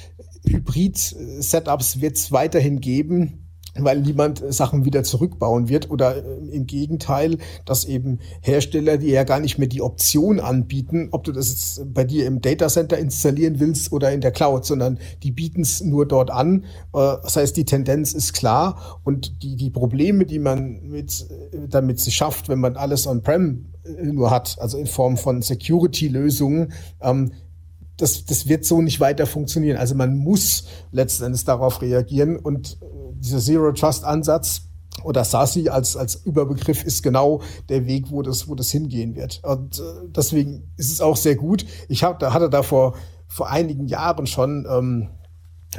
Hybrid-Setups 0.46 2.00
wird 2.00 2.16
es 2.16 2.30
weiterhin 2.30 2.80
geben 2.80 3.43
weil 3.78 4.00
niemand 4.00 4.42
Sachen 4.48 4.84
wieder 4.84 5.02
zurückbauen 5.02 5.68
wird 5.68 5.90
oder 5.90 6.16
äh, 6.16 6.48
im 6.50 6.66
Gegenteil, 6.66 7.38
dass 7.64 7.84
eben 7.84 8.18
Hersteller, 8.40 8.98
die 8.98 9.10
ja 9.10 9.24
gar 9.24 9.40
nicht 9.40 9.58
mehr 9.58 9.68
die 9.68 9.82
Option 9.82 10.40
anbieten, 10.40 11.08
ob 11.10 11.24
du 11.24 11.32
das 11.32 11.48
jetzt 11.48 11.94
bei 11.94 12.04
dir 12.04 12.26
im 12.26 12.40
Datacenter 12.40 12.98
installieren 12.98 13.60
willst 13.60 13.92
oder 13.92 14.12
in 14.12 14.20
der 14.20 14.32
Cloud, 14.32 14.64
sondern 14.64 14.98
die 15.22 15.30
bieten 15.30 15.62
es 15.62 15.82
nur 15.82 16.06
dort 16.06 16.30
an. 16.30 16.64
Äh, 16.92 17.16
das 17.22 17.36
heißt, 17.36 17.56
die 17.56 17.64
Tendenz 17.64 18.12
ist 18.12 18.32
klar 18.32 19.00
und 19.04 19.42
die, 19.42 19.56
die 19.56 19.70
Probleme, 19.70 20.24
die 20.24 20.38
man 20.38 20.80
mit, 20.82 21.26
äh, 21.52 21.68
damit 21.68 22.00
sie 22.00 22.10
schafft, 22.10 22.48
wenn 22.48 22.60
man 22.60 22.76
alles 22.76 23.06
on-prem 23.06 23.66
nur 24.02 24.30
hat, 24.30 24.56
also 24.60 24.78
in 24.78 24.86
Form 24.86 25.16
von 25.16 25.42
Security-Lösungen, 25.42 26.72
ähm, 27.02 27.32
das, 27.96 28.24
das 28.24 28.48
wird 28.48 28.64
so 28.64 28.82
nicht 28.82 29.00
weiter 29.00 29.26
funktionieren. 29.26 29.76
Also 29.76 29.94
man 29.94 30.16
muss 30.16 30.66
letzten 30.90 31.24
Endes 31.24 31.44
darauf 31.44 31.80
reagieren 31.82 32.36
und 32.36 32.78
äh, 32.82 32.86
dieser 33.20 33.38
Zero 33.38 33.72
Trust 33.72 34.04
Ansatz 34.04 34.62
oder 35.02 35.24
SASI 35.24 35.68
als, 35.68 35.96
als 35.96 36.14
Überbegriff 36.24 36.84
ist 36.84 37.02
genau 37.02 37.42
der 37.68 37.86
Weg, 37.86 38.10
wo 38.10 38.22
das, 38.22 38.48
wo 38.48 38.54
das 38.54 38.70
hingehen 38.70 39.16
wird. 39.16 39.42
Und 39.44 39.78
äh, 39.78 39.82
deswegen 40.08 40.72
ist 40.76 40.92
es 40.92 41.00
auch 41.00 41.16
sehr 41.16 41.36
gut. 41.36 41.66
Ich 41.88 42.04
hab, 42.04 42.18
da 42.20 42.32
hatte 42.32 42.48
da 42.48 42.62
vor, 42.62 42.94
vor 43.26 43.50
einigen 43.50 43.86
Jahren 43.86 44.26
schon 44.26 44.66
ähm, 44.70 45.08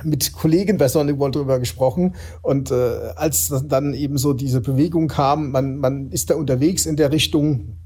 mit 0.03 0.33
Kollegen 0.33 0.77
bei 0.77 0.87
Sonic 0.87 1.17
World 1.19 1.35
drüber 1.35 1.59
gesprochen. 1.59 2.15
Und 2.41 2.71
äh, 2.71 3.13
als 3.15 3.53
dann 3.67 3.93
eben 3.93 4.17
so 4.17 4.33
diese 4.33 4.61
Bewegung 4.61 5.07
kam, 5.07 5.51
man, 5.51 5.77
man 5.77 6.11
ist 6.11 6.29
da 6.29 6.35
unterwegs 6.35 6.85
in 6.85 6.97
der 6.97 7.11
Richtung, 7.11 7.77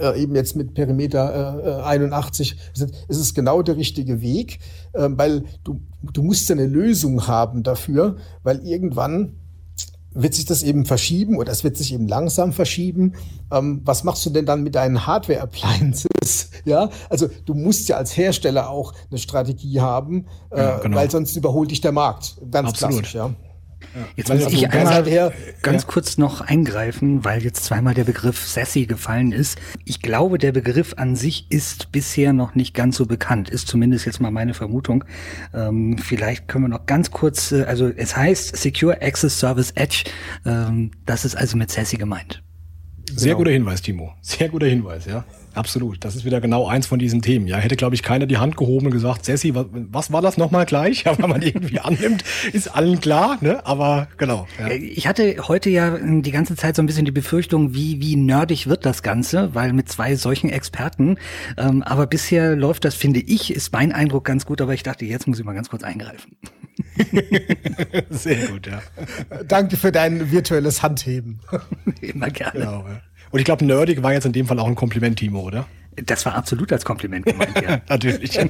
äh, 0.00 0.20
eben 0.20 0.34
jetzt 0.34 0.56
mit 0.56 0.74
Perimeter 0.74 1.80
äh, 1.80 1.82
81, 1.82 2.56
ist 2.74 2.94
es 3.08 3.34
genau 3.34 3.62
der 3.62 3.76
richtige 3.76 4.20
Weg, 4.20 4.58
äh, 4.92 5.08
weil 5.10 5.44
du, 5.64 5.80
du 6.12 6.22
musst 6.22 6.48
ja 6.48 6.54
eine 6.54 6.66
Lösung 6.66 7.26
haben 7.26 7.62
dafür, 7.62 8.16
weil 8.42 8.64
irgendwann 8.66 9.32
wird 10.16 10.34
sich 10.34 10.46
das 10.46 10.62
eben 10.62 10.86
verschieben 10.86 11.36
oder 11.36 11.52
es 11.52 11.62
wird 11.62 11.76
sich 11.76 11.92
eben 11.92 12.08
langsam 12.08 12.52
verschieben. 12.52 13.12
Ähm, 13.52 13.82
was 13.84 14.02
machst 14.02 14.24
du 14.24 14.30
denn 14.30 14.46
dann 14.46 14.62
mit 14.62 14.74
deinen 14.74 15.06
Hardware-Appliances? 15.06 16.50
ja, 16.64 16.88
also 17.10 17.28
du 17.44 17.54
musst 17.54 17.88
ja 17.88 17.98
als 17.98 18.16
Hersteller 18.16 18.70
auch 18.70 18.94
eine 19.10 19.18
Strategie 19.18 19.80
haben, 19.80 20.26
äh, 20.50 20.58
ja, 20.58 20.78
genau. 20.78 20.96
weil 20.96 21.10
sonst 21.10 21.36
überholt 21.36 21.70
dich 21.70 21.82
der 21.82 21.92
Markt. 21.92 22.38
Ganz 22.50 22.70
Absolut. 22.70 22.94
klassisch, 22.94 23.14
ja. 23.14 23.34
Jetzt 24.16 24.32
muss 24.32 24.52
ich 24.52 24.70
einmal 24.70 25.04
her, 25.06 25.32
ganz 25.62 25.82
ja. 25.82 25.88
kurz 25.88 26.18
noch 26.18 26.40
eingreifen, 26.40 27.24
weil 27.24 27.42
jetzt 27.42 27.64
zweimal 27.64 27.94
der 27.94 28.04
Begriff 28.04 28.46
Sassy 28.46 28.86
gefallen 28.86 29.32
ist. 29.32 29.58
Ich 29.84 30.00
glaube, 30.02 30.38
der 30.38 30.52
Begriff 30.52 30.94
an 30.96 31.16
sich 31.16 31.46
ist 31.50 31.92
bisher 31.92 32.32
noch 32.32 32.54
nicht 32.54 32.74
ganz 32.74 32.96
so 32.96 33.06
bekannt, 33.06 33.48
ist 33.48 33.68
zumindest 33.68 34.06
jetzt 34.06 34.20
mal 34.20 34.30
meine 34.30 34.54
Vermutung. 34.54 35.04
Ähm, 35.54 35.98
vielleicht 35.98 36.48
können 36.48 36.64
wir 36.64 36.68
noch 36.68 36.86
ganz 36.86 37.10
kurz, 37.10 37.52
äh, 37.52 37.64
also 37.64 37.88
es 37.88 38.16
heißt 38.16 38.56
Secure 38.56 39.00
Access 39.02 39.38
Service 39.38 39.72
Edge, 39.74 40.04
ähm, 40.44 40.90
das 41.06 41.24
ist 41.24 41.36
also 41.36 41.56
mit 41.56 41.70
Sassy 41.70 41.96
gemeint. 41.96 42.42
Sehr 43.14 43.28
genau. 43.28 43.38
guter 43.38 43.50
Hinweis, 43.52 43.82
Timo. 43.82 44.14
Sehr 44.20 44.48
guter 44.48 44.66
Hinweis, 44.66 45.06
ja. 45.06 45.24
Absolut. 45.56 46.04
Das 46.04 46.16
ist 46.16 46.24
wieder 46.24 46.40
genau 46.40 46.66
eins 46.66 46.86
von 46.86 46.98
diesen 46.98 47.22
Themen. 47.22 47.46
Ja, 47.46 47.56
hätte, 47.56 47.76
glaube 47.76 47.94
ich, 47.94 48.02
keiner 48.02 48.26
die 48.26 48.38
Hand 48.38 48.56
gehoben 48.56 48.86
und 48.86 48.92
gesagt, 48.92 49.24
Sessi, 49.24 49.54
was, 49.54 49.66
was 49.72 50.12
war 50.12 50.22
das 50.22 50.36
nochmal 50.36 50.66
gleich? 50.66 50.86
Ja, 51.06 51.16
wenn 51.18 51.30
man 51.30 51.42
irgendwie 51.42 51.78
annimmt, 51.78 52.24
ist 52.52 52.68
allen 52.68 53.00
klar, 53.00 53.38
ne? 53.40 53.64
Aber 53.64 54.08
genau. 54.16 54.48
Ja. 54.58 54.70
Ich 54.70 55.06
hatte 55.06 55.36
heute 55.46 55.70
ja 55.70 55.96
die 55.98 56.32
ganze 56.32 56.56
Zeit 56.56 56.74
so 56.74 56.82
ein 56.82 56.86
bisschen 56.86 57.04
die 57.04 57.12
Befürchtung, 57.12 57.74
wie, 57.74 58.00
wie 58.00 58.16
nerdig 58.16 58.66
wird 58.66 58.84
das 58.84 59.04
Ganze, 59.04 59.54
weil 59.54 59.72
mit 59.72 59.88
zwei 59.88 60.16
solchen 60.16 60.50
Experten. 60.50 61.16
Ähm, 61.56 61.82
aber 61.82 62.06
bisher 62.06 62.56
läuft 62.56 62.84
das, 62.84 62.96
finde 62.96 63.20
ich, 63.20 63.54
ist 63.54 63.72
mein 63.72 63.92
Eindruck 63.92 64.24
ganz 64.24 64.46
gut, 64.46 64.60
aber 64.60 64.74
ich 64.74 64.82
dachte, 64.82 65.04
jetzt 65.04 65.28
muss 65.28 65.38
ich 65.38 65.44
mal 65.44 65.52
ganz 65.52 65.68
kurz 65.68 65.84
eingreifen. 65.84 66.36
Sehr 68.10 68.48
gut, 68.48 68.66
ja. 68.66 68.82
Danke 69.46 69.76
für 69.76 69.92
dein 69.92 70.30
virtuelles 70.30 70.82
Handheben. 70.82 71.40
Immer 72.00 72.30
gerne. 72.30 72.60
Genau, 72.60 72.84
ja. 72.86 73.00
Und 73.30 73.38
ich 73.38 73.44
glaube, 73.44 73.64
nerdig 73.64 74.02
war 74.02 74.12
jetzt 74.12 74.26
in 74.26 74.32
dem 74.32 74.46
Fall 74.46 74.58
auch 74.58 74.66
ein 74.66 74.74
Kompliment, 74.74 75.18
Timo, 75.18 75.40
oder? 75.40 75.66
Das 75.96 76.26
war 76.26 76.34
absolut 76.34 76.72
als 76.72 76.84
Kompliment 76.84 77.24
gemeint, 77.26 77.60
ja. 77.62 77.80
Natürlich. 77.88 78.38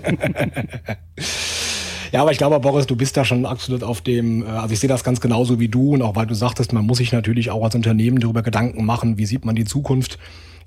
Ja, 2.13 2.23
aber 2.23 2.31
ich 2.31 2.39
glaube, 2.39 2.59
Boris, 2.61 2.87
du 2.87 2.97
bist 2.97 3.17
da 3.17 3.25
schon 3.25 3.47
absolut 3.47 3.83
auf 3.83 4.01
dem, 4.01 4.43
äh, 4.43 4.47
also 4.47 4.73
ich 4.73 4.81
sehe 4.81 4.89
das 4.89 5.05
ganz 5.05 5.21
genauso 5.21 5.59
wie 5.59 5.69
du 5.69 5.95
und 5.95 6.03
auch 6.03 6.17
weil 6.17 6.27
du 6.27 6.35
sagtest, 6.35 6.73
man 6.73 6.87
muss 6.87 6.99
sich 6.99 7.13
natürlich 7.13 7.51
auch 7.51 7.65
als 7.65 7.75
Unternehmen 7.75 8.21
darüber 8.21 8.43
Gedanken 8.43 8.85
machen, 8.85 9.19
wie 9.19 9.27
sieht 9.27 9.45
man 9.45 9.57
die 9.57 9.65
Zukunft. 9.65 10.19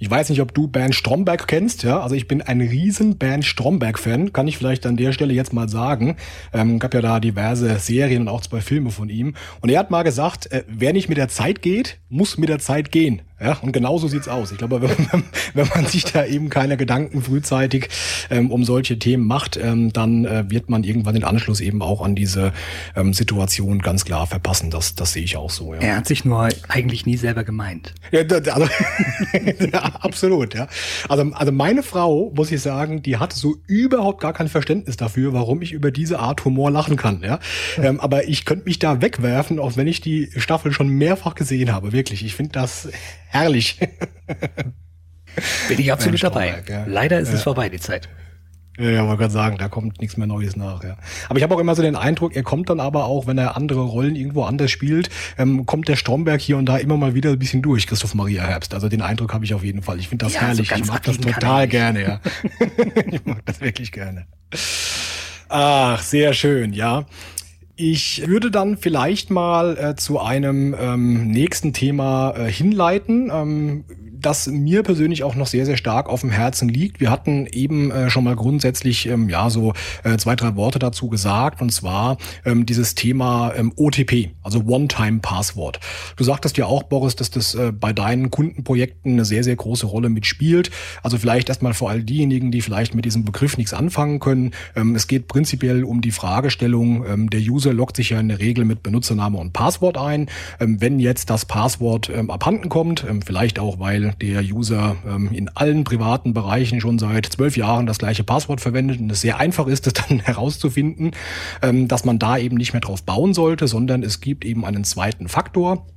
Ich 0.02 0.10
weiß 0.10 0.30
nicht, 0.30 0.42
ob 0.42 0.54
du 0.54 0.70
Bernd 0.70 0.96
Stromberg 0.96 1.46
kennst, 1.46 1.84
ja. 1.84 2.00
Also 2.00 2.16
ich 2.16 2.26
bin 2.26 2.42
ein 2.42 2.62
riesen 2.62 3.18
Bernd 3.18 3.44
Stromberg-Fan, 3.44 4.32
kann 4.32 4.48
ich 4.48 4.58
vielleicht 4.58 4.86
an 4.86 4.96
der 4.96 5.12
Stelle 5.12 5.34
jetzt 5.34 5.52
mal 5.52 5.68
sagen. 5.68 6.16
Ähm, 6.54 6.80
gab 6.80 6.94
ja 6.94 7.02
da 7.02 7.20
diverse 7.20 7.78
Serien 7.80 8.22
und 8.22 8.28
auch 8.30 8.40
zwei 8.40 8.62
Filme 8.62 8.92
von 8.92 9.10
ihm. 9.10 9.36
Und 9.60 9.70
er 9.70 9.80
hat 9.80 9.92
mal 9.92 10.04
gesagt, 10.04 10.50
äh, 10.54 10.64
wer 10.70 10.94
nicht 10.94 11.10
mit 11.10 11.18
der 11.18 11.28
Zeit 11.28 11.62
geht, 11.62 11.98
muss 12.08 12.38
mit 12.38 12.48
der 12.48 12.60
Zeit 12.60 12.94
gehen. 12.94 13.22
Ja, 13.42 13.58
und 13.62 13.72
genauso 13.72 14.08
sieht's 14.10 14.28
aus. 14.28 14.52
Ich 14.52 14.58
glaube, 14.58 14.82
wenn 14.82 15.08
man, 15.12 15.24
wenn 15.54 15.68
man 15.74 15.86
sich 15.86 16.04
da 16.04 16.26
eben 16.26 16.50
keine 16.50 16.76
Gedanken 16.76 17.22
frühzeitig 17.22 17.90
ähm, 18.30 18.52
um 18.52 18.66
solche 18.66 19.00
Themen 19.00 19.26
macht, 19.26 19.56
ähm, 19.56 19.94
dann 19.94 20.26
äh, 20.26 20.50
wird 20.50 20.70
man 20.70 20.84
irgendwann 20.84 21.14
den 21.14 21.24
Anschluss 21.24 21.62
eben 21.62 21.82
auch 21.82 22.02
an 22.02 22.16
diese 22.16 22.52
ähm, 22.96 23.14
Situation 23.14 23.80
ganz 23.80 24.04
klar 24.04 24.28
verpassen. 24.28 24.72
Das, 24.72 24.96
das 24.96 25.14
sehe 25.14 25.24
ich 25.24 25.38
auch 25.38 25.50
so. 25.50 25.74
Ja. 25.74 25.80
Er 25.80 25.98
hat 25.98 26.08
sich 26.08 26.26
nur 26.26 26.50
eigentlich 26.68 27.06
nie 27.06 27.16
selber 27.16 27.46
gemeint. 27.46 27.94
Ja, 28.12 28.22
also, 28.22 28.50
ja, 29.72 29.89
absolut. 30.00 30.54
Ja. 30.54 30.68
Also, 31.08 31.32
also 31.34 31.52
meine 31.52 31.84
Frau, 31.84 32.32
muss 32.36 32.52
ich 32.52 32.62
sagen, 32.62 33.02
die 33.02 33.18
hat 33.18 33.34
so 33.34 33.58
überhaupt 33.68 34.22
gar 34.22 34.34
kein 34.34 34.48
Verständnis 34.48 34.98
dafür, 34.98 35.34
warum 35.34 35.62
ich 35.62 35.72
über 35.72 35.92
diese 35.92 36.20
Art 36.20 36.46
Humor 36.46 36.72
lachen 36.72 36.96
kann. 36.96 37.22
Ja. 37.22 37.40
Ähm, 37.78 38.00
aber 38.00 38.28
ich 38.28 38.46
könnte 38.46 38.66
mich 38.66 38.80
da 38.80 39.02
wegwerfen, 39.02 39.60
auch 39.60 39.78
wenn 39.78 39.88
ich 39.88 40.02
die 40.02 40.30
Staffel 40.38 40.72
schon 40.72 40.90
mehrfach 40.90 41.36
gesehen 41.36 41.74
habe. 41.74 41.92
Wirklich. 41.92 42.24
Ich 42.26 42.36
finde 42.36 42.52
das 42.54 42.90
herrlich. 43.28 43.80
Bin 45.68 45.80
ich 45.80 45.92
absolut 45.92 46.24
dabei. 46.24 46.64
Ja. 46.68 46.86
Leider 46.88 47.20
ist 47.20 47.30
ja. 47.30 47.36
es 47.36 47.44
vorbei, 47.44 47.70
die 47.70 47.80
Zeit. 47.80 48.10
Ja, 48.80 48.90
ja, 48.90 49.08
wollte 49.08 49.20
gerade 49.20 49.34
sagen, 49.34 49.58
da 49.58 49.68
kommt 49.68 50.00
nichts 50.00 50.16
mehr 50.16 50.28
Neues 50.28 50.56
nach. 50.56 50.84
Ja. 50.84 50.96
Aber 51.28 51.38
ich 51.38 51.44
habe 51.44 51.54
auch 51.54 51.60
immer 51.60 51.76
so 51.76 51.82
den 51.82 51.98
Eindruck, 51.98 52.36
er 52.36 52.44
kommt 52.44 52.70
dann 52.70 52.80
aber 52.80 53.06
auch, 53.06 53.28
wenn 53.28 53.38
er 53.38 53.58
andere 53.58 53.82
Rollen 53.82 54.16
irgendwo 54.16 54.44
anders 54.44 54.72
spielt, 54.72 55.10
ähm, 55.38 55.66
kommt 55.66 55.90
der 55.90 55.98
Stromberg 55.98 56.40
hier 56.40 56.58
und 56.58 56.66
da 56.66 56.78
immer 56.78 56.96
mal 56.96 57.14
wieder 57.14 57.32
ein 57.32 57.40
bisschen 57.40 57.62
durch, 57.62 57.88
Christoph 57.88 58.16
Maria 58.16 58.44
Herbst. 58.44 58.74
Also 58.74 58.88
den 58.88 59.02
Eindruck 59.02 59.34
habe 59.34 59.44
ich 59.44 59.54
auf 59.54 59.64
jeden 59.64 59.82
Fall. 59.82 60.00
Ich 60.00 60.08
finde 60.08 60.26
das 60.26 60.36
ja, 60.36 60.42
herrlich. 60.42 60.70
So 60.70 60.76
ich 60.76 60.86
mag 60.86 61.04
das 61.04 61.18
total 61.18 61.68
gerne, 61.68 62.04
ja. 62.04 62.20
ich 63.12 63.26
mag 63.26 63.46
das 63.46 63.60
wirklich 63.60 63.92
gerne. 63.92 64.26
Ach, 65.50 66.02
sehr 66.02 66.34
schön, 66.34 66.72
ja. 66.72 67.06
Ich 67.76 68.28
würde 68.28 68.52
dann 68.52 68.78
vielleicht 68.78 69.30
mal 69.30 69.78
äh, 69.78 69.96
zu 69.96 70.20
einem 70.20 70.76
ähm, 70.78 71.28
nächsten 71.28 71.74
Thema 71.74 72.34
äh, 72.36 72.52
hinleiten. 72.52 73.32
Ähm, 73.34 73.86
das 74.22 74.48
mir 74.48 74.84
persönlich 74.84 75.24
auch 75.24 75.36
noch 75.36 75.48
sehr, 75.48 75.66
sehr 75.66 75.78
stark 75.78 76.10
auf 76.10 76.22
dem 76.22 76.30
Herzen 76.30 76.70
liegt. 76.70 77.00
Wir 77.00 77.10
hatten 77.10 77.48
eben 77.48 77.92
äh, 77.92 78.10
schon 78.10 78.24
mal 78.24 78.36
grundsätzlich 78.36 79.08
ähm, 79.08 79.30
ja 79.30 79.50
so 79.50 79.74
äh, 80.04 80.18
zwei, 80.18 80.36
drei 80.36 80.56
Worte 80.56 80.80
dazu 80.80 81.10
gesagt, 81.10 81.62
und 81.62 81.72
zwar 81.72 82.18
ähm, 82.46 82.66
dieses 82.66 82.96
Thema 82.96 83.54
ähm, 83.56 83.74
OTP, 83.76 84.32
also 84.44 84.64
One-Time-Passwort. 84.66 85.80
Du 86.18 86.24
sagtest 86.24 86.58
ja 86.58 86.66
auch, 86.66 86.84
Boris, 86.84 87.16
dass 87.16 87.30
das 87.30 87.56
äh, 87.56 87.72
bei 87.72 87.94
deinen 87.94 88.32
Kundenprojekten 88.32 89.14
eine 89.14 89.26
sehr, 89.26 89.44
sehr 89.44 89.56
große 89.56 89.86
Rolle 89.86 90.10
mitspielt. 90.10 90.72
Also 91.04 91.18
vielleicht 91.18 91.50
erstmal 91.50 91.74
vor 91.74 91.90
all 91.90 92.04
diejenigen, 92.04 92.52
die 92.52 92.62
vielleicht 92.62 92.96
mit 92.96 93.06
diesem 93.06 93.26
Begriff 93.26 93.58
nichts 93.58 93.74
anfangen 93.74 94.20
können. 94.20 94.52
Ähm, 94.76 94.96
es 94.96 95.08
geht 95.08 95.28
prinzipiell 95.28 95.84
um 95.84 96.02
die 96.02 96.12
Fragestellung, 96.12 97.06
ähm, 97.08 97.30
der 97.30 97.42
User 97.42 97.74
loggt 97.74 97.96
sich 97.96 98.10
ja 98.12 98.20
in 98.20 98.28
der 98.28 98.40
Regel 98.40 98.66
mit 98.66 98.84
Benutzername 98.84 99.38
und 99.38 99.54
Passwort 99.54 99.98
ein. 99.98 100.28
Ähm, 100.60 100.82
wenn 100.82 101.00
jetzt 101.00 101.30
das 101.30 101.46
Passwort 101.46 102.10
ähm, 102.14 102.30
abhanden 102.30 102.70
kommt, 102.70 103.06
ähm, 103.08 103.22
vielleicht 103.22 103.60
auch, 103.60 103.80
weil 103.80 104.09
der 104.14 104.42
User 104.42 104.96
ähm, 105.08 105.30
in 105.32 105.50
allen 105.50 105.84
privaten 105.84 106.34
Bereichen 106.34 106.82
schon 106.82 107.00
seit 107.00 107.26
zwölf 107.26 107.58
Jahren 107.58 107.86
das 107.86 108.00
gleiche 108.00 108.24
Passwort 108.24 108.62
verwendet 108.62 109.00
und 109.00 109.12
es 109.12 109.22
sehr 109.22 109.38
einfach 109.40 109.68
ist, 109.68 109.88
es 109.88 109.94
dann 109.94 110.20
herauszufinden, 110.24 111.12
ähm, 111.62 111.88
dass 111.88 112.06
man 112.06 112.20
da 112.20 112.38
eben 112.38 112.58
nicht 112.58 112.74
mehr 112.74 112.82
drauf 112.82 113.04
bauen 113.04 113.34
sollte, 113.34 113.68
sondern 113.68 114.04
es 114.04 114.22
gibt 114.22 114.46
eben 114.46 114.66
einen 114.66 114.84
zweiten 114.84 115.28
Faktor. 115.28 115.88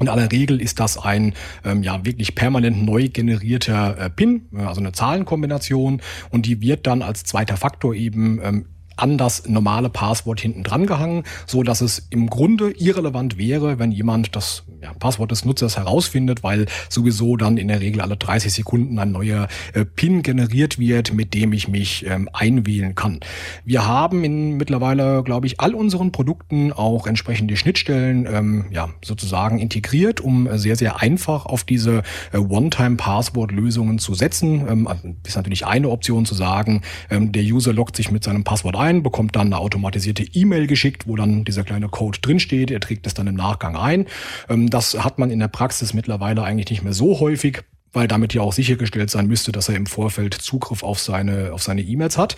In 0.00 0.08
aller 0.08 0.30
Regel 0.30 0.60
ist 0.60 0.78
das 0.78 0.96
ein 0.96 1.34
ähm, 1.64 1.82
ja 1.82 2.04
wirklich 2.04 2.34
permanent 2.34 2.84
neu 2.84 3.08
generierter 3.08 3.98
äh, 3.98 4.10
PIN, 4.10 4.42
also 4.54 4.80
eine 4.80 4.92
Zahlenkombination, 4.92 6.00
und 6.30 6.46
die 6.46 6.60
wird 6.60 6.86
dann 6.86 7.02
als 7.02 7.24
zweiter 7.24 7.56
Faktor 7.56 7.94
eben 7.94 8.40
ähm, 8.42 8.66
an 8.98 9.18
das 9.18 9.48
normale 9.48 9.90
Passwort 9.90 10.40
hinten 10.40 10.62
dran 10.62 10.86
gehangen, 10.86 11.24
so 11.46 11.62
dass 11.62 11.80
es 11.80 12.06
im 12.10 12.28
Grunde 12.28 12.70
irrelevant 12.70 13.38
wäre, 13.38 13.78
wenn 13.78 13.92
jemand 13.92 14.36
das 14.36 14.64
ja, 14.82 14.92
Passwort 14.94 15.30
des 15.30 15.44
Nutzers 15.44 15.76
herausfindet, 15.76 16.42
weil 16.42 16.66
sowieso 16.88 17.36
dann 17.36 17.56
in 17.56 17.68
der 17.68 17.80
Regel 17.80 18.00
alle 18.00 18.16
30 18.16 18.52
Sekunden 18.52 18.98
ein 18.98 19.12
neuer 19.12 19.48
äh, 19.74 19.84
PIN 19.84 20.22
generiert 20.22 20.78
wird, 20.78 21.12
mit 21.12 21.34
dem 21.34 21.52
ich 21.52 21.68
mich 21.68 22.06
ähm, 22.06 22.28
einwählen 22.32 22.94
kann. 22.94 23.20
Wir 23.64 23.86
haben 23.86 24.24
in 24.24 24.56
mittlerweile, 24.56 25.22
glaube 25.22 25.46
ich, 25.46 25.60
all 25.60 25.74
unseren 25.74 26.12
Produkten 26.12 26.72
auch 26.72 27.06
entsprechende 27.06 27.56
Schnittstellen 27.56 28.26
ähm, 28.30 28.66
ja, 28.70 28.88
sozusagen 29.04 29.58
integriert, 29.58 30.20
um 30.20 30.48
sehr, 30.58 30.76
sehr 30.76 31.00
einfach 31.00 31.46
auf 31.46 31.64
diese 31.64 32.02
äh, 32.32 32.38
One-Time-Passwort-Lösungen 32.38 33.98
zu 33.98 34.14
setzen. 34.14 34.66
Ähm, 34.68 34.86
also, 34.86 35.14
ist 35.26 35.36
natürlich 35.36 35.66
eine 35.66 35.88
Option 35.88 36.24
zu 36.24 36.34
sagen, 36.34 36.82
ähm, 37.10 37.32
der 37.32 37.42
User 37.42 37.72
loggt 37.72 37.96
sich 37.96 38.10
mit 38.10 38.24
seinem 38.24 38.44
Passwort 38.44 38.76
ein, 38.76 38.87
ein, 38.88 39.02
bekommt 39.02 39.36
dann 39.36 39.48
eine 39.48 39.58
automatisierte 39.58 40.22
E-Mail 40.22 40.66
geschickt, 40.66 41.06
wo 41.06 41.16
dann 41.16 41.44
dieser 41.44 41.62
kleine 41.62 41.88
Code 41.88 42.18
drinsteht. 42.20 42.70
Er 42.70 42.80
trägt 42.80 43.06
es 43.06 43.14
dann 43.14 43.26
im 43.26 43.34
Nachgang 43.34 43.76
ein. 43.76 44.06
Ähm, 44.48 44.70
das 44.70 45.04
hat 45.04 45.18
man 45.18 45.30
in 45.30 45.38
der 45.38 45.48
Praxis 45.48 45.94
mittlerweile 45.94 46.42
eigentlich 46.42 46.70
nicht 46.70 46.82
mehr 46.82 46.92
so 46.94 47.20
häufig 47.20 47.62
weil 47.98 48.06
damit 48.06 48.32
ja 48.32 48.42
auch 48.42 48.52
sichergestellt 48.52 49.10
sein 49.10 49.26
müsste, 49.26 49.50
dass 49.50 49.68
er 49.68 49.74
im 49.74 49.86
Vorfeld 49.86 50.32
Zugriff 50.32 50.84
auf 50.84 51.00
seine 51.00 51.52
auf 51.52 51.64
seine 51.64 51.82
E-Mails 51.82 52.16
hat. 52.16 52.36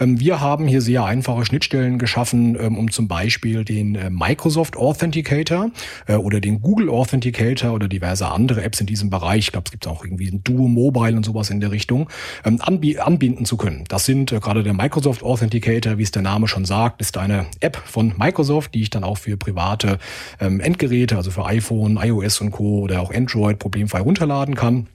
Ähm, 0.00 0.18
wir 0.18 0.40
haben 0.40 0.66
hier 0.66 0.80
sehr 0.80 1.04
einfache 1.04 1.44
Schnittstellen 1.44 1.98
geschaffen, 1.98 2.56
ähm, 2.58 2.78
um 2.78 2.90
zum 2.90 3.08
Beispiel 3.08 3.62
den 3.62 3.94
äh, 3.94 4.08
Microsoft 4.08 4.74
Authenticator 4.78 5.70
äh, 6.06 6.14
oder 6.14 6.40
den 6.40 6.62
Google 6.62 6.88
Authenticator 6.88 7.74
oder 7.74 7.88
diverse 7.88 8.26
andere 8.26 8.62
Apps 8.62 8.80
in 8.80 8.86
diesem 8.86 9.10
Bereich, 9.10 9.40
ich 9.40 9.52
glaube, 9.52 9.66
es 9.66 9.70
gibt 9.70 9.86
auch 9.86 10.02
irgendwie 10.02 10.28
ein 10.28 10.42
Duo 10.42 10.66
Mobile 10.66 11.14
und 11.14 11.26
sowas 11.26 11.50
in 11.50 11.60
der 11.60 11.72
Richtung, 11.72 12.08
ähm, 12.46 12.58
anbinden 12.62 13.44
zu 13.44 13.58
können. 13.58 13.84
Das 13.88 14.06
sind 14.06 14.32
äh, 14.32 14.40
gerade 14.40 14.62
der 14.62 14.72
Microsoft 14.72 15.22
Authenticator, 15.22 15.98
wie 15.98 16.04
es 16.04 16.10
der 16.10 16.22
Name 16.22 16.48
schon 16.48 16.64
sagt, 16.64 17.02
ist 17.02 17.18
eine 17.18 17.44
App 17.60 17.76
von 17.84 18.14
Microsoft, 18.16 18.74
die 18.74 18.80
ich 18.80 18.88
dann 18.88 19.04
auch 19.04 19.18
für 19.18 19.36
private 19.36 19.98
Endgeräte, 20.38 21.16
also 21.16 21.30
für 21.30 21.44
iPhone, 21.44 21.98
iOS 22.02 22.40
und 22.40 22.52
Co. 22.52 22.80
oder 22.80 23.00
auch 23.00 23.12
Android 23.12 23.58
problemfrei 23.58 24.00
runterladen 24.00 24.54
kann. 24.54 24.88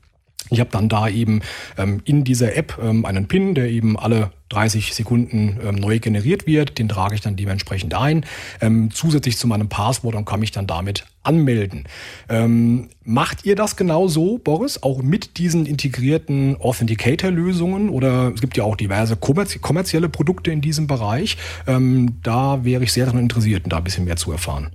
Ich 0.49 0.59
habe 0.59 0.69
dann 0.71 0.89
da 0.89 1.07
eben 1.07 1.41
ähm, 1.77 2.01
in 2.05 2.23
dieser 2.23 2.55
App 2.55 2.77
ähm, 2.81 3.05
einen 3.05 3.27
PIN, 3.27 3.55
der 3.55 3.69
eben 3.69 3.97
alle 3.97 4.31
30 4.49 4.93
Sekunden 4.93 5.59
ähm, 5.63 5.75
neu 5.75 5.99
generiert 5.99 6.47
wird. 6.47 6.77
Den 6.79 6.87
trage 6.87 7.15
ich 7.15 7.21
dann 7.21 7.35
dementsprechend 7.35 7.93
ein, 7.93 8.25
ähm, 8.61 8.89
zusätzlich 8.91 9.37
zu 9.37 9.47
meinem 9.47 9.67
Passwort 9.67 10.15
und 10.15 10.25
kann 10.25 10.39
mich 10.39 10.51
dann 10.51 10.67
damit 10.67 11.05
anmelden. 11.23 11.83
Ähm, 12.29 12.89
macht 13.03 13.45
ihr 13.45 13.55
das 13.55 13.75
genau 13.75 14.07
so, 14.07 14.37
Boris, 14.37 14.81
auch 14.83 15.01
mit 15.01 15.37
diesen 15.37 15.65
integrierten 15.65 16.55
Authenticator-Lösungen? 16.57 17.89
Oder 17.89 18.33
es 18.33 18.41
gibt 18.41 18.55
ja 18.55 18.63
auch 18.63 18.77
diverse 18.77 19.17
kommerz 19.17 19.59
kommerzielle 19.61 20.09
Produkte 20.09 20.51
in 20.51 20.61
diesem 20.61 20.87
Bereich. 20.87 21.37
Ähm, 21.67 22.17
da 22.23 22.63
wäre 22.63 22.83
ich 22.83 22.93
sehr 22.93 23.05
daran 23.05 23.21
interessiert, 23.21 23.63
da 23.67 23.77
ein 23.77 23.83
bisschen 23.83 24.05
mehr 24.05 24.15
zu 24.15 24.31
erfahren. 24.31 24.71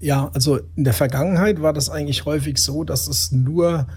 Ja, 0.00 0.30
also 0.32 0.60
in 0.76 0.84
der 0.84 0.92
Vergangenheit 0.92 1.60
war 1.60 1.72
das 1.72 1.90
eigentlich 1.90 2.24
häufig 2.24 2.58
so, 2.58 2.84
dass 2.84 3.08
es 3.08 3.32
nur 3.32 3.88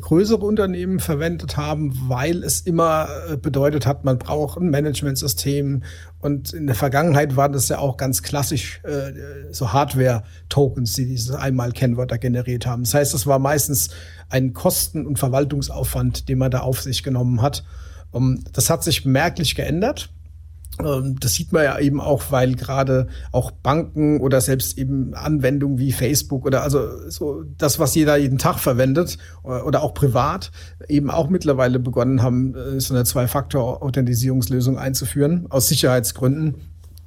größere 0.00 0.44
Unternehmen 0.44 1.00
verwendet 1.00 1.56
haben, 1.56 1.92
weil 2.08 2.42
es 2.42 2.60
immer 2.60 3.08
äh, 3.30 3.36
bedeutet 3.36 3.86
hat, 3.86 4.04
man 4.04 4.18
braucht 4.18 4.58
ein 4.58 4.70
Managementsystem. 4.70 5.82
Und 6.20 6.52
in 6.52 6.66
der 6.66 6.74
Vergangenheit 6.74 7.36
waren 7.36 7.52
das 7.52 7.68
ja 7.68 7.78
auch 7.78 7.96
ganz 7.96 8.22
klassisch 8.22 8.80
äh, 8.84 9.12
so 9.52 9.72
Hardware-Tokens, 9.72 10.94
die 10.94 11.06
diese 11.06 11.38
Einmal-Kennwörter 11.38 12.18
generiert 12.18 12.66
haben. 12.66 12.84
Das 12.84 12.94
heißt, 12.94 13.14
es 13.14 13.26
war 13.26 13.38
meistens 13.38 13.90
ein 14.28 14.52
Kosten- 14.52 15.06
und 15.06 15.18
Verwaltungsaufwand, 15.18 16.28
den 16.28 16.38
man 16.38 16.50
da 16.50 16.60
auf 16.60 16.80
sich 16.80 17.02
genommen 17.02 17.42
hat. 17.42 17.64
Um, 18.10 18.44
das 18.52 18.70
hat 18.70 18.82
sich 18.84 19.04
merklich 19.04 19.54
geändert. 19.54 20.10
Ähm, 20.84 21.16
das 21.20 21.34
sieht 21.34 21.52
man 21.52 21.64
ja 21.64 21.78
eben 21.78 22.00
auch, 22.00 22.24
weil 22.30 22.54
gerade 22.54 23.08
auch 23.32 23.50
Banken 23.50 24.20
oder 24.20 24.40
selbst 24.40 24.78
eben 24.78 25.14
Anwendungen 25.14 25.78
wie 25.78 25.92
Facebook 25.92 26.44
oder 26.44 26.62
also 26.62 27.08
so 27.08 27.44
das, 27.58 27.78
was 27.78 27.94
jeder 27.94 28.16
jeden 28.16 28.38
Tag 28.38 28.58
verwendet 28.58 29.18
oder 29.42 29.82
auch 29.82 29.94
privat, 29.94 30.50
eben 30.88 31.10
auch 31.10 31.28
mittlerweile 31.28 31.78
begonnen 31.78 32.22
haben, 32.22 32.54
äh, 32.54 32.80
so 32.80 32.94
eine 32.94 33.04
Zwei-Faktor-Authentisierungslösung 33.04 34.78
einzuführen, 34.78 35.46
aus 35.50 35.68
Sicherheitsgründen. 35.68 36.56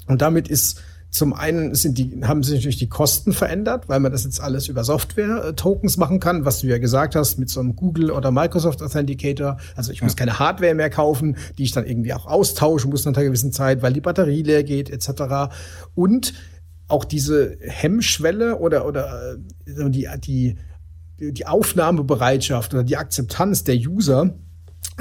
Und 0.08 0.22
damit 0.22 0.48
ist 0.48 0.82
zum 1.12 1.34
einen 1.34 1.74
die, 1.74 2.22
haben 2.24 2.44
sich 2.44 2.56
natürlich 2.56 2.78
die 2.78 2.90
Kosten 2.90 3.34
verändert, 3.34 3.90
weil 3.90 4.00
man 4.00 4.12
das 4.12 4.26
jetzt 4.26 4.40
alles 4.40 4.68
über 4.68 4.84
Software-Tokens 4.84 5.98
machen 5.98 6.20
kann, 6.20 6.46
was 6.46 6.60
du 6.60 6.68
ja 6.68 6.78
gesagt 6.78 7.16
hast, 7.16 7.40
mit 7.40 7.50
so 7.50 7.60
einem 7.60 7.76
Google 7.76 8.12
oder 8.12 8.32
Microsoft 8.32 8.82
Authenticator. 8.84 9.58
Also 9.76 9.92
ich 9.92 10.04
muss 10.04 10.16
keine 10.16 10.38
Hardware 10.38 10.76
mehr 10.76 10.92
kaufen, 10.92 11.38
die 11.58 11.64
ich 11.64 11.72
dann 11.72 11.86
irgendwie 11.86 12.14
auch 12.14 12.28
austauschen 12.28 12.92
muss 12.92 13.06
nach 13.06 13.16
einer 13.16 13.26
gewissen 13.26 13.52
Zeit, 13.52 13.82
weil 13.82 13.94
die 13.94 14.02
Batterie 14.02 14.44
leer 14.44 14.64
geht, 14.64 14.92
etc. 14.92 15.52
Und 15.96 16.34
auch 16.88 17.06
diese 17.06 17.58
Hemmschwelle 17.62 18.58
oder, 18.58 18.86
oder 18.86 19.36
äh, 19.66 19.90
die, 19.90 20.08
die, 20.24 20.58
die 21.20 21.48
Aufnahmebereitschaft 21.48 22.74
oder 22.74 22.84
die 22.84 22.98
Akzeptanz 22.98 23.64
der 23.64 23.76
User 23.76 24.36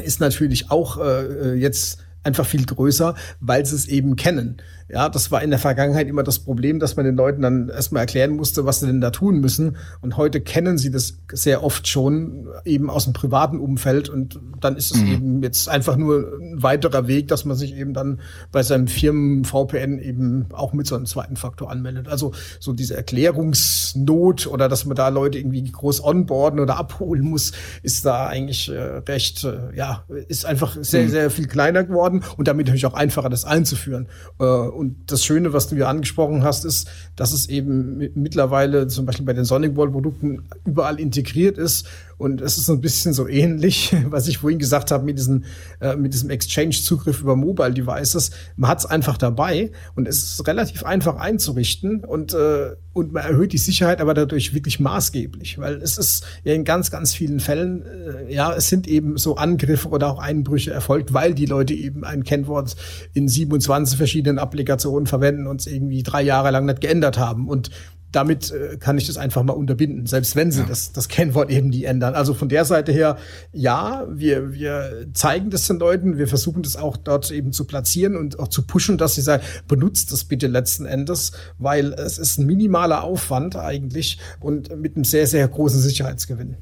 ist 0.03 0.21
natürlich 0.21 0.71
auch 0.71 0.99
äh, 0.99 1.55
jetzt 1.55 1.99
einfach 2.23 2.47
viel 2.47 2.65
größer, 2.65 3.15
weil 3.41 3.65
sie 3.67 3.77
es 3.77 3.87
eben 3.87 4.17
kennen. 4.17 4.61
Ja, 4.91 5.11
das 5.11 5.31
war 5.31 5.43
in 5.43 5.51
der 5.51 5.59
Vergangenheit 5.59 6.09
immer 6.09 6.23
das 6.23 6.39
Problem, 6.39 6.79
dass 6.79 6.97
man 6.97 7.05
den 7.05 7.15
Leuten 7.15 7.43
dann 7.43 7.69
erstmal 7.69 8.01
erklären 8.01 8.31
musste, 8.31 8.65
was 8.65 8.81
sie 8.81 8.87
denn 8.87 9.03
da 9.03 9.11
tun 9.11 9.39
müssen. 9.39 9.77
Und 10.01 10.17
heute 10.17 10.41
kennen 10.41 10.79
sie 10.79 10.91
das 10.91 11.19
sehr 11.31 11.63
oft 11.63 11.87
schon 11.87 12.49
eben 12.65 12.89
aus 12.89 13.05
dem 13.05 13.13
privaten 13.13 13.61
Umfeld. 13.61 14.09
Und 14.09 14.41
dann 14.61 14.77
ist 14.77 14.95
es 14.95 15.03
mhm. 15.03 15.13
eben 15.13 15.43
jetzt 15.43 15.69
einfach 15.69 15.97
nur 15.97 16.39
ein 16.41 16.63
weiterer 16.63 17.07
Weg, 17.07 17.29
dass 17.29 17.45
man 17.45 17.55
sich 17.55 17.77
eben 17.77 17.93
dann 17.93 18.21
bei 18.51 18.63
seinem 18.63 18.87
Firmen-VPN 18.87 19.99
eben 19.99 20.47
auch 20.53 20.73
mit 20.73 20.87
so 20.87 20.97
einem 20.97 21.05
zweiten 21.05 21.37
Faktor 21.37 21.71
anmeldet. 21.71 22.09
Also 22.09 22.33
so 22.59 22.73
diese 22.73 22.97
Erklärungsnot 22.97 24.47
oder 24.47 24.71
dass 24.71 24.87
man 24.87 24.97
da 24.97 25.09
Leute 25.09 25.39
irgendwie 25.39 25.65
groß 25.65 26.03
onboarden 26.03 26.61
oder 26.61 26.79
abholen 26.79 27.25
muss, 27.25 27.53
ist 27.83 28.07
da 28.07 28.27
eigentlich 28.27 28.71
äh, 28.71 28.79
recht, 29.07 29.45
äh, 29.45 29.77
ja, 29.77 30.05
ist 30.29 30.47
einfach 30.47 30.79
sehr, 30.81 31.05
mhm. 31.05 31.09
sehr 31.11 31.31
viel 31.31 31.47
kleiner 31.47 31.85
geworden 31.85 32.25
und 32.39 32.49
damit 32.49 32.67
natürlich 32.67 32.87
auch 32.87 32.95
einfacher, 32.95 33.29
das 33.29 33.45
einzuführen. 33.45 34.09
Äh, 34.41 34.78
und 34.79 35.11
das 35.11 35.25
Schöne, 35.25 35.53
was 35.53 35.69
du 35.69 35.77
ja 35.77 35.89
angesprochen 35.89 36.45
hast, 36.45 36.65
ist, 36.65 36.89
dass 37.17 37.33
es 37.33 37.49
eben 37.49 37.99
mittlerweile 38.15 38.87
zum 38.87 39.05
Beispiel 39.05 39.27
bei 39.27 39.33
den 39.33 39.45
Sonic 39.45 39.77
Wall 39.77 39.91
Produkten 39.91 40.45
überall 40.65 41.01
integriert 41.01 41.59
ist 41.59 41.87
und 42.19 42.41
es 42.41 42.59
ist 42.59 42.67
so 42.67 42.73
ein 42.73 42.81
bisschen 42.81 43.13
so 43.13 43.29
ähnlich, 43.29 43.95
was 44.11 44.27
ich 44.29 44.39
vorhin 44.39 44.59
gesagt 44.59 44.91
habe, 44.91 45.05
mit, 45.05 45.19
diesen, 45.19 45.45
äh, 45.81 45.97
mit 45.97 46.13
diesem 46.13 46.31
Exchange-Zugriff 46.31 47.23
über 47.23 47.37
Mobile 47.37 47.73
Devices. 47.73 48.33
Man 48.57 48.71
hat 48.71 48.81
es 48.81 48.87
einfach 48.87 49.17
dabei 49.17 49.71
und 49.95 50.09
es 50.09 50.35
ist 50.35 50.47
relativ 50.47 50.85
einfach 50.85 51.17
einzurichten 51.17 52.05
und, 52.05 52.35
äh, 52.35 52.75
und 52.93 53.13
man 53.13 53.23
erhöht 53.23 53.53
die 53.53 53.59
Sicherheit 53.59 54.01
aber 54.01 54.15
dadurch 54.15 54.53
wirklich 54.53 54.81
maßgeblich, 54.81 55.59
weil 55.59 55.77
es 55.77 55.97
ist 55.97 56.25
ja 56.43 56.55
in 56.55 56.65
ganz, 56.65 56.91
ganz 56.91 57.15
vielen 57.15 57.39
Fällen, 57.39 57.85
äh, 57.87 58.35
ja, 58.35 58.53
es 58.53 58.69
sind 58.69 58.89
eben 58.89 59.17
so 59.17 59.37
Angriffe 59.37 59.89
oder 59.89 60.11
auch 60.11 60.19
Einbrüche 60.19 60.73
erfolgt, 60.73 61.15
weil 61.15 61.35
die 61.35 61.47
Leute 61.47 61.75
eben 61.75 62.05
ein 62.05 62.25
Kennwort 62.25 62.75
in 63.15 63.29
27 63.29 63.97
verschiedenen 63.97 64.41
Applikationen 64.41 65.07
verwenden 65.07 65.47
und 65.47 65.61
es 65.61 65.69
irgendwie 65.69 66.03
drei 66.03 66.23
Jahre 66.23 66.51
lang 66.51 66.67
nicht 66.67 66.81
geändert 66.81 67.17
haben. 67.17 67.49
Und 67.49 67.71
damit 68.13 68.51
äh, 68.51 68.77
kann 68.79 68.97
ich 68.99 69.07
das 69.07 69.17
einfach 69.17 69.43
mal 69.43 69.53
unterbinden, 69.53 70.07
selbst 70.07 70.37
wenn 70.37 70.51
sie 70.51 70.61
ja. 70.61 70.67
das, 70.67 70.93
das 70.93 71.09
Kennwort 71.09 71.51
eben 71.51 71.71
die 71.71 71.85
ändern. 71.85 72.15
Also 72.15 72.35
von 72.35 72.49
der 72.49 72.65
Seite 72.65 72.93
her, 72.93 73.19
ja, 73.53 74.07
wir, 74.11 74.53
wir 74.53 75.07
zeigen 75.13 75.51
das 75.51 75.67
den 75.67 75.79
Leuten, 75.79 76.19
wir 76.19 76.29
versuchen 76.29 76.63
das 76.63 76.77
auch 76.77 76.97
dort 76.97 77.31
eben 77.31 77.53
zu 77.53 77.67
platzieren 77.67 78.17
und 78.17 78.39
auch 78.39 78.49
zu 78.49 78.63
pushen, 78.63 78.99
dass 78.99 79.15
sie 79.15 79.23
sagen, 79.23 79.43
benutzt 79.67 80.13
das 80.13 80.25
bitte 80.25 80.47
letzten 80.47 80.87
Endes, 80.87 81.33
weil 81.59 81.93
es 81.93 82.19
ist 82.19 82.39
ein 82.39 82.47
minimaler 82.47 83.05
Aufwand 83.05 83.57
eigentlich 83.57 84.19
und 84.41 84.77
mit 84.79 84.97
einem 84.97 85.05
sehr, 85.05 85.27
sehr 85.27 85.47
großen 85.47 85.81
Sicherheitsgewinn. 85.81 86.57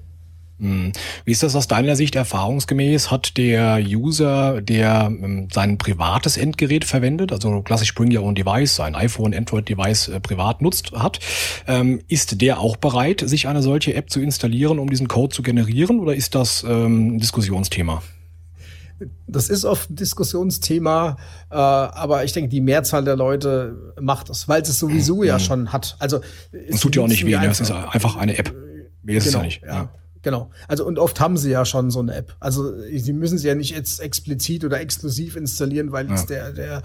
Hm. 0.59 0.93
Wie 1.27 1.33
ist 1.33 1.43
das 1.43 1.55
aus 1.55 1.69
deiner 1.69 1.97
Sicht 1.97 2.15
erfahrungsgemäß? 2.15 3.11
Hat 3.11 3.37
der 3.37 3.79
User, 3.79 4.63
der 4.63 5.11
ähm, 5.11 5.49
sein 5.53 5.77
privates 5.77 6.39
Endgerät 6.39 6.85
verwendet, 6.85 7.31
also 7.31 7.61
klassisch 7.61 7.95
Bring 7.95 8.17
Your 8.17 8.25
Own 8.25 8.35
Device, 8.35 8.77
sein 8.77 8.95
iPhone, 8.95 9.35
Android-Device 9.35 10.09
äh, 10.09 10.21
privat 10.21 10.63
nutzt 10.63 10.93
hat, 10.93 11.21
ähm, 11.67 12.01
ist 12.09 12.41
der 12.41 12.59
auch 12.59 12.77
bereit, 12.77 13.23
sich 13.27 13.49
eine 13.49 13.61
solche 13.63 13.95
App 13.95 14.09
zu 14.09 14.21
installieren, 14.21 14.79
um 14.79 14.89
diesen 14.89 15.09
Code 15.09 15.35
zu 15.35 15.43
generieren, 15.43 16.01
oder 16.01 16.15
ist 16.15 16.35
das 16.35 16.65
ähm, 16.67 17.17
ein 17.17 17.19
Diskussionsthema? 17.19 18.03
Das 19.27 19.51
ist 19.51 19.67
oft 19.67 19.91
ein 19.91 19.97
Diskussionsthema, 19.97 21.19
äh, 21.51 21.55
aber 21.55 22.25
ich 22.25 22.33
denke, 22.33 22.49
die 22.49 22.63
Mehrzahl 22.63 23.05
der 23.05 23.17
Leute 23.17 23.95
macht 24.01 24.31
das, 24.31 24.49
weil 24.49 24.63
es 24.63 24.79
sowieso 24.79 25.23
ja 25.23 25.35
hm. 25.35 25.41
schon 25.41 25.73
hat. 25.75 25.97
Also 25.99 26.21
es 26.51 26.81
tut 26.81 26.97
ja 26.97 27.03
auch 27.03 27.09
nicht 27.09 27.27
weh, 27.27 27.37
ne? 27.37 27.47
es 27.47 27.61
ist 27.61 27.71
einfach 27.71 28.17
eine 28.17 28.39
App. 28.39 28.55
Mehr 29.03 29.19
ist 29.19 29.25
genau, 29.25 29.39
es 29.39 29.43
ja 29.43 29.43
nicht. 29.43 29.63
Ja. 29.63 29.69
ja. 29.69 29.91
Genau. 30.23 30.51
Also 30.67 30.85
und 30.85 30.99
oft 30.99 31.21
haben 31.21 31.37
sie 31.37 31.51
ja 31.51 31.65
schon 31.65 31.91
so 31.91 32.01
eine 32.01 32.15
App. 32.15 32.35
Also 32.41 32.73
sie 32.81 33.13
müssen 33.13 33.39
sie 33.39 33.49
ja 33.49 33.55
nicht 33.55 33.75
jetzt 33.75 34.01
explizit 34.01 34.65
oder 34.65 34.81
exklusiv 34.81 35.37
installieren, 35.37 35.93
weil 35.93 36.07
ja. 36.07 36.13
jetzt 36.13 36.31
der, 36.31 36.53
der, 36.53 36.83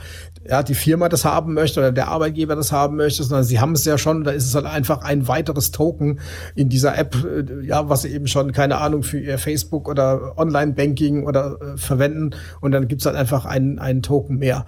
ja, 0.47 0.63
die 0.63 0.75
Firma 0.75 1.09
das 1.09 1.25
haben 1.25 1.53
möchte 1.53 1.79
oder 1.79 1.91
der 1.91 2.09
Arbeitgeber 2.09 2.55
das 2.55 2.71
haben 2.71 2.97
möchte, 2.97 3.23
sondern 3.23 3.43
sie 3.43 3.59
haben 3.59 3.73
es 3.73 3.85
ja 3.85 3.97
schon. 3.97 4.23
Da 4.23 4.31
ist 4.31 4.45
es 4.45 4.55
halt 4.55 4.65
einfach 4.65 5.01
ein 5.01 5.27
weiteres 5.27 5.71
Token 5.71 6.19
in 6.55 6.69
dieser 6.69 6.97
App, 6.97 7.15
äh, 7.23 7.65
ja, 7.65 7.89
was 7.89 8.03
sie 8.03 8.09
eben 8.09 8.27
schon, 8.27 8.51
keine 8.51 8.77
Ahnung, 8.77 9.03
für 9.03 9.19
ihr 9.19 9.37
Facebook 9.37 9.89
oder 9.89 10.37
Online-Banking 10.37 11.25
oder 11.25 11.57
äh, 11.61 11.77
verwenden. 11.77 12.31
Und 12.59 12.71
dann 12.71 12.87
gibt's 12.87 13.05
halt 13.05 13.15
einfach 13.15 13.45
einen, 13.45 13.79
einen 13.79 14.01
Token 14.01 14.37
mehr. 14.37 14.65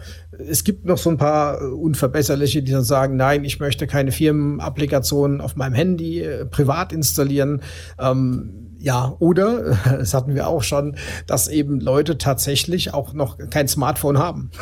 Es 0.49 0.63
gibt 0.63 0.85
noch 0.85 0.97
so 0.97 1.09
ein 1.09 1.17
paar 1.17 1.61
äh, 1.61 1.65
unverbesserliche, 1.65 2.63
die 2.63 2.71
dann 2.71 2.83
sagen, 2.83 3.17
nein, 3.17 3.43
ich 3.45 3.59
möchte 3.59 3.87
keine 3.87 4.11
Firmenapplikationen 4.11 5.41
auf 5.41 5.55
meinem 5.55 5.73
Handy 5.73 6.21
äh, 6.21 6.45
privat 6.45 6.91
installieren. 6.91 7.61
Ähm, 7.99 8.62
ja, 8.83 9.15
oder, 9.19 9.77
das 9.85 10.13
hatten 10.13 10.35
wir 10.35 10.47
auch 10.47 10.61
schon, 10.61 10.97
dass 11.25 11.47
eben 11.47 11.79
Leute 11.79 12.17
tatsächlich 12.17 12.93
auch 12.93 13.13
noch 13.13 13.37
kein 13.49 13.67
Smartphone 13.67 14.19
haben. 14.19 14.51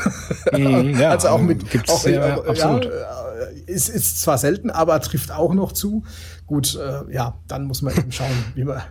Mm, 0.51 0.99
ja, 0.99 1.11
also 1.11 1.29
auch 1.29 1.39
mit, 1.39 1.69
gibt's 1.69 1.89
auch, 1.89 2.05
ja, 2.05 2.37
äh, 2.37 2.49
absolut. 2.49 2.85
Ja, 2.85 2.91
ist, 3.67 3.89
ist 3.89 4.21
zwar 4.21 4.37
selten, 4.37 4.69
aber 4.69 4.99
trifft 4.99 5.31
auch 5.31 5.53
noch 5.53 5.71
zu. 5.71 6.03
Gut, 6.45 6.75
äh, 6.75 7.13
ja, 7.13 7.39
dann 7.47 7.65
muss 7.65 7.81
man 7.81 7.95
eben 7.95 8.11
schauen, 8.11 8.27
wie 8.53 8.65
man 8.65 8.81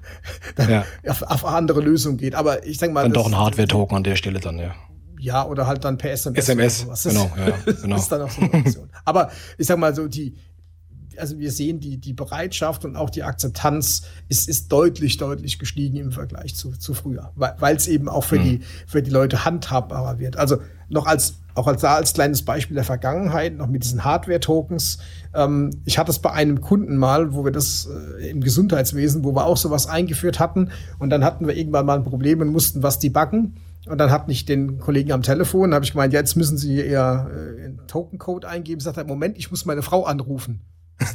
ja. 0.68 0.85
auf, 1.07 1.22
auf 1.22 1.45
andere 1.45 1.81
Lösungen 1.81 2.16
geht. 2.16 2.35
Aber 2.35 2.64
ich 2.66 2.78
denke 2.78 2.95
mal. 2.95 3.03
Dann 3.03 3.12
doch 3.12 3.26
ein 3.26 3.37
Hardware-Token 3.37 3.99
an 3.99 4.05
der 4.05 4.16
Stelle 4.16 4.41
dann, 4.41 4.59
ja. 4.59 4.74
Ja, 5.18 5.47
oder 5.47 5.66
halt 5.66 5.85
dann 5.85 5.99
per 5.99 6.12
SMS. 6.12 6.49
SMS, 6.49 6.87
genau, 7.05 7.31
ja, 7.37 7.72
genau. 7.72 7.97
ist 7.97 8.09
dann 8.11 8.22
auch 8.22 8.31
so 8.31 8.41
eine 8.41 8.55
Option. 8.55 8.91
Aber 9.05 9.31
ich 9.59 9.66
sag 9.66 9.78
mal 9.78 9.95
so, 9.95 10.09
die, 10.09 10.35
also 11.18 11.38
wir 11.38 11.50
sehen, 11.52 11.80
die, 11.80 11.98
die 11.98 12.12
Bereitschaft 12.12 12.84
und 12.84 12.96
auch 12.96 13.11
die 13.11 13.22
Akzeptanz 13.22 14.02
ist, 14.28 14.48
ist 14.48 14.70
deutlich, 14.70 15.16
deutlich 15.16 15.58
gestiegen 15.58 15.96
im 15.96 16.12
Vergleich 16.12 16.54
zu, 16.54 16.72
zu 16.72 16.94
früher, 16.94 17.32
weil 17.36 17.76
es 17.76 17.88
eben 17.88 18.08
auch 18.08 18.24
für, 18.24 18.38
mhm. 18.38 18.44
die, 18.44 18.61
für 18.86 19.02
die 19.02 19.11
Leute 19.11 19.44
handhabbarer 19.44 20.18
wird. 20.18 20.36
Also 20.36 20.58
noch 20.88 21.06
als, 21.06 21.34
auch 21.54 21.66
als, 21.66 21.84
als 21.84 22.12
kleines 22.12 22.42
Beispiel 22.42 22.74
der 22.74 22.84
Vergangenheit, 22.84 23.56
noch 23.56 23.68
mit 23.68 23.84
diesen 23.84 24.04
Hardware-Tokens. 24.04 24.98
Ähm, 25.34 25.70
ich 25.84 25.98
hatte 25.98 26.11
es 26.11 26.18
bei 26.18 26.32
einem 26.32 26.61
Kunden 26.61 26.96
mal, 26.96 27.32
wo 27.34 27.44
wir 27.44 27.52
das 27.52 27.88
äh, 28.20 28.30
im 28.30 28.40
Gesundheitswesen, 28.40 29.24
wo 29.24 29.34
wir 29.34 29.46
auch 29.46 29.56
sowas 29.56 29.86
eingeführt 29.86 30.38
hatten 30.38 30.70
und 30.98 31.11
dann 31.11 31.24
hatten 31.24 31.46
wir 31.46 31.56
irgendwann 31.56 31.86
mal 31.86 31.96
ein 31.96 32.04
Problem 32.04 32.40
und 32.40 32.48
mussten 32.48 32.82
was 32.82 32.98
debuggen. 32.98 33.56
Und 33.86 33.98
dann 33.98 34.11
hat 34.11 34.28
nicht 34.28 34.48
den 34.48 34.78
Kollegen 34.78 35.11
am 35.12 35.22
Telefon, 35.22 35.72
habe 35.72 35.84
ich 35.84 35.92
gemeint, 35.92 36.12
jetzt 36.12 36.36
müssen 36.36 36.58
Sie 36.58 36.76
Ihr 36.76 37.30
äh, 37.34 37.86
Token-Code 37.86 38.46
eingeben. 38.46 38.80
Sagt 38.80 38.98
er, 38.98 39.04
Moment, 39.04 39.38
ich 39.38 39.50
muss 39.50 39.64
meine 39.64 39.80
Frau 39.80 40.04
anrufen. 40.04 40.61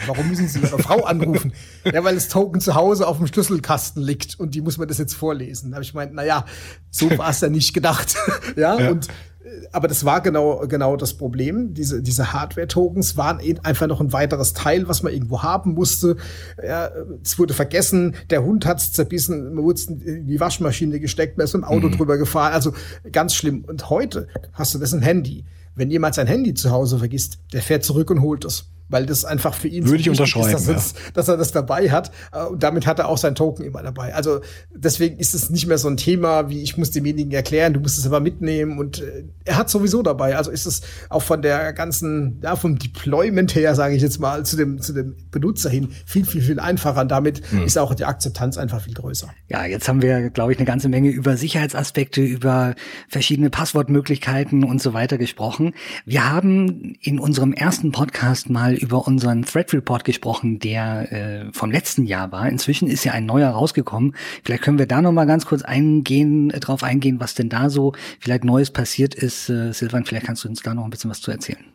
Warum 0.07 0.29
müssen 0.29 0.47
Sie 0.47 0.59
Ihre 0.59 0.79
Frau 0.79 1.03
anrufen? 1.03 1.53
ja, 1.86 2.03
weil 2.03 2.15
das 2.15 2.27
Token 2.27 2.61
zu 2.61 2.75
Hause 2.75 3.07
auf 3.07 3.17
dem 3.17 3.27
Schlüsselkasten 3.27 4.01
liegt 4.01 4.39
und 4.39 4.55
die 4.55 4.61
muss 4.61 4.77
man 4.77 4.88
das 4.88 4.97
jetzt 4.97 5.13
vorlesen. 5.13 5.71
Da 5.71 5.75
habe 5.75 5.83
ich 5.83 5.91
gemeint, 5.91 6.11
na 6.13 6.25
ja, 6.25 6.45
so 6.89 7.15
war 7.17 7.29
es 7.29 7.41
ja 7.41 7.49
nicht 7.49 7.73
gedacht. 7.73 8.15
ja, 8.55 8.79
ja, 8.79 8.89
und 8.89 9.07
äh, 9.07 9.67
aber 9.71 9.88
das 9.88 10.05
war 10.05 10.21
genau 10.21 10.65
genau 10.67 10.95
das 10.95 11.13
Problem. 11.15 11.73
Diese 11.73 12.01
diese 12.01 12.33
Hardware-Tokens 12.33 13.17
waren 13.17 13.39
eben 13.39 13.59
einfach 13.59 13.88
noch 13.88 14.01
ein 14.01 14.13
weiteres 14.13 14.53
Teil, 14.53 14.88
was 14.88 15.03
man 15.03 15.13
irgendwo 15.13 15.43
haben 15.43 15.73
musste. 15.73 16.17
Ja, 16.63 16.89
es 17.23 17.38
wurde 17.38 17.53
vergessen, 17.53 18.15
der 18.29 18.43
Hund 18.43 18.65
hat's 18.65 18.91
zerbissen, 18.91 19.53
man 19.55 19.63
wurde 19.63 19.81
in 19.88 20.27
die 20.27 20.39
Waschmaschine 20.39 20.99
gesteckt, 20.99 21.38
man 21.38 21.45
ist 21.45 21.53
mit 21.53 21.63
dem 21.63 21.67
Auto 21.67 21.88
mhm. 21.88 21.97
drüber 21.97 22.17
gefahren. 22.17 22.53
Also 22.53 22.73
ganz 23.11 23.36
schlimm. 23.36 23.65
Und 23.65 23.89
heute 23.89 24.27
hast 24.53 24.73
du 24.73 24.79
das 24.79 24.93
ein 24.93 25.01
Handy. 25.01 25.45
Wenn 25.75 25.91
jemand 25.91 26.15
sein 26.15 26.27
Handy 26.27 26.53
zu 26.53 26.71
Hause 26.71 26.99
vergisst, 26.99 27.39
der 27.51 27.61
fährt 27.61 27.83
zurück 27.83 28.09
und 28.09 28.21
holt 28.21 28.45
es. 28.45 28.69
Weil 28.89 29.05
das 29.05 29.25
einfach 29.25 29.53
für 29.55 29.67
ihn 29.67 29.86
Würde 29.86 29.97
so 29.97 30.01
ich 30.01 30.09
unterschreiben, 30.09 30.55
ist, 30.55 30.67
dass, 30.67 30.91
ja. 30.93 30.99
dass, 31.13 31.27
er 31.27 31.38
das 31.38 31.51
dabei 31.51 31.89
hat. 31.89 32.11
Äh, 32.31 32.45
und 32.45 32.61
damit 32.61 32.86
hat 32.86 32.99
er 32.99 33.07
auch 33.07 33.17
sein 33.17 33.36
Token 33.36 33.65
immer 33.65 33.81
dabei. 33.81 34.13
Also 34.13 34.41
deswegen 34.73 35.17
ist 35.17 35.33
es 35.33 35.49
nicht 35.49 35.67
mehr 35.67 35.77
so 35.77 35.88
ein 35.88 35.97
Thema, 35.97 36.49
wie 36.49 36.61
ich 36.61 36.77
muss 36.77 36.91
demjenigen 36.91 37.31
erklären, 37.31 37.73
du 37.73 37.79
musst 37.79 37.97
es 37.97 38.05
aber 38.05 38.19
mitnehmen. 38.19 38.77
Und 38.77 39.01
äh, 39.01 39.23
er 39.43 39.57
hat 39.57 39.69
sowieso 39.69 40.03
dabei. 40.03 40.38
Also 40.38 40.51
ist 40.51 40.65
es 40.65 40.81
auch 41.09 41.23
von 41.23 41.41
der 41.41 41.73
ganzen, 41.73 42.39
ja, 42.43 42.55
vom 42.55 42.77
Deployment 42.77 43.55
her, 43.55 43.73
sage 43.75 43.95
ich 43.95 44.01
jetzt 44.01 44.19
mal, 44.19 44.45
zu 44.45 44.55
dem, 44.55 44.79
zu 44.79 44.93
dem 44.93 45.15
Benutzer 45.31 45.69
hin 45.69 45.89
viel, 46.05 46.25
viel, 46.25 46.41
viel 46.41 46.59
einfacher. 46.59 47.01
Und 47.01 47.09
damit 47.09 47.41
hm. 47.49 47.63
ist 47.63 47.77
auch 47.77 47.93
die 47.95 48.05
Akzeptanz 48.05 48.57
einfach 48.57 48.81
viel 48.81 48.93
größer. 48.93 49.29
Ja, 49.47 49.65
jetzt 49.65 49.88
haben 49.88 50.01
wir, 50.01 50.29
glaube 50.29 50.51
ich, 50.51 50.59
eine 50.59 50.65
ganze 50.65 50.89
Menge 50.89 51.09
über 51.09 51.38
Sicherheitsaspekte, 51.38 52.21
über 52.21 52.75
verschiedene 53.09 53.49
Passwortmöglichkeiten 53.49 54.63
und 54.63 54.81
so 54.81 54.93
weiter 54.93 55.17
gesprochen. 55.17 55.73
Wir 56.05 56.29
haben 56.29 56.95
in 57.01 57.20
unserem 57.20 57.53
ersten 57.53 57.91
Podcast 57.91 58.49
mal 58.49 58.74
über 58.75 59.07
unseren 59.07 59.43
Threat 59.43 59.73
Report 59.73 60.03
gesprochen, 60.03 60.59
der 60.59 61.11
äh, 61.11 61.45
vom 61.53 61.71
letzten 61.71 62.05
Jahr 62.05 62.31
war. 62.31 62.47
Inzwischen 62.47 62.87
ist 62.87 63.03
ja 63.03 63.13
ein 63.13 63.25
neuer 63.25 63.49
rausgekommen. 63.49 64.15
Vielleicht 64.43 64.63
können 64.63 64.79
wir 64.79 64.87
da 64.87 65.01
noch 65.01 65.11
mal 65.11 65.25
ganz 65.25 65.45
kurz 65.45 65.61
eingehen, 65.61 66.49
äh, 66.51 66.59
drauf 66.59 66.83
eingehen, 66.83 67.19
was 67.19 67.35
denn 67.35 67.49
da 67.49 67.69
so 67.69 67.93
vielleicht 68.19 68.43
Neues 68.43 68.71
passiert 68.71 69.15
ist. 69.15 69.49
Äh, 69.49 69.73
Silvan, 69.73 70.05
vielleicht 70.05 70.25
kannst 70.25 70.43
du 70.43 70.49
uns 70.49 70.61
da 70.61 70.73
noch 70.73 70.83
ein 70.83 70.89
bisschen 70.89 71.11
was 71.11 71.21
zu 71.21 71.31
erzählen. 71.31 71.74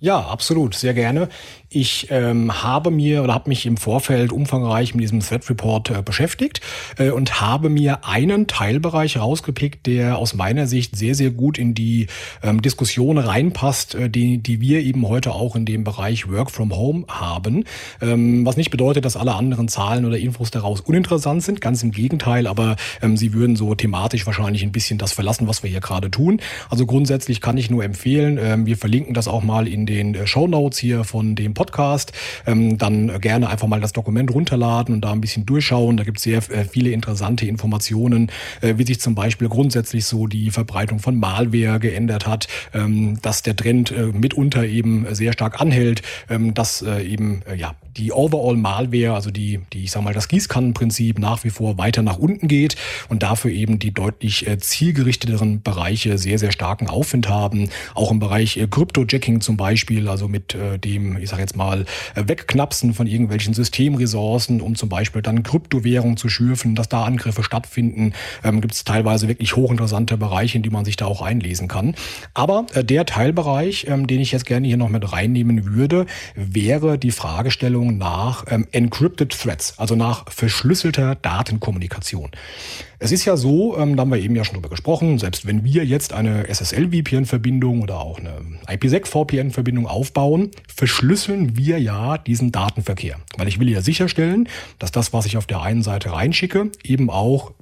Ja, 0.00 0.20
absolut, 0.20 0.76
sehr 0.76 0.94
gerne. 0.94 1.28
Ich 1.70 2.06
ähm, 2.10 2.62
habe 2.62 2.92
mir 2.92 3.24
oder 3.24 3.34
habe 3.34 3.48
mich 3.48 3.66
im 3.66 3.76
Vorfeld 3.76 4.30
umfangreich 4.30 4.94
mit 4.94 5.02
diesem 5.02 5.18
Threat 5.18 5.50
Report 5.50 5.90
äh, 5.90 6.02
beschäftigt 6.02 6.60
äh, 6.98 7.10
und 7.10 7.40
habe 7.40 7.68
mir 7.68 8.06
einen 8.06 8.46
Teilbereich 8.46 9.18
rausgepickt, 9.18 9.86
der 9.86 10.16
aus 10.16 10.34
meiner 10.34 10.68
Sicht 10.68 10.96
sehr, 10.96 11.16
sehr 11.16 11.30
gut 11.30 11.58
in 11.58 11.74
die 11.74 12.06
ähm, 12.44 12.62
Diskussion 12.62 13.18
reinpasst, 13.18 13.96
äh, 13.96 14.08
die, 14.08 14.38
die 14.38 14.60
wir 14.60 14.80
eben 14.80 15.06
heute 15.08 15.32
auch 15.32 15.56
in 15.56 15.66
dem 15.66 15.82
Bereich 15.82 16.30
Work 16.30 16.52
from 16.52 16.76
Home 16.76 17.04
haben. 17.08 17.64
Ähm, 18.00 18.46
was 18.46 18.56
nicht 18.56 18.70
bedeutet, 18.70 19.04
dass 19.04 19.16
alle 19.16 19.34
anderen 19.34 19.66
Zahlen 19.66 20.04
oder 20.04 20.16
Infos 20.16 20.52
daraus 20.52 20.80
uninteressant 20.80 21.42
sind, 21.42 21.60
ganz 21.60 21.82
im 21.82 21.90
Gegenteil, 21.90 22.46
aber 22.46 22.76
ähm, 23.02 23.16
sie 23.16 23.32
würden 23.32 23.56
so 23.56 23.74
thematisch 23.74 24.24
wahrscheinlich 24.26 24.62
ein 24.62 24.72
bisschen 24.72 24.96
das 24.96 25.12
verlassen, 25.12 25.48
was 25.48 25.64
wir 25.64 25.70
hier 25.70 25.80
gerade 25.80 26.08
tun. 26.08 26.40
Also 26.70 26.86
grundsätzlich 26.86 27.40
kann 27.40 27.58
ich 27.58 27.68
nur 27.68 27.82
empfehlen, 27.82 28.38
ähm, 28.40 28.64
wir 28.64 28.76
verlinken 28.76 29.12
das 29.12 29.26
auch 29.26 29.42
mal 29.42 29.66
in 29.66 29.87
den 29.88 30.14
äh, 30.14 30.26
Show 30.26 30.46
Notes 30.46 30.78
hier 30.78 31.04
von 31.04 31.34
dem 31.34 31.54
Podcast. 31.54 32.12
Ähm, 32.46 32.78
dann 32.78 33.20
gerne 33.20 33.48
einfach 33.48 33.66
mal 33.66 33.80
das 33.80 33.92
Dokument 33.92 34.32
runterladen 34.32 34.94
und 34.94 35.00
da 35.00 35.12
ein 35.12 35.20
bisschen 35.20 35.46
durchschauen. 35.46 35.96
Da 35.96 36.04
gibt 36.04 36.18
es 36.18 36.24
sehr 36.24 36.38
äh, 36.50 36.64
viele 36.64 36.90
interessante 36.90 37.46
Informationen, 37.46 38.30
äh, 38.60 38.74
wie 38.76 38.84
sich 38.84 39.00
zum 39.00 39.14
Beispiel 39.14 39.48
grundsätzlich 39.48 40.04
so 40.04 40.26
die 40.26 40.50
Verbreitung 40.50 40.98
von 40.98 41.18
Malware 41.18 41.80
geändert 41.80 42.26
hat, 42.26 42.48
ähm, 42.74 43.18
dass 43.22 43.42
der 43.42 43.56
Trend 43.56 43.90
äh, 43.90 44.06
mitunter 44.06 44.64
eben 44.64 45.06
sehr 45.14 45.32
stark 45.32 45.60
anhält, 45.60 46.02
ähm, 46.28 46.54
dass 46.54 46.82
äh, 46.82 47.02
eben 47.02 47.42
äh, 47.48 47.56
ja 47.56 47.74
die 47.96 48.12
Overall 48.12 48.56
Malware, 48.56 49.14
also 49.14 49.30
die, 49.30 49.60
die 49.72 49.84
ich 49.84 49.90
sag 49.90 50.02
mal 50.02 50.14
das 50.14 50.28
Gießkannenprinzip 50.28 51.18
nach 51.18 51.44
wie 51.44 51.50
vor 51.50 51.78
weiter 51.78 52.02
nach 52.02 52.18
unten 52.18 52.48
geht 52.48 52.76
und 53.08 53.22
dafür 53.22 53.50
eben 53.50 53.78
die 53.78 53.92
deutlich 53.92 54.46
äh, 54.46 54.58
zielgerichteteren 54.58 55.62
Bereiche 55.62 56.18
sehr 56.18 56.38
sehr 56.38 56.52
starken 56.52 56.88
Aufwind 56.88 57.28
haben. 57.28 57.70
Auch 57.94 58.10
im 58.10 58.18
Bereich 58.18 58.56
äh, 58.56 58.66
Crypto-Jacking 58.66 59.40
zum 59.40 59.56
Beispiel, 59.56 60.08
also 60.08 60.28
mit 60.28 60.54
äh, 60.54 60.78
dem 60.78 61.16
ich 61.18 61.30
sag 61.30 61.38
jetzt 61.38 61.56
mal 61.56 61.86
Wegknapsen 62.14 62.94
von 62.94 63.06
irgendwelchen 63.06 63.54
Systemressourcen, 63.54 64.60
um 64.60 64.74
zum 64.74 64.88
Beispiel 64.88 65.22
dann 65.22 65.42
Kryptowährungen 65.42 66.16
zu 66.16 66.28
schürfen, 66.28 66.74
dass 66.74 66.88
da 66.88 67.04
Angriffe 67.04 67.42
stattfinden, 67.42 68.12
ähm, 68.44 68.60
gibt 68.60 68.74
es 68.74 68.84
teilweise 68.84 69.28
wirklich 69.28 69.56
hochinteressante 69.56 70.16
Bereiche, 70.16 70.58
in 70.58 70.62
die 70.62 70.70
man 70.70 70.84
sich 70.84 70.96
da 70.96 71.06
auch 71.06 71.22
einlesen 71.22 71.68
kann. 71.68 71.94
Aber 72.34 72.66
der 72.74 73.06
Teilbereich, 73.06 73.86
ähm, 73.88 74.06
den 74.06 74.20
ich 74.20 74.32
jetzt 74.32 74.46
gerne 74.46 74.66
hier 74.66 74.76
noch 74.76 74.88
mit 74.88 75.12
reinnehmen 75.12 75.74
würde, 75.74 76.06
wäre 76.34 76.98
die 76.98 77.10
Fragestellung 77.10 77.87
Forschung 77.88 77.98
nach 77.98 78.44
ähm, 78.50 78.66
Encrypted 78.72 79.30
Threads, 79.30 79.74
also 79.78 79.94
nach 79.94 80.30
verschlüsselter 80.30 81.14
Datenkommunikation. 81.14 82.30
Es 82.98 83.12
ist 83.12 83.24
ja 83.24 83.36
so, 83.36 83.76
ähm, 83.78 83.96
da 83.96 84.02
haben 84.02 84.10
wir 84.10 84.18
eben 84.18 84.36
ja 84.36 84.44
schon 84.44 84.54
drüber 84.54 84.68
gesprochen, 84.68 85.18
selbst 85.18 85.46
wenn 85.46 85.64
wir 85.64 85.84
jetzt 85.84 86.12
eine 86.12 86.48
SSL-VPN-Verbindung 86.48 87.82
oder 87.82 88.00
auch 88.00 88.18
eine 88.18 88.32
IPsec-VPN-Verbindung 88.68 89.86
aufbauen, 89.86 90.50
verschlüsseln 90.74 91.56
wir 91.56 91.80
ja 91.80 92.18
diesen 92.18 92.52
Datenverkehr. 92.52 93.16
Weil 93.36 93.48
ich 93.48 93.60
will 93.60 93.70
ja 93.70 93.80
sicherstellen, 93.80 94.48
dass 94.78 94.92
das, 94.92 95.12
was 95.12 95.26
ich 95.26 95.36
auf 95.36 95.46
der 95.46 95.62
einen 95.62 95.82
Seite 95.82 96.12
reinschicke, 96.12 96.70
eben 96.82 97.10
auch 97.10 97.52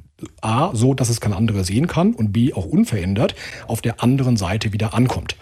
A, 0.41 0.71
so, 0.75 0.95
dass 0.95 1.11
es 1.11 1.21
kein 1.21 1.35
anderer 1.35 1.63
sehen 1.63 1.87
kann 1.87 2.15
und 2.15 2.33
B, 2.33 2.55
auch 2.55 2.65
unverändert 2.65 3.35
auf 3.67 3.83
der 3.83 4.03
anderen 4.03 4.39
Seite 4.39 4.73
wieder 4.73 4.95
ankommt. 4.95 5.37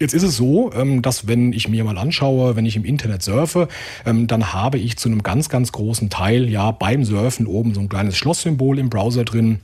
Jetzt 0.00 0.14
ist 0.14 0.22
es 0.22 0.34
so, 0.34 0.72
ähm, 0.72 1.02
dass 1.02 1.28
wenn 1.28 1.52
ich 1.52 1.68
mir 1.68 1.84
mal 1.84 1.98
anschaue, 1.98 2.56
wenn 2.56 2.64
ich 2.64 2.74
im 2.74 2.86
Internet 2.86 3.22
surfe, 3.22 3.68
ähm, 4.06 4.26
dann 4.26 4.54
habe 4.54 4.78
ich 4.78 4.96
zu 4.96 5.10
einem 5.10 5.22
ganz, 5.22 5.50
ganz 5.50 5.72
großen 5.72 6.08
Teil 6.08 6.48
ja 6.48 6.70
beim 6.70 7.04
Surfen 7.04 7.46
oben 7.46 7.74
so 7.74 7.80
ein 7.80 7.90
kleines 7.90 8.16
Schlosssymbol 8.16 8.78
im 8.78 8.88
Browser 8.88 9.24
drin. 9.24 9.60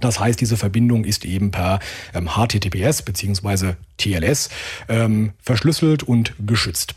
Das 0.00 0.18
heißt, 0.18 0.40
diese 0.40 0.56
Verbindung 0.56 1.04
ist 1.04 1.24
eben 1.24 1.52
per 1.52 1.78
HTTPS 2.12 3.00
beziehungsweise 3.00 3.78
TLS 3.96 4.50
verschlüsselt 5.40 6.02
und 6.02 6.34
geschützt. 6.38 6.96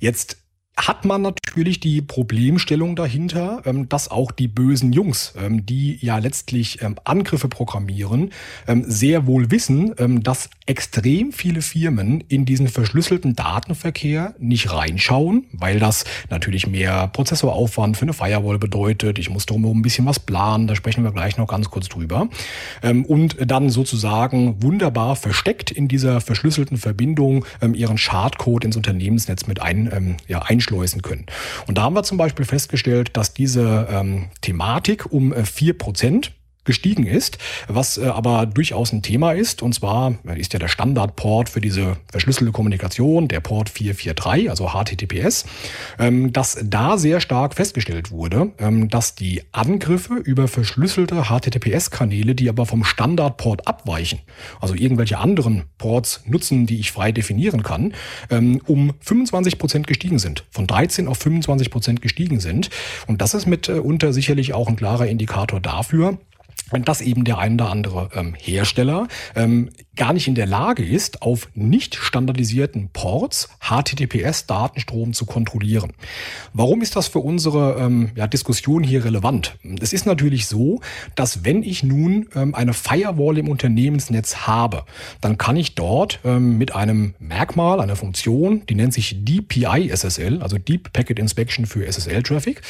Jetzt 0.00 0.39
hat 0.86 1.04
man 1.04 1.22
natürlich 1.22 1.80
die 1.80 2.00
Problemstellung 2.00 2.96
dahinter, 2.96 3.62
ähm, 3.64 3.88
dass 3.88 4.10
auch 4.10 4.30
die 4.32 4.48
bösen 4.48 4.92
Jungs, 4.92 5.34
ähm, 5.38 5.66
die 5.66 5.98
ja 6.00 6.18
letztlich 6.18 6.82
ähm, 6.82 6.96
Angriffe 7.04 7.48
programmieren, 7.48 8.30
sehr 8.82 9.26
wohl 9.26 9.50
wissen, 9.50 9.94
dass 10.22 10.48
extrem 10.66 11.32
viele 11.32 11.62
Firmen 11.62 12.22
in 12.28 12.44
diesen 12.44 12.68
verschlüsselten 12.68 13.34
Datenverkehr 13.34 14.34
nicht 14.38 14.72
reinschauen, 14.72 15.46
weil 15.52 15.78
das 15.78 16.04
natürlich 16.30 16.66
mehr 16.66 17.08
Prozessoraufwand 17.08 17.96
für 17.96 18.02
eine 18.02 18.12
Firewall 18.12 18.58
bedeutet. 18.58 19.18
Ich 19.18 19.30
muss 19.30 19.46
drumherum 19.46 19.78
ein 19.78 19.82
bisschen 19.82 20.06
was 20.06 20.20
planen, 20.20 20.66
da 20.66 20.76
sprechen 20.76 21.02
wir 21.04 21.12
gleich 21.12 21.36
noch 21.36 21.48
ganz 21.48 21.70
kurz 21.70 21.88
drüber. 21.88 22.28
Und 22.82 23.36
dann 23.44 23.70
sozusagen 23.70 24.62
wunderbar 24.62 25.16
versteckt 25.16 25.70
in 25.70 25.88
dieser 25.88 26.20
verschlüsselten 26.20 26.76
Verbindung 26.76 27.44
ihren 27.74 27.98
Schadcode 27.98 28.64
ins 28.64 28.76
Unternehmensnetz 28.76 29.46
mit 29.46 29.60
ein, 29.60 30.16
ja, 30.28 30.42
einschließen 30.42 30.69
einschleusen 30.70 31.02
können. 31.02 31.26
Und 31.66 31.78
da 31.78 31.82
haben 31.82 31.94
wir 31.94 32.02
zum 32.02 32.18
Beispiel 32.18 32.44
festgestellt, 32.44 33.16
dass 33.16 33.34
diese 33.34 33.88
ähm, 33.90 34.28
Thematik 34.40 35.12
um 35.12 35.32
äh, 35.32 35.44
vier 35.44 35.76
Prozent 35.76 36.32
gestiegen 36.64 37.06
ist, 37.06 37.38
was 37.68 37.98
äh, 37.98 38.06
aber 38.06 38.46
durchaus 38.46 38.92
ein 38.92 39.02
Thema 39.02 39.32
ist. 39.32 39.62
Und 39.62 39.74
zwar 39.74 40.14
ist 40.36 40.52
ja 40.52 40.58
der 40.58 40.68
Standardport 40.68 41.48
für 41.48 41.60
diese 41.60 41.96
verschlüsselte 42.10 42.52
Kommunikation, 42.52 43.28
der 43.28 43.40
Port 43.40 43.70
443, 43.70 44.50
also 44.50 44.68
HTTPS, 44.68 45.46
ähm, 45.98 46.32
dass 46.32 46.58
da 46.62 46.98
sehr 46.98 47.20
stark 47.20 47.54
festgestellt 47.54 48.10
wurde, 48.10 48.52
ähm, 48.58 48.88
dass 48.88 49.14
die 49.14 49.42
Angriffe 49.52 50.14
über 50.14 50.48
verschlüsselte 50.48 51.24
HTTPS-Kanäle, 51.24 52.34
die 52.34 52.48
aber 52.48 52.66
vom 52.66 52.84
Standardport 52.84 53.66
abweichen, 53.66 54.20
also 54.60 54.74
irgendwelche 54.74 55.18
anderen 55.18 55.64
Ports 55.78 56.22
nutzen, 56.26 56.66
die 56.66 56.78
ich 56.78 56.92
frei 56.92 57.12
definieren 57.12 57.62
kann, 57.62 57.94
ähm, 58.30 58.60
um 58.66 58.92
25 59.00 59.58
Prozent 59.58 59.86
gestiegen 59.86 60.18
sind. 60.18 60.44
Von 60.50 60.66
13 60.66 61.08
auf 61.08 61.18
25 61.18 61.70
Prozent 61.70 62.02
gestiegen 62.02 62.40
sind. 62.40 62.70
Und 63.06 63.22
das 63.22 63.34
ist 63.34 63.46
mitunter 63.46 64.12
sicherlich 64.12 64.52
auch 64.52 64.68
ein 64.68 64.76
klarer 64.76 65.06
Indikator 65.06 65.60
dafür, 65.60 66.18
dass 66.84 67.00
eben 67.00 67.24
der 67.24 67.38
ein 67.38 67.54
oder 67.54 67.70
andere 67.70 68.10
ähm, 68.14 68.34
Hersteller 68.38 69.08
ähm, 69.34 69.70
gar 69.96 70.12
nicht 70.14 70.28
in 70.28 70.34
der 70.34 70.46
Lage 70.46 70.82
ist, 70.82 71.20
auf 71.20 71.48
nicht 71.54 71.94
standardisierten 71.94 72.88
Ports 72.92 73.50
HTTPS-Datenstrom 73.60 75.12
zu 75.12 75.26
kontrollieren. 75.26 75.92
Warum 76.54 76.80
ist 76.80 76.96
das 76.96 77.08
für 77.08 77.18
unsere 77.18 77.76
ähm, 77.78 78.10
ja, 78.14 78.26
Diskussion 78.26 78.82
hier 78.82 79.04
relevant? 79.04 79.58
Es 79.80 79.92
ist 79.92 80.06
natürlich 80.06 80.46
so, 80.46 80.80
dass 81.16 81.44
wenn 81.44 81.62
ich 81.62 81.82
nun 81.82 82.28
ähm, 82.34 82.54
eine 82.54 82.72
Firewall 82.72 83.36
im 83.36 83.48
Unternehmensnetz 83.48 84.46
habe, 84.46 84.84
dann 85.20 85.36
kann 85.36 85.56
ich 85.56 85.74
dort 85.74 86.20
ähm, 86.24 86.56
mit 86.56 86.74
einem 86.74 87.14
Merkmal, 87.18 87.80
einer 87.80 87.96
Funktion, 87.96 88.62
die 88.68 88.76
nennt 88.76 88.94
sich 88.94 89.24
DPI 89.24 89.90
SSL, 89.94 90.40
also 90.42 90.56
Deep 90.56 90.94
Packet 90.94 91.18
Inspection 91.18 91.66
für 91.66 91.84
SSL-Traffic, 91.86 92.62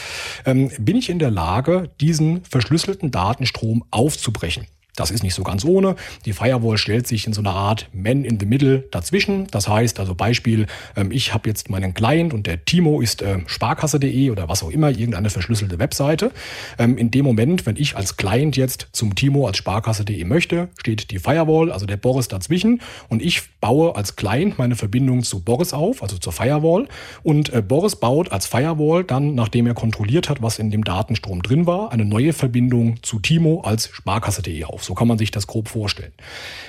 ähm, 0.46 0.72
bin 0.80 0.96
ich 0.96 1.08
in 1.10 1.18
der 1.18 1.30
Lage, 1.30 1.90
diesen 2.00 2.42
verschlüsselten 2.44 3.10
Datenstrom 3.10 3.84
aufzubrechen. 3.90 4.66
Das 5.00 5.10
ist 5.10 5.22
nicht 5.22 5.32
so 5.32 5.42
ganz 5.42 5.64
ohne. 5.64 5.96
Die 6.26 6.34
Firewall 6.34 6.76
stellt 6.76 7.06
sich 7.06 7.26
in 7.26 7.32
so 7.32 7.40
einer 7.40 7.54
Art 7.54 7.88
Man 7.94 8.22
in 8.22 8.38
the 8.38 8.44
Middle 8.44 8.84
dazwischen. 8.90 9.46
Das 9.50 9.66
heißt 9.66 9.98
also 9.98 10.14
Beispiel, 10.14 10.66
ähm, 10.94 11.10
ich 11.10 11.32
habe 11.32 11.48
jetzt 11.48 11.70
meinen 11.70 11.94
Client 11.94 12.34
und 12.34 12.46
der 12.46 12.66
Timo 12.66 13.00
ist 13.00 13.22
äh, 13.22 13.38
sparkasse.de 13.46 14.28
oder 14.28 14.50
was 14.50 14.62
auch 14.62 14.68
immer, 14.68 14.90
irgendeine 14.90 15.30
verschlüsselte 15.30 15.78
Webseite. 15.78 16.32
Ähm, 16.78 16.98
in 16.98 17.10
dem 17.10 17.24
Moment, 17.24 17.64
wenn 17.64 17.76
ich 17.76 17.96
als 17.96 18.18
Client 18.18 18.58
jetzt 18.58 18.88
zum 18.92 19.14
Timo 19.14 19.46
als 19.46 19.56
sparkasse.de 19.56 20.22
möchte, 20.24 20.68
steht 20.78 21.10
die 21.10 21.18
Firewall, 21.18 21.72
also 21.72 21.86
der 21.86 21.96
Boris 21.96 22.28
dazwischen 22.28 22.82
und 23.08 23.22
ich 23.22 23.40
baue 23.62 23.96
als 23.96 24.16
Client 24.16 24.58
meine 24.58 24.76
Verbindung 24.76 25.22
zu 25.22 25.40
Boris 25.40 25.72
auf, 25.72 26.02
also 26.02 26.18
zur 26.18 26.34
Firewall 26.34 26.88
und 27.22 27.50
äh, 27.54 27.62
Boris 27.62 27.96
baut 27.96 28.32
als 28.32 28.44
Firewall 28.44 29.02
dann, 29.04 29.34
nachdem 29.34 29.66
er 29.66 29.72
kontrolliert 29.72 30.28
hat, 30.28 30.42
was 30.42 30.58
in 30.58 30.70
dem 30.70 30.84
Datenstrom 30.84 31.42
drin 31.42 31.66
war, 31.66 31.90
eine 31.90 32.04
neue 32.04 32.34
Verbindung 32.34 33.02
zu 33.02 33.18
Timo 33.18 33.62
als 33.62 33.88
sparkasse.de 33.90 34.64
auf. 34.64 34.89
So 34.90 34.94
kann 34.94 35.06
man 35.06 35.18
sich 35.18 35.30
das 35.30 35.46
grob 35.46 35.68
vorstellen. 35.68 36.10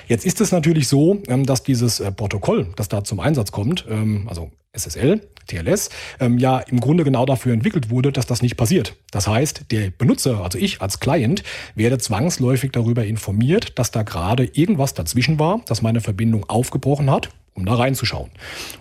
Jetzt 0.06 0.24
ist 0.24 0.40
es 0.40 0.52
natürlich 0.52 0.86
so, 0.86 1.20
ähm, 1.26 1.44
dass 1.44 1.64
dieses 1.64 1.98
äh, 1.98 2.12
Protokoll, 2.12 2.68
das 2.76 2.86
da 2.86 3.02
zum 3.02 3.18
Einsatz 3.18 3.50
kommt, 3.50 3.84
ähm, 3.90 4.28
also 4.28 4.52
SSL, 4.72 5.22
TLS, 5.48 5.90
ähm, 6.20 6.38
ja 6.38 6.60
im 6.60 6.78
Grunde 6.78 7.02
genau 7.02 7.26
dafür 7.26 7.52
entwickelt 7.52 7.90
wurde, 7.90 8.12
dass 8.12 8.26
das 8.26 8.40
nicht 8.40 8.56
passiert. 8.56 8.94
Das 9.10 9.26
heißt, 9.26 9.72
der 9.72 9.90
Benutzer, 9.90 10.40
also 10.40 10.56
ich 10.56 10.80
als 10.80 11.00
Client, 11.00 11.42
werde 11.74 11.98
zwangsläufig 11.98 12.70
darüber 12.70 13.04
informiert, 13.04 13.76
dass 13.76 13.90
da 13.90 14.04
gerade 14.04 14.44
irgendwas 14.44 14.94
dazwischen 14.94 15.40
war, 15.40 15.60
dass 15.66 15.82
meine 15.82 16.00
Verbindung 16.00 16.48
aufgebrochen 16.48 17.10
hat 17.10 17.30
um 17.54 17.66
da 17.66 17.74
reinzuschauen. 17.74 18.30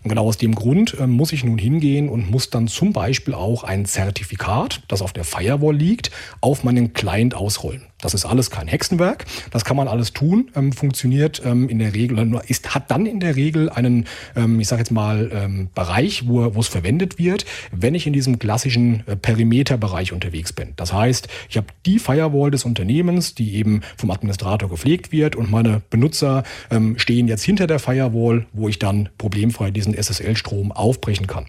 Und 0.04 0.10
genau 0.10 0.26
aus 0.26 0.38
dem 0.38 0.56
Grund 0.56 0.98
äh, 1.00 1.08
muss 1.08 1.34
ich 1.34 1.44
nun 1.44 1.58
hingehen 1.58 2.10
und 2.10 2.32
muss 2.32 2.50
dann 2.50 2.68
zum 2.68 2.94
Beispiel 2.94 3.34
auch 3.34 3.64
ein 3.64 3.86
Zertifikat, 3.86 4.82
das 4.88 5.02
auf 5.02 5.14
der 5.14 5.24
Firewall 5.24 5.76
liegt, 5.76 6.12
auf 6.40 6.64
meinen 6.64 6.94
Client 6.94 7.36
ausrollen. 7.36 7.84
Das 8.02 8.14
ist 8.14 8.26
alles 8.26 8.50
kein 8.50 8.68
Hexenwerk. 8.68 9.26
Das 9.52 9.64
kann 9.64 9.78
man 9.78 9.88
alles 9.88 10.12
tun. 10.12 10.50
Ähm, 10.56 10.74
funktioniert 10.74 11.42
ähm, 11.46 11.70
in 11.70 11.80
der 11.80 11.94
Regel, 11.94 12.42
ist, 12.48 12.74
hat 12.74 12.92
dann 12.92 13.06
in 13.06 13.20
der 13.20 13.36
Regel 13.36 13.70
einen, 13.70 14.06
ähm, 14.36 14.60
ich 14.60 14.68
sage 14.68 14.82
jetzt 14.82 14.92
mal, 14.92 15.30
ähm, 15.34 15.70
Bereich, 15.74 16.28
wo, 16.28 16.56
wo 16.56 16.60
es 16.60 16.68
verwendet 16.68 17.20
wird, 17.20 17.46
wenn 17.72 17.96
ich 17.96 18.08
in 18.08 18.14
diesem 18.14 18.40
klassischen 18.40 19.04
äh, 19.08 19.16
Perimeterbereich 19.16 20.14
unterwegs 20.14 20.52
bin. 20.52 20.70
Das 20.76 20.94
heißt, 20.94 21.28
ich 21.50 21.58
habe 21.58 21.68
die 21.86 22.00
Firewall 22.00 22.52
des 22.52 22.66
Unternehmens, 22.66 23.36
die 23.36 23.56
eben 23.56 23.82
vom 23.98 24.12
Administrator 24.12 24.70
gepflegt 24.70 25.12
wird 25.12 25.36
und 25.36 25.52
meine 25.52 25.82
Benutzer 25.90 26.44
ähm, 26.72 26.98
stehen 26.98 27.28
jetzt 27.28 27.44
hinter 27.44 27.68
der 27.68 27.80
Firewall, 27.80 28.48
wo 28.62 28.70
ich 28.70 28.80
dann 28.80 29.10
problemfrei 29.18 29.72
diesen 29.72 29.94
SSL-Strom 29.94 30.72
aufbrechen 30.72 31.28
kann. 31.28 31.46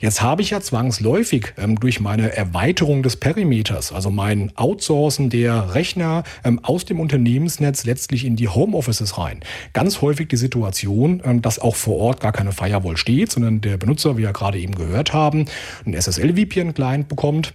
Jetzt 0.00 0.22
habe 0.22 0.42
ich 0.42 0.50
ja 0.50 0.60
zwangsläufig 0.60 1.54
ähm, 1.56 1.78
durch 1.78 2.00
meine 2.00 2.36
Erweiterung 2.36 3.02
des 3.02 3.16
Perimeters, 3.16 3.92
also 3.92 4.10
mein 4.10 4.52
Outsourcen 4.56 5.30
der 5.30 5.74
Rechner 5.74 6.24
ähm, 6.44 6.60
aus 6.62 6.84
dem 6.84 7.00
Unternehmensnetz 7.00 7.84
letztlich 7.84 8.24
in 8.24 8.36
die 8.36 8.48
Homeoffices 8.48 9.18
rein. 9.18 9.40
Ganz 9.72 10.02
häufig 10.02 10.28
die 10.28 10.36
Situation, 10.36 11.22
ähm, 11.24 11.42
dass 11.42 11.58
auch 11.58 11.76
vor 11.76 11.96
Ort 11.98 12.20
gar 12.20 12.32
keine 12.32 12.52
Firewall 12.52 12.96
steht, 12.96 13.32
sondern 13.32 13.60
der 13.60 13.76
Benutzer, 13.76 14.16
wie 14.16 14.22
wir 14.22 14.32
gerade 14.32 14.58
eben 14.58 14.74
gehört 14.74 15.12
haben, 15.12 15.46
einen 15.84 15.94
SSL-VPN-Client 15.94 17.08
bekommt 17.08 17.54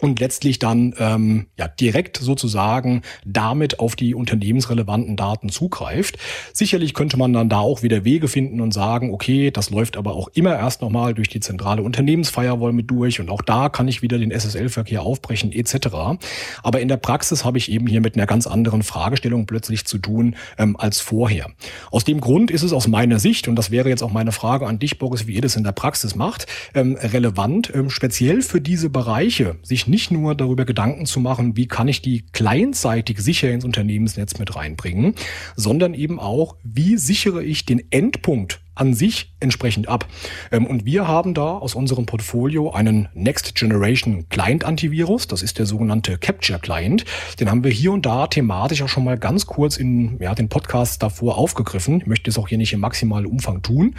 und 0.00 0.20
letztlich 0.20 0.58
dann 0.58 0.94
ähm, 0.98 1.46
ja 1.58 1.68
direkt 1.68 2.16
sozusagen 2.16 3.02
damit 3.24 3.80
auf 3.80 3.96
die 3.96 4.14
unternehmensrelevanten 4.14 5.16
Daten 5.16 5.48
zugreift. 5.48 6.18
Sicherlich 6.52 6.94
könnte 6.94 7.16
man 7.16 7.32
dann 7.32 7.48
da 7.48 7.58
auch 7.58 7.82
wieder 7.82 8.04
Wege 8.04 8.28
finden 8.28 8.60
und 8.60 8.72
sagen, 8.72 9.12
okay, 9.12 9.50
das 9.50 9.70
läuft 9.70 9.96
aber 9.96 10.14
auch 10.14 10.28
immer 10.34 10.56
erst 10.56 10.82
nochmal 10.82 11.14
durch 11.14 11.28
die 11.28 11.40
zentrale 11.40 11.82
Unternehmensfirewall 11.82 12.72
mit 12.72 12.90
durch 12.90 13.20
und 13.20 13.30
auch 13.30 13.42
da 13.42 13.68
kann 13.68 13.88
ich 13.88 14.02
wieder 14.02 14.18
den 14.18 14.30
SSL-Verkehr 14.30 15.02
aufbrechen 15.02 15.52
etc. 15.52 15.88
Aber 16.62 16.80
in 16.80 16.88
der 16.88 16.96
Praxis 16.96 17.44
habe 17.44 17.58
ich 17.58 17.70
eben 17.70 17.86
hier 17.86 18.00
mit 18.00 18.16
einer 18.16 18.26
ganz 18.26 18.46
anderen 18.46 18.82
Fragestellung 18.82 19.46
plötzlich 19.46 19.84
zu 19.84 19.98
tun 19.98 20.36
ähm, 20.58 20.76
als 20.76 21.00
vorher. 21.00 21.50
Aus 21.90 22.04
dem 22.04 22.20
Grund 22.20 22.50
ist 22.50 22.62
es 22.62 22.72
aus 22.72 22.88
meiner 22.88 23.18
Sicht, 23.18 23.48
und 23.48 23.56
das 23.56 23.70
wäre 23.70 23.88
jetzt 23.88 24.02
auch 24.02 24.12
meine 24.12 24.32
Frage 24.32 24.66
an 24.66 24.78
dich, 24.78 24.98
Boris, 24.98 25.26
wie 25.26 25.34
ihr 25.34 25.42
das 25.42 25.56
in 25.56 25.64
der 25.64 25.72
Praxis 25.72 26.14
macht, 26.14 26.46
ähm, 26.74 26.96
relevant, 27.00 27.72
ähm, 27.74 27.90
speziell 27.90 28.42
für 28.42 28.60
diese 28.60 28.90
Bereiche, 28.90 29.56
sich 29.62 29.86
nicht 29.90 30.10
nur 30.10 30.34
darüber 30.34 30.64
Gedanken 30.64 31.06
zu 31.06 31.20
machen, 31.20 31.56
wie 31.56 31.66
kann 31.66 31.88
ich 31.88 32.00
die 32.00 32.24
clientseitig 32.32 33.18
sicher 33.18 33.50
ins 33.50 33.64
Unternehmensnetz 33.64 34.38
mit 34.38 34.56
reinbringen, 34.56 35.14
sondern 35.56 35.94
eben 35.94 36.18
auch, 36.18 36.56
wie 36.62 36.96
sichere 36.96 37.42
ich 37.42 37.66
den 37.66 37.82
Endpunkt 37.90 38.60
an 38.80 38.94
sich 38.94 39.32
entsprechend 39.40 39.88
ab. 39.88 40.06
Ähm, 40.50 40.66
und 40.66 40.84
wir 40.84 41.06
haben 41.06 41.34
da 41.34 41.58
aus 41.58 41.74
unserem 41.74 42.06
Portfolio 42.06 42.70
einen 42.70 43.08
Next 43.14 43.54
Generation 43.54 44.28
Client 44.28 44.64
Antivirus. 44.64 45.26
Das 45.26 45.42
ist 45.42 45.58
der 45.58 45.66
sogenannte 45.66 46.18
Capture 46.18 46.58
Client. 46.58 47.04
Den 47.38 47.50
haben 47.50 47.62
wir 47.62 47.70
hier 47.70 47.92
und 47.92 48.06
da 48.06 48.26
thematisch 48.26 48.82
auch 48.82 48.88
schon 48.88 49.04
mal 49.04 49.18
ganz 49.18 49.46
kurz 49.46 49.76
in 49.76 50.18
ja, 50.20 50.34
den 50.34 50.48
Podcasts 50.48 50.98
davor 50.98 51.36
aufgegriffen. 51.36 52.00
Ich 52.00 52.06
möchte 52.06 52.30
es 52.30 52.38
auch 52.38 52.48
hier 52.48 52.58
nicht 52.58 52.72
im 52.72 52.80
maximalen 52.80 53.26
Umfang 53.26 53.62
tun. 53.62 53.94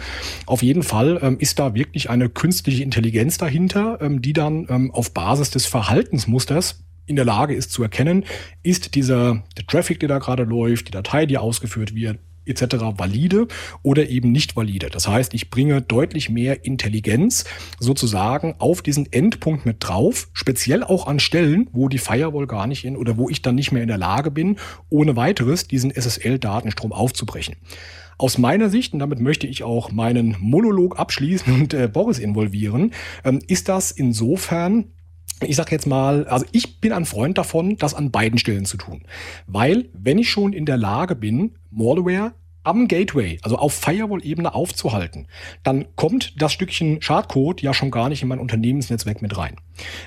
Auf 0.46 0.62
jeden 0.62 0.82
Fall 0.82 1.18
ähm, 1.22 1.36
ist 1.38 1.58
da 1.58 1.74
wirklich 1.74 2.10
eine 2.10 2.28
künstliche 2.28 2.82
Intelligenz 2.82 3.38
dahinter, 3.38 3.98
ähm, 4.00 4.20
die 4.20 4.32
dann 4.32 4.90
auf 4.92 5.12
Basis 5.12 5.50
des 5.50 5.66
Verhaltensmusters 5.66 6.82
in 7.06 7.16
der 7.16 7.24
Lage 7.24 7.54
ist 7.54 7.72
zu 7.72 7.82
erkennen, 7.82 8.24
ist 8.62 8.94
dieser 8.94 9.42
der 9.56 9.66
Traffic, 9.66 10.00
der 10.00 10.08
da 10.08 10.18
gerade 10.18 10.44
läuft, 10.44 10.88
die 10.88 10.92
Datei, 10.92 11.26
die 11.26 11.38
ausgeführt 11.38 11.94
wird, 11.94 12.18
etc. 12.46 12.76
valide 12.96 13.48
oder 13.82 14.08
eben 14.08 14.32
nicht 14.32 14.56
valide. 14.56 14.90
Das 14.90 15.08
heißt, 15.08 15.34
ich 15.34 15.50
bringe 15.50 15.82
deutlich 15.82 16.30
mehr 16.30 16.64
Intelligenz 16.64 17.44
sozusagen 17.78 18.54
auf 18.58 18.82
diesen 18.82 19.12
Endpunkt 19.12 19.66
mit 19.66 19.76
drauf, 19.80 20.28
speziell 20.32 20.82
auch 20.82 21.06
an 21.06 21.20
Stellen, 21.20 21.68
wo 21.72 21.88
die 21.88 21.98
Firewall 21.98 22.46
gar 22.46 22.66
nicht 22.66 22.84
in 22.84 22.96
oder 22.96 23.16
wo 23.16 23.28
ich 23.28 23.42
dann 23.42 23.54
nicht 23.54 23.72
mehr 23.72 23.82
in 23.82 23.88
der 23.88 23.98
Lage 23.98 24.30
bin, 24.30 24.56
ohne 24.88 25.16
weiteres 25.16 25.68
diesen 25.68 25.90
SSL-Datenstrom 25.90 26.92
aufzubrechen. 26.92 27.56
Aus 28.18 28.38
meiner 28.38 28.68
Sicht, 28.68 28.92
und 28.92 29.00
damit 29.00 29.20
möchte 29.20 29.46
ich 29.46 29.64
auch 29.64 29.90
meinen 29.90 30.36
Monolog 30.38 30.98
abschließen 30.98 31.52
und 31.52 31.74
äh, 31.74 31.88
Boris 31.88 32.18
involvieren, 32.18 32.92
ähm, 33.24 33.40
ist 33.48 33.68
das 33.68 33.90
insofern 33.90 34.92
ich 35.48 35.56
sage 35.56 35.72
jetzt 35.72 35.86
mal, 35.86 36.26
also 36.26 36.46
ich 36.52 36.80
bin 36.80 36.92
ein 36.92 37.04
Freund 37.04 37.38
davon, 37.38 37.76
das 37.76 37.94
an 37.94 38.10
beiden 38.10 38.38
Stellen 38.38 38.64
zu 38.64 38.76
tun. 38.76 39.02
Weil, 39.46 39.88
wenn 39.92 40.18
ich 40.18 40.30
schon 40.30 40.52
in 40.52 40.66
der 40.66 40.76
Lage 40.76 41.14
bin, 41.16 41.52
Malware 41.70 42.32
am 42.64 42.86
Gateway, 42.86 43.38
also 43.42 43.56
auf 43.56 43.74
Firewall-Ebene 43.74 44.54
aufzuhalten, 44.54 45.26
dann 45.62 45.86
kommt 45.96 46.40
das 46.40 46.52
Stückchen 46.52 47.02
Schadcode 47.02 47.60
ja 47.60 47.74
schon 47.74 47.90
gar 47.90 48.08
nicht 48.08 48.22
in 48.22 48.28
mein 48.28 48.38
Unternehmensnetzwerk 48.38 49.20
mit 49.20 49.36
rein. 49.36 49.56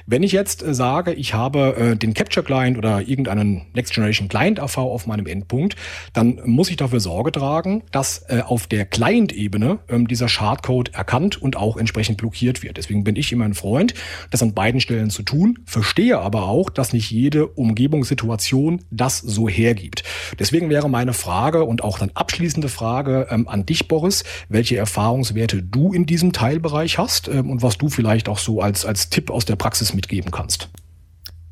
Wenn 0.05 0.23
ich 0.23 0.31
jetzt 0.31 0.63
äh, 0.63 0.73
sage, 0.73 1.13
ich 1.13 1.33
habe 1.33 1.75
äh, 1.77 1.95
den 1.95 2.13
Capture 2.13 2.45
Client 2.45 2.77
oder 2.77 3.01
irgendeinen 3.01 3.67
Next 3.73 3.93
Generation 3.93 4.27
Client 4.27 4.59
AV 4.59 4.77
auf 4.77 5.07
meinem 5.07 5.27
Endpunkt, 5.27 5.75
dann 6.13 6.41
muss 6.45 6.69
ich 6.69 6.77
dafür 6.77 6.99
Sorge 6.99 7.31
tragen, 7.31 7.83
dass 7.91 8.25
äh, 8.29 8.41
auf 8.45 8.67
der 8.67 8.85
Client-Ebene 8.85 9.79
ähm, 9.89 10.07
dieser 10.07 10.27
Schadcode 10.27 10.93
erkannt 10.93 11.41
und 11.41 11.57
auch 11.57 11.77
entsprechend 11.77 12.17
blockiert 12.17 12.63
wird. 12.63 12.77
Deswegen 12.77 13.03
bin 13.03 13.15
ich 13.15 13.31
immer 13.31 13.45
ein 13.45 13.53
Freund, 13.53 13.93
das 14.31 14.41
an 14.41 14.53
beiden 14.53 14.81
Stellen 14.81 15.09
zu 15.09 15.23
tun, 15.23 15.59
verstehe 15.65 16.19
aber 16.19 16.47
auch, 16.47 16.69
dass 16.69 16.93
nicht 16.93 17.11
jede 17.11 17.47
Umgebungssituation 17.47 18.81
das 18.91 19.19
so 19.19 19.49
hergibt. 19.49 20.03
Deswegen 20.39 20.69
wäre 20.69 20.89
meine 20.89 21.13
Frage 21.13 21.63
und 21.63 21.83
auch 21.83 21.99
dann 21.99 22.11
abschließende 22.13 22.69
Frage 22.69 23.27
ähm, 23.29 23.47
an 23.47 23.65
dich, 23.65 23.87
Boris, 23.87 24.23
welche 24.49 24.77
Erfahrungswerte 24.77 25.63
du 25.63 25.93
in 25.93 26.05
diesem 26.05 26.33
Teilbereich 26.33 26.97
hast 26.97 27.27
ähm, 27.27 27.49
und 27.49 27.61
was 27.61 27.77
du 27.77 27.89
vielleicht 27.89 28.29
auch 28.29 28.37
so 28.37 28.61
als, 28.61 28.85
als 28.85 29.09
Tipp 29.09 29.29
aus 29.29 29.45
der 29.45 29.54
Praxis 29.57 29.93
mitgeben 29.93 30.31
kannst. 30.31 30.69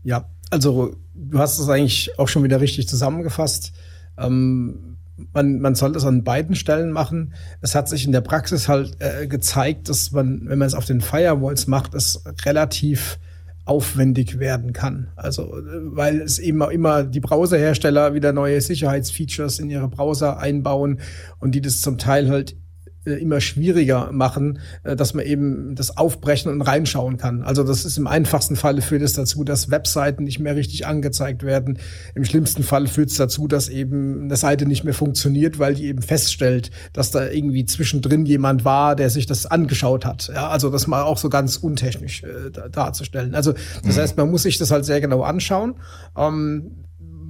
Ja, 0.03 0.25
also 0.49 0.95
du 1.13 1.39
hast 1.39 1.59
es 1.59 1.69
eigentlich 1.69 2.17
auch 2.17 2.27
schon 2.27 2.43
wieder 2.43 2.61
richtig 2.61 2.87
zusammengefasst. 2.87 3.73
Ähm, 4.17 4.97
man, 5.33 5.59
man 5.59 5.75
soll 5.75 5.91
das 5.91 6.05
an 6.05 6.23
beiden 6.23 6.55
Stellen 6.55 6.91
machen. 6.91 7.33
Es 7.61 7.75
hat 7.75 7.87
sich 7.87 8.05
in 8.05 8.11
der 8.11 8.21
Praxis 8.21 8.67
halt 8.67 8.97
äh, 8.99 9.27
gezeigt, 9.27 9.89
dass 9.89 10.11
man, 10.11 10.47
wenn 10.47 10.59
man 10.59 10.67
es 10.67 10.73
auf 10.73 10.85
den 10.85 11.01
Firewalls 11.01 11.67
macht, 11.67 11.93
es 11.93 12.23
relativ 12.45 13.19
aufwendig 13.65 14.39
werden 14.39 14.73
kann. 14.73 15.07
Also, 15.15 15.57
äh, 15.57 15.63
weil 15.65 16.21
es 16.21 16.39
immer, 16.39 16.71
immer 16.71 17.03
die 17.03 17.19
Browserhersteller 17.19 18.13
wieder 18.13 18.33
neue 18.33 18.59
Sicherheitsfeatures 18.59 19.59
in 19.59 19.69
ihre 19.69 19.87
Browser 19.87 20.39
einbauen 20.39 20.99
und 21.39 21.55
die 21.55 21.61
das 21.61 21.81
zum 21.81 21.97
Teil 21.97 22.29
halt 22.29 22.55
immer 23.05 23.41
schwieriger 23.41 24.11
machen, 24.11 24.59
äh, 24.83 24.95
dass 24.95 25.13
man 25.13 25.25
eben 25.25 25.75
das 25.75 25.97
aufbrechen 25.97 26.51
und 26.51 26.61
reinschauen 26.61 27.17
kann. 27.17 27.43
Also 27.43 27.63
das 27.63 27.85
ist 27.85 27.97
im 27.97 28.07
einfachsten 28.07 28.55
Falle 28.55 28.81
führt 28.81 29.01
es 29.01 29.13
dazu, 29.13 29.43
dass 29.43 29.69
Webseiten 29.69 30.23
nicht 30.23 30.39
mehr 30.39 30.55
richtig 30.55 30.85
angezeigt 30.85 31.43
werden. 31.43 31.79
Im 32.15 32.25
schlimmsten 32.25 32.63
Fall 32.63 32.87
führt 32.87 33.09
es 33.09 33.17
dazu, 33.17 33.47
dass 33.47 33.69
eben 33.69 34.23
eine 34.23 34.35
Seite 34.35 34.65
nicht 34.65 34.83
mehr 34.83 34.93
funktioniert, 34.93 35.59
weil 35.59 35.75
die 35.75 35.85
eben 35.85 36.01
feststellt, 36.01 36.71
dass 36.93 37.11
da 37.11 37.29
irgendwie 37.29 37.65
zwischendrin 37.65 38.25
jemand 38.25 38.65
war, 38.65 38.95
der 38.95 39.09
sich 39.09 39.25
das 39.25 39.45
angeschaut 39.45 40.05
hat. 40.05 40.31
Ja, 40.33 40.49
also 40.49 40.69
das 40.69 40.87
mal 40.87 41.03
auch 41.03 41.17
so 41.17 41.29
ganz 41.29 41.57
untechnisch 41.57 42.23
äh, 42.23 42.51
darzustellen. 42.71 43.35
Also 43.35 43.53
das 43.83 43.95
mhm. 43.95 43.99
heißt, 43.99 44.17
man 44.17 44.31
muss 44.31 44.43
sich 44.43 44.57
das 44.57 44.71
halt 44.71 44.85
sehr 44.85 45.01
genau 45.01 45.23
anschauen. 45.23 45.75
Ähm, 46.17 46.83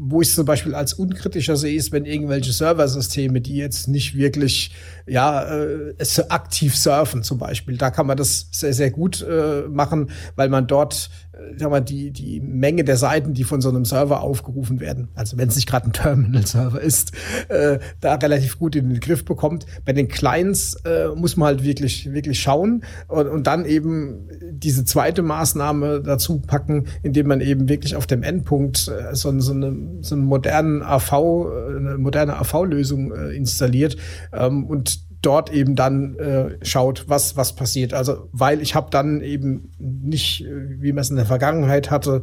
wo 0.05 0.21
ich 0.21 0.33
zum 0.33 0.45
Beispiel 0.45 0.75
als 0.75 0.93
unkritischer 0.93 1.55
sehe, 1.55 1.75
ist, 1.75 1.91
wenn 1.91 2.05
irgendwelche 2.05 2.51
Serversysteme, 2.51 3.39
die 3.41 3.55
jetzt 3.55 3.87
nicht 3.87 4.15
wirklich 4.15 4.71
ja 5.07 5.43
äh, 5.63 5.95
aktiv 6.29 6.75
surfen 6.75 7.23
zum 7.23 7.37
Beispiel, 7.37 7.77
da 7.77 7.89
kann 7.89 8.07
man 8.07 8.17
das 8.17 8.47
sehr 8.51 8.73
sehr 8.73 8.91
gut 8.91 9.21
äh, 9.21 9.63
machen, 9.69 10.11
weil 10.35 10.49
man 10.49 10.67
dort 10.67 11.09
sag 11.57 11.69
mal, 11.69 11.81
die, 11.81 12.11
die 12.11 12.39
Menge 12.39 12.83
der 12.83 12.97
Seiten, 12.97 13.33
die 13.33 13.43
von 13.43 13.61
so 13.61 13.69
einem 13.69 13.85
Server 13.85 14.21
aufgerufen 14.21 14.79
werden, 14.79 15.09
also 15.15 15.37
wenn 15.37 15.49
es 15.49 15.55
nicht 15.55 15.67
gerade 15.67 15.87
ein 15.87 15.93
Terminal-Server 15.93 16.79
ist, 16.79 17.11
äh, 17.49 17.79
da 18.01 18.15
relativ 18.15 18.59
gut 18.59 18.75
in 18.75 18.89
den 18.89 18.99
Griff 18.99 19.25
bekommt. 19.25 19.65
Bei 19.85 19.93
den 19.93 20.07
Clients 20.07 20.75
äh, 20.85 21.07
muss 21.15 21.35
man 21.35 21.47
halt 21.47 21.63
wirklich, 21.63 22.11
wirklich 22.13 22.39
schauen 22.39 22.83
und, 23.07 23.27
und 23.27 23.47
dann 23.47 23.65
eben 23.65 24.29
diese 24.51 24.85
zweite 24.85 25.23
Maßnahme 25.23 26.01
dazu 26.01 26.39
packen, 26.39 26.85
indem 27.01 27.27
man 27.27 27.41
eben 27.41 27.67
wirklich 27.67 27.95
auf 27.95 28.05
dem 28.05 28.23
Endpunkt 28.23 28.87
äh, 28.87 29.15
so, 29.15 29.37
so, 29.39 29.53
eine, 29.53 29.75
so 30.01 30.15
einen 30.15 30.25
modernen 30.25 30.81
AV, 30.83 31.11
äh, 31.11 31.77
eine 31.77 31.97
moderne 31.97 32.37
AV-Lösung 32.39 33.11
äh, 33.11 33.29
installiert 33.35 33.97
ähm, 34.33 34.65
und 34.65 35.12
dort 35.23 35.51
eben 35.51 35.75
dann 35.75 36.15
äh, 36.19 36.57
schaut, 36.61 37.05
was 37.07 37.35
was 37.35 37.55
passiert. 37.55 37.93
Also 37.93 38.29
weil 38.31 38.61
ich 38.61 38.75
habe 38.75 38.91
dann 38.91 39.21
eben 39.21 39.71
nicht, 39.79 40.45
äh, 40.45 40.81
wie 40.81 40.91
man 40.91 41.01
es 41.01 41.09
in 41.09 41.15
der 41.15 41.25
Vergangenheit 41.25 41.89
hatte, 41.89 42.21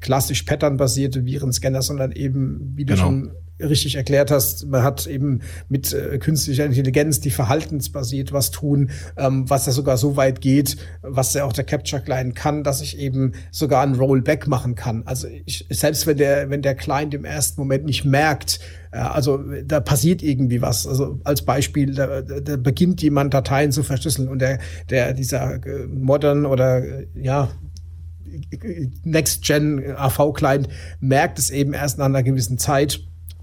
klassisch 0.00 0.42
Pattern-basierte 0.42 1.24
Virenscanner, 1.24 1.82
sondern 1.82 2.12
eben, 2.12 2.72
wie 2.76 2.84
du 2.84 2.94
genau. 2.94 3.06
schon 3.06 3.32
richtig 3.60 3.94
erklärt 3.94 4.30
hast, 4.30 4.66
man 4.66 4.82
hat 4.82 5.06
eben 5.06 5.40
mit 5.68 5.92
äh, 5.92 6.18
künstlicher 6.18 6.64
Intelligenz, 6.64 7.20
die 7.20 7.30
verhaltensbasiert 7.30 8.32
was 8.32 8.50
tun, 8.50 8.90
ähm, 9.16 9.48
was 9.48 9.66
ja 9.66 9.72
sogar 9.72 9.96
so 9.96 10.16
weit 10.16 10.40
geht, 10.40 10.76
was 11.02 11.34
ja 11.34 11.44
auch 11.44 11.52
der 11.52 11.64
Capture 11.64 12.02
Client 12.02 12.34
kann, 12.34 12.64
dass 12.64 12.80
ich 12.80 12.98
eben 12.98 13.32
sogar 13.50 13.82
ein 13.82 13.94
Rollback 13.94 14.48
machen 14.48 14.74
kann. 14.74 15.02
Also 15.06 15.28
ich, 15.28 15.66
selbst 15.70 16.06
wenn 16.06 16.16
der, 16.16 16.50
wenn 16.50 16.62
der 16.62 16.74
Client 16.74 17.14
im 17.14 17.24
ersten 17.24 17.60
Moment 17.60 17.84
nicht 17.84 18.04
merkt, 18.04 18.60
also 18.92 19.42
da 19.64 19.80
passiert 19.80 20.22
irgendwie 20.22 20.60
was. 20.60 20.86
Also 20.86 21.18
als 21.24 21.42
Beispiel, 21.42 21.94
da, 21.94 22.20
da 22.20 22.56
beginnt 22.56 23.02
jemand 23.02 23.32
Dateien 23.32 23.72
zu 23.72 23.82
verschlüsseln 23.82 24.28
und 24.28 24.40
der, 24.40 24.58
der 24.90 25.14
dieser 25.14 25.64
äh, 25.66 25.86
modern 25.86 26.44
oder 26.46 26.84
äh, 26.84 27.06
ja 27.14 27.50
Next-Gen 29.04 29.94
AV-Client 29.96 30.68
merkt 31.00 31.38
es 31.38 31.50
eben 31.50 31.74
erst 31.74 31.98
nach 31.98 32.06
einer 32.06 32.22
gewissen 32.22 32.58
Zeit 32.58 33.00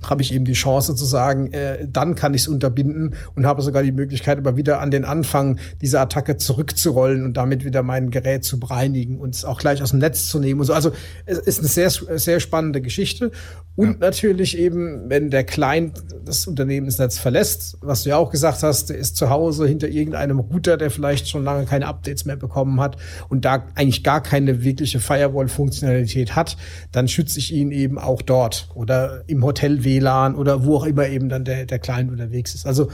habe 0.07 0.21
ich 0.21 0.33
eben 0.33 0.45
die 0.45 0.53
Chance 0.53 0.95
zu 0.95 1.05
sagen, 1.05 1.51
äh, 1.53 1.87
dann 1.87 2.15
kann 2.15 2.33
ich 2.33 2.41
es 2.41 2.47
unterbinden 2.47 3.15
und 3.35 3.45
habe 3.45 3.61
sogar 3.61 3.83
die 3.83 3.91
Möglichkeit, 3.91 4.37
aber 4.37 4.57
wieder 4.57 4.79
an 4.79 4.91
den 4.91 5.05
Anfang 5.05 5.59
dieser 5.81 6.01
Attacke 6.01 6.37
zurückzurollen 6.37 7.23
und 7.23 7.37
damit 7.37 7.65
wieder 7.65 7.83
mein 7.83 8.11
Gerät 8.11 8.43
zu 8.43 8.59
bereinigen 8.59 9.19
und 9.19 9.35
es 9.35 9.45
auch 9.45 9.59
gleich 9.59 9.81
aus 9.81 9.91
dem 9.91 9.99
Netz 9.99 10.27
zu 10.27 10.39
nehmen. 10.39 10.59
Und 10.59 10.65
so. 10.65 10.73
Also 10.73 10.91
es 11.25 11.39
ist 11.39 11.59
eine 11.59 11.67
sehr, 11.67 11.89
sehr 11.89 12.39
spannende 12.39 12.81
Geschichte. 12.81 13.31
Und 13.75 13.91
ja. 13.91 13.97
natürlich 13.99 14.57
eben, 14.57 15.09
wenn 15.09 15.29
der 15.29 15.45
Client 15.45 16.03
das 16.25 16.47
Unternehmensnetz 16.47 17.17
verlässt, 17.17 17.77
was 17.79 18.03
du 18.03 18.09
ja 18.09 18.17
auch 18.17 18.29
gesagt 18.29 18.61
hast, 18.61 18.89
der 18.89 18.97
ist 18.97 19.15
zu 19.15 19.29
Hause 19.29 19.67
hinter 19.67 19.87
irgendeinem 19.87 20.39
Router, 20.39 20.75
der 20.75 20.91
vielleicht 20.91 21.29
schon 21.29 21.45
lange 21.45 21.65
keine 21.65 21.87
Updates 21.87 22.25
mehr 22.25 22.35
bekommen 22.35 22.81
hat 22.81 22.97
und 23.29 23.45
da 23.45 23.67
eigentlich 23.75 24.03
gar 24.03 24.21
keine 24.21 24.63
wirkliche 24.63 24.99
Firewall-Funktionalität 24.99 26.35
hat, 26.35 26.57
dann 26.91 27.07
schütze 27.07 27.39
ich 27.39 27.53
ihn 27.53 27.71
eben 27.71 27.97
auch 27.97 28.21
dort 28.21 28.69
oder 28.75 29.23
im 29.27 29.45
Hotel 29.45 29.83
WLAN 29.89 30.35
oder 30.35 30.65
wo 30.65 30.77
auch 30.77 30.85
immer 30.85 31.07
eben 31.07 31.29
dann 31.29 31.45
der, 31.45 31.65
der 31.65 31.79
Client 31.79 32.11
unterwegs 32.11 32.53
ist. 32.55 32.65
Also 32.65 32.89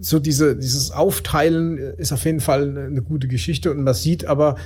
so 0.00 0.18
diese, 0.18 0.56
dieses 0.56 0.90
Aufteilen 0.90 1.78
ist 1.78 2.12
auf 2.12 2.24
jeden 2.24 2.40
Fall 2.40 2.76
eine 2.76 3.02
gute 3.02 3.28
Geschichte 3.28 3.70
und 3.70 3.82
man 3.82 3.94
sieht 3.94 4.24
aber, 4.24 4.56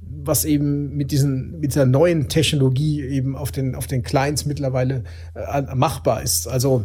was 0.00 0.44
eben 0.44 0.96
mit 0.96 1.12
diesen 1.12 1.60
mit 1.60 1.70
dieser 1.70 1.86
neuen 1.86 2.28
Technologie 2.28 3.02
eben 3.02 3.36
auf 3.36 3.52
den 3.52 3.74
auf 3.74 3.86
den 3.86 4.02
Clients 4.02 4.44
mittlerweile 4.44 5.04
äh, 5.34 5.62
machbar 5.74 6.22
ist. 6.22 6.48
Also 6.48 6.84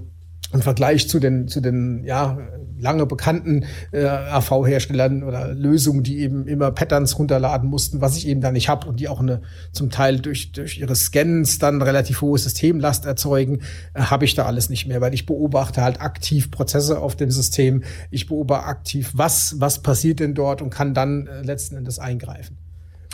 im 0.56 0.62
Vergleich 0.62 1.08
zu 1.08 1.20
den, 1.20 1.48
zu 1.48 1.62
den 1.62 2.04
ja, 2.04 2.38
lange 2.80 3.06
bekannten 3.06 3.66
äh, 3.92 4.06
AV-Herstellern 4.06 5.24
oder 5.24 5.54
Lösungen, 5.54 6.04
die 6.04 6.20
eben 6.20 6.48
immer 6.48 6.72
Patterns 6.72 7.18
runterladen 7.18 7.70
mussten, 7.70 8.02
was 8.02 8.18
ich 8.18 8.28
eben 8.28 8.42
da 8.42 8.52
nicht 8.52 8.70
habe 8.70 8.88
und 8.88 9.00
die 9.00 9.08
auch 9.08 9.20
eine 9.20 9.42
zum 9.72 9.90
Teil 9.90 10.20
durch, 10.20 10.52
durch 10.52 10.80
ihre 10.80 10.96
Scans 10.96 11.60
dann 11.60 11.82
relativ 11.82 12.22
hohe 12.22 12.38
Systemlast 12.38 13.06
erzeugen, 13.06 13.62
äh, 13.94 14.02
habe 14.02 14.26
ich 14.26 14.36
da 14.36 14.46
alles 14.46 14.70
nicht 14.70 14.88
mehr, 14.88 15.02
weil 15.02 15.14
ich 15.14 15.26
beobachte 15.26 15.82
halt 15.82 16.02
aktiv 16.02 16.52
Prozesse 16.52 17.00
auf 17.00 17.16
dem 17.16 17.32
System, 17.32 17.84
ich 18.12 18.28
beobachte 18.28 18.66
aktiv, 18.66 19.12
was, 19.14 19.56
was 19.60 19.82
passiert 19.82 20.20
denn 20.20 20.34
dort 20.34 20.62
und 20.62 20.70
kann 20.70 20.94
dann 20.94 21.28
äh, 21.28 21.42
letzten 21.42 21.76
Endes 21.76 22.00
eingreifen. 22.00 22.58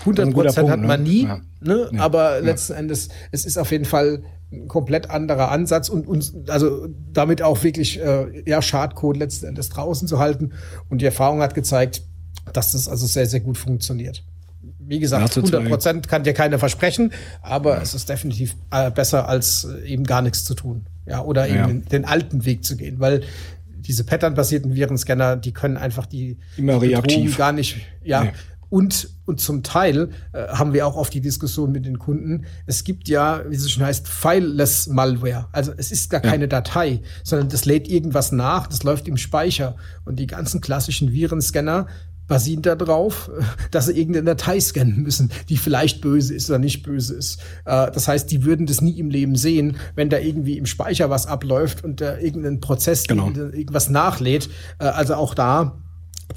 100 0.01 0.33
Prozent 0.33 0.69
hat 0.69 0.79
man 0.79 1.03
ne? 1.03 1.09
nie, 1.09 1.23
ja. 1.23 1.41
Ne? 1.59 1.89
Ja. 1.91 2.01
aber 2.01 2.39
ja. 2.39 2.45
letzten 2.45 2.73
Endes, 2.73 3.09
es 3.31 3.45
ist 3.45 3.57
auf 3.57 3.71
jeden 3.71 3.85
Fall 3.85 4.23
ein 4.51 4.67
komplett 4.67 5.09
anderer 5.09 5.49
Ansatz 5.49 5.89
und 5.89 6.07
uns 6.07 6.33
also 6.47 6.87
damit 7.13 7.41
auch 7.41 7.63
wirklich 7.63 7.99
äh, 7.99 8.43
ja 8.45 8.61
Schadcode 8.61 9.17
letzten 9.17 9.47
Endes 9.47 9.69
draußen 9.69 10.07
zu 10.07 10.19
halten. 10.19 10.51
Und 10.89 11.01
die 11.01 11.05
Erfahrung 11.05 11.41
hat 11.41 11.53
gezeigt, 11.53 12.03
dass 12.53 12.71
das 12.71 12.87
also 12.87 13.05
sehr, 13.05 13.25
sehr 13.25 13.39
gut 13.39 13.57
funktioniert. 13.57 14.23
Wie 14.79 14.99
gesagt, 14.99 15.37
100 15.37 15.69
Prozent 15.69 16.07
kann 16.07 16.23
dir 16.23 16.33
keiner 16.33 16.59
versprechen, 16.59 17.13
aber 17.41 17.75
ja. 17.75 17.81
es 17.81 17.93
ist 17.93 18.09
definitiv 18.09 18.55
äh, 18.71 18.91
besser 18.91 19.29
als 19.29 19.63
äh, 19.63 19.87
eben 19.87 20.03
gar 20.03 20.21
nichts 20.21 20.43
zu 20.43 20.53
tun. 20.53 20.85
Ja, 21.05 21.21
oder 21.23 21.47
eben 21.47 21.57
ja. 21.57 21.67
Den, 21.67 21.85
den, 21.85 22.05
alten 22.05 22.45
Weg 22.45 22.63
zu 22.63 22.75
gehen, 22.75 22.99
weil 22.99 23.21
diese 23.67 24.03
patternbasierten 24.03 24.75
Virenscanner, 24.75 25.35
die 25.35 25.51
können 25.51 25.77
einfach 25.77 26.05
die, 26.05 26.37
Immer 26.57 26.79
die 26.79 26.87
reaktiv 26.87 27.37
gar 27.37 27.51
nicht, 27.51 27.77
ja, 28.03 28.25
nee. 28.25 28.31
Und, 28.69 29.09
und 29.31 29.39
zum 29.39 29.63
Teil 29.63 30.09
äh, 30.33 30.47
haben 30.49 30.73
wir 30.73 30.85
auch 30.85 30.97
oft 30.97 31.13
die 31.13 31.21
Diskussion 31.21 31.71
mit 31.71 31.85
den 31.85 31.99
Kunden. 31.99 32.43
Es 32.65 32.83
gibt 32.83 33.07
ja, 33.07 33.41
wie 33.47 33.55
es 33.55 33.71
schon 33.71 33.83
heißt, 33.83 34.09
fileless 34.09 34.87
Malware. 34.87 35.47
Also 35.53 35.71
es 35.77 35.89
ist 35.89 36.09
gar 36.09 36.21
ja. 36.21 36.29
keine 36.29 36.49
Datei, 36.49 37.01
sondern 37.23 37.47
das 37.47 37.63
lädt 37.63 37.87
irgendwas 37.87 38.33
nach, 38.33 38.67
das 38.67 38.83
läuft 38.83 39.07
im 39.07 39.15
Speicher. 39.15 39.77
Und 40.03 40.19
die 40.19 40.27
ganzen 40.27 40.59
klassischen 40.59 41.13
Virenscanner 41.13 41.87
basieren 42.27 42.61
darauf, 42.61 43.31
dass 43.71 43.85
sie 43.85 43.93
irgendeine 43.93 44.25
Datei 44.25 44.59
scannen 44.59 45.01
müssen, 45.01 45.31
die 45.47 45.55
vielleicht 45.55 46.01
böse 46.01 46.35
ist 46.35 46.49
oder 46.49 46.59
nicht 46.59 46.83
böse 46.83 47.15
ist. 47.15 47.39
Äh, 47.63 47.89
das 47.89 48.09
heißt, 48.09 48.29
die 48.31 48.43
würden 48.43 48.65
das 48.65 48.81
nie 48.81 48.99
im 48.99 49.09
Leben 49.09 49.37
sehen, 49.37 49.77
wenn 49.95 50.09
da 50.09 50.17
irgendwie 50.17 50.57
im 50.57 50.65
Speicher 50.65 51.09
was 51.09 51.25
abläuft 51.25 51.85
und 51.85 52.01
da 52.01 52.17
irgendein 52.17 52.59
Prozess 52.59 53.07
genau. 53.07 53.29
irgendwas 53.29 53.89
nachlädt. 53.89 54.49
Äh, 54.79 54.87
also 54.87 55.15
auch 55.15 55.33
da 55.33 55.81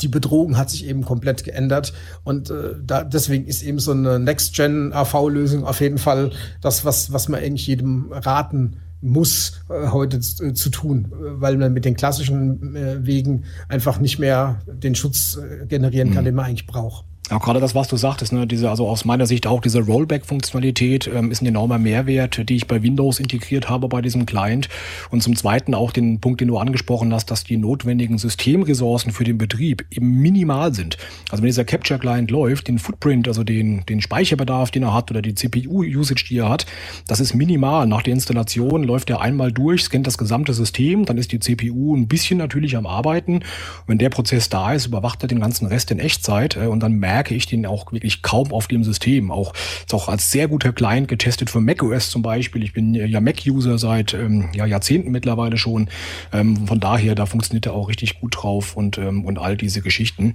die 0.01 0.09
Bedrohung 0.09 0.57
hat 0.57 0.71
sich 0.71 0.87
eben 0.87 1.05
komplett 1.05 1.45
geändert 1.45 1.93
und 2.25 2.51
äh, 2.51 2.75
da, 2.85 3.05
deswegen 3.05 3.47
ist 3.47 3.63
eben 3.63 3.79
so 3.79 3.93
eine 3.93 4.19
Next-Gen-AV-Lösung 4.19 5.65
auf 5.65 5.81
jeden 5.81 5.99
Fall 5.99 6.33
das, 6.61 6.85
was, 6.85 7.13
was 7.13 7.29
man 7.29 7.41
eigentlich 7.41 7.67
jedem 7.67 8.13
raten 8.13 8.77
muss, 9.01 9.61
äh, 9.69 9.89
heute 9.89 10.17
äh, 10.17 10.55
zu 10.55 10.71
tun, 10.71 11.13
weil 11.13 11.57
man 11.59 11.73
mit 11.73 11.85
den 11.85 11.95
klassischen 11.95 12.75
äh, 12.75 13.07
Wegen 13.07 13.45
einfach 13.69 14.01
nicht 14.01 14.19
mehr 14.19 14.63
den 14.67 14.95
Schutz 14.95 15.37
äh, 15.37 15.67
generieren 15.67 16.13
kann, 16.13 16.25
mhm. 16.25 16.27
den 16.27 16.35
man 16.35 16.47
eigentlich 16.47 16.67
braucht. 16.67 17.05
Ja, 17.31 17.39
gerade 17.39 17.59
das, 17.59 17.75
was 17.75 17.89
du 17.89 17.97
sagtest, 17.97 18.35
ne, 18.35 18.47
diese, 18.47 18.69
also 18.69 18.87
aus 18.87 19.07
meiner 19.07 19.25
Sicht 19.25 19.47
auch 19.47 19.63
diese 19.63 19.81
Rollback-Funktionalität 19.81 21.11
ähm, 21.13 21.31
ist 21.31 21.41
ein 21.41 21.47
enormer 21.47 21.79
Mehrwert, 21.79 22.51
die 22.51 22.57
ich 22.57 22.67
bei 22.67 22.83
Windows 22.83 23.19
integriert 23.19 23.71
habe 23.71 23.89
bei 23.89 24.03
diesem 24.03 24.27
Client. 24.27 24.69
Und 25.11 25.23
zum 25.23 25.35
Zweiten 25.35 25.75
auch 25.75 25.91
den 25.91 26.21
Punkt, 26.21 26.43
den 26.43 26.49
du 26.49 26.59
angesprochen 26.59 27.15
hast, 27.15 27.31
dass 27.31 27.43
die 27.43 27.57
notwendigen 27.57 28.19
Systemressourcen 28.19 29.11
für 29.11 29.25
den 29.25 29.39
Betrieb 29.39 29.87
eben 29.91 30.21
minimal 30.21 30.75
sind. 30.75 30.99
Also 31.31 31.43
wenn 31.43 31.49
dieser 31.49 31.65
Capture-Client 31.65 32.31
läuft, 32.31 32.69
den 32.69 32.79
Footprint, 32.79 33.27
also 33.27 33.43
den, 33.43 33.87
den 33.87 34.03
Speicherbedarf, 34.03 34.71
den 34.71 34.83
er 34.83 34.93
hat 34.93 35.11
oder 35.11 35.23
die 35.23 35.35
CPU-Usage, 35.35 36.27
die 36.29 36.37
er 36.37 36.51
hat, 36.51 36.67
das 37.07 37.21
ist 37.21 37.35
minimal. 37.35 37.87
Nach 37.87 38.03
der 38.03 38.13
Installation 38.13 38.85
läuft 38.85 39.09
er 39.09 39.23
einmal 39.23 39.51
durch, 39.51 39.85
scannt 39.85 40.07
das 40.07 40.19
gesamte 40.19 40.53
System, 40.53 41.07
dann 41.07 41.17
ist 41.17 41.33
die 41.33 41.41
CPU 41.41 41.97
ein 41.97 42.07
bisschen 42.07 42.37
natürlich 42.37 42.77
am 42.77 42.85
Arbeiten. 42.85 43.37
Und 43.37 43.45
wenn 43.87 43.99
der 43.99 44.11
Prozess 44.11 44.51
da 44.51 44.75
ist, 44.75 44.87
überwacht 44.87 45.23
er 45.23 45.29
den 45.29 45.41
ganzen 45.41 45.67
Rest 45.67 45.91
in 45.91 46.01
Echtzeit 46.01 46.59
äh, 46.59 46.67
und 46.67 46.81
dann 46.81 46.93
merkt 46.93 47.14
merke 47.15 47.35
ich 47.37 47.47
den 47.47 47.65
auch 47.65 47.93
wirklich 47.93 48.23
kaum 48.23 48.53
auf 48.53 48.67
dem 48.67 48.83
System. 48.83 49.31
Auch 49.31 49.55
ist 49.55 49.95
auch 49.95 50.09
als 50.09 50.33
sehr 50.33 50.49
guter 50.49 50.73
Client 50.73 51.07
getestet 51.07 51.49
für 51.49 51.61
macOS 51.61 52.11
zum 52.11 52.23
Beispiel. 52.23 52.65
Ich 52.65 52.73
bin 52.73 52.93
ja 52.93 53.21
Mac-User 53.21 53.79
seit 53.79 54.15
ähm, 54.15 54.49
ja, 54.53 54.67
Jahrzehnten 54.67 55.13
mittlerweile 55.13 55.57
schon. 55.57 55.89
Ähm, 56.33 56.67
von 56.67 56.81
daher, 56.81 57.15
da 57.15 57.27
funktioniert 57.27 57.67
er 57.67 57.75
auch 57.75 57.89
richtig 57.89 58.19
gut 58.21 58.35
drauf 58.37 58.77
und, 58.77 58.99
ähm, 58.99 59.25
und 59.25 59.39
all 59.39 59.57
diese 59.57 59.81
Geschichten. 59.81 60.35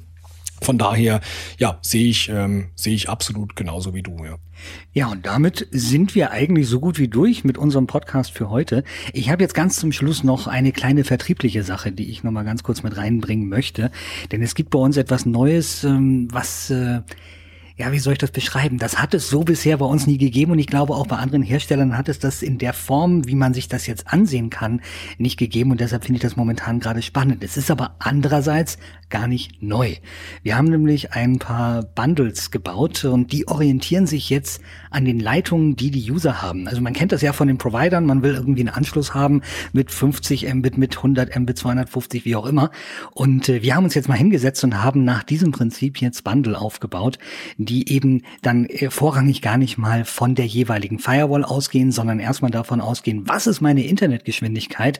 Von 0.61 0.77
daher, 0.77 1.22
ja, 1.57 1.80
sehe 1.81 2.07
ich, 2.07 2.30
ähm, 2.30 2.69
sehe 2.76 2.94
ich 2.94 3.10
absolut 3.10 3.56
genauso 3.56 3.94
wie 3.94 4.03
du, 4.03 4.23
ja. 4.23 4.38
Ja, 4.91 5.07
und 5.07 5.26
damit 5.26 5.68
sind 5.72 6.15
wir 6.15 6.31
eigentlich 6.31 6.68
so 6.68 6.80
gut 6.80 6.99
wie 6.99 7.07
durch 7.07 7.44
mit 7.44 7.57
unserem 7.57 7.88
Podcast 7.88 8.31
für 8.31 8.49
heute. 8.49 8.84
Ich 9.14 9.30
habe 9.30 9.41
jetzt 9.41 9.53
ganz 9.53 9.77
zum 9.77 9.91
Schluss 9.91 10.23
noch 10.23 10.48
eine 10.48 10.72
kleine 10.72 11.06
vertriebliche 11.06 11.64
Sache, 11.64 11.91
die 11.91 12.10
ich 12.10 12.23
nochmal 12.23 12.44
ganz 12.44 12.64
kurz 12.64 12.84
mit 12.84 12.98
reinbringen 12.98 13.48
möchte. 13.48 13.91
Denn 14.31 14.41
es 14.41 14.56
gibt 14.56 14.72
bei 14.72 14.80
uns 14.80 14.98
etwas 14.98 15.26
Neues, 15.26 15.84
ähm, 15.84 16.27
was 16.31 16.69
äh, 16.72 17.02
ja, 17.80 17.93
wie 17.93 17.99
soll 17.99 18.11
ich 18.11 18.19
das 18.19 18.31
beschreiben? 18.31 18.77
Das 18.77 19.01
hat 19.01 19.14
es 19.14 19.30
so 19.30 19.45
bisher 19.45 19.77
bei 19.77 19.85
uns 19.85 20.06
nie 20.06 20.18
gegeben 20.18 20.51
und 20.51 20.60
ich 20.60 20.68
glaube 20.68 20.93
auch 20.93 21.07
bei 21.07 21.15
anderen 21.15 21.43
Herstellern 21.43 21.97
hat 21.97 22.10
es 22.10 22.19
das 22.19 22.43
in 22.43 22.57
der 22.57 22.73
Form, 22.73 23.26
wie 23.26 23.35
man 23.35 23.53
sich 23.53 23.69
das 23.69 23.88
jetzt 23.88 24.11
ansehen 24.11 24.49
kann, 24.49 24.81
nicht 25.18 25.39
gegeben 25.39 25.72
und 25.72 25.80
deshalb 25.80 26.03
finde 26.03 26.18
ich 26.18 26.22
das 26.22 26.35
momentan 26.35 26.81
gerade 26.81 27.01
spannend. 27.01 27.41
Es 27.41 27.56
ist 27.56 27.72
aber 27.72 27.95
andererseits 27.99 28.77
gar 29.10 29.27
nicht 29.27 29.64
neu. 29.64 29.95
Wir 30.43 30.57
haben 30.57 30.68
nämlich 30.68 31.14
ein 31.14 31.39
paar 31.39 31.84
Bundles 31.84 32.51
gebaut 32.51 33.06
und 33.06 33.31
die 33.31 33.47
orientieren 33.47 34.07
sich 34.07 34.30
jetzt 34.30 34.61
an 34.91 35.06
den 35.06 35.19
Leitungen, 35.19 35.77
die 35.77 35.89
die 35.89 36.11
User 36.11 36.41
haben. 36.41 36.68
Also 36.68 36.81
man 36.81 36.93
kennt 36.93 37.14
das 37.14 37.22
ja 37.22 37.31
von 37.31 37.47
den 37.47 37.57
Providern, 37.57 38.06
man 38.06 38.23
will 38.23 38.35
irgendwie 38.35 38.61
einen 38.61 38.69
Anschluss 38.69 39.14
haben 39.14 39.41
mit 39.72 39.89
50 39.89 40.53
Mbit, 40.53 40.77
mit 40.77 40.97
100 40.97 41.35
Mbit, 41.35 41.57
250, 41.57 42.26
wie 42.26 42.35
auch 42.35 42.45
immer. 42.45 42.72
Und 43.11 43.47
äh, 43.49 43.64
wir 43.64 43.76
haben 43.76 43.85
uns 43.85 43.95
jetzt 43.95 44.10
mal 44.10 44.15
hingesetzt 44.18 44.64
und 44.65 44.84
haben 44.84 45.06
nach 45.06 45.23
diesem 45.23 45.51
Prinzip 45.51 46.01
jetzt 46.01 46.23
Bundle 46.23 46.60
aufgebaut, 46.60 47.18
die 47.70 47.91
eben 47.94 48.24
dann 48.41 48.66
äh, 48.66 48.90
vorrangig 48.90 49.41
gar 49.41 49.58
nicht 49.58 49.78
mal 49.78 50.04
von 50.04 50.36
der 50.36 50.48
jeweiligen 50.48 51.00
Firewall 51.00 51.46
ausgehen, 51.46 51.91
sondern 51.91 52.20
erstmal 52.20 52.52
davon 52.52 52.82
ausgehen, 52.82 53.28
was 53.28 53.48
ist 53.48 53.62
meine 53.62 53.86
Internetgeschwindigkeit? 53.86 55.00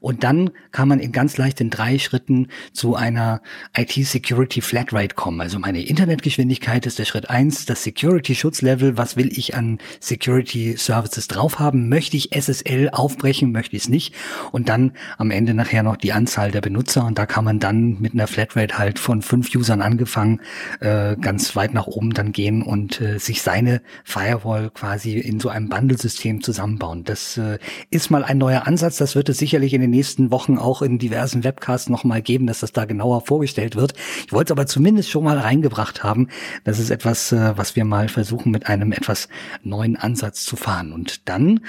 Und 0.00 0.22
dann 0.24 0.50
kann 0.72 0.88
man 0.88 1.00
in 1.00 1.12
ganz 1.12 1.36
leicht 1.36 1.60
in 1.60 1.70
drei 1.70 1.98
Schritten 1.98 2.48
zu 2.72 2.94
einer 2.94 3.42
IT-Security 3.76 4.60
Flatrate 4.60 5.14
kommen. 5.14 5.40
Also 5.40 5.58
meine 5.58 5.82
Internetgeschwindigkeit 5.82 6.86
ist 6.86 6.98
der 6.98 7.04
Schritt 7.04 7.28
eins, 7.30 7.66
das 7.66 7.82
Security-Schutzlevel, 7.82 8.96
was 8.96 9.16
will 9.16 9.30
ich 9.36 9.54
an 9.54 9.78
Security 10.00 10.76
Services 10.76 11.28
drauf 11.28 11.58
haben? 11.58 11.88
Möchte 11.88 12.16
ich 12.16 12.34
SSL 12.34 12.90
aufbrechen, 12.92 13.52
möchte 13.52 13.76
ich 13.76 13.82
es 13.82 13.88
nicht? 13.88 14.14
Und 14.52 14.68
dann 14.68 14.92
am 15.18 15.30
Ende 15.30 15.54
nachher 15.54 15.82
noch 15.82 15.96
die 15.96 16.12
Anzahl 16.12 16.50
der 16.50 16.60
Benutzer 16.60 17.06
und 17.06 17.18
da 17.18 17.26
kann 17.26 17.44
man 17.44 17.58
dann 17.58 18.00
mit 18.00 18.14
einer 18.14 18.26
Flatrate 18.26 18.78
halt 18.78 18.98
von 18.98 19.22
fünf 19.22 19.54
Usern 19.54 19.82
angefangen, 19.82 20.40
äh, 20.80 21.16
ganz 21.16 21.56
weit 21.56 21.74
nach 21.74 21.86
oben 21.86 22.09
Sonnenwall.com 22.10 22.14
dann 22.14 22.32
gehen 22.32 22.62
und 22.62 23.00
äh, 23.00 23.18
sich 23.18 23.42
seine 23.42 23.82
Firewall 24.04 24.70
quasi 24.70 25.18
in 25.18 25.40
so 25.40 25.48
einem 25.48 25.68
Bundle-System 25.68 26.42
zusammenbauen. 26.42 27.04
Das 27.04 27.36
äh, 27.36 27.58
ist 27.90 28.10
mal 28.10 28.24
ein 28.24 28.38
neuer 28.38 28.66
Ansatz. 28.66 28.96
Das 28.96 29.14
wird 29.14 29.28
es 29.28 29.38
sicherlich 29.38 29.74
in 29.74 29.80
den 29.80 29.90
nächsten 29.90 30.30
Wochen 30.30 30.58
auch 30.58 30.82
in 30.82 30.98
diversen 30.98 31.44
Webcasts 31.44 31.88
nochmal 31.88 32.22
geben, 32.22 32.46
dass 32.46 32.60
das 32.60 32.72
da 32.72 32.84
genauer 32.84 33.22
vorgestellt 33.22 33.76
wird. 33.76 33.94
Ich 34.26 34.32
wollte 34.32 34.52
es 34.52 34.58
aber 34.58 34.66
zumindest 34.66 35.10
schon 35.10 35.24
mal 35.24 35.38
reingebracht 35.38 36.02
haben. 36.02 36.28
Das 36.64 36.78
ist 36.78 36.90
etwas, 36.90 37.32
äh, 37.32 37.56
was 37.56 37.76
wir 37.76 37.84
mal 37.84 38.08
versuchen 38.08 38.50
mit 38.50 38.66
einem 38.66 38.92
etwas 38.92 39.28
neuen 39.62 39.96
Ansatz 39.96 40.44
zu 40.44 40.56
fahren. 40.56 40.92
Und 40.92 41.28
dann 41.28 41.60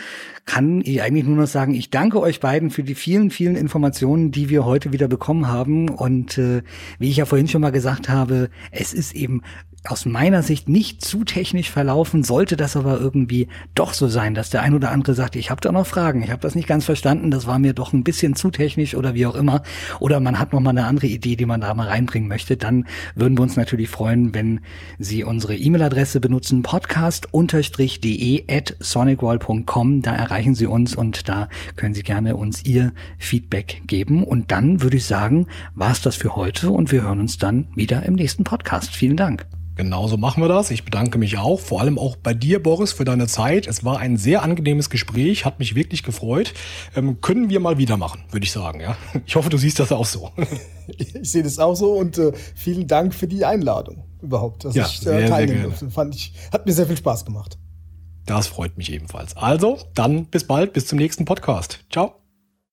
kann 0.46 0.82
ich 0.82 1.02
eigentlich 1.02 1.26
nur 1.26 1.38
noch 1.38 1.48
sagen, 1.48 1.76
ich 1.76 1.90
danke 1.92 2.20
euch 2.20 2.40
beiden 2.40 2.72
für 2.72 2.84
die 2.84 2.96
vielen, 2.96 3.30
vielen 3.30 3.56
Informationen, 3.56 4.32
die 4.32 4.50
wir 4.50 4.66
heute 4.66 4.92
wieder 4.92 5.08
bekommen 5.08 5.48
haben. 5.48 5.90
Und 5.90 6.38
äh, 6.38 6.64
wie 7.00 7.10
ich 7.10 7.18
ja 7.18 7.26
vorhin 7.26 7.48
schon 7.48 7.62
mal 7.62 7.72
gesagt 7.72 8.10
habe, 8.10 8.50
es 8.72 8.94
ist 8.94 9.14
eben 9.14 9.42
aus 9.88 10.06
meiner 10.06 10.44
Sicht 10.44 10.70
nicht 10.70 11.04
zu 11.04 11.24
technisch 11.24 11.72
verlaufen, 11.72 12.24
sollte 12.24 12.56
das 12.56 12.76
aber 12.76 13.00
irgendwie 13.00 13.48
doch 13.74 13.94
so 13.94 14.08
sein, 14.08 14.36
dass 14.36 14.52
der 14.52 14.62
ein 14.62 14.76
oder 14.76 14.92
andere 14.92 15.16
sagt, 15.16 15.36
ich 15.36 15.50
habe 15.50 15.60
da 15.62 15.72
noch 15.72 15.88
Fragen, 15.88 16.22
ich 16.22 16.30
habe 16.30 16.42
das 16.42 16.54
nicht 16.54 16.68
ganz 16.68 16.86
verstanden, 16.86 17.32
das 17.32 17.48
war 17.48 17.58
mir 17.58 17.74
doch 17.74 17.92
ein 17.92 18.04
bisschen 18.04 18.36
zu 18.36 18.52
technisch 18.52 18.94
oder 18.96 19.16
wie 19.16 19.26
auch 19.26 19.36
immer, 19.36 19.64
oder 20.00 20.20
man 20.20 20.38
hat 20.38 20.54
noch 20.54 20.60
mal 20.60 20.70
eine 20.70 20.86
andere 20.86 21.08
Idee, 21.08 21.36
die 21.36 21.48
man 21.48 21.62
da 21.62 21.74
mal 21.74 21.88
reinbringen 21.88 22.30
möchte, 22.30 22.58
dann 22.58 22.86
würden 23.16 23.38
wir 23.38 23.42
uns 23.42 23.56
natürlich 23.56 23.90
freuen, 23.90 24.36
wenn 24.36 24.60
Sie 25.00 25.24
unsere 25.24 25.56
E-Mail-Adresse 25.56 26.20
benutzen, 26.20 26.62
podcast-de 26.62 28.44
at 28.50 28.76
sonicwall.com, 28.80 30.02
da 30.04 30.16
erreichen 30.16 30.54
Sie 30.54 30.68
uns 30.68 30.96
und 30.96 31.28
da 31.28 31.50
können 31.76 31.96
Sie 31.96 32.04
gerne 32.04 32.36
uns 32.36 32.64
Ihr 32.66 32.94
Feedback 33.18 33.82
geben 33.88 34.24
und 34.24 34.52
dann 34.52 34.84
würde 34.84 34.98
ich 34.98 35.06
sagen, 35.06 35.48
war's 35.74 36.02
das 36.02 36.16
für 36.16 36.36
heute 36.36 36.70
und 36.70 36.92
wir 36.92 37.02
hören 37.02 37.20
uns 37.20 37.40
dann 37.40 37.68
wieder 37.76 38.04
im 38.04 38.14
nächsten 38.14 38.44
Podcast. 38.44 38.96
Vielen 38.96 39.18
Dank. 39.18 39.48
Genauso 39.76 40.18
machen 40.18 40.44
wir 40.44 40.50
das. 40.50 40.70
Ich 40.70 40.84
bedanke 40.84 41.18
mich 41.18 41.38
auch, 41.38 41.60
vor 41.60 41.82
allem 41.82 41.98
auch 41.98 42.16
bei 42.18 42.34
dir, 42.34 42.62
Boris, 42.62 42.92
für 42.92 43.06
deine 43.06 43.28
Zeit. 43.28 43.68
Es 43.68 43.84
war 43.84 44.00
ein 44.00 44.18
sehr 44.18 44.44
angenehmes 44.44 44.90
Gespräch, 44.90 45.46
hat 45.46 45.60
mich 45.60 45.76
wirklich 45.76 46.04
gefreut. 46.04 46.54
Ähm, 46.96 47.22
können 47.22 47.50
wir 47.50 47.60
mal 47.60 47.78
wieder 47.78 47.98
machen, 47.98 48.24
würde 48.32 48.46
ich 48.46 48.52
sagen. 48.52 48.82
Ja, 48.82 48.98
ich 49.26 49.36
hoffe, 49.36 49.50
du 49.50 49.58
siehst 49.58 49.80
das 49.80 49.92
auch 49.92 50.06
so. 50.06 50.32
Ich 50.98 51.32
sehe 51.32 51.42
das 51.42 51.58
auch 51.58 51.76
so 51.76 51.94
und 51.94 52.18
äh, 52.18 52.34
vielen 52.54 52.86
Dank 52.86 53.14
für 53.14 53.28
die 53.28 53.46
Einladung 53.46 54.04
überhaupt, 54.22 54.66
dass 54.66 54.76
ja, 54.76 54.86
ich 54.86 55.06
äh, 55.08 55.26
teilnehmen 55.28 55.64
durfte. 55.64 55.90
Fand 55.90 56.16
ich, 56.16 56.34
hat 56.52 56.66
mir 56.66 56.74
sehr 56.74 56.86
viel 56.86 56.98
Spaß 56.98 57.24
gemacht. 57.24 57.58
Das 58.26 58.48
freut 58.48 58.78
mich 58.78 58.92
ebenfalls. 58.92 59.38
Also, 59.38 59.78
dann 59.94 60.26
bis 60.26 60.46
bald, 60.46 60.74
bis 60.74 60.88
zum 60.88 60.98
nächsten 60.98 61.24
Podcast. 61.24 61.86
Ciao. 61.90 62.21